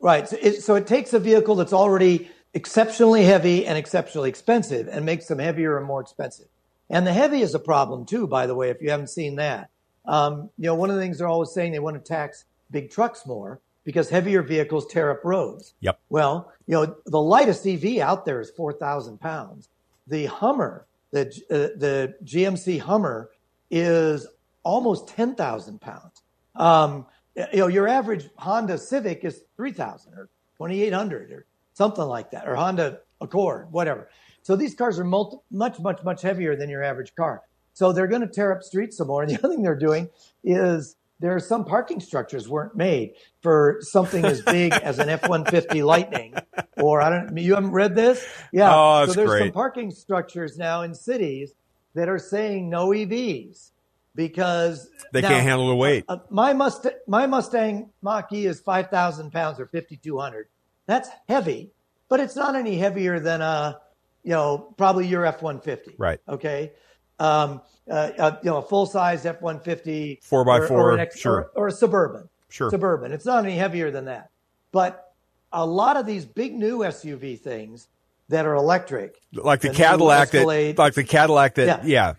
Right. 0.00 0.28
So 0.28 0.36
it, 0.40 0.62
so 0.62 0.74
it 0.76 0.86
takes 0.86 1.12
a 1.12 1.18
vehicle 1.18 1.56
that's 1.56 1.72
already 1.72 2.30
exceptionally 2.54 3.24
heavy 3.24 3.66
and 3.66 3.76
exceptionally 3.76 4.28
expensive 4.28 4.88
and 4.88 5.04
makes 5.04 5.26
them 5.26 5.38
heavier 5.38 5.76
and 5.76 5.86
more 5.86 6.00
expensive. 6.00 6.46
And 6.90 7.06
the 7.06 7.12
heavy 7.12 7.42
is 7.42 7.54
a 7.54 7.58
problem 7.58 8.06
too, 8.06 8.26
by 8.26 8.46
the 8.46 8.54
way, 8.54 8.70
if 8.70 8.80
you 8.80 8.90
haven't 8.90 9.10
seen 9.10 9.36
that. 9.36 9.70
Um, 10.06 10.50
you 10.56 10.66
know, 10.66 10.74
one 10.74 10.88
of 10.88 10.96
the 10.96 11.02
things 11.02 11.18
they're 11.18 11.28
always 11.28 11.50
saying 11.50 11.72
they 11.72 11.78
want 11.78 12.02
to 12.02 12.08
tax 12.08 12.44
big 12.70 12.90
trucks 12.90 13.26
more 13.26 13.60
because 13.84 14.08
heavier 14.08 14.42
vehicles 14.42 14.86
tear 14.86 15.10
up 15.10 15.24
roads. 15.24 15.74
Yep. 15.80 15.98
Well, 16.08 16.52
you 16.66 16.74
know, 16.74 16.96
the 17.06 17.20
lightest 17.20 17.66
EV 17.66 17.98
out 17.98 18.24
there 18.24 18.40
is 18.40 18.50
4,000 18.50 19.18
pounds. 19.18 19.68
The 20.06 20.26
Hummer, 20.26 20.86
the, 21.10 21.26
uh, 21.50 21.78
the 21.78 22.14
GMC 22.24 22.80
Hummer 22.80 23.30
is 23.70 24.26
almost 24.62 25.08
10,000 25.08 25.80
pounds. 25.80 26.22
Um, 26.54 27.06
you 27.52 27.60
know, 27.60 27.66
your 27.68 27.88
average 27.88 28.28
Honda 28.36 28.78
Civic 28.78 29.24
is 29.24 29.42
3,000 29.56 30.14
or 30.14 30.28
2,800 30.58 31.30
or 31.30 31.46
something 31.74 32.04
like 32.04 32.30
that, 32.32 32.48
or 32.48 32.56
Honda 32.56 33.00
Accord, 33.20 33.70
whatever. 33.70 34.08
So 34.42 34.56
these 34.56 34.74
cars 34.74 34.98
are 34.98 35.04
multi- 35.04 35.38
much, 35.50 35.78
much, 35.78 36.02
much 36.02 36.22
heavier 36.22 36.56
than 36.56 36.68
your 36.68 36.82
average 36.82 37.14
car. 37.14 37.42
So 37.74 37.92
they're 37.92 38.06
going 38.08 38.22
to 38.22 38.28
tear 38.28 38.52
up 38.52 38.62
streets 38.62 38.96
some 38.96 39.06
more. 39.06 39.22
And 39.22 39.30
the 39.30 39.38
other 39.44 39.54
thing 39.54 39.62
they're 39.62 39.76
doing 39.76 40.08
is 40.42 40.96
there 41.20 41.34
are 41.34 41.40
some 41.40 41.64
parking 41.64 42.00
structures 42.00 42.48
weren't 42.48 42.76
made 42.76 43.14
for 43.40 43.78
something 43.80 44.24
as 44.24 44.40
big 44.42 44.72
as 44.72 44.98
an 44.98 45.08
F-150 45.08 45.84
Lightning, 45.84 46.34
or 46.76 47.00
I 47.00 47.10
don't. 47.10 47.36
You 47.36 47.54
haven't 47.54 47.72
read 47.72 47.94
this? 47.94 48.26
Yeah. 48.52 48.70
Oh, 48.72 49.00
that's 49.00 49.14
so 49.14 49.26
there's 49.26 49.40
some 49.40 49.52
parking 49.52 49.90
structures 49.90 50.56
now 50.56 50.82
in 50.82 50.94
cities 50.94 51.54
that 51.94 52.08
are 52.08 52.18
saying 52.18 52.70
no 52.70 52.88
EVs 52.88 53.70
because 54.18 54.90
They 55.12 55.20
now, 55.20 55.28
can't 55.28 55.44
handle 55.44 55.68
the 55.68 55.76
weight. 55.76 56.04
uh, 56.08 56.18
my 56.28 56.52
Mustang, 56.52 56.90
my 57.06 57.24
Mustang 57.28 57.90
Mach-E 58.02 58.46
is 58.46 58.58
5,000 58.58 59.30
pounds 59.30 59.60
or 59.60 59.66
5,200. 59.66 60.48
That's 60.86 61.08
heavy, 61.28 61.70
but 62.08 62.18
it's 62.18 62.34
not 62.34 62.56
any 62.56 62.76
heavier 62.78 63.20
than 63.20 63.40
a, 63.40 63.78
you 64.24 64.32
know, 64.32 64.74
probably 64.76 65.06
your 65.06 65.24
F-150. 65.24 65.94
Right. 65.98 66.18
Okay. 66.28 66.72
Um, 67.20 67.62
uh, 67.88 67.92
uh, 68.18 68.38
you 68.42 68.50
know, 68.50 68.56
a 68.56 68.62
full-size 68.62 69.24
F-150. 69.24 70.24
Four 70.24 70.44
by 70.44 70.58
or- 70.58 70.66
four, 70.66 70.98
or 71.00 71.10
sure. 71.14 71.50
Or, 71.54 71.62
or 71.64 71.68
a 71.68 71.72
Suburban. 71.72 72.28
Sure. 72.48 72.70
Suburban. 72.70 73.12
It's 73.12 73.24
not 73.24 73.44
any 73.44 73.54
heavier 73.54 73.92
than 73.92 74.06
that. 74.06 74.30
But 74.72 75.12
a 75.52 75.64
lot 75.64 75.96
of 75.96 76.06
these 76.06 76.24
big 76.24 76.54
new 76.56 76.78
SUV 76.78 77.38
things 77.38 77.86
that 78.30 78.46
are 78.46 78.56
electric, 78.56 79.14
Like 79.32 79.60
the 79.60 79.68
The 79.68 79.74
Cadillac 79.74 80.30
that, 80.30 80.44
like 80.76 80.94
the 80.94 81.04
Cadillac 81.04 81.54
that, 81.54 81.84
Yeah. 81.86 82.08
yeah. 82.08 82.14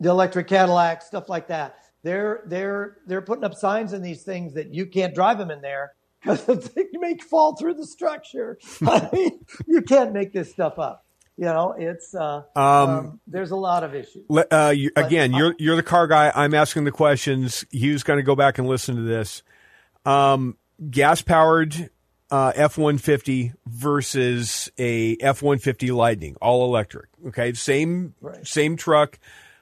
The 0.00 0.10
electric 0.10 0.46
Cadillac, 0.48 1.02
stuff 1.02 1.28
like 1.28 1.48
that. 1.48 1.76
They're 2.02 2.42
they're 2.46 2.98
they're 3.06 3.22
putting 3.22 3.44
up 3.44 3.54
signs 3.54 3.92
in 3.92 4.02
these 4.02 4.22
things 4.22 4.54
that 4.54 4.72
you 4.72 4.86
can't 4.86 5.14
drive 5.14 5.38
them 5.38 5.50
in 5.50 5.60
there 5.60 5.92
because 6.22 6.70
they 6.70 6.86
may 6.94 7.16
fall 7.18 7.56
through 7.56 7.74
the 7.74 7.86
structure. 7.86 8.58
I 8.86 9.08
mean, 9.12 9.40
you 9.66 9.82
can't 9.82 10.12
make 10.12 10.32
this 10.32 10.50
stuff 10.50 10.78
up. 10.78 11.04
You 11.36 11.44
know, 11.44 11.74
it's 11.78 12.14
uh, 12.14 12.42
um, 12.56 13.20
there's 13.28 13.52
a 13.52 13.56
lot 13.56 13.84
of 13.84 13.94
issues. 13.94 14.24
Uh, 14.50 14.74
you, 14.76 14.90
But, 14.94 15.06
again, 15.06 15.32
you're 15.32 15.54
you're 15.58 15.76
the 15.76 15.84
car 15.84 16.08
guy. 16.08 16.32
I'm 16.34 16.52
asking 16.54 16.82
the 16.84 16.90
questions. 16.90 17.64
Hugh's 17.70 18.02
going 18.02 18.18
to 18.18 18.24
go 18.24 18.34
back 18.34 18.58
and 18.58 18.66
listen 18.66 18.96
to 18.96 19.02
this. 19.02 19.42
Um, 20.04 20.56
gas 20.90 21.22
powered 21.22 21.90
uh, 22.30 22.52
F-150 22.56 23.54
versus 23.66 24.70
a 24.78 25.16
F-150 25.20 25.94
Lightning, 25.94 26.36
all 26.40 26.64
electric. 26.64 27.06
Okay, 27.28 27.52
same 27.52 28.14
Right. 28.20 28.46
same 28.46 28.76
truck. 28.76 29.18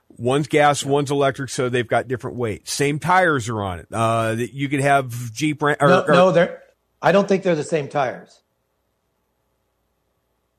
One's 0.08 0.46
gas, 0.48 0.84
one's 0.84 1.10
electric, 1.10 1.50
so 1.50 1.68
they've 1.68 1.86
got 1.86 2.08
different 2.08 2.36
weight. 2.36 2.66
Same 2.68 2.98
tires 2.98 3.48
are 3.48 3.62
on 3.62 3.80
it. 3.80 3.86
Uh, 3.92 4.34
that 4.36 4.54
you 4.54 4.68
could 4.68 4.80
have 4.80 5.32
Jeep. 5.32 5.62
Or, 5.62 5.76
No, 5.80 6.02
or- 6.02 6.12
no, 6.12 6.30
they're. 6.32 6.62
I 7.02 7.12
don't 7.12 7.28
think 7.28 7.42
they're 7.42 7.54
the 7.54 7.62
same 7.64 7.88
tires. 7.88 8.40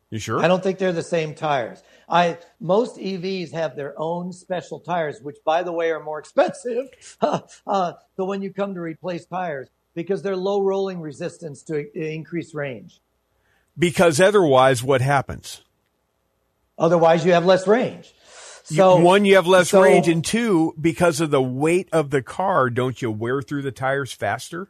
you 0.09 0.19
sure? 0.19 0.39
I 0.39 0.47
don't 0.47 0.61
think 0.63 0.77
they're 0.79 0.93
the 0.93 1.01
same 1.03 1.33
tires. 1.33 1.81
I 2.07 2.37
most 2.59 2.97
EVs 2.97 3.51
have 3.53 3.75
their 3.75 3.93
own 3.99 4.31
special 4.31 4.79
tires, 4.79 5.19
which, 5.21 5.37
by 5.43 5.63
the 5.63 5.71
way, 5.71 5.91
are 5.91 6.01
more 6.03 6.19
expensive. 6.25 6.85
uh, 7.21 7.93
so 8.15 8.25
when 8.25 8.41
you 8.41 8.53
come 8.53 8.73
to 8.75 8.81
replace 8.81 9.25
tires, 9.25 9.67
because 9.95 10.21
they're 10.21 10.37
low 10.37 10.61
rolling 10.61 11.01
resistance 11.01 11.63
to 11.63 11.79
uh, 11.79 11.83
increase 11.99 12.53
range. 12.53 12.99
because 13.77 14.21
otherwise, 14.21 14.83
what 14.83 15.01
happens? 15.01 15.61
Otherwise, 16.77 17.25
you 17.25 17.33
have 17.33 17.45
less 17.45 17.65
range. 17.67 18.13
You- 18.69 18.77
So 18.77 18.97
one, 18.97 19.25
you 19.25 19.35
have 19.35 19.47
less 19.47 19.69
so- 19.69 19.81
range, 19.81 20.07
and 20.07 20.23
two, 20.23 20.73
because 20.79 21.21
of 21.21 21.31
the 21.31 21.41
weight 21.41 21.89
of 21.91 22.09
the 22.09 22.21
car, 22.21 22.69
don't 22.69 23.01
you 23.01 23.09
wear 23.11 23.41
through 23.41 23.61
the 23.61 23.71
tires 23.71 24.11
faster? 24.11 24.69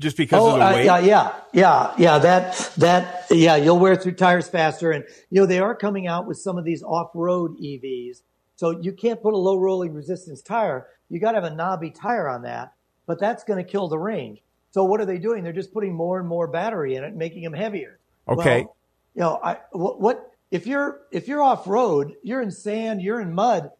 Just 0.00 0.16
because 0.16 0.40
Oh, 0.42 0.52
of 0.54 0.58
the 0.58 0.64
uh, 0.64 0.72
weight. 0.72 0.84
yeah, 0.84 0.98
yeah, 1.00 1.32
yeah, 1.52 1.94
yeah. 1.96 2.18
That 2.18 2.72
that 2.78 3.26
yeah, 3.30 3.54
you'll 3.56 3.78
wear 3.78 3.94
through 3.94 4.12
tires 4.12 4.48
faster, 4.48 4.90
and 4.90 5.04
you 5.30 5.40
know 5.40 5.46
they 5.46 5.60
are 5.60 5.74
coming 5.76 6.08
out 6.08 6.26
with 6.26 6.38
some 6.38 6.58
of 6.58 6.64
these 6.64 6.82
off-road 6.82 7.56
EVs. 7.60 8.22
So 8.56 8.70
you 8.80 8.92
can't 8.92 9.22
put 9.22 9.32
a 9.34 9.36
low 9.36 9.58
rolling 9.58 9.92
resistance 9.94 10.42
tire. 10.42 10.88
You 11.08 11.20
got 11.20 11.32
to 11.32 11.40
have 11.40 11.52
a 11.52 11.54
knobby 11.54 11.90
tire 11.90 12.28
on 12.28 12.42
that, 12.42 12.72
but 13.06 13.20
that's 13.20 13.44
going 13.44 13.64
to 13.64 13.70
kill 13.70 13.86
the 13.88 13.98
range. 13.98 14.40
So 14.70 14.82
what 14.84 15.00
are 15.00 15.04
they 15.06 15.18
doing? 15.18 15.44
They're 15.44 15.52
just 15.52 15.72
putting 15.72 15.94
more 15.94 16.18
and 16.18 16.26
more 16.28 16.46
battery 16.48 16.94
in 16.96 17.04
it, 17.04 17.14
making 17.14 17.42
them 17.44 17.52
heavier. 17.52 17.98
Okay. 18.28 18.62
Well, 18.62 18.76
you 19.14 19.20
know, 19.20 19.40
I 19.42 19.58
what, 19.72 20.00
what 20.00 20.31
if 20.52 20.66
you're 20.68 21.00
if 21.10 21.26
you're 21.26 21.42
off 21.42 21.66
road, 21.66 22.14
you're 22.22 22.40
in 22.42 22.50
sand, 22.52 23.02
you're 23.02 23.20
in 23.20 23.34
mud. 23.34 23.70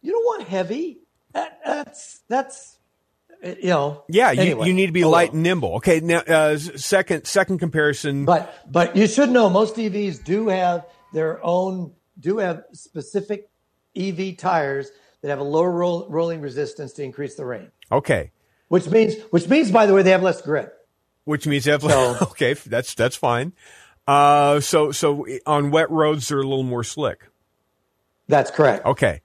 You 0.00 0.12
don't 0.12 0.24
want 0.24 0.44
heavy. 0.48 1.00
That, 1.34 1.60
that's 1.64 2.20
that's 2.28 2.78
you 3.44 3.68
know. 3.68 4.04
yeah, 4.08 4.30
you, 4.30 4.40
anyway. 4.40 4.66
you 4.68 4.72
need 4.72 4.86
to 4.86 4.92
be 4.92 5.04
Oh, 5.04 5.10
light 5.10 5.32
and 5.32 5.42
nimble. 5.42 5.74
Okay, 5.76 6.00
now 6.00 6.20
uh, 6.20 6.56
second 6.58 7.26
second 7.26 7.58
comparison. 7.58 8.24
But 8.24 8.54
but 8.70 8.96
you 8.96 9.06
should 9.06 9.30
know 9.30 9.50
most 9.50 9.76
EVs 9.76 10.24
do 10.24 10.48
have 10.48 10.86
their 11.12 11.44
own 11.44 11.92
do 12.18 12.38
have 12.38 12.64
specific 12.72 13.48
EV 13.96 14.36
tires 14.36 14.90
that 15.22 15.28
have 15.28 15.38
a 15.40 15.44
lower 15.44 15.70
roll, 15.70 16.06
rolling 16.08 16.40
resistance 16.40 16.92
to 16.94 17.02
increase 17.02 17.34
the 17.34 17.44
range. 17.44 17.70
okay, 17.92 18.30
Which 18.68 18.88
means 18.88 19.14
which 19.30 19.48
means 19.48 19.70
by 19.70 19.86
the 19.86 19.92
way 19.94 20.02
they 20.02 20.10
have 20.12 20.22
less 20.22 20.40
grip. 20.42 20.74
which 21.24 21.46
means 21.46 21.64
they 21.64 21.72
have 21.72 21.82
So- 21.82 22.16
okay, 22.22 22.54
that's 22.54 22.94
that's 22.94 23.16
fine. 23.16 23.52
Uh, 24.10 24.60
so 24.60 24.90
so 24.90 25.24
on 25.46 25.70
wet 25.70 25.88
roads 25.90 26.28
they're 26.28 26.40
a 26.40 26.46
little 26.46 26.64
more 26.64 26.82
slick. 26.82 27.28
That's 28.26 28.50
correct. 28.50 28.84
Okay. 28.84 29.20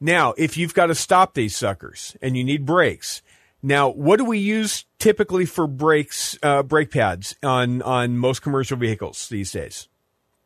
Now, 0.00 0.32
if 0.38 0.56
you've 0.56 0.72
got 0.72 0.86
to 0.86 0.94
stop 0.94 1.34
these 1.34 1.54
suckers 1.54 2.16
and 2.22 2.36
you 2.36 2.42
need 2.44 2.64
brakes, 2.64 3.20
now 3.62 3.90
what 3.90 4.16
do 4.16 4.24
we 4.24 4.38
use 4.38 4.86
typically 4.98 5.44
for 5.44 5.66
brakes, 5.66 6.38
uh, 6.42 6.62
brake 6.62 6.90
pads 6.90 7.36
on 7.42 7.82
on 7.82 8.16
most 8.16 8.40
commercial 8.40 8.78
vehicles 8.78 9.28
these 9.28 9.52
days? 9.52 9.88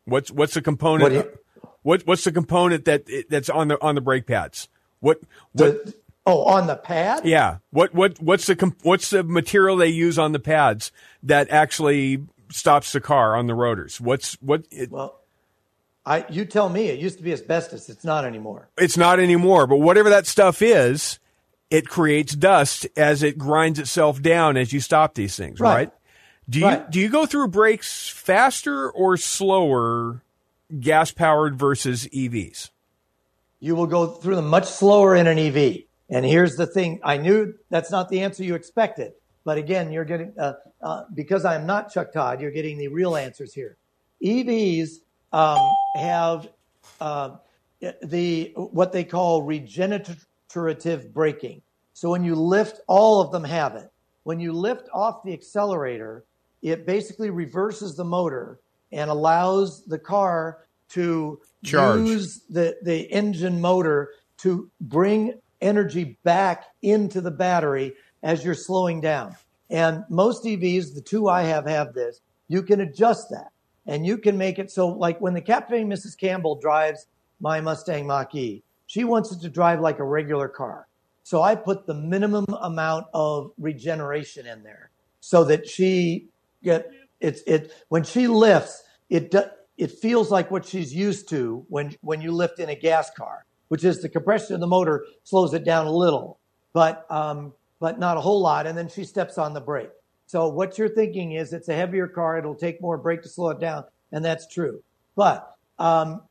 What's 0.03 0.29
what's 0.29 0.55
the 0.55 0.61
component? 0.61 1.03
What 1.03 1.11
you- 1.13 1.39
what 1.83 2.01
what's 2.05 2.23
the 2.25 2.31
component 2.31 2.83
that 2.85 3.05
that's 3.29 3.49
on 3.49 3.69
the 3.69 3.81
on 3.81 3.95
the 3.95 4.01
brake 4.01 4.27
pads? 4.27 4.67
What 4.99 5.19
what? 5.53 5.85
The- 5.85 5.93
oh, 6.25 6.43
on 6.45 6.67
the 6.67 6.75
pad? 6.75 7.25
yeah. 7.25 7.57
What 7.69 7.93
what 7.93 8.19
what's 8.21 8.47
the 8.47 8.55
com- 8.57 8.75
what's 8.81 9.09
the 9.11 9.23
material 9.23 9.77
they 9.77 9.87
use 9.87 10.17
on 10.19 10.31
the 10.33 10.39
pads 10.39 10.91
that 11.23 11.49
actually 11.49 12.23
stops 12.51 12.91
the 12.91 13.01
car 13.01 13.35
on 13.35 13.47
the 13.47 13.55
rotors? 13.55 13.99
What's 14.01 14.35
what? 14.41 14.65
It, 14.71 14.91
Well, 14.91 15.19
I 16.05 16.25
you 16.29 16.45
tell 16.45 16.69
me. 16.69 16.87
It 16.87 16.99
used 16.99 17.17
to 17.17 17.23
be 17.23 17.33
asbestos. 17.33 17.89
It's 17.89 18.03
not 18.03 18.25
anymore. 18.25 18.69
it's 18.77 18.97
not 18.97 19.19
anymore, 19.19 19.67
but 19.67 19.77
whatever 19.77 20.09
that 20.09 20.27
stuff 20.27 20.61
is, 20.61 21.19
it 21.69 21.87
creates 21.87 22.35
dust 22.35 22.87
as 22.95 23.23
it 23.23 23.37
grinds 23.37 23.79
itself 23.79 24.21
down 24.21 24.55
as 24.57 24.71
you 24.71 24.79
stop 24.79 25.15
these 25.15 25.35
things, 25.35 25.59
right? 25.59 25.73
Right. 25.75 25.91
Do 26.47 26.59
you 26.59 26.65
Right. 26.65 26.91
do 26.91 26.99
you 26.99 27.09
go 27.09 27.25
through 27.25 27.47
brakes 27.47 28.07
faster 28.09 28.89
or 28.91 29.17
slower, 29.17 30.21
gas 30.79 31.11
powered 31.11 31.57
versus 31.57 32.07
EVs? 32.13 32.69
You 33.59 33.75
will 33.75 33.87
go 33.87 34.05
through 34.07 34.35
them 34.35 34.47
much 34.47 34.65
slower 34.65 35.15
in 35.15 35.25
an 35.25 35.39
EV. 35.39 35.85
And 36.07 36.23
here's 36.23 36.55
the 36.55 36.67
thing: 36.67 36.99
I 37.03 37.17
knew 37.17 37.55
that's 37.71 37.89
not 37.89 38.09
the 38.09 38.21
answer 38.21 38.43
you 38.43 38.53
expected. 38.53 39.13
But 39.45 39.59
again, 39.59 39.91
you're 39.91 40.05
getting 40.05 40.33
uh, 40.37 40.53
uh, 40.81 41.03
because 41.13 41.45
I'm 41.45 41.65
not 41.65 41.93
Chuck 41.93 42.11
Todd. 42.11 42.41
You're 42.41 42.51
getting 42.51 42.77
the 42.77 42.89
real 42.89 43.15
answers 43.15 43.53
here. 43.53 43.77
EVs 44.23 44.97
um, 45.31 45.59
have 45.95 46.49
uh, 46.99 47.37
the 48.03 48.51
what 48.55 48.91
they 48.91 49.03
call 49.03 49.43
regenerative 49.43 51.13
braking. 51.13 51.61
So 51.93 52.09
when 52.09 52.25
you 52.25 52.35
lift, 52.35 52.81
all 52.87 53.21
of 53.21 53.31
them 53.31 53.43
have 53.43 53.75
it. 53.75 53.91
When 54.23 54.39
you 54.39 54.51
lift 54.51 54.89
off 54.91 55.23
the 55.23 55.31
accelerator, 55.31 56.25
it 56.63 56.87
basically 56.87 57.29
reverses 57.29 57.95
the 57.95 58.03
motor 58.03 58.59
and 58.91 59.11
allows 59.11 59.85
the 59.85 59.99
car 59.99 60.65
to 60.89 61.39
Charge. 61.63 62.07
use 62.07 62.41
the, 62.49 62.75
the 62.81 63.01
engine 63.11 63.61
motor 63.61 64.11
to 64.39 64.69
bring 64.81 65.39
energy 65.61 66.17
back 66.23 66.65
into 66.81 67.21
the 67.21 67.31
battery 67.31 67.93
as 68.25 68.43
you're 68.43 68.55
slowing 68.55 68.99
down. 68.99 69.35
And 69.69 70.03
most 70.09 70.43
EVs, 70.43 70.95
the 70.95 71.01
two 71.01 71.29
I 71.29 71.43
have, 71.43 71.65
have 71.67 71.93
this. 71.93 72.19
You 72.49 72.63
can 72.63 72.81
adjust 72.81 73.29
that 73.29 73.51
and 73.85 74.05
you 74.05 74.17
can 74.17 74.37
make 74.37 74.59
it 74.59 74.71
so 74.71 74.87
like 74.87 75.21
when 75.21 75.33
the 75.33 75.41
Captain 75.41 75.87
Mrs. 75.87 76.17
Campbell 76.17 76.55
drives 76.55 77.07
my 77.39 77.61
Mustang 77.61 78.07
Mach-E, 78.07 78.63
she 78.87 79.03
wants 79.03 79.31
it 79.31 79.41
to 79.41 79.49
drive 79.49 79.79
like 79.79 79.99
a 79.99 80.03
regular 80.03 80.47
car. 80.47 80.87
So 81.23 81.41
I 81.41 81.55
put 81.55 81.85
the 81.85 81.93
minimum 81.93 82.45
amount 82.61 83.07
of 83.13 83.51
regeneration 83.57 84.45
in 84.45 84.63
there 84.63 84.89
so 85.21 85.43
that 85.45 85.67
she 85.67 86.27
get 86.63 86.89
it's 87.19 87.41
it 87.47 87.71
when 87.89 88.03
she 88.03 88.27
lifts 88.27 88.83
it 89.09 89.33
it 89.77 89.91
feels 89.91 90.31
like 90.31 90.49
what 90.51 90.65
she's 90.65 90.93
used 90.93 91.29
to 91.29 91.65
when 91.69 91.95
when 92.01 92.21
you 92.21 92.31
lift 92.31 92.59
in 92.59 92.69
a 92.69 92.75
gas 92.75 93.11
car, 93.11 93.45
which 93.67 93.83
is 93.83 94.01
the 94.01 94.09
compression 94.09 94.55
of 94.55 94.61
the 94.61 94.67
motor 94.67 95.05
slows 95.23 95.53
it 95.53 95.63
down 95.63 95.85
a 95.85 95.91
little, 95.91 96.39
but 96.73 97.05
um, 97.11 97.53
but 97.85 97.99
not 97.99 98.17
a 98.17 98.19
whole 98.19 98.41
lot, 98.41 98.65
and 98.65 98.75
then 98.75 98.89
she 98.89 99.03
steps 99.03 99.37
on 99.37 99.53
the 99.53 99.61
brake. 99.61 99.91
So 100.25 100.47
what 100.47 100.75
you're 100.75 100.89
thinking 100.89 101.33
is 101.33 101.53
it's 101.53 101.69
a 101.69 101.75
heavier 101.75 102.07
car; 102.07 102.35
it'll 102.35 102.55
take 102.55 102.81
more 102.81 102.97
brake 102.97 103.21
to 103.21 103.29
slow 103.29 103.51
it 103.51 103.59
down, 103.59 103.83
and 104.11 104.25
that's 104.25 104.47
true. 104.51 104.81
But 105.15 105.47
um, 105.77 106.23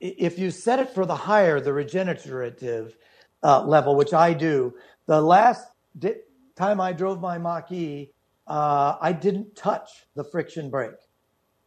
if 0.00 0.36
you 0.36 0.50
set 0.50 0.80
it 0.80 0.90
for 0.90 1.06
the 1.06 1.14
higher, 1.14 1.60
the 1.60 1.72
regenerative 1.72 2.96
uh, 3.44 3.62
level, 3.62 3.94
which 3.94 4.14
I 4.14 4.32
do, 4.32 4.74
the 5.06 5.20
last 5.20 5.68
di- 5.96 6.22
time 6.56 6.80
I 6.80 6.92
drove 6.92 7.20
my 7.20 7.38
Mach-E, 7.38 8.10
uh, 8.48 8.96
I 9.00 9.12
didn't 9.12 9.54
touch 9.54 9.88
the 10.16 10.24
friction 10.24 10.70
brake 10.70 11.02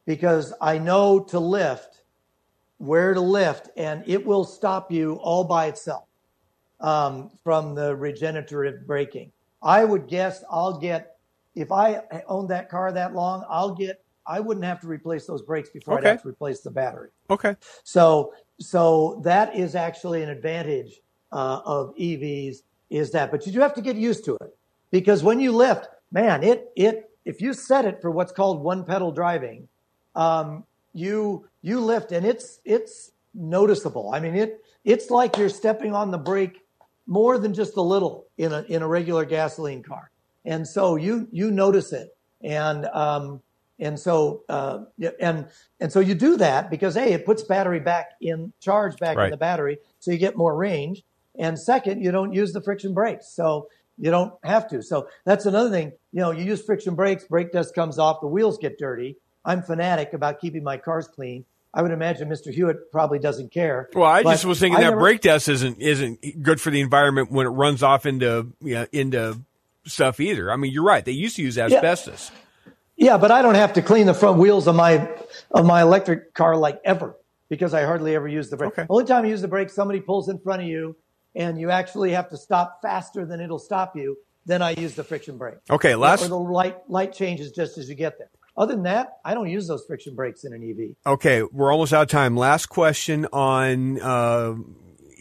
because 0.05 0.53
I 0.59 0.79
know 0.79 1.17
to 1.29 1.39
lift, 1.39 2.03
where 2.77 3.13
to 3.13 3.21
lift, 3.21 3.69
and 3.77 4.03
it 4.05 4.25
will 4.25 4.43
stop 4.43 4.91
you 4.91 5.13
all 5.13 5.45
by 5.45 5.67
itself 5.67 6.08
um, 6.81 7.31
from 7.43 7.75
the 7.75 7.95
regenerative 7.95 8.85
braking. 8.85 9.31
I 9.61 9.83
would 9.83 10.07
guess 10.07 10.43
I'll 10.49 10.79
get, 10.79 11.17
if 11.55 11.71
I 11.71 12.01
owned 12.27 12.49
that 12.49 12.69
car 12.69 12.91
that 12.91 13.13
long, 13.13 13.45
I'll 13.49 13.75
get, 13.75 14.03
I 14.25 14.39
wouldn't 14.39 14.65
have 14.65 14.79
to 14.81 14.87
replace 14.87 15.25
those 15.25 15.41
brakes 15.41 15.69
before 15.69 15.97
Okay. 15.97 16.07
I'd 16.07 16.11
have 16.11 16.21
to 16.23 16.29
replace 16.29 16.61
the 16.61 16.71
battery. 16.71 17.09
Okay. 17.29 17.55
So, 17.83 18.33
so 18.59 19.21
that 19.23 19.55
is 19.55 19.75
actually 19.75 20.23
an 20.23 20.29
advantage 20.29 21.01
uh, 21.31 21.61
of 21.65 21.95
EVs 21.95 22.57
is 22.89 23.11
that, 23.11 23.31
but 23.31 23.45
you 23.45 23.51
do 23.51 23.59
have 23.59 23.73
to 23.75 23.81
get 23.81 23.95
used 23.95 24.25
to 24.25 24.35
it 24.35 24.55
because 24.91 25.23
when 25.23 25.39
you 25.39 25.51
lift, 25.51 25.87
man, 26.11 26.43
it 26.43 26.71
it 26.75 27.11
if 27.25 27.41
you 27.41 27.53
set 27.53 27.85
it 27.85 28.01
for 28.01 28.11
what's 28.11 28.31
called 28.31 28.61
one 28.61 28.83
pedal 28.83 29.11
driving, 29.11 29.67
um, 30.15 30.63
you 30.93 31.47
you 31.61 31.79
lift 31.79 32.11
and 32.11 32.25
it's 32.25 32.59
it's 32.65 33.11
noticeable. 33.33 34.11
I 34.13 34.19
mean, 34.19 34.35
it 34.35 34.63
it's 34.83 35.09
like 35.09 35.37
you're 35.37 35.49
stepping 35.49 35.93
on 35.93 36.11
the 36.11 36.17
brake 36.17 36.61
more 37.09 37.39
than 37.39 37.53
just 37.53 37.75
a 37.75 37.81
little 37.81 38.27
in 38.37 38.53
a 38.53 38.61
in 38.69 38.83
a 38.83 38.87
regular 38.87 39.25
gasoline 39.25 39.81
car, 39.83 40.11
and 40.45 40.65
so 40.67 40.95
you 40.95 41.27
you 41.31 41.49
notice 41.51 41.91
it, 41.91 42.15
and 42.43 42.85
um, 42.85 43.41
and 43.79 43.99
so 43.99 44.43
uh, 44.47 44.83
and 45.19 45.47
and 45.79 45.91
so 45.91 45.99
you 45.99 46.13
do 46.13 46.37
that 46.37 46.69
because 46.69 46.93
hey, 46.93 47.11
it 47.13 47.25
puts 47.25 47.41
battery 47.43 47.79
back 47.79 48.11
in 48.21 48.53
charge 48.61 48.95
back 48.97 49.17
Right. 49.17 49.25
in 49.25 49.31
the 49.31 49.37
battery, 49.37 49.79
so 49.99 50.11
you 50.11 50.17
get 50.19 50.37
more 50.37 50.55
range, 50.55 51.03
and 51.37 51.59
second, 51.59 52.03
you 52.03 52.11
don't 52.11 52.31
use 52.31 52.53
the 52.53 52.61
friction 52.61 52.93
brakes, 52.93 53.27
so 53.33 53.67
you 53.97 54.11
don't 54.11 54.33
have 54.43 54.69
to. 54.69 54.81
So 54.83 55.07
that's 55.25 55.45
another 55.47 55.71
thing. 55.71 55.91
You 56.13 56.21
know, 56.21 56.31
you 56.31 56.43
use 56.45 56.61
friction 56.63 56.93
brakes, 56.95 57.23
brake 57.25 57.51
dust 57.51 57.73
comes 57.73 57.97
off, 57.99 58.21
the 58.21 58.27
wheels 58.27 58.57
get 58.59 58.77
dirty. 58.77 59.17
I'm 59.45 59.63
fanatic 59.63 60.13
about 60.13 60.39
keeping 60.39 60.63
my 60.63 60.77
cars 60.77 61.07
clean. 61.07 61.43
I 61.73 61.81
would 61.83 61.91
imagine 61.91 62.29
Mr. 62.29 62.51
Hewitt 62.51 62.91
probably 62.91 63.19
doesn't 63.19 63.51
care. 63.51 63.89
Well, 63.93 64.05
I 64.05 64.23
just 64.23 64.45
was 64.45 64.59
thinking 64.59 64.77
I 64.77 64.81
that 64.81 64.89
never- 64.89 64.99
brake 64.99 65.21
dust 65.21 65.47
isn't 65.49 65.81
isn't 65.81 66.41
good 66.41 66.59
for 66.59 66.71
the 66.71 66.81
environment 66.81 67.31
when 67.31 67.45
it 67.45 67.51
runs 67.51 67.83
off 67.83 68.05
into 68.05 68.53
you 68.61 68.73
know, 68.75 68.87
into 68.91 69.39
stuff 69.85 70.19
either. 70.19 70.51
I 70.51 70.55
mean, 70.55 70.71
you're 70.71 70.83
right. 70.83 71.05
They 71.05 71.11
used 71.11 71.35
to 71.35 71.43
use 71.43 71.57
asbestos. 71.57 72.31
Yeah, 72.95 73.17
but 73.17 73.31
I 73.31 73.41
don't 73.41 73.55
have 73.55 73.73
to 73.73 73.81
clean 73.81 74.07
the 74.07 74.13
front 74.13 74.39
wheels 74.39 74.67
of 74.67 74.75
my 74.75 75.09
of 75.51 75.65
my 75.65 75.81
electric 75.81 76.33
car 76.33 76.57
like 76.57 76.81
ever 76.83 77.15
because 77.49 77.73
I 77.73 77.83
hardly 77.83 78.15
ever 78.15 78.27
use 78.27 78.49
the 78.49 78.57
brake. 78.57 78.73
Okay. 78.73 78.85
Only 78.89 79.05
time 79.05 79.25
you 79.25 79.31
use 79.31 79.41
the 79.41 79.47
brake, 79.47 79.69
somebody 79.69 79.99
pulls 80.01 80.27
in 80.27 80.37
front 80.39 80.61
of 80.63 80.67
you, 80.67 80.95
and 81.35 81.59
you 81.59 81.69
actually 81.71 82.11
have 82.11 82.29
to 82.29 82.37
stop 82.37 82.79
faster 82.81 83.25
than 83.25 83.39
it'll 83.39 83.59
stop 83.59 83.95
you. 83.95 84.17
Then 84.45 84.61
I 84.61 84.71
use 84.71 84.95
the 84.95 85.03
friction 85.03 85.37
brake. 85.37 85.57
Okay, 85.69 85.95
last 85.95 86.25
or 86.25 86.27
the 86.29 86.37
light 86.39 86.77
light 86.89 87.13
changes 87.13 87.51
just 87.51 87.77
as 87.77 87.87
you 87.87 87.95
get 87.95 88.17
there. 88.17 88.29
Other 88.59 88.73
than 88.73 88.83
that, 88.83 89.19
I 89.23 89.35
don't 89.35 89.49
use 89.49 89.69
those 89.69 89.85
friction 89.85 90.15
brakes 90.15 90.43
in 90.43 90.51
an 90.51 90.61
EV. 90.61 91.13
Okay, 91.13 91.43
we're 91.43 91.71
almost 91.71 91.93
out 91.93 92.01
of 92.01 92.07
time. 92.09 92.35
Last 92.35 92.65
question 92.65 93.25
on 93.31 94.01
uh, 94.01 94.53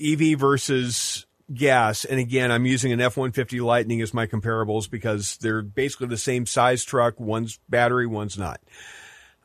EV 0.03 0.37
versus 0.37 1.25
gas. 1.55 2.05
And 2.05 2.19
again, 2.19 2.51
I'm 2.51 2.67
using 2.67 2.91
an 2.91 3.01
F 3.01 3.17
150 3.17 3.61
Lightning 3.61 4.03
as 4.03 4.13
my 4.13 4.27
comparables 4.27 4.91
because 4.91 5.37
they're 5.37 5.63
basically 5.63 6.09
the 6.09 6.19
same 6.19 6.47
size 6.47 6.83
truck. 6.83 7.21
One's 7.21 7.61
battery, 7.69 8.09
one's 8.09 8.37
not. 8.37 8.61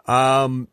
Um, 0.08 0.70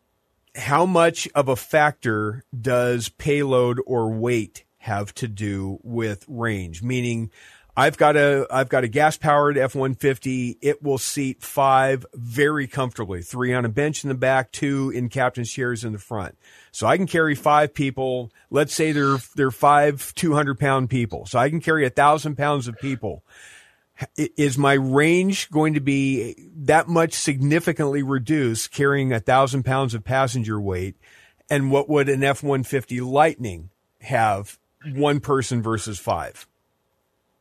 how 0.57 0.87
much 0.87 1.29
of 1.35 1.49
a 1.49 1.57
factor 1.57 2.43
does 2.59 3.11
payload 3.11 3.81
or 3.87 4.11
weight 4.11 4.65
have 4.79 5.13
to 5.17 5.29
do 5.29 5.79
with 5.83 6.25
range? 6.27 6.83
Meaning, 6.83 7.31
I've 7.77 7.97
got 7.97 8.17
a 8.17 8.47
I've 8.51 8.69
got 8.69 8.85
a 8.85 8.89
gas 8.89 9.17
powered 9.17 9.57
F 9.57 9.75
one 9.75 9.95
fifty. 9.95 10.59
It 10.61 10.83
will 10.83 10.99
seat 10.99 11.43
five 11.43 12.05
very 12.15 12.67
comfortably. 12.67 13.23
Three 13.23 13.55
on 13.55 13.65
a 13.65 13.69
bench 13.69 14.05
in 14.05 14.09
the 14.09 14.15
back, 14.15 14.53
two 14.53 14.91
in 14.91 15.09
captain's 15.09 15.51
chairs 15.51 15.85
in 15.85 15.93
the 15.93 15.99
front. 15.99 16.37
So 16.73 16.87
I 16.87 16.97
can 16.97 17.07
carry 17.07 17.35
five 17.35 17.73
people. 17.73 18.33
Let's 18.51 18.75
say 18.75 18.93
they're 18.93 19.19
they're 19.37 19.51
five 19.51 20.15
two 20.15 20.35
hundred 20.35 20.59
pound 20.59 20.91
people. 20.91 21.27
So 21.27 21.39
I 21.39 21.49
can 21.49 21.61
carry 21.61 21.87
a 21.87 21.91
thousand 21.91 22.37
pounds 22.37 22.69
of 22.69 22.77
people. 22.79 23.25
Is 24.17 24.57
my 24.57 24.73
range 24.73 25.51
going 25.51 25.75
to 25.75 25.81
be 25.81 26.35
that 26.57 26.89
much 26.89 27.13
significantly 27.13 28.03
reduced 28.03 28.73
carrying 28.73 29.13
a 29.13 29.21
thousand 29.21 29.65
pounds 29.65 29.95
of 29.95 30.05
passenger 30.05 30.59
weight? 30.61 30.97
And 31.51 31.71
what 31.71 31.89
would 31.89 32.09
an 32.09 32.25
F 32.25 32.43
150 32.43 33.01
Lightning 33.01 33.71
have 34.01 34.59
one 34.95 35.21
person 35.21 35.63
versus 35.63 35.99
five? 35.99 36.47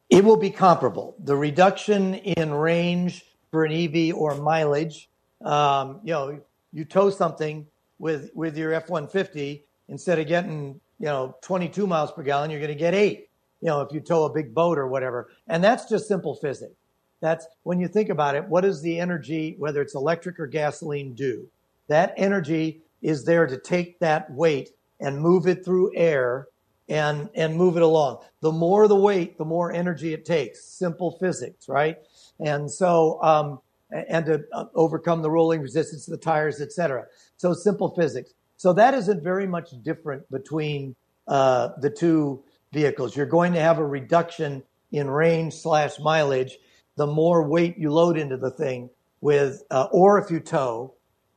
It 0.09 0.25
will 0.25 0.37
be 0.37 0.49
comparable. 0.49 1.15
The 1.23 1.35
reduction 1.35 2.15
in 2.15 2.51
range 2.53 3.25
for 3.51 3.63
an 3.63 3.71
EV 3.71 4.15
or 4.15 4.35
mileage, 4.35 5.09
um, 5.45 6.01
you 6.03 6.13
know, 6.13 6.39
you 6.71 6.85
tow 6.85 7.09
something 7.09 7.67
with 7.99 8.31
with 8.33 8.57
your 8.57 8.73
F 8.73 8.89
one 8.89 9.07
fifty 9.07 9.65
instead 9.87 10.19
of 10.19 10.27
getting 10.27 10.79
you 10.99 11.05
know 11.05 11.35
twenty 11.41 11.69
two 11.69 11.85
miles 11.85 12.11
per 12.11 12.23
gallon, 12.23 12.49
you're 12.49 12.59
going 12.59 12.69
to 12.69 12.75
get 12.75 12.93
eight. 12.93 13.29
You 13.61 13.67
know, 13.67 13.81
if 13.81 13.91
you 13.91 13.99
tow 13.99 14.23
a 14.23 14.33
big 14.33 14.53
boat 14.53 14.77
or 14.77 14.87
whatever, 14.87 15.29
and 15.47 15.63
that's 15.63 15.87
just 15.89 16.07
simple 16.07 16.35
physics. 16.35 16.75
That's 17.21 17.45
when 17.63 17.79
you 17.79 17.87
think 17.87 18.09
about 18.09 18.35
it. 18.35 18.47
What 18.47 18.61
does 18.61 18.81
the 18.81 18.99
energy, 18.99 19.55
whether 19.59 19.81
it's 19.81 19.95
electric 19.95 20.39
or 20.39 20.47
gasoline, 20.47 21.13
do? 21.13 21.47
That 21.87 22.13
energy 22.15 22.81
is 23.01 23.25
there 23.25 23.45
to 23.45 23.57
take 23.57 23.99
that 23.99 24.31
weight 24.31 24.69
and 24.99 25.19
move 25.19 25.47
it 25.47 25.65
through 25.65 25.95
air 25.95 26.47
and 26.89 27.29
and 27.35 27.55
move 27.55 27.77
it 27.77 27.83
along. 27.83 28.17
The 28.41 28.51
more 28.51 28.87
the 28.87 28.95
weight, 28.95 29.37
the 29.37 29.45
more 29.45 29.71
energy 29.71 30.13
it 30.13 30.25
takes. 30.25 30.65
Simple 30.65 31.17
physics, 31.19 31.69
right? 31.69 31.97
And 32.39 32.69
so, 32.69 33.21
um, 33.21 33.59
and 33.91 34.25
to 34.25 34.43
uh, 34.53 34.65
overcome 34.75 35.21
the 35.21 35.29
rolling 35.29 35.61
resistance 35.61 36.07
of 36.07 36.11
the 36.11 36.23
tires, 36.23 36.61
et 36.61 36.71
cetera. 36.71 37.05
So 37.37 37.53
simple 37.53 37.93
physics. 37.95 38.33
So 38.57 38.73
that 38.73 38.93
isn't 38.93 39.23
very 39.23 39.47
much 39.47 39.69
different 39.83 40.29
between 40.31 40.95
uh, 41.27 41.69
the 41.79 41.89
two 41.89 42.43
vehicles. 42.73 43.15
You're 43.15 43.25
going 43.25 43.53
to 43.53 43.61
have 43.61 43.77
a 43.77 43.85
reduction 43.85 44.63
in 44.91 45.09
range 45.09 45.53
slash 45.53 45.99
mileage 45.99 46.57
the 46.97 47.07
more 47.07 47.47
weight 47.47 47.77
you 47.77 47.91
load 47.91 48.17
into 48.17 48.35
the 48.35 48.51
thing 48.51 48.89
with, 49.21 49.63
uh, 49.71 49.87
or 49.91 50.19
if 50.19 50.29
you 50.29 50.39
tow 50.39 50.95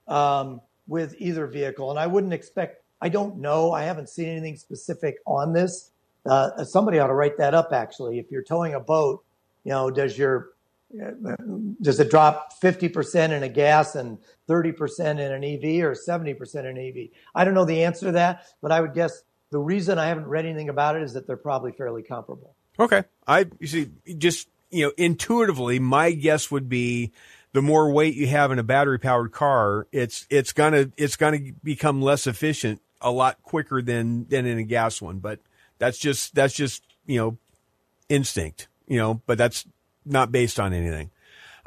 um, 0.09 0.61
with 0.89 1.15
either 1.19 1.47
vehicle. 1.47 1.91
And 1.91 1.99
I 1.99 2.07
wouldn't 2.07 2.33
expect. 2.33 2.82
I 3.03 3.09
don't 3.09 3.39
know. 3.39 3.73
I 3.73 3.83
haven't 3.83 4.09
seen 4.09 4.29
anything 4.29 4.57
specific 4.57 5.17
on 5.27 5.53
this. 5.53 5.91
Uh, 6.25 6.65
somebody 6.65 7.01
ought 7.01 7.09
to 7.09 7.15
write 7.15 7.37
that 7.39 7.53
up. 7.53 7.73
Actually, 7.73 8.21
if 8.21 8.31
you're 8.31 8.45
towing 8.45 8.75
a 8.75 8.81
boat, 8.81 9.25
you 9.65 9.71
know, 9.73 9.91
does 9.91 10.17
your 10.17 10.51
does 11.81 11.99
it 12.01 12.11
drop 12.11 12.53
50% 12.61 13.31
in 13.31 13.43
a 13.43 13.49
gas 13.49 13.95
and 13.95 14.19
30% 14.49 15.11
in 15.11 15.19
an 15.21 15.43
EV 15.43 15.85
or 15.85 15.95
70% 15.95 16.55
in 16.55 16.67
an 16.67 16.79
EV? 16.79 17.09
I 17.35 17.45
don't 17.45 17.55
know 17.55 17.65
the 17.65 17.85
answer 17.85 18.07
to 18.07 18.13
that, 18.13 18.47
but 18.61 18.71
I 18.73 18.81
would 18.81 18.93
guess 18.93 19.23
the 19.51 19.59
reason 19.59 19.99
I 19.99 20.07
haven't 20.07 20.27
read 20.27 20.45
anything 20.45 20.69
about 20.69 20.97
it 20.97 21.03
is 21.03 21.15
that 21.15 21.27
they're 21.27 21.37
probably 21.37 21.73
fairly 21.73 22.03
comparable. 22.03 22.55
Okay. 22.79 23.05
I 23.27 23.47
you 23.59 23.67
see 23.67 23.91
just 24.17 24.49
you 24.71 24.87
know 24.87 24.93
intuitively 24.97 25.79
my 25.79 26.13
guess 26.13 26.51
would 26.51 26.69
be 26.69 27.13
the 27.53 27.63
more 27.63 27.91
weight 27.91 28.15
you 28.15 28.27
have 28.29 28.51
in 28.51 28.59
a 28.59 28.63
battery 28.63 28.99
powered 28.99 29.33
car, 29.33 29.87
it's 29.93 30.27
it's 30.31 30.53
gonna 30.53 30.91
it's 30.97 31.17
gonna 31.17 31.41
become 31.63 32.01
less 32.01 32.27
efficient 32.27 32.81
a 33.03 33.11
lot 33.11 33.43
quicker 33.43 33.83
than 33.83 34.27
than 34.29 34.47
in 34.47 34.59
a 34.59 34.63
gas 34.63 35.03
one. 35.03 35.19
But 35.19 35.41
that's 35.79 35.99
just 35.99 36.35
that's 36.35 36.55
just 36.55 36.83
you 37.07 37.19
know 37.19 37.39
instinct, 38.09 38.69
you 38.87 38.99
know. 38.99 39.23
But 39.27 39.39
that's 39.39 39.67
not 40.05 40.33
based 40.33 40.59
on 40.59 40.73
anything. 40.73 41.11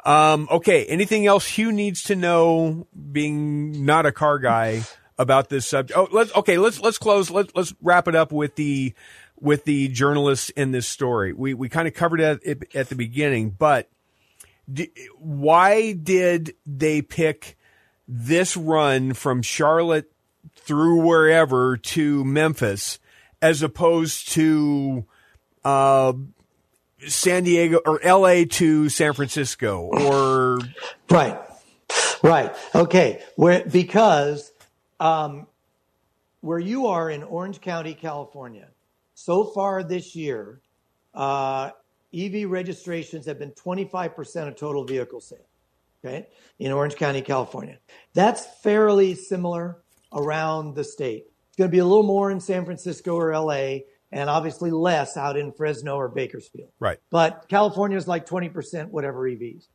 Um, 0.04 0.46
okay. 0.50 0.84
Anything 0.86 1.26
else 1.26 1.46
Hugh 1.46 1.72
needs 1.72 2.04
to 2.04 2.14
know, 2.14 2.86
being 3.12 3.84
not 3.84 4.06
a 4.06 4.12
car 4.12 4.38
guy, 4.38 4.82
about 5.18 5.48
this 5.48 5.66
subject? 5.66 5.98
Oh, 5.98 6.08
let's 6.12 6.34
okay. 6.36 6.58
Let's 6.58 6.80
let's 6.80 6.98
close. 6.98 7.30
Let's 7.30 7.52
let's 7.54 7.74
wrap 7.82 8.08
it 8.08 8.14
up 8.14 8.32
with 8.32 8.54
the 8.56 8.94
with 9.38 9.64
the 9.64 9.88
journalists 9.88 10.50
in 10.50 10.72
this 10.72 10.86
story. 10.86 11.32
We 11.32 11.54
we 11.54 11.68
kind 11.68 11.88
of 11.88 11.94
covered 11.94 12.20
it 12.20 12.74
at 12.74 12.88
the 12.88 12.94
beginning, 12.94 13.50
but 13.50 13.88
d- 14.72 14.92
why 15.18 15.92
did 15.92 16.54
they 16.64 17.02
pick 17.02 17.56
this 18.06 18.56
run 18.56 19.12
from 19.12 19.42
Charlotte 19.42 20.10
through 20.56 21.00
wherever 21.02 21.76
to 21.76 22.24
Memphis 22.24 22.98
as 23.40 23.62
opposed 23.62 24.30
to 24.32 25.04
uh, 25.64 26.12
San 27.06 27.44
Diego 27.44 27.80
or 27.84 28.00
LA 28.04 28.44
to 28.48 28.88
San 28.88 29.12
Francisco 29.12 29.90
or 29.92 30.58
Right. 31.10 31.38
Right. 32.22 32.54
Okay. 32.74 33.22
Where 33.36 33.64
because 33.64 34.52
um, 34.98 35.46
where 36.40 36.58
you 36.58 36.86
are 36.86 37.10
in 37.10 37.22
Orange 37.22 37.60
County, 37.60 37.94
California, 37.94 38.68
so 39.14 39.44
far 39.44 39.82
this 39.82 40.14
year, 40.16 40.60
uh, 41.14 41.70
EV 42.14 42.48
registrations 42.48 43.26
have 43.26 43.38
been 43.38 43.52
25% 43.52 44.48
of 44.48 44.56
total 44.56 44.84
vehicle 44.84 45.20
sales. 45.20 45.42
Okay, 46.04 46.28
in 46.58 46.70
Orange 46.70 46.94
County, 46.94 47.22
California, 47.22 47.78
that's 48.14 48.46
fairly 48.62 49.14
similar 49.14 49.82
around 50.12 50.74
the 50.74 50.84
state. 50.84 51.24
It's 51.48 51.56
going 51.56 51.70
to 51.70 51.72
be 51.72 51.78
a 51.78 51.84
little 51.86 52.02
more 52.02 52.30
in 52.30 52.40
San 52.40 52.64
Francisco 52.64 53.16
or 53.16 53.36
LA, 53.38 53.78
and 54.12 54.30
obviously 54.30 54.70
less 54.70 55.16
out 55.16 55.36
in 55.36 55.52
Fresno 55.52 55.96
or 55.96 56.08
Bakersfield. 56.08 56.70
right. 56.78 56.98
But 57.10 57.46
California 57.48 57.96
is 57.96 58.06
like 58.06 58.26
20% 58.26 58.88
whatever 58.90 59.20
EVs. 59.28 59.66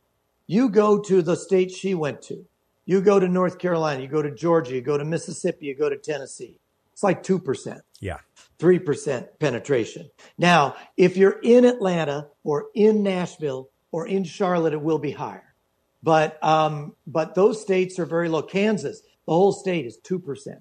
You 0.46 0.68
go 0.68 0.98
to 1.00 1.22
the 1.22 1.36
state 1.36 1.70
she 1.70 1.94
went 1.94 2.22
to. 2.22 2.44
You 2.84 3.00
go 3.00 3.20
to 3.20 3.28
North 3.28 3.58
Carolina, 3.58 4.02
you 4.02 4.08
go 4.08 4.22
to 4.22 4.30
Georgia, 4.34 4.74
you 4.74 4.80
go 4.80 4.98
to 4.98 5.04
Mississippi, 5.04 5.66
you 5.66 5.74
go 5.76 5.88
to 5.88 5.96
Tennessee. 5.96 6.58
It's 6.92 7.02
like 7.02 7.22
2%, 7.22 7.80
Yeah. 8.00 8.18
3% 8.58 9.28
penetration. 9.38 10.10
Now, 10.38 10.76
if 10.96 11.16
you're 11.16 11.38
in 11.42 11.64
Atlanta 11.64 12.28
or 12.44 12.66
in 12.74 13.02
Nashville 13.02 13.68
or 13.92 14.06
in 14.06 14.24
Charlotte, 14.24 14.72
it 14.72 14.82
will 14.82 14.98
be 14.98 15.12
higher. 15.12 15.54
But, 16.02 16.42
um, 16.44 16.94
but 17.06 17.34
those 17.34 17.60
states 17.62 17.98
are 17.98 18.04
very 18.06 18.28
low. 18.28 18.42
Kansas, 18.42 19.02
the 19.26 19.32
whole 19.32 19.52
state 19.52 19.86
is 19.86 19.98
2%, 20.04 20.60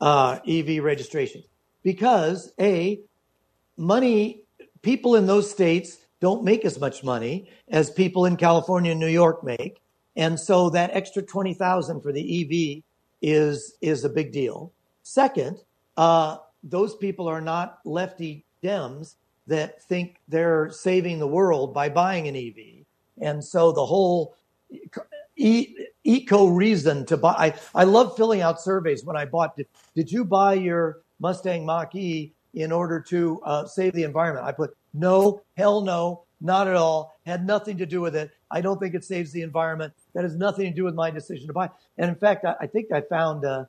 uh, 0.00 0.38
EV 0.46 0.82
registration 0.82 1.42
because 1.82 2.52
A, 2.60 3.00
money, 3.76 4.42
people 4.82 5.14
in 5.16 5.26
those 5.26 5.50
states 5.50 5.98
don't 6.20 6.44
make 6.44 6.64
as 6.64 6.80
much 6.80 7.04
money 7.04 7.48
as 7.68 7.90
people 7.90 8.26
in 8.26 8.36
California 8.36 8.90
and 8.90 9.00
New 9.00 9.06
York 9.06 9.44
make. 9.44 9.80
And 10.16 10.40
so 10.40 10.70
that 10.70 10.90
extra 10.92 11.22
20,000 11.22 12.00
for 12.00 12.10
the 12.10 12.24
EV 12.42 12.82
is, 13.22 13.76
is 13.80 14.04
a 14.04 14.08
big 14.08 14.32
deal. 14.32 14.72
Second, 15.02 15.58
uh, 15.96 16.38
those 16.62 16.96
people 16.96 17.28
are 17.28 17.40
not 17.40 17.78
lefty 17.84 18.44
Dems 18.62 19.14
that 19.46 19.82
think 19.82 20.16
they're 20.26 20.70
saving 20.70 21.18
the 21.18 21.26
world 21.28 21.72
by 21.72 21.88
buying 21.88 22.26
an 22.26 22.34
EV. 22.34 22.84
And 23.20 23.44
so 23.44 23.70
the 23.70 23.86
whole 23.86 24.34
e- 25.36 25.76
eco 26.06 26.46
reason 26.46 27.04
to 27.06 27.16
buy, 27.16 27.32
I, 27.32 27.54
I 27.74 27.84
love 27.84 28.16
filling 28.16 28.40
out 28.40 28.60
surveys 28.60 29.04
when 29.04 29.16
I 29.16 29.24
bought, 29.24 29.56
did, 29.56 29.66
did 29.94 30.10
you 30.10 30.24
buy 30.24 30.54
your 30.54 31.02
Mustang 31.20 31.66
Mach 31.66 31.94
E 31.94 32.32
in 32.54 32.72
order 32.72 33.00
to 33.00 33.40
uh, 33.44 33.66
save 33.66 33.92
the 33.92 34.04
environment? 34.04 34.46
I 34.46 34.52
put 34.52 34.76
no, 34.94 35.42
hell 35.56 35.82
no, 35.82 36.24
not 36.40 36.68
at 36.68 36.76
all. 36.76 37.16
Had 37.26 37.46
nothing 37.46 37.76
to 37.78 37.86
do 37.86 38.00
with 38.00 38.16
it. 38.16 38.30
I 38.50 38.60
don't 38.60 38.78
think 38.78 38.94
it 38.94 39.04
saves 39.04 39.32
the 39.32 39.42
environment. 39.42 39.92
That 40.14 40.24
has 40.24 40.36
nothing 40.36 40.70
to 40.70 40.74
do 40.74 40.84
with 40.84 40.94
my 40.94 41.10
decision 41.10 41.46
to 41.48 41.52
buy. 41.52 41.70
And 41.98 42.08
in 42.08 42.16
fact, 42.16 42.44
I, 42.44 42.54
I 42.60 42.66
think 42.66 42.92
I 42.92 43.00
found, 43.00 43.44
uh, 43.44 43.64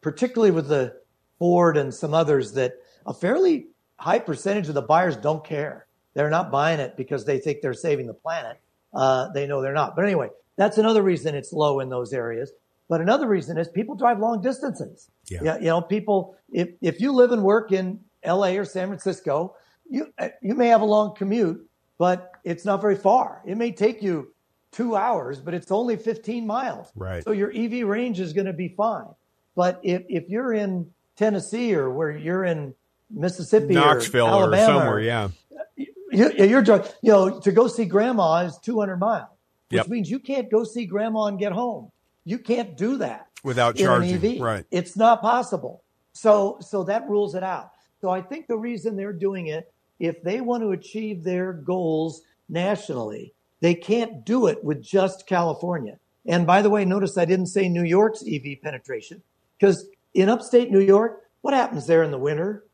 particularly 0.00 0.52
with 0.52 0.68
the 0.68 0.96
Ford 1.38 1.76
and 1.76 1.92
some 1.92 2.14
others, 2.14 2.52
that 2.52 2.74
a 3.06 3.12
fairly 3.12 3.68
high 3.98 4.18
percentage 4.18 4.68
of 4.68 4.74
the 4.74 4.82
buyers 4.82 5.16
don't 5.16 5.44
care. 5.44 5.86
They're 6.14 6.30
not 6.30 6.50
buying 6.50 6.80
it 6.80 6.96
because 6.96 7.24
they 7.24 7.38
think 7.38 7.60
they're 7.60 7.74
saving 7.74 8.06
the 8.06 8.14
planet. 8.14 8.58
Uh, 8.92 9.30
they 9.30 9.46
know 9.46 9.60
they're 9.60 9.72
not. 9.72 9.96
But 9.96 10.04
anyway, 10.04 10.30
that's 10.56 10.78
another 10.78 11.02
reason 11.02 11.34
it's 11.34 11.52
low 11.52 11.80
in 11.80 11.88
those 11.88 12.12
areas. 12.12 12.52
But 12.88 13.00
another 13.00 13.26
reason 13.26 13.56
is 13.56 13.68
people 13.68 13.94
drive 13.94 14.18
long 14.18 14.42
distances. 14.42 15.10
Yeah. 15.28 15.56
you 15.58 15.66
know, 15.66 15.80
people, 15.80 16.36
if, 16.52 16.68
if 16.82 17.00
you 17.00 17.12
live 17.12 17.32
and 17.32 17.42
work 17.42 17.72
in 17.72 18.00
LA 18.24 18.50
or 18.50 18.64
San 18.64 18.88
Francisco, 18.88 19.56
you, 19.88 20.12
you 20.42 20.54
may 20.54 20.68
have 20.68 20.82
a 20.82 20.84
long 20.84 21.14
commute, 21.14 21.66
but 21.98 22.32
it's 22.44 22.64
not 22.64 22.80
very 22.80 22.96
far. 22.96 23.42
It 23.46 23.56
may 23.56 23.72
take 23.72 24.02
you 24.02 24.32
two 24.70 24.96
hours, 24.96 25.40
but 25.40 25.54
it's 25.54 25.70
only 25.70 25.96
15 25.96 26.46
miles. 26.46 26.90
Right. 26.94 27.24
So 27.24 27.32
your 27.32 27.52
EV 27.54 27.86
range 27.86 28.20
is 28.20 28.32
going 28.32 28.46
to 28.46 28.52
be 28.52 28.68
fine. 28.68 29.06
But 29.54 29.80
if, 29.82 30.02
if 30.08 30.28
you're 30.28 30.52
in 30.52 30.90
Tennessee 31.16 31.74
or 31.74 31.90
where 31.90 32.10
you're 32.10 32.44
in 32.44 32.74
Mississippi 33.10 33.74
Knoxville 33.74 34.26
or 34.26 34.28
or 34.28 34.32
Alabama, 34.32 34.66
somewhere, 34.66 35.00
yeah. 35.00 35.28
you, 35.76 36.32
you're 36.36 36.62
dri- 36.62 36.82
you 37.02 37.12
know 37.12 37.40
to 37.40 37.52
go 37.52 37.68
see 37.68 37.84
grandma 37.84 38.44
is 38.44 38.58
200 38.58 38.96
miles, 38.96 39.28
which 39.74 39.80
Yep. 39.82 39.88
means 39.88 40.10
you 40.10 40.18
can't 40.20 40.50
go 40.50 40.64
see 40.64 40.86
grandma 40.86 41.24
and 41.24 41.38
get 41.38 41.52
home. 41.52 41.90
You 42.24 42.38
can't 42.38 42.76
do 42.76 42.98
that 42.98 43.28
Without 43.42 43.76
in 43.78 43.84
charging, 43.84 44.40
right. 44.40 44.64
It's 44.70 44.96
not 44.96 45.20
possible. 45.20 45.82
So 46.12 46.58
so 46.60 46.84
that 46.84 47.08
rules 47.08 47.34
it 47.34 47.42
out. 47.42 47.70
So 48.00 48.10
I 48.10 48.22
think 48.22 48.46
the 48.46 48.56
reason 48.56 48.96
they're 48.96 49.12
doing 49.12 49.48
it, 49.48 49.72
if 49.98 50.22
they 50.22 50.40
want 50.40 50.62
to 50.62 50.70
achieve 50.70 51.24
their 51.24 51.52
goals 51.52 52.22
nationally, 52.48 53.34
they 53.60 53.74
can't 53.74 54.24
do 54.24 54.46
it 54.46 54.62
with 54.62 54.82
just 54.82 55.26
California. 55.26 55.98
And 56.26 56.46
by 56.46 56.62
the 56.62 56.70
way, 56.70 56.84
notice 56.84 57.18
I 57.18 57.24
didn't 57.24 57.46
say 57.46 57.68
New 57.68 57.82
York's 57.84 58.22
EV 58.26 58.62
penetration 58.62 59.22
because 59.58 59.86
in 60.14 60.28
upstate 60.28 60.70
New 60.70 60.80
York, 60.80 61.22
what 61.42 61.52
happens 61.52 61.86
there 61.86 62.02
in 62.02 62.10
the 62.10 62.18
winter? 62.18 62.64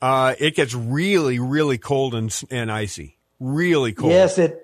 Uh, 0.00 0.34
it 0.38 0.54
gets 0.54 0.74
really, 0.74 1.38
really 1.38 1.78
cold 1.78 2.14
and, 2.14 2.32
and 2.50 2.70
icy. 2.70 3.18
Really 3.40 3.92
cold. 3.92 4.12
Yes, 4.12 4.38
it 4.38 4.61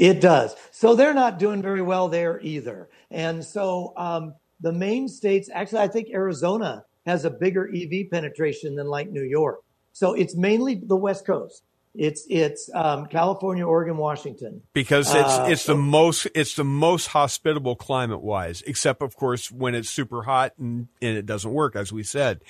It 0.00 0.20
does. 0.22 0.56
So 0.70 0.94
they're 0.94 1.12
not 1.14 1.38
doing 1.38 1.60
very 1.60 1.82
well 1.82 2.08
there 2.08 2.40
either. 2.40 2.88
And 3.10 3.44
so 3.44 3.92
um, 3.98 4.34
the 4.60 4.72
main 4.72 5.08
states, 5.08 5.50
actually, 5.52 5.80
I 5.82 5.88
think 5.88 6.08
Arizona 6.08 6.84
has 7.04 7.26
a 7.26 7.30
bigger 7.30 7.68
EV 7.68 8.10
penetration 8.10 8.76
than 8.76 8.86
like 8.86 9.10
New 9.10 9.22
York. 9.24 9.60
So 9.92 10.14
it's 10.14 10.34
mainly 10.34 10.76
the 10.76 10.96
West 10.96 11.26
Coast. 11.26 11.62
It's 11.94 12.24
it's 12.30 12.70
um, 12.72 13.06
California, 13.06 13.66
Oregon, 13.66 13.96
Washington. 13.98 14.62
because 14.72 15.12
it's 15.12 15.34
Uh, 15.38 15.48
it's 15.50 15.66
the 15.66 15.74
most 15.74 16.28
it's 16.34 16.54
the 16.54 16.64
most 16.64 17.06
hospitable 17.08 17.74
climate 17.76 18.22
wise, 18.22 18.62
except 18.66 19.02
of 19.02 19.16
course 19.16 19.50
when 19.50 19.74
it's 19.74 19.90
super 19.90 20.22
hot 20.22 20.52
and, 20.58 20.86
and 21.02 21.16
it 21.18 21.26
doesn't 21.26 21.52
work, 21.52 21.74
as 21.76 21.92
we 21.92 22.04
said. 22.04 22.42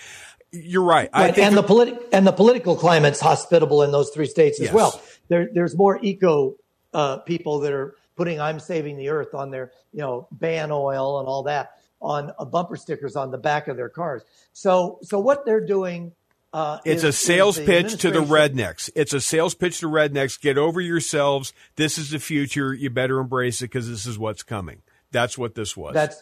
You're 0.53 0.85
right. 0.85 1.09
I 1.13 1.23
Right, 1.27 1.35
think 1.35 1.47
and 1.47 1.57
the 1.57 1.63
politi- 1.65 1.99
and 2.13 2.27
the 2.27 2.33
political 2.33 2.77
climate's 2.77 3.19
hospitable 3.21 3.83
in 3.83 3.91
those 3.93 4.11
three 4.11 4.27
states 4.27 4.61
as 4.61 4.67
Yes. 4.67 4.75
well. 4.75 5.01
There, 5.29 5.49
there's 5.55 5.75
more 5.77 5.99
eco 6.03 6.57
uh, 6.93 7.19
people 7.19 7.61
that 7.61 7.73
are 7.73 7.97
putting 8.17 8.41
"I'm 8.41 8.61
saving 8.61 8.97
the 8.97 9.09
earth" 9.09 9.35
on 9.35 9.51
their, 9.51 9.73
you 9.93 10.01
know, 10.01 10.29
ban 10.33 10.71
oil 10.71 11.21
and 11.21 11.29
all 11.29 11.43
that 11.45 11.73
on 12.01 12.33
uh, 12.39 12.45
bumper 12.45 12.77
stickers 12.77 13.17
on 13.17 13.31
the 13.31 13.39
back 13.39 13.69
of 13.69 13.77
their 13.77 13.89
cars. 13.89 14.23
So, 14.53 14.99
so 15.03 15.19
what 15.19 15.45
they're 15.45 15.65
doing. 15.65 16.13
Uh, 16.53 16.79
It's 16.85 17.05
is- 17.05 17.11
a 17.11 17.13
sales 17.13 17.61
pitch 17.61 18.01
to 18.01 18.11
the 18.11 18.25
rednecks. 18.25 18.91
It's 18.97 19.13
a 19.13 19.21
sales 19.21 19.55
pitch 19.55 19.79
to 19.81 19.87
rednecks. 19.87 20.41
Get 20.41 20.59
over 20.59 20.81
yourselves. 20.81 21.53
This 21.77 21.97
is 21.97 22.11
the 22.11 22.19
future. 22.19 22.75
You 22.75 22.91
better 22.91 23.21
embrace 23.21 23.61
it 23.63 23.67
because 23.67 23.89
this 23.89 24.05
is 24.05 24.19
what's 24.19 24.43
coming. 24.43 24.83
That's 25.13 25.39
what 25.39 25.55
this 25.55 25.77
was. 25.77 25.95
That's 25.95 26.21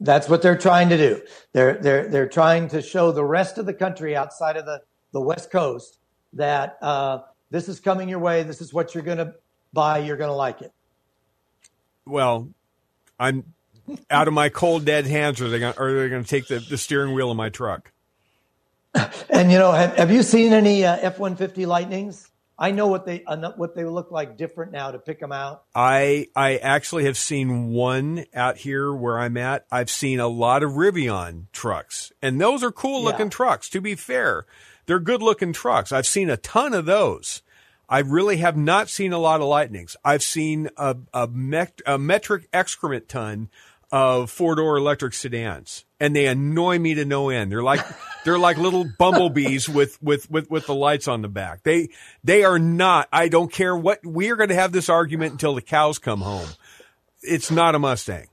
that's 0.00 0.28
what 0.28 0.42
they're 0.42 0.58
trying 0.58 0.90
to 0.90 0.98
do. 0.98 1.22
They're 1.52 1.78
they're 1.78 2.08
they're 2.08 2.28
trying 2.28 2.68
to 2.68 2.82
show 2.82 3.10
the 3.10 3.24
rest 3.24 3.56
of 3.56 3.64
the 3.64 3.72
country 3.72 4.14
outside 4.14 4.56
of 4.58 4.66
the 4.66 4.82
the 5.12 5.20
West 5.20 5.50
Coast 5.50 5.98
that 6.34 6.76
uh, 6.82 7.20
this 7.50 7.68
is 7.68 7.80
coming 7.80 8.08
your 8.08 8.18
way. 8.18 8.42
This 8.42 8.60
is 8.60 8.74
what 8.74 8.94
you're 8.94 9.02
going 9.02 9.18
to 9.18 9.34
buy. 9.72 9.98
You're 9.98 10.16
going 10.16 10.30
to 10.30 10.34
like 10.34 10.62
it. 10.62 10.72
well, 12.06 12.48
I'm 13.18 13.54
out 14.10 14.28
of 14.28 14.34
my 14.34 14.48
cold 14.48 14.84
dead 14.84 15.06
hands. 15.06 15.40
Are 15.40 15.48
they 15.48 15.58
going? 15.58 15.74
Are 15.78 15.92
they 15.92 16.08
going 16.08 16.22
to 16.22 16.28
take 16.28 16.46
the, 16.46 16.58
the 16.60 16.78
steering 16.78 17.14
wheel 17.14 17.30
of 17.30 17.36
my 17.36 17.48
truck? 17.48 17.92
And 19.30 19.52
you 19.52 19.58
know, 19.58 19.72
have, 19.72 19.96
have 19.96 20.10
you 20.10 20.22
seen 20.22 20.52
any 20.52 20.84
uh, 20.84 20.96
F 21.00 21.18
one 21.18 21.36
fifty 21.36 21.66
Lightnings? 21.66 22.30
I 22.58 22.72
know 22.72 22.88
what 22.88 23.06
they 23.06 23.22
uh, 23.24 23.52
what 23.52 23.76
they 23.76 23.84
look 23.84 24.10
like 24.10 24.36
different 24.36 24.72
now 24.72 24.90
to 24.90 24.98
pick 24.98 25.20
them 25.20 25.30
out. 25.30 25.62
I 25.74 26.26
I 26.34 26.56
actually 26.56 27.04
have 27.04 27.16
seen 27.16 27.68
one 27.68 28.24
out 28.34 28.56
here 28.56 28.92
where 28.92 29.18
I'm 29.18 29.36
at. 29.36 29.66
I've 29.70 29.90
seen 29.90 30.18
a 30.18 30.26
lot 30.26 30.62
of 30.64 30.72
Rivian 30.72 31.44
trucks, 31.52 32.10
and 32.20 32.40
those 32.40 32.64
are 32.64 32.72
cool 32.72 33.04
looking 33.04 33.26
Yeah. 33.26 33.30
trucks. 33.30 33.68
To 33.70 33.80
be 33.80 33.94
fair, 33.94 34.44
they're 34.86 34.98
good 34.98 35.22
looking 35.22 35.52
trucks. 35.52 35.92
I've 35.92 36.06
seen 36.06 36.30
a 36.30 36.36
ton 36.36 36.74
of 36.74 36.84
those. 36.86 37.42
I 37.88 38.00
really 38.00 38.38
have 38.38 38.56
not 38.56 38.88
seen 38.88 39.12
a 39.12 39.18
lot 39.18 39.40
of 39.40 39.46
Lightnings. 39.46 39.96
I've 40.04 40.22
seen 40.22 40.68
a 40.76 40.96
a, 41.14 41.26
mec- 41.26 41.82
a 41.86 41.98
metric 41.98 42.48
excrement 42.52 43.08
ton 43.08 43.48
of 43.90 44.30
four 44.30 44.54
door 44.54 44.76
electric 44.76 45.14
sedans, 45.14 45.84
and 45.98 46.14
they 46.14 46.26
annoy 46.26 46.78
me 46.78 46.94
to 46.94 47.04
no 47.04 47.30
end. 47.30 47.50
They're 47.50 47.62
like 47.62 47.80
they're 48.24 48.38
like 48.38 48.58
little 48.58 48.84
bumblebees 48.98 49.68
with 49.68 50.00
with 50.02 50.30
with 50.30 50.50
with 50.50 50.66
the 50.66 50.74
lights 50.74 51.08
on 51.08 51.22
the 51.22 51.28
back. 51.28 51.62
They 51.62 51.88
they 52.22 52.44
are 52.44 52.58
not. 52.58 53.08
I 53.12 53.28
don't 53.28 53.50
care 53.50 53.76
what 53.76 54.04
we 54.04 54.30
are 54.30 54.36
going 54.36 54.50
to 54.50 54.54
have 54.54 54.72
this 54.72 54.88
argument 54.88 55.32
until 55.32 55.54
the 55.54 55.62
cows 55.62 55.98
come 55.98 56.20
home. 56.20 56.48
It's 57.22 57.50
not 57.50 57.74
a 57.74 57.78
Mustang. 57.78 58.28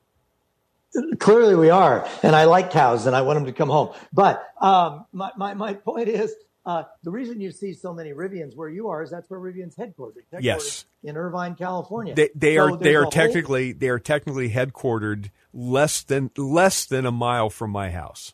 Clearly, 1.19 1.55
we 1.55 1.69
are, 1.69 2.07
and 2.23 2.35
I 2.35 2.45
like 2.45 2.71
cows, 2.71 3.05
and 3.05 3.15
I 3.15 3.21
want 3.21 3.37
them 3.37 3.45
to 3.47 3.51
come 3.51 3.69
home. 3.69 3.93
But 4.13 4.45
um, 4.61 5.05
my, 5.11 5.31
my 5.35 5.53
my 5.53 5.73
point 5.73 6.07
is, 6.07 6.33
uh, 6.65 6.83
the 7.03 7.11
reason 7.11 7.39
you 7.39 7.51
see 7.51 7.73
so 7.73 7.93
many 7.93 8.11
Rivians 8.11 8.55
where 8.55 8.69
you 8.69 8.87
are 8.89 9.03
is 9.03 9.11
that's 9.11 9.29
where 9.29 9.39
Rivian's 9.39 9.75
headquartered. 9.75 10.23
headquartered 10.33 10.41
Yes. 10.41 10.85
in 11.03 11.15
Irvine, 11.17 11.55
California. 11.55 12.15
They 12.15 12.29
they 12.35 12.55
So 12.55 12.61
are 12.73 12.77
they 12.77 12.95
are 12.95 13.03
whole- 13.03 13.11
technically 13.11 13.71
they 13.71 13.89
are 13.89 13.99
technically 13.99 14.49
headquartered 14.49 15.29
less 15.53 16.01
than 16.03 16.31
less 16.37 16.85
than 16.85 17.05
a 17.05 17.11
mile 17.11 17.49
from 17.49 17.71
my 17.71 17.91
house. 17.91 18.33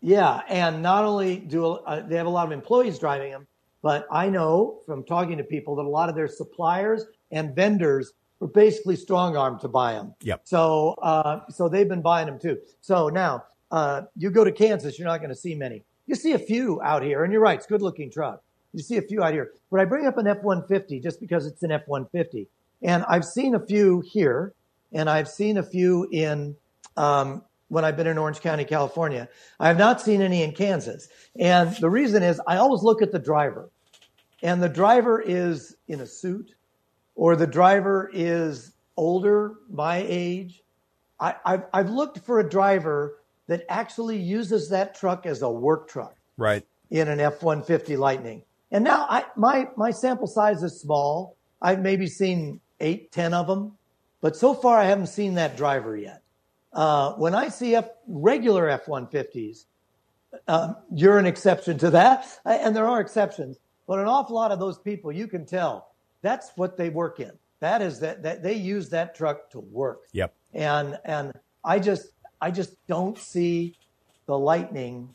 Yeah, 0.00 0.40
and 0.48 0.82
not 0.82 1.04
only 1.04 1.36
do 1.38 1.66
uh, 1.66 2.00
they 2.06 2.16
have 2.16 2.26
a 2.26 2.30
lot 2.30 2.46
of 2.46 2.52
employees 2.52 2.98
driving 2.98 3.30
them, 3.30 3.46
but 3.82 4.06
I 4.10 4.28
know 4.30 4.80
from 4.84 5.04
talking 5.04 5.38
to 5.38 5.44
people 5.44 5.76
that 5.76 5.84
a 5.84 5.88
lot 5.88 6.08
of 6.08 6.14
their 6.16 6.26
suppliers 6.28 7.06
and 7.30 7.54
vendors 7.54 8.12
were 8.40 8.48
basically 8.48 8.96
strong 8.96 9.36
armed 9.36 9.60
to 9.60 9.68
buy 9.68 9.92
them. 9.92 10.14
Yep. 10.22 10.40
So, 10.44 10.94
uh, 11.00 11.48
so 11.50 11.68
they've 11.68 11.88
been 11.88 12.02
buying 12.02 12.26
them 12.26 12.40
too. 12.40 12.58
So 12.80 13.08
now, 13.08 13.44
uh, 13.70 14.02
you 14.16 14.30
go 14.30 14.42
to 14.42 14.50
Kansas, 14.50 14.98
you're 14.98 15.06
not 15.06 15.18
going 15.18 15.30
to 15.30 15.36
see 15.36 15.54
many. 15.54 15.84
You 16.12 16.16
see 16.16 16.34
a 16.34 16.38
few 16.38 16.78
out 16.82 17.02
here, 17.02 17.24
and 17.24 17.32
you're 17.32 17.40
right, 17.40 17.56
it's 17.56 17.66
good 17.66 17.80
looking 17.80 18.10
truck. 18.10 18.42
You 18.74 18.82
see 18.82 18.98
a 18.98 19.00
few 19.00 19.22
out 19.22 19.32
here, 19.32 19.52
but 19.70 19.80
I 19.80 19.86
bring 19.86 20.06
up 20.06 20.18
an 20.18 20.26
F-150 20.26 21.02
just 21.02 21.18
because 21.18 21.46
it's 21.46 21.62
an 21.62 21.70
F-150, 21.72 22.46
and 22.82 23.02
I've 23.08 23.24
seen 23.24 23.54
a 23.54 23.58
few 23.58 24.02
here, 24.02 24.52
and 24.92 25.08
I've 25.08 25.26
seen 25.26 25.56
a 25.56 25.62
few 25.62 26.06
in 26.12 26.54
um, 26.98 27.40
when 27.68 27.86
I've 27.86 27.96
been 27.96 28.06
in 28.06 28.18
Orange 28.18 28.42
County, 28.42 28.66
California. 28.66 29.26
I 29.58 29.68
have 29.68 29.78
not 29.78 30.02
seen 30.02 30.20
any 30.20 30.42
in 30.42 30.52
Kansas, 30.52 31.08
and 31.40 31.74
the 31.76 31.88
reason 31.88 32.22
is 32.22 32.38
I 32.46 32.58
always 32.58 32.82
look 32.82 33.00
at 33.00 33.10
the 33.10 33.18
driver, 33.18 33.70
and 34.42 34.62
the 34.62 34.68
driver 34.68 35.18
is 35.18 35.76
in 35.88 36.02
a 36.02 36.06
suit, 36.06 36.54
or 37.14 37.36
the 37.36 37.46
driver 37.46 38.10
is 38.12 38.74
older, 38.98 39.54
my 39.70 40.04
age. 40.06 40.62
I, 41.18 41.36
I've, 41.46 41.62
I've 41.72 41.88
looked 41.88 42.18
for 42.18 42.38
a 42.38 42.46
driver 42.46 43.21
that 43.48 43.64
actually 43.68 44.18
uses 44.18 44.68
that 44.70 44.94
truck 44.94 45.26
as 45.26 45.42
a 45.42 45.50
work 45.50 45.88
truck 45.88 46.16
Right. 46.36 46.64
in 46.90 47.08
an 47.08 47.20
F-150 47.20 47.98
Lightning. 47.98 48.42
And 48.70 48.84
now 48.84 49.06
I, 49.08 49.24
my, 49.36 49.68
my 49.76 49.90
sample 49.90 50.26
size 50.26 50.62
is 50.62 50.80
small. 50.80 51.36
I've 51.60 51.80
maybe 51.80 52.06
seen 52.06 52.60
eight, 52.80 53.12
ten 53.12 53.34
of 53.34 53.46
them, 53.46 53.72
but 54.20 54.36
so 54.36 54.54
far 54.54 54.78
I 54.78 54.84
haven't 54.84 55.06
seen 55.08 55.34
that 55.34 55.56
driver 55.56 55.96
yet. 55.96 56.22
Uh, 56.72 57.12
when 57.14 57.34
I 57.34 57.48
see 57.48 57.74
F, 57.74 57.88
regular 58.08 58.68
F-150s, 58.70 59.66
um, 60.48 60.76
you're 60.94 61.18
an 61.18 61.26
exception 61.26 61.76
to 61.78 61.90
that, 61.90 62.26
Uh, 62.46 62.58
and 62.60 62.74
there 62.74 62.86
are 62.86 63.00
exceptions. 63.00 63.58
But 63.86 63.98
an 63.98 64.06
awful 64.06 64.34
lot 64.36 64.50
of 64.52 64.58
those 64.58 64.78
people, 64.78 65.12
you 65.12 65.26
can 65.26 65.44
tell, 65.44 65.88
that's 66.22 66.52
what 66.56 66.76
they 66.78 66.88
work 66.88 67.20
in. 67.20 67.32
That 67.60 67.82
is 67.82 68.00
that, 68.00 68.22
that 68.22 68.42
they 68.42 68.54
use 68.54 68.88
that 68.90 69.14
truck 69.14 69.50
to 69.50 69.60
work 69.60 70.02
Yep. 70.12 70.32
and 70.54 70.98
and 71.04 71.32
I 71.64 71.78
just 71.78 72.08
I 72.42 72.50
just 72.50 72.74
don't 72.88 73.16
see 73.16 73.76
the 74.26 74.36
Lightning 74.36 75.10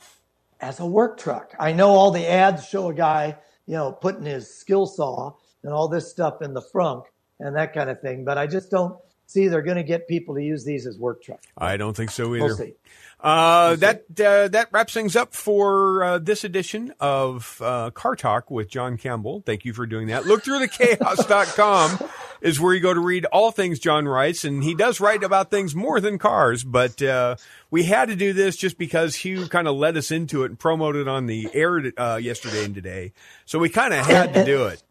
as 0.61 0.79
a 0.79 0.85
work 0.85 1.19
truck. 1.19 1.53
I 1.59 1.73
know 1.73 1.89
all 1.89 2.09
the 2.09 2.25
ads 2.25 2.65
show 2.65 2.87
a 2.87 2.93
guy, 2.93 3.35
you 3.65 3.75
know, 3.75 3.91
putting 3.91 4.23
his 4.23 4.57
skill 4.57 4.85
saw 4.85 5.33
and 5.61 5.73
all 5.73 5.89
this 5.89 6.09
stuff 6.09 6.41
in 6.41 6.53
the 6.53 6.61
frunk 6.61 7.03
and 7.41 7.53
that 7.57 7.73
kind 7.73 7.89
of 7.89 7.99
thing, 7.99 8.23
but 8.23 8.37
I 8.37 8.47
just 8.47 8.71
don't 8.71 8.97
see 9.25 9.49
they're 9.49 9.61
going 9.61 9.75
to 9.75 9.83
get 9.83 10.07
people 10.07 10.35
to 10.35 10.41
use 10.41 10.63
these 10.63 10.87
as 10.87 10.97
work 10.97 11.21
trucks. 11.21 11.45
I 11.57 11.75
don't 11.75 11.95
think 11.95 12.11
so 12.11 12.33
either. 12.33 12.45
We'll 12.45 12.55
see. 12.55 12.73
Uh, 13.19 13.75
that 13.77 14.05
uh, 14.19 14.47
that 14.47 14.67
wraps 14.71 14.93
things 14.93 15.15
up 15.15 15.33
for 15.33 16.03
uh, 16.03 16.19
this 16.19 16.43
edition 16.43 16.93
of 16.99 17.59
uh, 17.63 17.89
Car 17.89 18.15
Talk 18.15 18.51
with 18.51 18.69
John 18.69 18.95
Campbell. 18.95 19.41
Thank 19.43 19.65
you 19.65 19.73
for 19.73 19.87
doing 19.87 20.07
that. 20.07 20.27
Look 20.27 20.43
through 20.43 20.59
the 20.59 20.67
chaos.com 20.67 21.97
is 22.41 22.59
where 22.59 22.75
you 22.75 22.79
go 22.79 22.93
to 22.93 22.99
read 22.99 23.25
all 23.25 23.49
things 23.49 23.79
John 23.79 24.07
writes, 24.07 24.45
and 24.45 24.63
he 24.63 24.75
does 24.75 24.99
write 24.99 25.23
about 25.23 25.49
things 25.49 25.75
more 25.75 25.99
than 25.99 26.19
cars. 26.19 26.63
But 26.63 27.01
uh, 27.01 27.37
we 27.71 27.83
had 27.83 28.09
to 28.09 28.15
do 28.15 28.33
this 28.33 28.55
just 28.55 28.77
because 28.77 29.15
Hugh 29.15 29.47
kind 29.47 29.67
of 29.67 29.75
led 29.75 29.97
us 29.97 30.11
into 30.11 30.43
it 30.43 30.51
and 30.51 30.59
promoted 30.59 31.07
on 31.07 31.25
the 31.25 31.49
air 31.55 31.91
uh, 31.97 32.17
yesterday 32.17 32.65
and 32.65 32.75
today, 32.75 33.13
so 33.45 33.57
we 33.57 33.69
kind 33.69 33.95
of 33.95 34.05
had 34.05 34.35
to 34.35 34.45
do 34.45 34.67
it. 34.67 34.83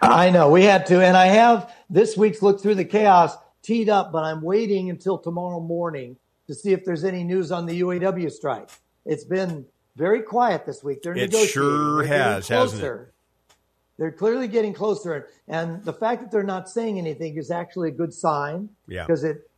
I 0.00 0.30
know 0.30 0.50
we 0.50 0.62
had 0.62 0.86
to, 0.86 1.02
and 1.02 1.16
I 1.16 1.26
have 1.26 1.74
this 1.90 2.16
week's 2.16 2.42
look 2.42 2.62
through 2.62 2.76
the 2.76 2.84
chaos 2.84 3.34
teed 3.62 3.88
up, 3.88 4.12
but 4.12 4.22
I'm 4.22 4.40
waiting 4.42 4.88
until 4.88 5.18
tomorrow 5.18 5.58
morning 5.58 6.16
to 6.52 6.58
see 6.58 6.72
if 6.72 6.84
there's 6.84 7.04
any 7.04 7.24
news 7.24 7.50
on 7.50 7.66
the 7.66 7.80
UAW 7.80 8.30
strike. 8.30 8.68
It's 9.06 9.24
been 9.24 9.64
very 9.96 10.22
quiet 10.22 10.66
this 10.66 10.84
week. 10.84 11.02
They're 11.02 11.12
It 11.14 11.30
negotiating. 11.32 11.48
sure 11.52 11.96
They're 12.06 12.18
has, 12.18 12.48
hasn't 12.48 12.82
it? 12.82 13.08
They're 13.98 14.12
clearly 14.12 14.48
getting 14.48 14.72
closer, 14.72 15.28
and 15.48 15.84
the 15.84 15.92
fact 15.92 16.22
that 16.22 16.30
they're 16.30 16.42
not 16.42 16.68
saying 16.68 16.98
anything 16.98 17.36
is 17.36 17.50
actually 17.50 17.88
a 17.88 17.92
good 17.92 18.12
sign. 18.12 18.68
Yeah. 18.88 19.04
because 19.06 19.22
it 19.24 19.48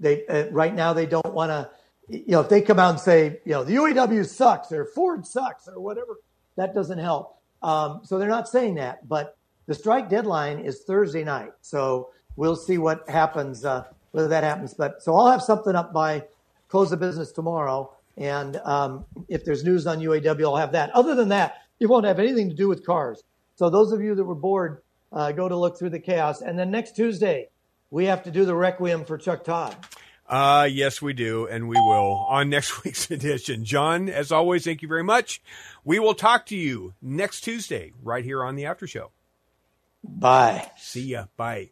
they 0.00 0.26
uh, 0.26 0.50
right 0.50 0.74
now 0.74 0.92
they 0.92 1.06
don't 1.06 1.32
want 1.32 1.50
to. 1.50 1.70
You 2.08 2.22
know, 2.32 2.40
if 2.40 2.50
they 2.50 2.60
come 2.60 2.78
out 2.78 2.90
and 2.90 3.00
say, 3.00 3.40
you 3.46 3.52
know, 3.52 3.64
the 3.64 3.76
UAW 3.76 4.26
sucks 4.26 4.70
or 4.72 4.84
Ford 4.84 5.24
sucks 5.26 5.68
or 5.68 5.80
whatever, 5.80 6.18
that 6.56 6.74
doesn't 6.74 6.98
help. 6.98 7.38
Um, 7.62 8.00
so 8.04 8.18
they're 8.18 8.28
not 8.28 8.46
saying 8.46 8.74
that, 8.74 9.08
but 9.08 9.38
the 9.66 9.74
strike 9.74 10.10
deadline 10.10 10.58
is 10.58 10.82
Thursday 10.82 11.24
night. 11.24 11.52
So 11.62 12.10
we'll 12.36 12.56
see 12.56 12.76
what 12.76 13.08
happens, 13.08 13.64
uh, 13.64 13.84
whether 14.10 14.28
that 14.28 14.44
happens. 14.44 14.74
But 14.74 15.02
so 15.02 15.14
I'll 15.16 15.30
have 15.30 15.40
something 15.40 15.74
up 15.74 15.94
by 15.94 16.24
close 16.74 16.90
the 16.90 16.96
business 16.96 17.30
tomorrow. 17.30 17.88
And 18.16 18.56
um, 18.64 19.04
if 19.28 19.44
there's 19.44 19.62
news 19.62 19.86
on 19.86 20.00
UAW, 20.00 20.42
I'll 20.42 20.56
have 20.56 20.72
that. 20.72 20.90
Other 20.90 21.14
than 21.14 21.28
that, 21.28 21.58
it 21.78 21.86
won't 21.86 22.04
have 22.04 22.18
anything 22.18 22.48
to 22.48 22.54
do 22.56 22.66
with 22.66 22.84
cars. 22.84 23.22
So 23.54 23.70
those 23.70 23.92
of 23.92 24.00
you 24.00 24.16
that 24.16 24.24
were 24.24 24.34
bored, 24.34 24.82
uh, 25.12 25.30
go 25.30 25.48
to 25.48 25.54
look 25.54 25.78
through 25.78 25.90
the 25.90 26.00
chaos. 26.00 26.40
And 26.40 26.58
then 26.58 26.72
next 26.72 26.96
Tuesday, 26.96 27.50
we 27.92 28.06
have 28.06 28.24
to 28.24 28.32
do 28.32 28.44
the 28.44 28.56
requiem 28.56 29.04
for 29.04 29.16
Chuck 29.16 29.44
Todd. 29.44 29.76
Uh, 30.28 30.66
yes, 30.68 31.00
we 31.00 31.12
do, 31.12 31.46
and 31.46 31.68
we 31.68 31.76
will 31.76 32.26
on 32.28 32.50
next 32.50 32.82
week's 32.84 33.08
edition. 33.08 33.64
John, 33.64 34.08
as 34.08 34.32
always, 34.32 34.64
thank 34.64 34.82
you 34.82 34.88
very 34.88 35.04
much. 35.04 35.40
We 35.84 36.00
will 36.00 36.14
talk 36.14 36.44
to 36.46 36.56
you 36.56 36.94
next 37.00 37.42
Tuesday 37.42 37.92
right 38.02 38.24
here 38.24 38.42
on 38.42 38.56
the 38.56 38.66
After 38.66 38.88
Show. 38.88 39.12
Bye. 40.02 40.72
See 40.76 41.02
ya. 41.02 41.26
Bye. 41.36 41.70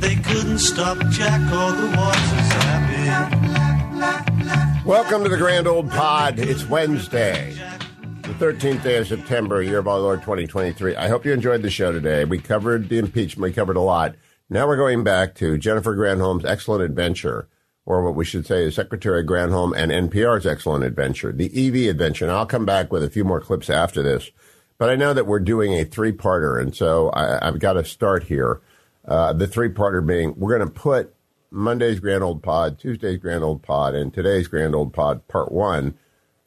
Couldn't 0.00 0.58
stop 0.58 0.98
Jack 1.10 1.40
or 1.52 1.72
the 1.72 1.86
waters. 1.96 2.30
Welcome 4.84 5.22
to 5.24 5.28
the 5.28 5.36
Grand 5.36 5.66
Old 5.66 5.90
Pod. 5.90 6.38
It's 6.38 6.66
Wednesday, 6.66 7.52
the 8.22 8.34
13th 8.34 8.82
day 8.82 8.96
of 8.96 9.06
September, 9.06 9.62
year 9.62 9.78
of 9.78 9.88
our 9.88 9.98
Lord 9.98 10.20
2023. 10.20 10.96
I 10.96 11.08
hope 11.08 11.24
you 11.24 11.32
enjoyed 11.32 11.62
the 11.62 11.70
show 11.70 11.92
today. 11.92 12.24
We 12.24 12.38
covered 12.38 12.88
the 12.88 12.98
impeachment, 12.98 13.42
we 13.42 13.52
covered 13.52 13.76
a 13.76 13.80
lot. 13.80 14.14
Now 14.48 14.66
we're 14.66 14.76
going 14.76 15.04
back 15.04 15.34
to 15.36 15.58
Jennifer 15.58 15.94
Granholm's 15.94 16.44
excellent 16.44 16.82
adventure, 16.82 17.48
or 17.84 18.02
what 18.02 18.14
we 18.14 18.24
should 18.24 18.46
say 18.46 18.64
is 18.64 18.74
Secretary 18.74 19.24
Granholm 19.24 19.76
and 19.76 19.92
NPR's 20.10 20.46
excellent 20.46 20.84
adventure, 20.84 21.32
the 21.32 21.50
EV 21.54 21.90
adventure. 21.90 22.24
And 22.24 22.32
I'll 22.32 22.46
come 22.46 22.66
back 22.66 22.90
with 22.90 23.04
a 23.04 23.10
few 23.10 23.24
more 23.24 23.40
clips 23.40 23.68
after 23.68 24.02
this. 24.02 24.30
But 24.78 24.88
I 24.88 24.96
know 24.96 25.12
that 25.12 25.26
we're 25.26 25.40
doing 25.40 25.74
a 25.74 25.84
three 25.84 26.12
parter, 26.12 26.58
and 26.60 26.74
so 26.74 27.10
I, 27.10 27.46
I've 27.46 27.58
got 27.58 27.74
to 27.74 27.84
start 27.84 28.24
here. 28.24 28.60
Uh, 29.04 29.32
the 29.32 29.46
three 29.46 29.68
parter 29.68 30.04
being 30.04 30.34
we're 30.36 30.56
going 30.56 30.68
to 30.68 30.74
put 30.74 31.14
Monday's 31.50 32.00
Grand 32.00 32.22
Old 32.22 32.42
Pod, 32.42 32.78
Tuesday's 32.78 33.18
Grand 33.18 33.42
Old 33.42 33.62
Pod, 33.62 33.94
and 33.94 34.12
today's 34.12 34.48
Grand 34.48 34.74
Old 34.74 34.92
Pod 34.92 35.26
Part 35.26 35.50
One 35.50 35.94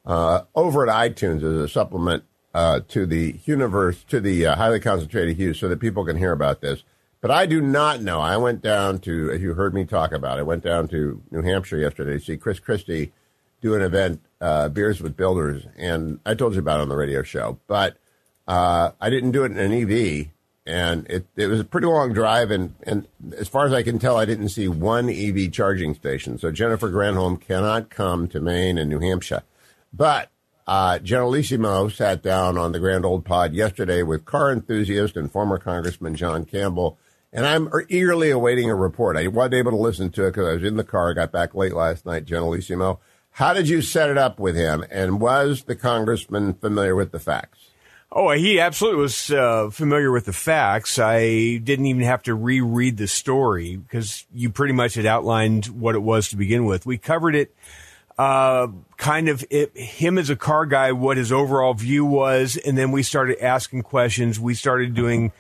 uh, 0.05 0.41
over 0.55 0.88
at 0.88 1.11
iTunes 1.11 1.38
as 1.38 1.43
a 1.43 1.67
supplement 1.67 2.23
uh, 2.53 2.81
to 2.88 3.05
the 3.05 3.34
Hughniverse 3.34 4.05
to 4.07 4.19
the 4.19 4.45
uh, 4.45 4.55
highly 4.55 4.80
concentrated 4.80 5.38
Hughes, 5.38 5.59
so 5.59 5.67
that 5.67 5.80
people 5.80 6.05
can 6.05 6.17
hear 6.17 6.31
about 6.31 6.61
this. 6.61 6.84
But 7.21 7.31
I 7.31 7.45
do 7.45 7.61
not 7.61 8.01
know. 8.01 8.19
I 8.19 8.35
went 8.35 8.61
down 8.61 8.99
to, 8.99 9.31
as 9.31 9.41
you 9.41 9.53
heard 9.53 9.73
me 9.73 9.85
talk 9.85 10.11
about, 10.11 10.39
I 10.39 10.43
went 10.43 10.63
down 10.63 10.89
to 10.89 11.21
New 11.31 11.41
Hampshire 11.41 11.77
yesterday 11.77 12.19
to 12.19 12.19
see 12.19 12.38
Chris 12.38 12.59
Christie 12.59 13.13
do 13.61 13.75
an 13.75 13.81
event, 13.81 14.21
uh, 14.41 14.67
Beers 14.67 15.01
with 15.01 15.15
Builders, 15.15 15.65
and 15.77 16.19
I 16.25 16.35
told 16.35 16.53
you 16.53 16.59
about 16.59 16.80
it 16.80 16.84
on 16.84 16.89
the 16.89 16.97
radio 16.97 17.23
show. 17.23 17.59
But 17.65 17.97
uh, 18.45 18.91
I 18.99 19.09
didn't 19.09 19.31
do 19.31 19.45
it 19.45 19.53
in 19.53 19.57
an 19.57 19.71
EV, 19.71 20.27
and 20.65 21.06
it, 21.10 21.26
it 21.35 21.48
was 21.48 21.60
a 21.60 21.65
pretty 21.65 21.88
long 21.88 22.14
drive. 22.14 22.52
And, 22.52 22.76
and 22.84 23.07
as 23.38 23.48
far 23.48 23.65
as 23.65 23.73
I 23.73 23.84
can 23.84 23.99
tell, 23.99 24.18
I 24.18 24.26
didn't 24.26 24.49
see 24.49 24.68
one 24.68 25.10
EV 25.10 25.52
charging 25.52 25.94
station. 25.94 26.38
So 26.38 26.52
Jennifer 26.52 26.90
Granholm 26.90 27.40
cannot 27.40 27.90
come 27.90 28.27
to 28.30 28.40
Maine 28.40 28.77
and 28.77 28.90
New 28.90 28.99
Hampshire. 28.99 29.44
But 29.91 30.30
uh, 30.65 30.99
Generalissimo 30.99 31.90
sat 31.90 32.23
down 32.23 32.57
on 32.57 32.72
the 32.72 32.80
Grand 32.80 33.06
Old 33.06 33.26
Pod 33.26 33.53
yesterday 33.53 34.03
with 34.03 34.26
car 34.26 34.52
enthusiast 34.52 35.18
and 35.18 35.31
former 35.31 35.57
Congressman 35.57 36.15
John 36.15 36.45
Campbell. 36.45 36.98
And 37.34 37.45
I'm 37.45 37.69
eagerly 37.90 38.30
awaiting 38.30 38.69
a 38.69 38.76
report. 38.76 39.18
I 39.18 39.27
wasn't 39.27 39.56
able 39.56 39.72
to 39.72 39.77
listen 39.77 40.11
to 40.11 40.26
it 40.26 40.31
because 40.31 40.48
I 40.48 40.53
was 40.53 40.64
in 40.64 40.77
the 40.77 40.84
car. 40.84 41.14
Got 41.14 41.31
back 41.31 41.56
late 41.56 41.73
last 41.73 42.06
night, 42.06 42.26
Generalissimo. 42.26 42.99
How 43.31 43.53
did 43.53 43.68
you 43.68 43.81
set 43.81 44.11
it 44.11 44.18
up 44.18 44.40
with 44.40 44.56
him? 44.56 44.85
And 44.91 45.19
was 45.19 45.64
the 45.64 45.76
congressman 45.76 46.53
familiar 46.53 46.95
with 46.95 47.11
the 47.11 47.19
facts? 47.19 47.69
Oh, 48.15 48.30
he 48.30 48.60
absolutely 48.60 49.02
was 49.02 49.31
uh, 49.31 49.72
familiar 49.72 50.11
with 50.11 50.26
the 50.26 50.34
facts. 50.34 50.99
I 50.99 51.57
didn't 51.57 51.88
even 51.88 52.03
have 52.03 52.22
to 52.23 52.35
reread 52.35 52.98
the 52.98 53.07
story 53.07 53.76
because 53.76 54.27
you 54.31 54.52
pretty 54.52 54.73
much 54.73 54.94
had 54.94 55.07
outlined 55.07 55.65
what 55.65 55.95
it 55.95 56.03
was 56.03 56.30
to 56.30 56.38
begin 56.38 56.65
with. 56.65 56.85
We 56.85 56.99
covered 56.99 57.34
it 57.34 57.56
uh, 58.19 58.68
kind 58.98 59.30
of 59.30 59.44
it, 59.49 59.76
him 59.76 60.19
as 60.19 60.30
a 60.30 60.35
car 60.35 60.68
guy, 60.68 60.91
what 60.91 61.18
his 61.18 61.31
overall 61.31 61.73
view 61.73 62.06
was, 62.06 62.56
and 62.57 62.77
then 62.77 62.91
we 62.91 63.02
started 63.02 63.44
asking 63.44 63.81
questions. 63.81 64.40
We 64.40 64.53
started 64.53 64.94
doing 64.94 65.31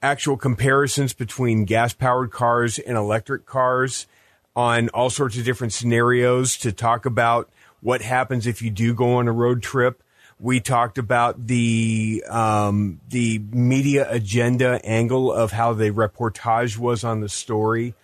actual 0.00 0.36
comparisons 0.36 1.12
between 1.12 1.64
gas 1.64 1.92
powered 1.94 2.30
cars 2.30 2.78
and 2.78 2.96
electric 2.96 3.44
cars 3.44 4.06
on 4.54 4.88
all 4.90 5.10
sorts 5.10 5.36
of 5.36 5.44
different 5.44 5.72
scenarios 5.72 6.56
to 6.58 6.70
talk 6.70 7.06
about 7.06 7.50
what 7.80 8.02
happens 8.02 8.46
if 8.46 8.62
you 8.62 8.70
do 8.70 8.94
go 8.94 9.14
on 9.14 9.26
a 9.26 9.32
road 9.32 9.62
trip. 9.62 10.00
We 10.42 10.60
talked 10.60 10.96
about 10.96 11.46
the 11.46 12.24
um, 12.28 13.00
the 13.10 13.38
media 13.38 14.06
agenda 14.10 14.80
angle 14.84 15.30
of 15.30 15.52
how 15.52 15.74
the 15.74 15.90
reportage 15.90 16.78
was 16.78 17.04
on 17.04 17.20
the 17.20 17.28
story, 17.28 17.94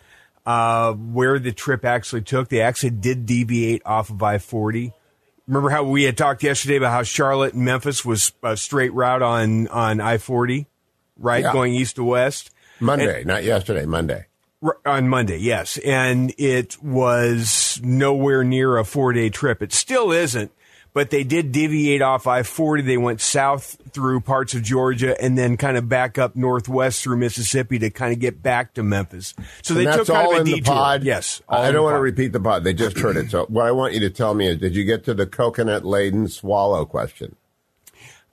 uh, 0.45 0.93
where 0.93 1.39
the 1.39 1.53
trip 1.53 1.85
actually 1.87 2.23
took. 2.23 2.49
They 2.49 2.61
actually 2.61 2.91
did 2.91 3.25
deviate 3.25 3.81
off 3.87 4.11
of 4.11 4.23
I 4.23 4.37
forty. 4.37 4.93
Remember 5.49 5.71
how 5.71 5.85
we 5.85 6.03
had 6.03 6.19
talked 6.19 6.43
yesterday 6.43 6.77
about 6.77 6.93
how 6.93 7.05
Charlotte 7.05 7.55
and 7.55 7.65
Memphis 7.65 8.05
was 8.05 8.33
a 8.43 8.57
straight 8.57 8.93
route 8.93 9.23
on 9.23 9.69
on 9.69 10.01
I 10.01 10.19
forty, 10.19 10.67
right, 11.19 11.43
Yeah. 11.43 11.53
going 11.55 11.73
east 11.73 11.97
to 11.97 12.05
west. 12.05 12.51
Monday, 12.81 13.25
not 13.25 13.45
yesterday, 13.45 13.87
Monday. 13.87 14.27
On 14.85 15.09
Monday, 15.09 15.39
yes. 15.39 15.79
And 15.79 16.35
it 16.37 16.83
was 16.83 17.81
nowhere 17.83 18.45
near 18.45 18.77
a 18.77 18.85
four 18.85 19.15
day 19.15 19.31
trip. 19.31 19.63
It 19.63 19.73
still 19.73 20.13
isn't, 20.13 20.51
but 20.97 21.11
they 21.11 21.25
did 21.25 21.53
deviate 21.53 22.01
off 22.01 22.27
I 22.27 22.43
40. 22.43 22.83
They 22.83 22.97
went 22.97 23.21
south 23.21 23.77
through 23.91 24.23
parts 24.23 24.55
of 24.55 24.63
Georgia 24.63 25.15
and 25.23 25.37
then 25.37 25.59
kind 25.59 25.77
of 25.77 25.91
back 25.91 26.17
up 26.17 26.37
northwest 26.37 27.03
through 27.03 27.19
Mississippi 27.19 27.79
to 27.81 27.91
kind 27.91 28.15
of 28.15 28.19
get 28.19 28.43
back 28.43 28.73
to 28.75 28.83
Memphis. 28.83 29.35
So 29.61 29.75
they 29.75 29.85
And 29.85 29.95
took 29.95 30.07
that's 30.07 30.17
kind 30.19 30.27
of 30.33 30.37
a 30.39 30.41
in 30.41 30.45
detour. 30.47 30.61
the 30.63 30.71
pod. 30.71 31.05
Yes. 31.05 31.43
I 31.51 31.71
don't 31.71 31.85
want 31.85 31.97
to 31.97 32.01
repeat 32.01 32.33
the 32.33 32.41
pod. 32.41 32.65
They 32.65 32.73
just 32.73 32.99
heard 32.99 33.19
it. 33.19 33.31
So 33.31 33.45
what 33.51 33.67
I 33.67 33.73
want 33.73 33.93
you 33.93 34.01
to 34.01 34.09
tell 34.11 34.33
me 34.33 34.49
is, 34.49 34.57
did 34.57 34.75
you 34.75 34.85
get 34.85 35.05
to 35.05 35.13
the 35.13 35.27
coconut 35.27 35.85
laden 35.85 36.29
swallow 36.29 36.87
question? 36.87 37.37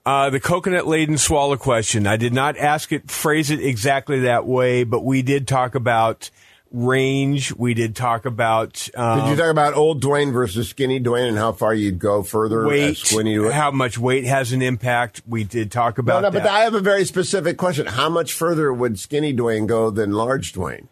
Uh, 0.06 0.30
the 0.30 0.40
coconut 0.40 0.88
laden 0.88 1.18
swallow 1.18 1.58
question. 1.58 2.08
I 2.08 2.16
did 2.16 2.34
not 2.34 2.56
ask 2.58 2.94
it, 2.94 3.12
phrase 3.12 3.52
it 3.52 3.60
exactly 3.60 4.22
that 4.22 4.46
way, 4.46 4.86
but 4.86 5.04
we 5.04 5.22
did 5.22 5.50
talk 5.50 5.76
about 5.76 6.30
range. 6.74 7.56
We 7.56 7.74
did 7.74 7.96
talk 7.96 8.26
about 8.26 8.90
um, 8.96 9.20
Did 9.22 9.30
you 9.30 9.36
talk 9.38 9.50
about 9.52 9.76
old 9.76 10.02
Duane 10.02 10.34
versus 10.34 10.68
skinny 10.70 11.00
Duane 11.00 11.28
and 11.28 11.38
how 11.38 11.52
far 11.54 11.74
you'd 11.74 12.00
go 12.00 12.24
further 12.24 12.68
weight, 12.68 12.90
as 12.90 13.00
skinny 13.00 13.36
Duane? 13.36 13.52
how 13.52 13.72
much 13.72 13.98
weight 13.98 14.26
has 14.26 14.52
an 14.52 14.62
impact. 14.62 15.22
We 15.28 15.44
did 15.46 15.72
talk 15.72 15.98
about 16.00 16.24
no, 16.24 16.32
that. 16.32 16.44
but 16.44 16.50
I 16.52 16.62
have 16.62 16.74
a 16.74 16.82
very 16.82 17.06
specific 17.06 17.58
question. 17.58 17.86
How 17.86 18.10
much 18.10 18.34
further 18.34 18.74
would 18.74 19.00
skinny 19.00 19.32
Duane 19.32 19.68
go 19.68 19.90
than 19.92 20.12
large 20.12 20.52
Duane? 20.52 20.90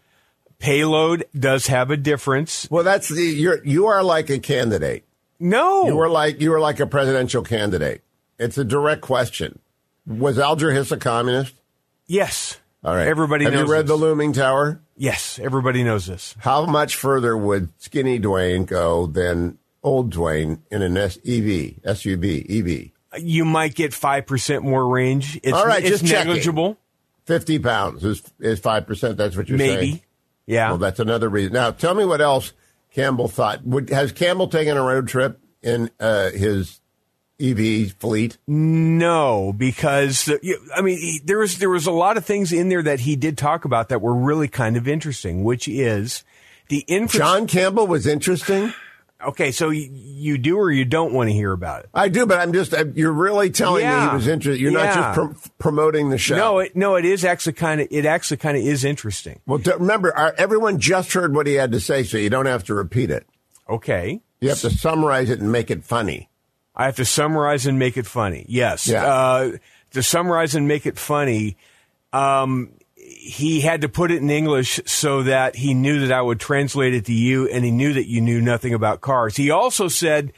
Payload 0.60 1.26
does 1.38 1.68
have 1.68 1.90
a 1.90 1.98
difference. 1.98 2.70
Well, 2.70 2.84
that's 2.84 3.10
the 3.10 3.24
you're 3.24 3.66
you 3.66 3.88
are 3.88 4.04
like 4.04 4.30
a 4.30 4.38
candidate. 4.38 5.04
No, 5.40 5.88
You 5.88 5.96
were 5.96 6.08
like 6.10 6.40
you 6.40 6.52
were 6.52 6.60
like 6.60 6.80
a 6.80 6.86
presidential 6.86 7.42
candidate. 7.42 8.04
It's 8.38 8.60
a 8.60 8.64
direct 8.64 9.02
question. 9.02 9.58
Was 10.06 10.38
Alger 10.38 10.72
Hiss 10.72 10.92
a 10.92 10.98
communist? 10.98 11.56
yes. 12.06 12.60
All 12.84 12.96
right. 12.96 13.08
Everybody 13.08 13.46
have 13.46 13.54
knows 13.54 13.68
you 13.68 13.74
read 13.74 13.84
this. 13.84 13.90
the 13.90 13.96
looming 13.96 14.34
tower? 14.34 14.82
Yes, 14.98 15.40
everybody 15.42 15.84
knows 15.84 16.08
this. 16.08 16.36
How 16.40 16.66
much 16.66 16.96
further 16.96 17.38
would 17.38 17.70
skinny 17.80 18.18
Duane 18.20 18.66
go 18.66 19.06
than 19.06 19.58
old 19.84 20.10
Duane 20.12 20.64
in 20.72 20.82
an 20.82 20.98
EV, 20.98 21.14
SUV, 21.84 22.50
EV? 22.50 23.22
You 23.22 23.46
might 23.46 23.76
get 23.76 23.94
five 23.94 24.26
percent 24.26 24.64
more 24.64 24.88
range. 24.88 25.40
It's, 25.44 25.54
All 25.54 25.66
right, 25.66 25.82
it's 25.84 26.00
just 26.02 26.06
checking. 26.08 26.28
negligible. 26.30 26.78
50 27.26 27.60
pounds 27.60 28.04
is 28.04 28.24
is 28.40 28.60
5%. 28.60 29.16
That's 29.16 29.38
what 29.38 29.48
you're 29.48 29.58
Maybe. 29.58 29.74
saying? 29.74 29.80
Maybe. 29.92 30.04
Yeah. 30.48 30.70
Well, 30.70 30.78
that's 30.80 31.00
another 31.00 31.30
reason. 31.30 31.54
Now, 31.54 31.72
tell 31.72 31.94
me 31.94 32.04
what 32.04 32.20
else 32.20 32.52
Campbell 32.92 33.28
thought. 33.28 33.64
Would, 33.64 33.90
has 33.90 34.12
Campbell 34.12 34.48
taken 34.48 34.76
a 34.76 34.82
road 34.82 35.08
trip 35.08 35.40
in 35.62 35.92
uh, 36.00 36.32
his 36.32 36.81
EV 37.42 37.94
fleet? 37.94 38.38
No, 38.48 39.54
because 39.56 40.30
uh, 40.30 40.38
I 40.76 40.82
mean 40.82 40.98
he- 41.00 41.22
there 41.24 41.40
was 41.40 41.58
there 41.58 41.70
was 41.70 41.88
a 41.88 41.92
lot 41.92 42.18
of 42.18 42.26
things 42.26 42.52
in 42.52 42.70
there 42.70 42.84
that 42.84 43.02
he 43.02 43.16
did 43.16 43.38
talk 43.38 43.66
about 43.66 43.90
that 43.90 44.02
were 44.02 44.14
really 44.16 44.48
kind 44.48 44.78
of 44.78 44.88
interesting, 44.88 45.44
which 45.44 45.68
is 45.68 46.24
the 46.70 46.86
infra- 46.88 47.20
John 47.20 47.48
Campbell 47.48 47.88
was 47.88 48.06
interesting. 48.08 48.74
Okay, 49.24 49.52
so 49.52 49.70
you, 49.70 49.88
you 49.94 50.38
do 50.40 50.58
or 50.58 50.72
you 50.72 50.84
don't 50.84 51.14
want 51.14 51.30
to 51.30 51.34
hear 51.34 51.52
about 51.52 51.84
it. 51.84 51.90
I 51.94 52.10
do, 52.10 52.26
but 52.26 52.40
I'm 52.40 52.54
just, 52.54 52.74
uh, 52.74 52.86
you're 52.96 53.12
really 53.12 53.52
telling 53.52 53.88
me 53.88 54.08
he 54.10 54.16
was 54.16 54.28
interested. 54.28 54.60
You're 54.60 54.72
not 54.72 54.96
just 54.96 55.14
prom- 55.14 55.36
promoting 55.60 56.10
the 56.10 56.18
show. 56.18 56.36
No, 56.36 56.58
it, 56.58 56.76
no, 56.76 56.96
it 56.96 57.06
is 57.06 57.24
actually 57.24 57.54
kind 57.54 57.82
of 57.82 57.88
it 57.92 58.08
actually 58.08 58.38
kind 58.38 58.58
of 58.58 58.64
is 58.64 58.84
interesting. 58.84 59.40
Well, 59.46 59.60
remember, 59.78 60.12
our, 60.18 60.34
everyone 60.40 60.80
just 60.80 61.14
heard 61.14 61.36
what 61.36 61.46
he 61.46 61.54
had 61.54 61.72
to 61.74 61.80
say, 61.80 62.02
so 62.02 62.18
you 62.18 62.32
don't 62.32 62.48
have 62.48 62.64
to 62.64 62.74
repeat 62.74 63.12
it. 63.12 63.28
Okay, 63.70 64.22
You 64.40 64.50
have 64.50 64.62
to 64.62 64.72
summarize 64.72 65.30
it 65.30 65.40
and 65.40 65.52
make 65.52 65.70
it 65.70 65.84
funny. 65.84 66.31
I 66.76 66.86
have 66.86 66.96
to 66.98 67.06
summarize 67.06 67.66
and 67.66 67.78
make 67.78 67.98
it 67.98 68.06
funny. 68.06 68.46
Yes. 68.48 68.88
Yeah. 68.88 69.06
Uh, 69.06 69.52
to 69.92 70.04
summarize 70.04 70.56
and 70.56 70.68
make 70.68 70.86
it 70.86 70.98
funny, 70.98 71.58
um, 72.14 72.72
he 72.96 73.62
had 73.62 73.82
to 73.82 73.90
put 73.90 74.12
it 74.12 74.22
in 74.22 74.30
English 74.30 74.80
so 74.86 75.24
that 75.24 75.56
he 75.56 75.74
knew 75.74 76.00
that 76.08 76.12
I 76.12 76.22
would 76.22 76.40
translate 76.40 76.94
it 76.94 77.06
to 77.06 77.14
you, 77.14 77.48
and 77.48 77.66
he 77.66 77.72
knew 77.72 77.94
that 77.94 78.08
you 78.08 78.22
knew 78.22 78.42
nothing 78.42 78.74
about 78.74 79.02
cars. 79.02 79.36
He 79.36 79.50
also 79.50 79.88
said 79.88 80.32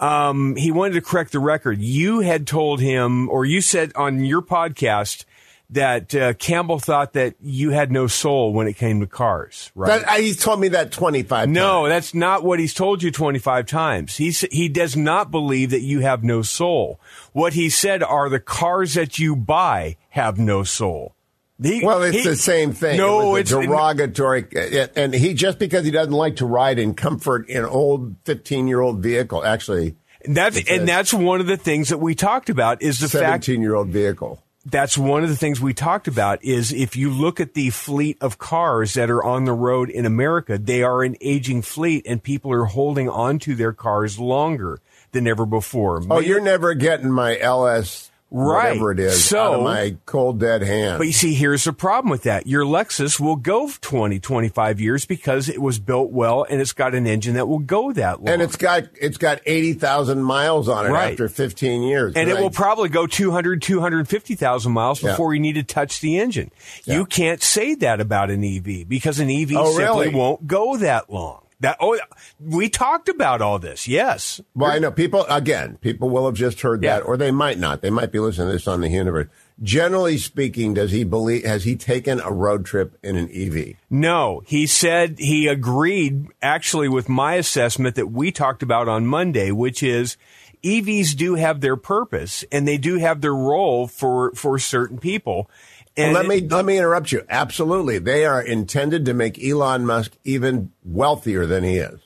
um, 0.00 0.56
he 0.56 0.72
wanted 0.72 0.94
to 0.94 1.02
correct 1.02 1.32
the 1.32 1.38
record. 1.38 1.80
You 1.80 2.20
had 2.20 2.46
told 2.46 2.80
him, 2.80 3.28
or 3.28 3.44
you 3.44 3.60
said 3.60 3.92
on 3.94 4.24
your 4.24 4.42
podcast 4.42 5.24
that 5.70 6.14
uh, 6.14 6.32
Campbell 6.34 6.78
thought 6.78 7.14
that 7.14 7.34
you 7.42 7.70
had 7.70 7.90
no 7.90 8.06
soul 8.06 8.52
when 8.52 8.68
it 8.68 8.74
came 8.74 9.00
to 9.00 9.06
cars. 9.06 9.72
Right? 9.74 10.00
That, 10.00 10.08
I, 10.08 10.20
he's 10.20 10.36
told 10.40 10.60
me 10.60 10.68
that 10.68 10.92
25 10.92 11.48
No, 11.48 11.82
times. 11.82 11.88
that's 11.90 12.14
not 12.14 12.44
what 12.44 12.58
he's 12.60 12.72
told 12.74 13.02
you 13.02 13.10
25 13.10 13.66
times. 13.66 14.16
He, 14.16 14.30
he 14.30 14.68
does 14.68 14.96
not 14.96 15.30
believe 15.30 15.70
that 15.70 15.80
you 15.80 16.00
have 16.00 16.22
no 16.22 16.42
soul. 16.42 17.00
What 17.32 17.54
he 17.54 17.68
said 17.68 18.02
are 18.02 18.28
the 18.28 18.38
cars 18.40 18.94
that 18.94 19.18
you 19.18 19.34
buy 19.34 19.96
have 20.10 20.38
no 20.38 20.62
soul. 20.62 21.14
He- 21.60 21.84
Well, 21.84 22.02
it's 22.02 22.18
he- 22.18 22.22
the 22.24 22.36
same 22.36 22.72
thing. 22.72 22.98
No, 22.98 23.34
it 23.34 23.40
it's 23.40 23.52
was 23.52 23.64
a 23.64 23.66
derogatory, 23.68 24.46
uh, 24.54 24.82
uh, 24.84 24.86
and 24.94 25.14
he 25.14 25.34
just 25.34 25.58
because 25.58 25.84
he 25.84 25.90
doesn't 25.90 26.12
like 26.12 26.36
to 26.36 26.46
ride 26.46 26.78
in 26.78 26.94
comfort 26.94 27.48
in 27.48 27.64
old 27.64 28.14
15 28.24 28.68
year 28.68 28.80
old 28.82 29.02
vehicle, 29.02 29.44
actually 29.44 29.96
That's, 30.26 30.60
and 30.70 30.86
that's 30.86 31.12
one 31.14 31.40
of 31.40 31.46
the 31.46 31.56
things 31.56 31.88
that 31.88 31.98
we 31.98 32.14
talked 32.14 32.50
about 32.50 32.82
is 32.82 32.98
the 32.98 33.08
fact 33.08 33.44
17 33.46 33.62
year 33.62 33.74
old 33.74 33.88
vehicle. 33.88 34.42
That's 34.68 34.98
one 34.98 35.22
of 35.22 35.28
the 35.28 35.36
things 35.36 35.60
we 35.60 35.72
talked 35.72 36.08
about 36.08 36.44
is 36.44 36.72
if 36.72 36.96
you 36.96 37.08
look 37.08 37.38
at 37.38 37.54
the 37.54 37.70
fleet 37.70 38.18
of 38.20 38.36
cars 38.38 38.94
that 38.94 39.10
are 39.10 39.22
on 39.22 39.44
the 39.44 39.52
road 39.52 39.88
in 39.88 40.04
America, 40.04 40.58
they 40.58 40.82
are 40.82 41.04
an 41.04 41.16
aging 41.20 41.62
fleet 41.62 42.04
and 42.04 42.20
people 42.20 42.52
are 42.52 42.64
holding 42.64 43.08
on 43.08 43.38
to 43.38 43.54
their 43.54 43.72
cars 43.72 44.18
longer 44.18 44.80
than 45.12 45.28
ever 45.28 45.46
before. 45.46 46.02
Oh, 46.10 46.18
you're 46.18 46.40
never 46.40 46.74
getting 46.74 47.12
my 47.12 47.38
LS, 47.38 48.10
Right. 48.28 48.70
whatever 48.70 48.90
it 48.90 48.98
is, 48.98 49.24
So- 49.24 49.38
out 49.38 49.54
of 49.54 49.62
my 49.62 49.96
cold 50.04 50.40
dead 50.40 50.60
hand. 50.62 50.98
But 50.98 51.06
you 51.06 51.12
see, 51.12 51.32
here's 51.34 51.62
the 51.62 51.72
problem 51.72 52.10
with 52.10 52.24
that. 52.24 52.46
Your 52.48 52.64
Lexus 52.64 53.20
will 53.20 53.36
go 53.36 53.70
20, 53.80 54.18
25 54.18 54.80
years 54.80 55.04
because 55.06 55.48
it 55.48 55.62
was 55.62 55.78
built 55.78 56.10
well 56.10 56.44
and 56.50 56.60
it's 56.60 56.72
got 56.72 56.92
an 56.94 57.06
engine 57.06 57.34
that 57.34 57.46
will 57.46 57.60
go 57.60 57.92
that 57.92 58.18
long. 58.24 58.28
and 58.28 58.42
it's 58.42 58.56
got 58.56 58.82
it's 59.00 59.16
got 59.16 59.40
eighty 59.46 59.72
thousand 59.74 60.22
miles 60.22 60.68
on 60.68 60.86
it 60.86 60.90
Right. 60.90 61.12
after 61.12 61.28
fifteen 61.28 61.82
years, 61.82 62.14
and 62.16 62.28
it 62.28 62.38
will 62.40 62.50
probably 62.50 62.88
go 62.88 63.06
200, 63.06 63.62
250,000 63.62 64.72
miles 64.72 65.00
Yeah. 65.02 65.10
before 65.12 65.32
you 65.32 65.40
need 65.40 65.54
to 65.54 65.62
touch 65.62 66.00
the 66.00 66.18
engine. 66.18 66.50
You 66.84 67.06
can't 67.06 67.42
say 67.42 67.76
that 67.76 68.00
about 68.00 68.30
an 68.30 68.42
EV 68.42 68.84
because 68.88 69.20
an 69.20 69.30
EV 69.30 69.54
Oh, 69.56 69.76
simply 69.76 70.06
really? 70.08 70.14
won't 70.14 70.46
go 70.48 70.76
that 70.78 71.10
long. 71.12 71.42
That 71.60 71.78
oh, 71.80 71.98
we 72.38 72.68
talked 72.68 73.08
about 73.08 73.40
all 73.40 73.58
this. 73.58 73.88
Yes. 73.88 74.40
Well, 74.54 74.70
I 74.70 74.78
know 74.78 74.90
people 74.90 75.24
again. 75.28 75.78
People 75.80 76.10
will 76.10 76.26
have 76.26 76.34
just 76.34 76.60
heard 76.60 76.82
Yeah. 76.82 76.98
that, 76.98 77.06
or 77.06 77.16
they 77.16 77.30
might 77.30 77.58
not. 77.58 77.80
They 77.80 77.88
might 77.90 78.12
be 78.12 78.18
listening 78.18 78.48
to 78.48 78.52
this 78.52 78.68
on 78.68 78.82
the 78.82 78.88
Hughniverse. 78.88 79.30
Generally 79.62 80.18
speaking, 80.18 80.74
does 80.74 80.92
he 80.92 81.02
believe? 81.02 81.46
Has 81.46 81.64
he 81.64 81.76
taken 81.76 82.20
a 82.20 82.30
road 82.30 82.66
trip 82.66 82.98
in 83.02 83.16
an 83.16 83.30
EV? 83.32 83.76
No, 83.88 84.42
he 84.46 84.66
said 84.66 85.18
he 85.18 85.46
agreed 85.46 86.26
actually 86.42 86.88
with 86.90 87.08
my 87.08 87.34
assessment 87.36 87.94
that 87.96 88.08
we 88.08 88.30
talked 88.30 88.62
about 88.62 88.86
on 88.86 89.06
Monday, 89.06 89.50
which 89.50 89.82
is 89.82 90.18
EVs 90.62 91.16
do 91.16 91.36
have 91.36 91.62
their 91.62 91.76
purpose 91.76 92.44
and 92.52 92.68
they 92.68 92.76
do 92.76 92.98
have 92.98 93.22
their 93.22 93.34
role 93.34 93.86
for 93.86 94.32
for 94.34 94.58
certain 94.58 94.98
people. 94.98 95.48
Well, 95.96 96.12
let 96.12 96.26
me 96.26 96.40
let 96.40 96.64
me 96.64 96.76
interrupt 96.76 97.10
you. 97.12 97.24
Absolutely, 97.28 97.98
they 97.98 98.24
are 98.26 98.42
intended 98.42 99.06
to 99.06 99.14
make 99.14 99.42
Elon 99.42 99.86
Musk 99.86 100.12
even 100.24 100.72
wealthier 100.84 101.46
than 101.46 101.64
he 101.64 101.78
is. 101.78 102.00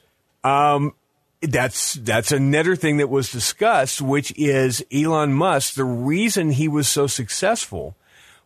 Um, 0.45 0.95
that's 1.43 1.95
that's 1.95 2.33
another 2.33 2.77
thing 2.77 2.99
that 2.99 3.09
was 3.09 3.33
discussed, 3.33 4.01
which 4.01 4.33
is 4.37 4.85
Elon 4.93 5.33
Musk. 5.33 5.75
The 5.75 5.85
reason 5.85 6.51
he 6.51 6.69
was 6.69 6.89
so 6.89 7.07
successful 7.07 7.97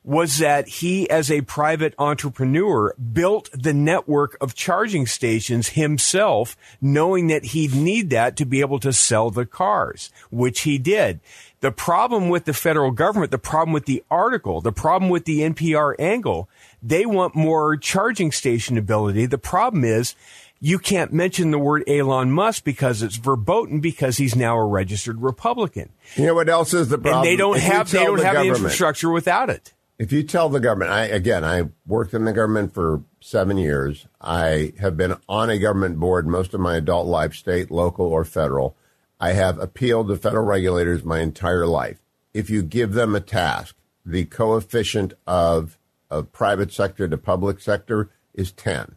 was 0.04 0.36
that 0.38 0.68
he, 0.68 1.08
as 1.08 1.30
a 1.30 1.40
private 1.40 1.94
entrepreneur, 1.98 2.94
built 2.94 3.48
the 3.54 3.72
network 3.72 4.36
of 4.40 4.54
charging 4.54 5.06
stations 5.06 5.70
himself, 5.70 6.56
knowing 6.80 7.28
that 7.28 7.46
he'd 7.46 7.74
need 7.74 8.10
that 8.10 8.36
to 8.36 8.44
be 8.44 8.60
able 8.60 8.78
to 8.78 8.92
sell 8.92 9.30
the 9.30 9.46
cars, 9.46 10.10
which 10.30 10.60
he 10.60 10.76
did. 10.76 11.20
The 11.64 11.72
problem 11.72 12.28
with 12.28 12.44
the 12.44 12.52
federal 12.52 12.90
government, 12.90 13.30
the 13.30 13.38
problem 13.38 13.72
with 13.72 13.86
the 13.86 14.04
article, 14.10 14.60
the 14.60 14.70
problem 14.70 15.10
with 15.10 15.24
the 15.24 15.40
NPR 15.40 15.94
angle, 15.98 16.46
they 16.82 17.06
want 17.06 17.34
more 17.34 17.78
charging 17.78 18.32
station 18.32 18.76
ability. 18.76 19.24
The 19.24 19.38
problem 19.38 19.82
is 19.82 20.14
you 20.60 20.78
can't 20.78 21.10
mention 21.10 21.52
the 21.52 21.58
word 21.58 21.82
Elon 21.88 22.32
Musk 22.32 22.64
because 22.64 23.00
it's 23.02 23.16
verboten 23.16 23.80
because 23.80 24.18
he's 24.18 24.36
now 24.36 24.58
a 24.58 24.66
registered 24.66 25.22
Republican. 25.22 25.88
You 26.16 26.26
know 26.26 26.34
what 26.34 26.50
else 26.50 26.74
is 26.74 26.90
the 26.90 26.98
problem? 26.98 27.22
And 27.22 27.26
they 27.26 27.36
don't 27.36 27.56
If 27.56 27.62
have 27.62 27.90
they 27.90 28.04
don't 28.04 28.18
the 28.18 28.26
have 28.26 28.36
the 28.36 28.48
infrastructure 28.48 29.10
without 29.10 29.48
it. 29.48 29.72
If 29.98 30.12
you 30.12 30.22
tell 30.22 30.50
the 30.50 30.60
government, 30.60 30.90
I 30.90 31.06
again, 31.06 31.44
I 31.44 31.70
worked 31.86 32.12
in 32.12 32.26
the 32.26 32.34
government 32.34 32.74
for 32.74 33.04
seven 33.22 33.56
years. 33.56 34.06
I 34.20 34.74
have 34.80 34.98
been 34.98 35.16
on 35.30 35.48
a 35.48 35.58
government 35.58 35.98
board 35.98 36.26
most 36.26 36.52
of 36.52 36.60
my 36.60 36.76
adult 36.76 37.06
life, 37.06 37.32
state, 37.32 37.70
local, 37.70 38.04
or 38.04 38.26
federal. 38.26 38.76
I 39.20 39.32
have 39.32 39.58
appealed 39.58 40.08
to 40.08 40.16
federal 40.16 40.44
regulators 40.44 41.04
my 41.04 41.20
entire 41.20 41.66
life. 41.66 41.98
If 42.32 42.50
you 42.50 42.62
give 42.62 42.92
them 42.92 43.14
a 43.14 43.20
task, 43.20 43.76
the 44.04 44.24
coefficient 44.24 45.14
of 45.26 45.78
of 46.10 46.30
private 46.32 46.72
sector 46.72 47.08
to 47.08 47.16
public 47.16 47.60
sector 47.60 48.10
is 48.34 48.52
ten. 48.52 48.96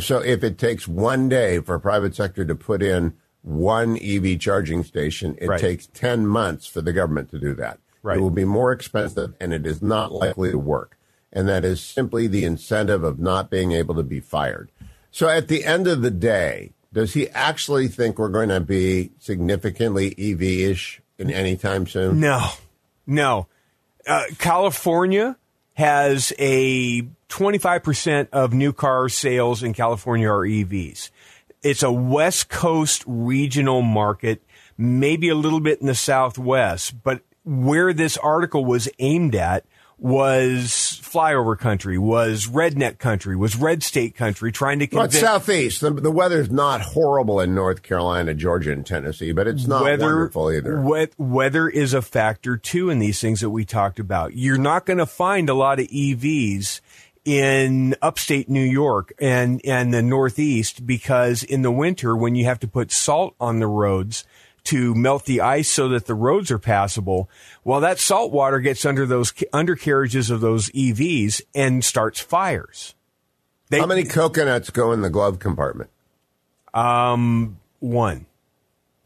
So 0.00 0.18
if 0.18 0.44
it 0.44 0.58
takes 0.58 0.86
one 0.86 1.28
day 1.28 1.58
for 1.60 1.78
private 1.78 2.14
sector 2.14 2.44
to 2.44 2.54
put 2.54 2.82
in 2.82 3.14
one 3.42 3.98
EV 4.00 4.38
charging 4.38 4.84
station, 4.84 5.36
it 5.40 5.48
Right. 5.48 5.60
takes 5.60 5.86
10 5.88 6.26
months 6.26 6.66
for 6.66 6.80
the 6.80 6.92
government 6.92 7.30
to 7.30 7.38
do 7.38 7.54
that. 7.54 7.78
Right. 8.02 8.16
It 8.16 8.20
will 8.20 8.30
be 8.30 8.44
more 8.44 8.70
expensive 8.72 9.34
and 9.40 9.52
it 9.52 9.66
is 9.66 9.82
not 9.82 10.12
likely 10.12 10.50
to 10.50 10.58
work. 10.58 10.96
And 11.32 11.48
that 11.48 11.64
is 11.64 11.80
simply 11.80 12.26
the 12.26 12.44
incentive 12.44 13.02
of 13.02 13.18
not 13.18 13.50
being 13.50 13.72
able 13.72 13.94
to 13.96 14.02
be 14.02 14.20
fired. 14.20 14.70
So 15.10 15.28
at 15.28 15.48
the 15.48 15.64
end 15.64 15.86
of 15.88 16.02
the 16.02 16.10
day, 16.10 16.72
does 16.92 17.14
he 17.14 17.28
actually 17.30 17.88
think 17.88 18.18
we're 18.18 18.28
going 18.28 18.50
to 18.50 18.60
be 18.60 19.12
significantly 19.18 20.14
EV 20.18 20.42
ish 20.42 21.00
in 21.18 21.30
any 21.30 21.56
time 21.56 21.86
soon? 21.86 22.20
No, 22.20 22.48
no. 23.06 23.46
Uh, 24.06 24.24
California 24.38 25.36
has 25.74 26.32
a 26.38 27.02
25% 27.28 28.28
of 28.32 28.52
new 28.52 28.72
car 28.72 29.08
sales 29.08 29.62
in 29.62 29.72
California 29.72 30.28
are 30.28 30.46
EVs. 30.46 31.10
It's 31.62 31.82
a 31.82 31.92
West 31.92 32.48
Coast 32.48 33.04
regional 33.06 33.82
market, 33.82 34.42
maybe 34.76 35.28
a 35.28 35.34
little 35.34 35.60
bit 35.60 35.80
in 35.80 35.86
the 35.86 35.94
Southwest, 35.94 37.02
but 37.02 37.22
where 37.44 37.92
this 37.92 38.16
article 38.18 38.64
was 38.64 38.88
aimed 38.98 39.34
at 39.34 39.64
was 40.02 41.00
flyover 41.02 41.56
country, 41.58 41.96
was 41.96 42.46
redneck 42.46 42.98
country, 42.98 43.36
was 43.36 43.56
red 43.56 43.82
state 43.82 44.16
country, 44.16 44.50
trying 44.50 44.80
to 44.80 44.88
Well, 44.92 45.04
convince 45.04 45.20
southeast. 45.20 45.80
The, 45.80 45.90
the 45.90 46.10
weather's 46.10 46.50
not 46.50 46.80
horrible 46.80 47.40
in 47.40 47.54
North 47.54 47.82
Carolina, 47.82 48.34
Georgia, 48.34 48.72
and 48.72 48.84
Tennessee, 48.84 49.32
but 49.32 49.46
it's 49.46 49.66
not 49.66 49.82
wonderful 49.84 50.50
either. 50.50 50.80
we- 50.80 51.06
weather 51.18 51.68
is 51.68 51.94
a 51.94 52.02
factor 52.02 52.56
too 52.56 52.90
in 52.90 52.98
these 52.98 53.20
things 53.20 53.40
that 53.40 53.50
we 53.50 53.64
talked 53.64 53.98
about. 54.00 54.34
You're 54.34 54.58
not 54.58 54.86
going 54.86 54.98
to 54.98 55.06
find 55.06 55.48
a 55.48 55.54
lot 55.54 55.78
of 55.78 55.86
EVs 55.86 56.80
in 57.24 57.94
upstate 58.02 58.48
New 58.50 58.64
York 58.64 59.12
and 59.20 59.60
and 59.64 59.94
the 59.94 60.02
Northeast 60.02 60.84
because 60.84 61.44
in 61.44 61.62
the 61.62 61.70
winter 61.70 62.16
when 62.16 62.34
you 62.34 62.44
have 62.46 62.58
to 62.58 62.66
put 62.66 62.90
salt 62.90 63.36
on 63.38 63.60
the 63.60 63.68
roads 63.68 64.24
to 64.64 64.94
melt 64.94 65.24
the 65.24 65.40
ice 65.40 65.68
so 65.68 65.88
that 65.88 66.06
the 66.06 66.14
roads 66.14 66.50
are 66.50 66.58
passable, 66.58 67.28
well, 67.64 67.80
that 67.80 67.98
salt 67.98 68.32
water 68.32 68.60
gets 68.60 68.84
under 68.84 69.06
those 69.06 69.32
undercarriages 69.52 70.30
of 70.30 70.40
those 70.40 70.70
EVs 70.70 71.42
and 71.54 71.84
starts 71.84 72.20
fires. 72.20 72.94
They, 73.70 73.80
How 73.80 73.86
many 73.86 74.04
coconuts 74.04 74.70
go 74.70 74.92
in 74.92 75.00
the 75.00 75.10
glove 75.10 75.38
compartment? 75.38 75.90
Um, 76.74 77.58
one. 77.80 78.26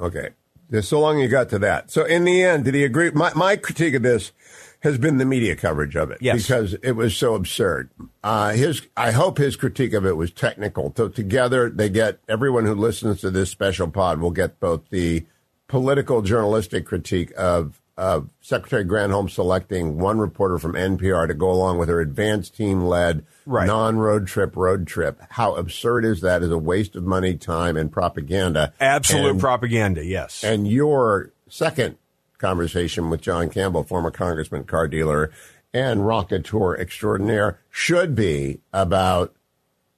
Okay. 0.01 0.31
Just 0.70 0.89
so 0.89 1.01
long 1.01 1.19
you 1.19 1.28
got 1.28 1.49
to 1.51 1.59
that. 1.61 1.91
So 1.91 2.05
in 2.05 2.24
the 2.24 2.43
end, 2.43 2.65
did 2.65 2.74
he 2.74 2.85
agree? 2.85 3.11
My, 3.11 3.33
my 3.35 3.57
critique 3.57 3.95
of 3.95 4.03
this 4.03 4.33
has 4.81 4.99
been 4.99 5.19
the 5.19 5.24
media 5.24 5.57
coverage 5.57 5.97
of 5.97 6.11
it 6.11 6.19
Yes. 6.20 6.43
because 6.43 6.74
it 6.83 6.93
was 6.93 7.16
so 7.16 7.35
absurd. 7.35 7.89
Uh, 8.23 8.51
his, 8.53 8.83
I 8.97 9.12
hope 9.12 9.39
his 9.39 9.57
critique 9.57 9.93
of 9.95 10.05
it 10.05 10.16
was 10.16 10.31
technical. 10.33 10.93
So 10.97 11.09
together 11.09 11.70
they 11.70 11.89
get 11.89 12.19
everyone 12.28 12.66
who 12.66 12.74
listens 12.74 13.20
to 13.20 13.31
this 13.31 13.51
special 13.51 13.89
pod 13.89 14.20
will 14.20 14.33
get 14.33 14.61
both 14.61 14.83
the 14.91 15.24
political 15.69 16.23
journalistic 16.23 16.87
critique 16.87 17.33
of 17.37 17.81
of 17.99 18.29
Secretary 18.43 18.85
Granholm 18.85 19.31
selecting 19.31 19.99
one 19.99 20.19
reporter 20.19 20.59
from 20.59 20.75
NPR 20.75 21.27
to 21.29 21.33
go 21.33 21.51
along 21.51 21.79
with 21.79 21.89
her 21.89 21.99
advanced 22.01 22.55
team 22.55 22.83
led 22.83 23.25
Right. 23.47 23.67
non 23.67 23.97
road 23.97 24.27
trip 24.27 24.55
road 24.55 24.87
trip. 24.87 25.19
How 25.31 25.55
absurd 25.55 26.05
is 26.05 26.21
that? 26.21 26.43
Is 26.43 26.51
a 26.51 26.59
waste 26.59 26.95
of 26.95 27.05
money, 27.05 27.37
time, 27.37 27.75
and 27.77 27.91
propaganda. 27.91 28.75
Absolute 28.81 29.31
And- 29.31 29.41
propaganda, 29.41 30.05
yes. 30.05 30.45
and 30.45 30.69
your 30.69 31.31
second 31.49 31.97
conversation 32.37 33.09
with 33.09 33.23
John 33.23 33.49
Campbell, 33.49 33.83
former 33.83 34.11
congressman, 34.11 34.65
car 34.65 34.89
dealer, 34.89 35.31
and 35.73 36.01
rocketeur 36.01 36.79
extraordinaire, 36.79 37.59
should 37.71 38.15
be 38.15 38.61
about 38.75 39.33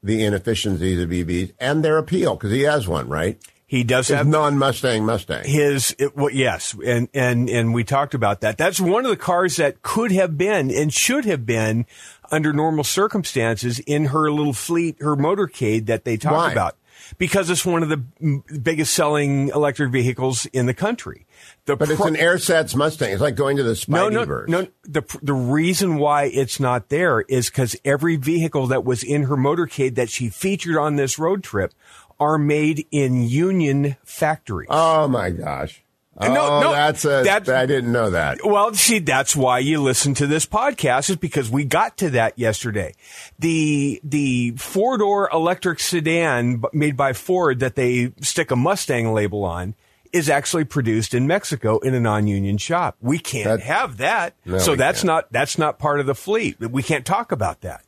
the 0.04 0.24
inefficiencies 0.24 1.00
of 1.02 1.10
EVs 1.12 1.52
and 1.58 1.84
their 1.84 1.98
appeal, 1.98 2.36
because 2.36 2.52
he 2.52 2.62
has 2.62 2.86
one, 2.86 3.08
right? 3.08 3.40
He 3.68 3.84
does 3.84 4.08
His 4.08 4.16
have 4.16 4.26
non-Mustang 4.26 5.04
Mustang. 5.04 5.44
his 5.44 5.94
it, 5.98 6.16
well, 6.16 6.30
yes 6.30 6.74
and 6.84 7.08
and 7.12 7.48
and 7.50 7.74
we 7.74 7.84
talked 7.84 8.14
about 8.14 8.40
that 8.40 8.56
that's 8.56 8.80
one 8.80 9.04
of 9.04 9.10
the 9.10 9.16
cars 9.16 9.56
that 9.56 9.82
could 9.82 10.10
have 10.10 10.38
been 10.38 10.70
and 10.70 10.92
should 10.92 11.26
have 11.26 11.44
been 11.44 11.84
under 12.30 12.52
normal 12.54 12.82
circumstances 12.82 13.78
in 13.80 14.06
her 14.06 14.30
little 14.32 14.54
fleet 14.54 14.96
her 15.00 15.16
motorcade 15.16 15.84
that 15.84 16.04
they 16.04 16.16
talk 16.16 16.32
Why? 16.32 16.50
about 16.52 16.76
because 17.18 17.48
it's 17.50 17.64
one 17.64 17.82
of 17.82 17.88
the 17.90 18.42
biggest 18.60 18.92
selling 18.94 19.48
electric 19.48 19.92
vehicles 19.92 20.46
in 20.46 20.64
the 20.66 20.74
country 20.74 21.26
the 21.66 21.76
but 21.76 21.88
it's 21.90 21.98
pro- 22.00 22.08
an 22.08 22.16
Airsats 22.16 22.74
Mustang. 22.74 23.12
It's 23.12 23.20
like 23.20 23.36
going 23.36 23.58
to 23.58 23.62
the 23.62 23.84
no, 23.86 24.08
no, 24.08 24.24
Spideyverse. 24.24 24.48
no. 24.48 24.66
The 24.84 25.02
the 25.22 25.34
reason 25.34 25.98
why 25.98 26.24
it's 26.24 26.58
not 26.58 26.88
there 26.88 27.20
is 27.20 27.50
because 27.50 27.76
every 27.84 28.16
vehicle 28.16 28.66
that 28.68 28.84
was 28.84 29.02
in 29.04 29.24
her 29.24 29.36
motorcade 29.36 29.94
that 29.96 30.08
she 30.10 30.28
featured 30.30 30.76
on 30.76 30.96
this 30.96 31.18
road 31.18 31.44
trip 31.44 31.72
are 32.20 32.38
made 32.38 32.86
in 32.90 33.22
union 33.22 33.96
factories. 34.04 34.68
Oh 34.70 35.06
my 35.08 35.30
gosh! 35.30 35.82
No, 36.20 36.26
oh, 36.26 36.60
no, 36.60 36.72
that's 36.72 37.04
a. 37.04 37.22
that- 37.24 37.48
I 37.48 37.64
didn't 37.66 37.92
know 37.92 38.10
that. 38.10 38.38
Well, 38.44 38.74
see, 38.74 38.98
that's 38.98 39.36
why 39.36 39.60
you 39.60 39.80
listen 39.80 40.14
to 40.14 40.26
this 40.26 40.46
podcast 40.46 41.10
is 41.10 41.16
because 41.16 41.48
we 41.48 41.64
got 41.64 41.96
to 41.98 42.10
that 42.10 42.38
yesterday. 42.38 42.94
The 43.38 44.00
the 44.02 44.50
four 44.56 44.98
door 44.98 45.30
electric 45.32 45.78
sedan 45.80 46.62
made 46.72 46.96
by 46.96 47.12
Ford 47.12 47.60
that 47.60 47.76
they 47.76 48.12
stick 48.20 48.50
a 48.50 48.56
Mustang 48.56 49.12
label 49.12 49.44
on 49.44 49.74
is 50.12 50.28
actually 50.30 50.64
produced 50.64 51.12
in 51.14 51.26
Mexico 51.26 51.78
in 51.80 51.92
a 51.94 52.00
non-union 52.00 52.56
shop. 52.56 52.96
We 53.00 53.18
can't 53.18 53.44
That- 53.44 53.60
have 53.60 53.98
that. 53.98 54.34
No, 54.46 54.58
so 54.58 54.74
that's 54.74 55.00
can't. 55.00 55.06
not 55.06 55.30
that's 55.32 55.56
not 55.58 55.78
part 55.78 56.00
of 56.00 56.06
the 56.06 56.14
fleet. 56.14 56.58
We 56.58 56.82
can't 56.82 57.04
talk 57.06 57.30
about 57.30 57.60
that. 57.60 57.82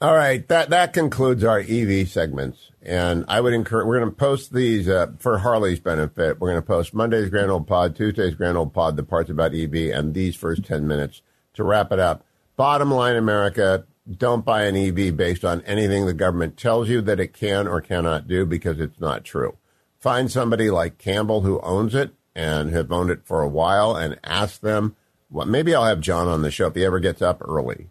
All 0.00 0.14
right, 0.14 0.46
that 0.48 0.70
that 0.70 0.92
concludes 0.92 1.44
our 1.44 1.60
EV 1.60 2.08
segments, 2.08 2.72
and 2.82 3.24
I 3.28 3.40
would 3.40 3.54
encourage. 3.54 3.86
We're 3.86 4.00
going 4.00 4.10
to 4.10 4.16
post 4.16 4.52
these 4.52 4.88
uh, 4.88 5.12
for 5.18 5.38
Harley's 5.38 5.78
benefit. 5.78 6.40
We're 6.40 6.50
going 6.50 6.60
to 6.60 6.66
post 6.66 6.94
Monday's 6.94 7.30
Grand 7.30 7.50
Old 7.50 7.66
Pod, 7.66 7.94
Tuesday's 7.94 8.34
Grand 8.34 8.58
Old 8.58 8.74
Pod, 8.74 8.96
the 8.96 9.04
parts 9.04 9.30
about 9.30 9.54
EV, 9.54 9.74
and 9.94 10.12
these 10.12 10.34
first 10.34 10.64
ten 10.64 10.88
minutes 10.88 11.22
to 11.54 11.62
wrap 11.62 11.92
it 11.92 12.00
up. 12.00 12.26
Bottom 12.56 12.90
line, 12.90 13.14
America, 13.14 13.86
don't 14.10 14.44
buy 14.44 14.64
an 14.64 14.76
EV 14.76 15.16
based 15.16 15.44
on 15.44 15.62
anything 15.62 16.06
the 16.06 16.12
government 16.12 16.56
tells 16.56 16.88
you 16.88 17.00
that 17.00 17.20
it 17.20 17.32
can 17.32 17.68
or 17.68 17.80
cannot 17.80 18.26
do 18.26 18.44
because 18.44 18.80
it's 18.80 19.00
not 19.00 19.24
true. 19.24 19.56
Find 20.00 20.30
somebody 20.30 20.70
like 20.70 20.98
Campbell 20.98 21.42
who 21.42 21.60
owns 21.60 21.94
it 21.94 22.12
and 22.34 22.70
have 22.70 22.90
owned 22.90 23.10
it 23.10 23.24
for 23.24 23.42
a 23.42 23.48
while, 23.48 23.94
and 23.94 24.18
ask 24.24 24.60
them. 24.60 24.96
Well, 25.30 25.46
maybe 25.46 25.74
I'll 25.74 25.84
have 25.84 26.00
John 26.00 26.26
on 26.26 26.42
the 26.42 26.50
show 26.50 26.66
if 26.66 26.74
he 26.74 26.84
ever 26.84 26.98
gets 26.98 27.22
up 27.22 27.40
early 27.40 27.88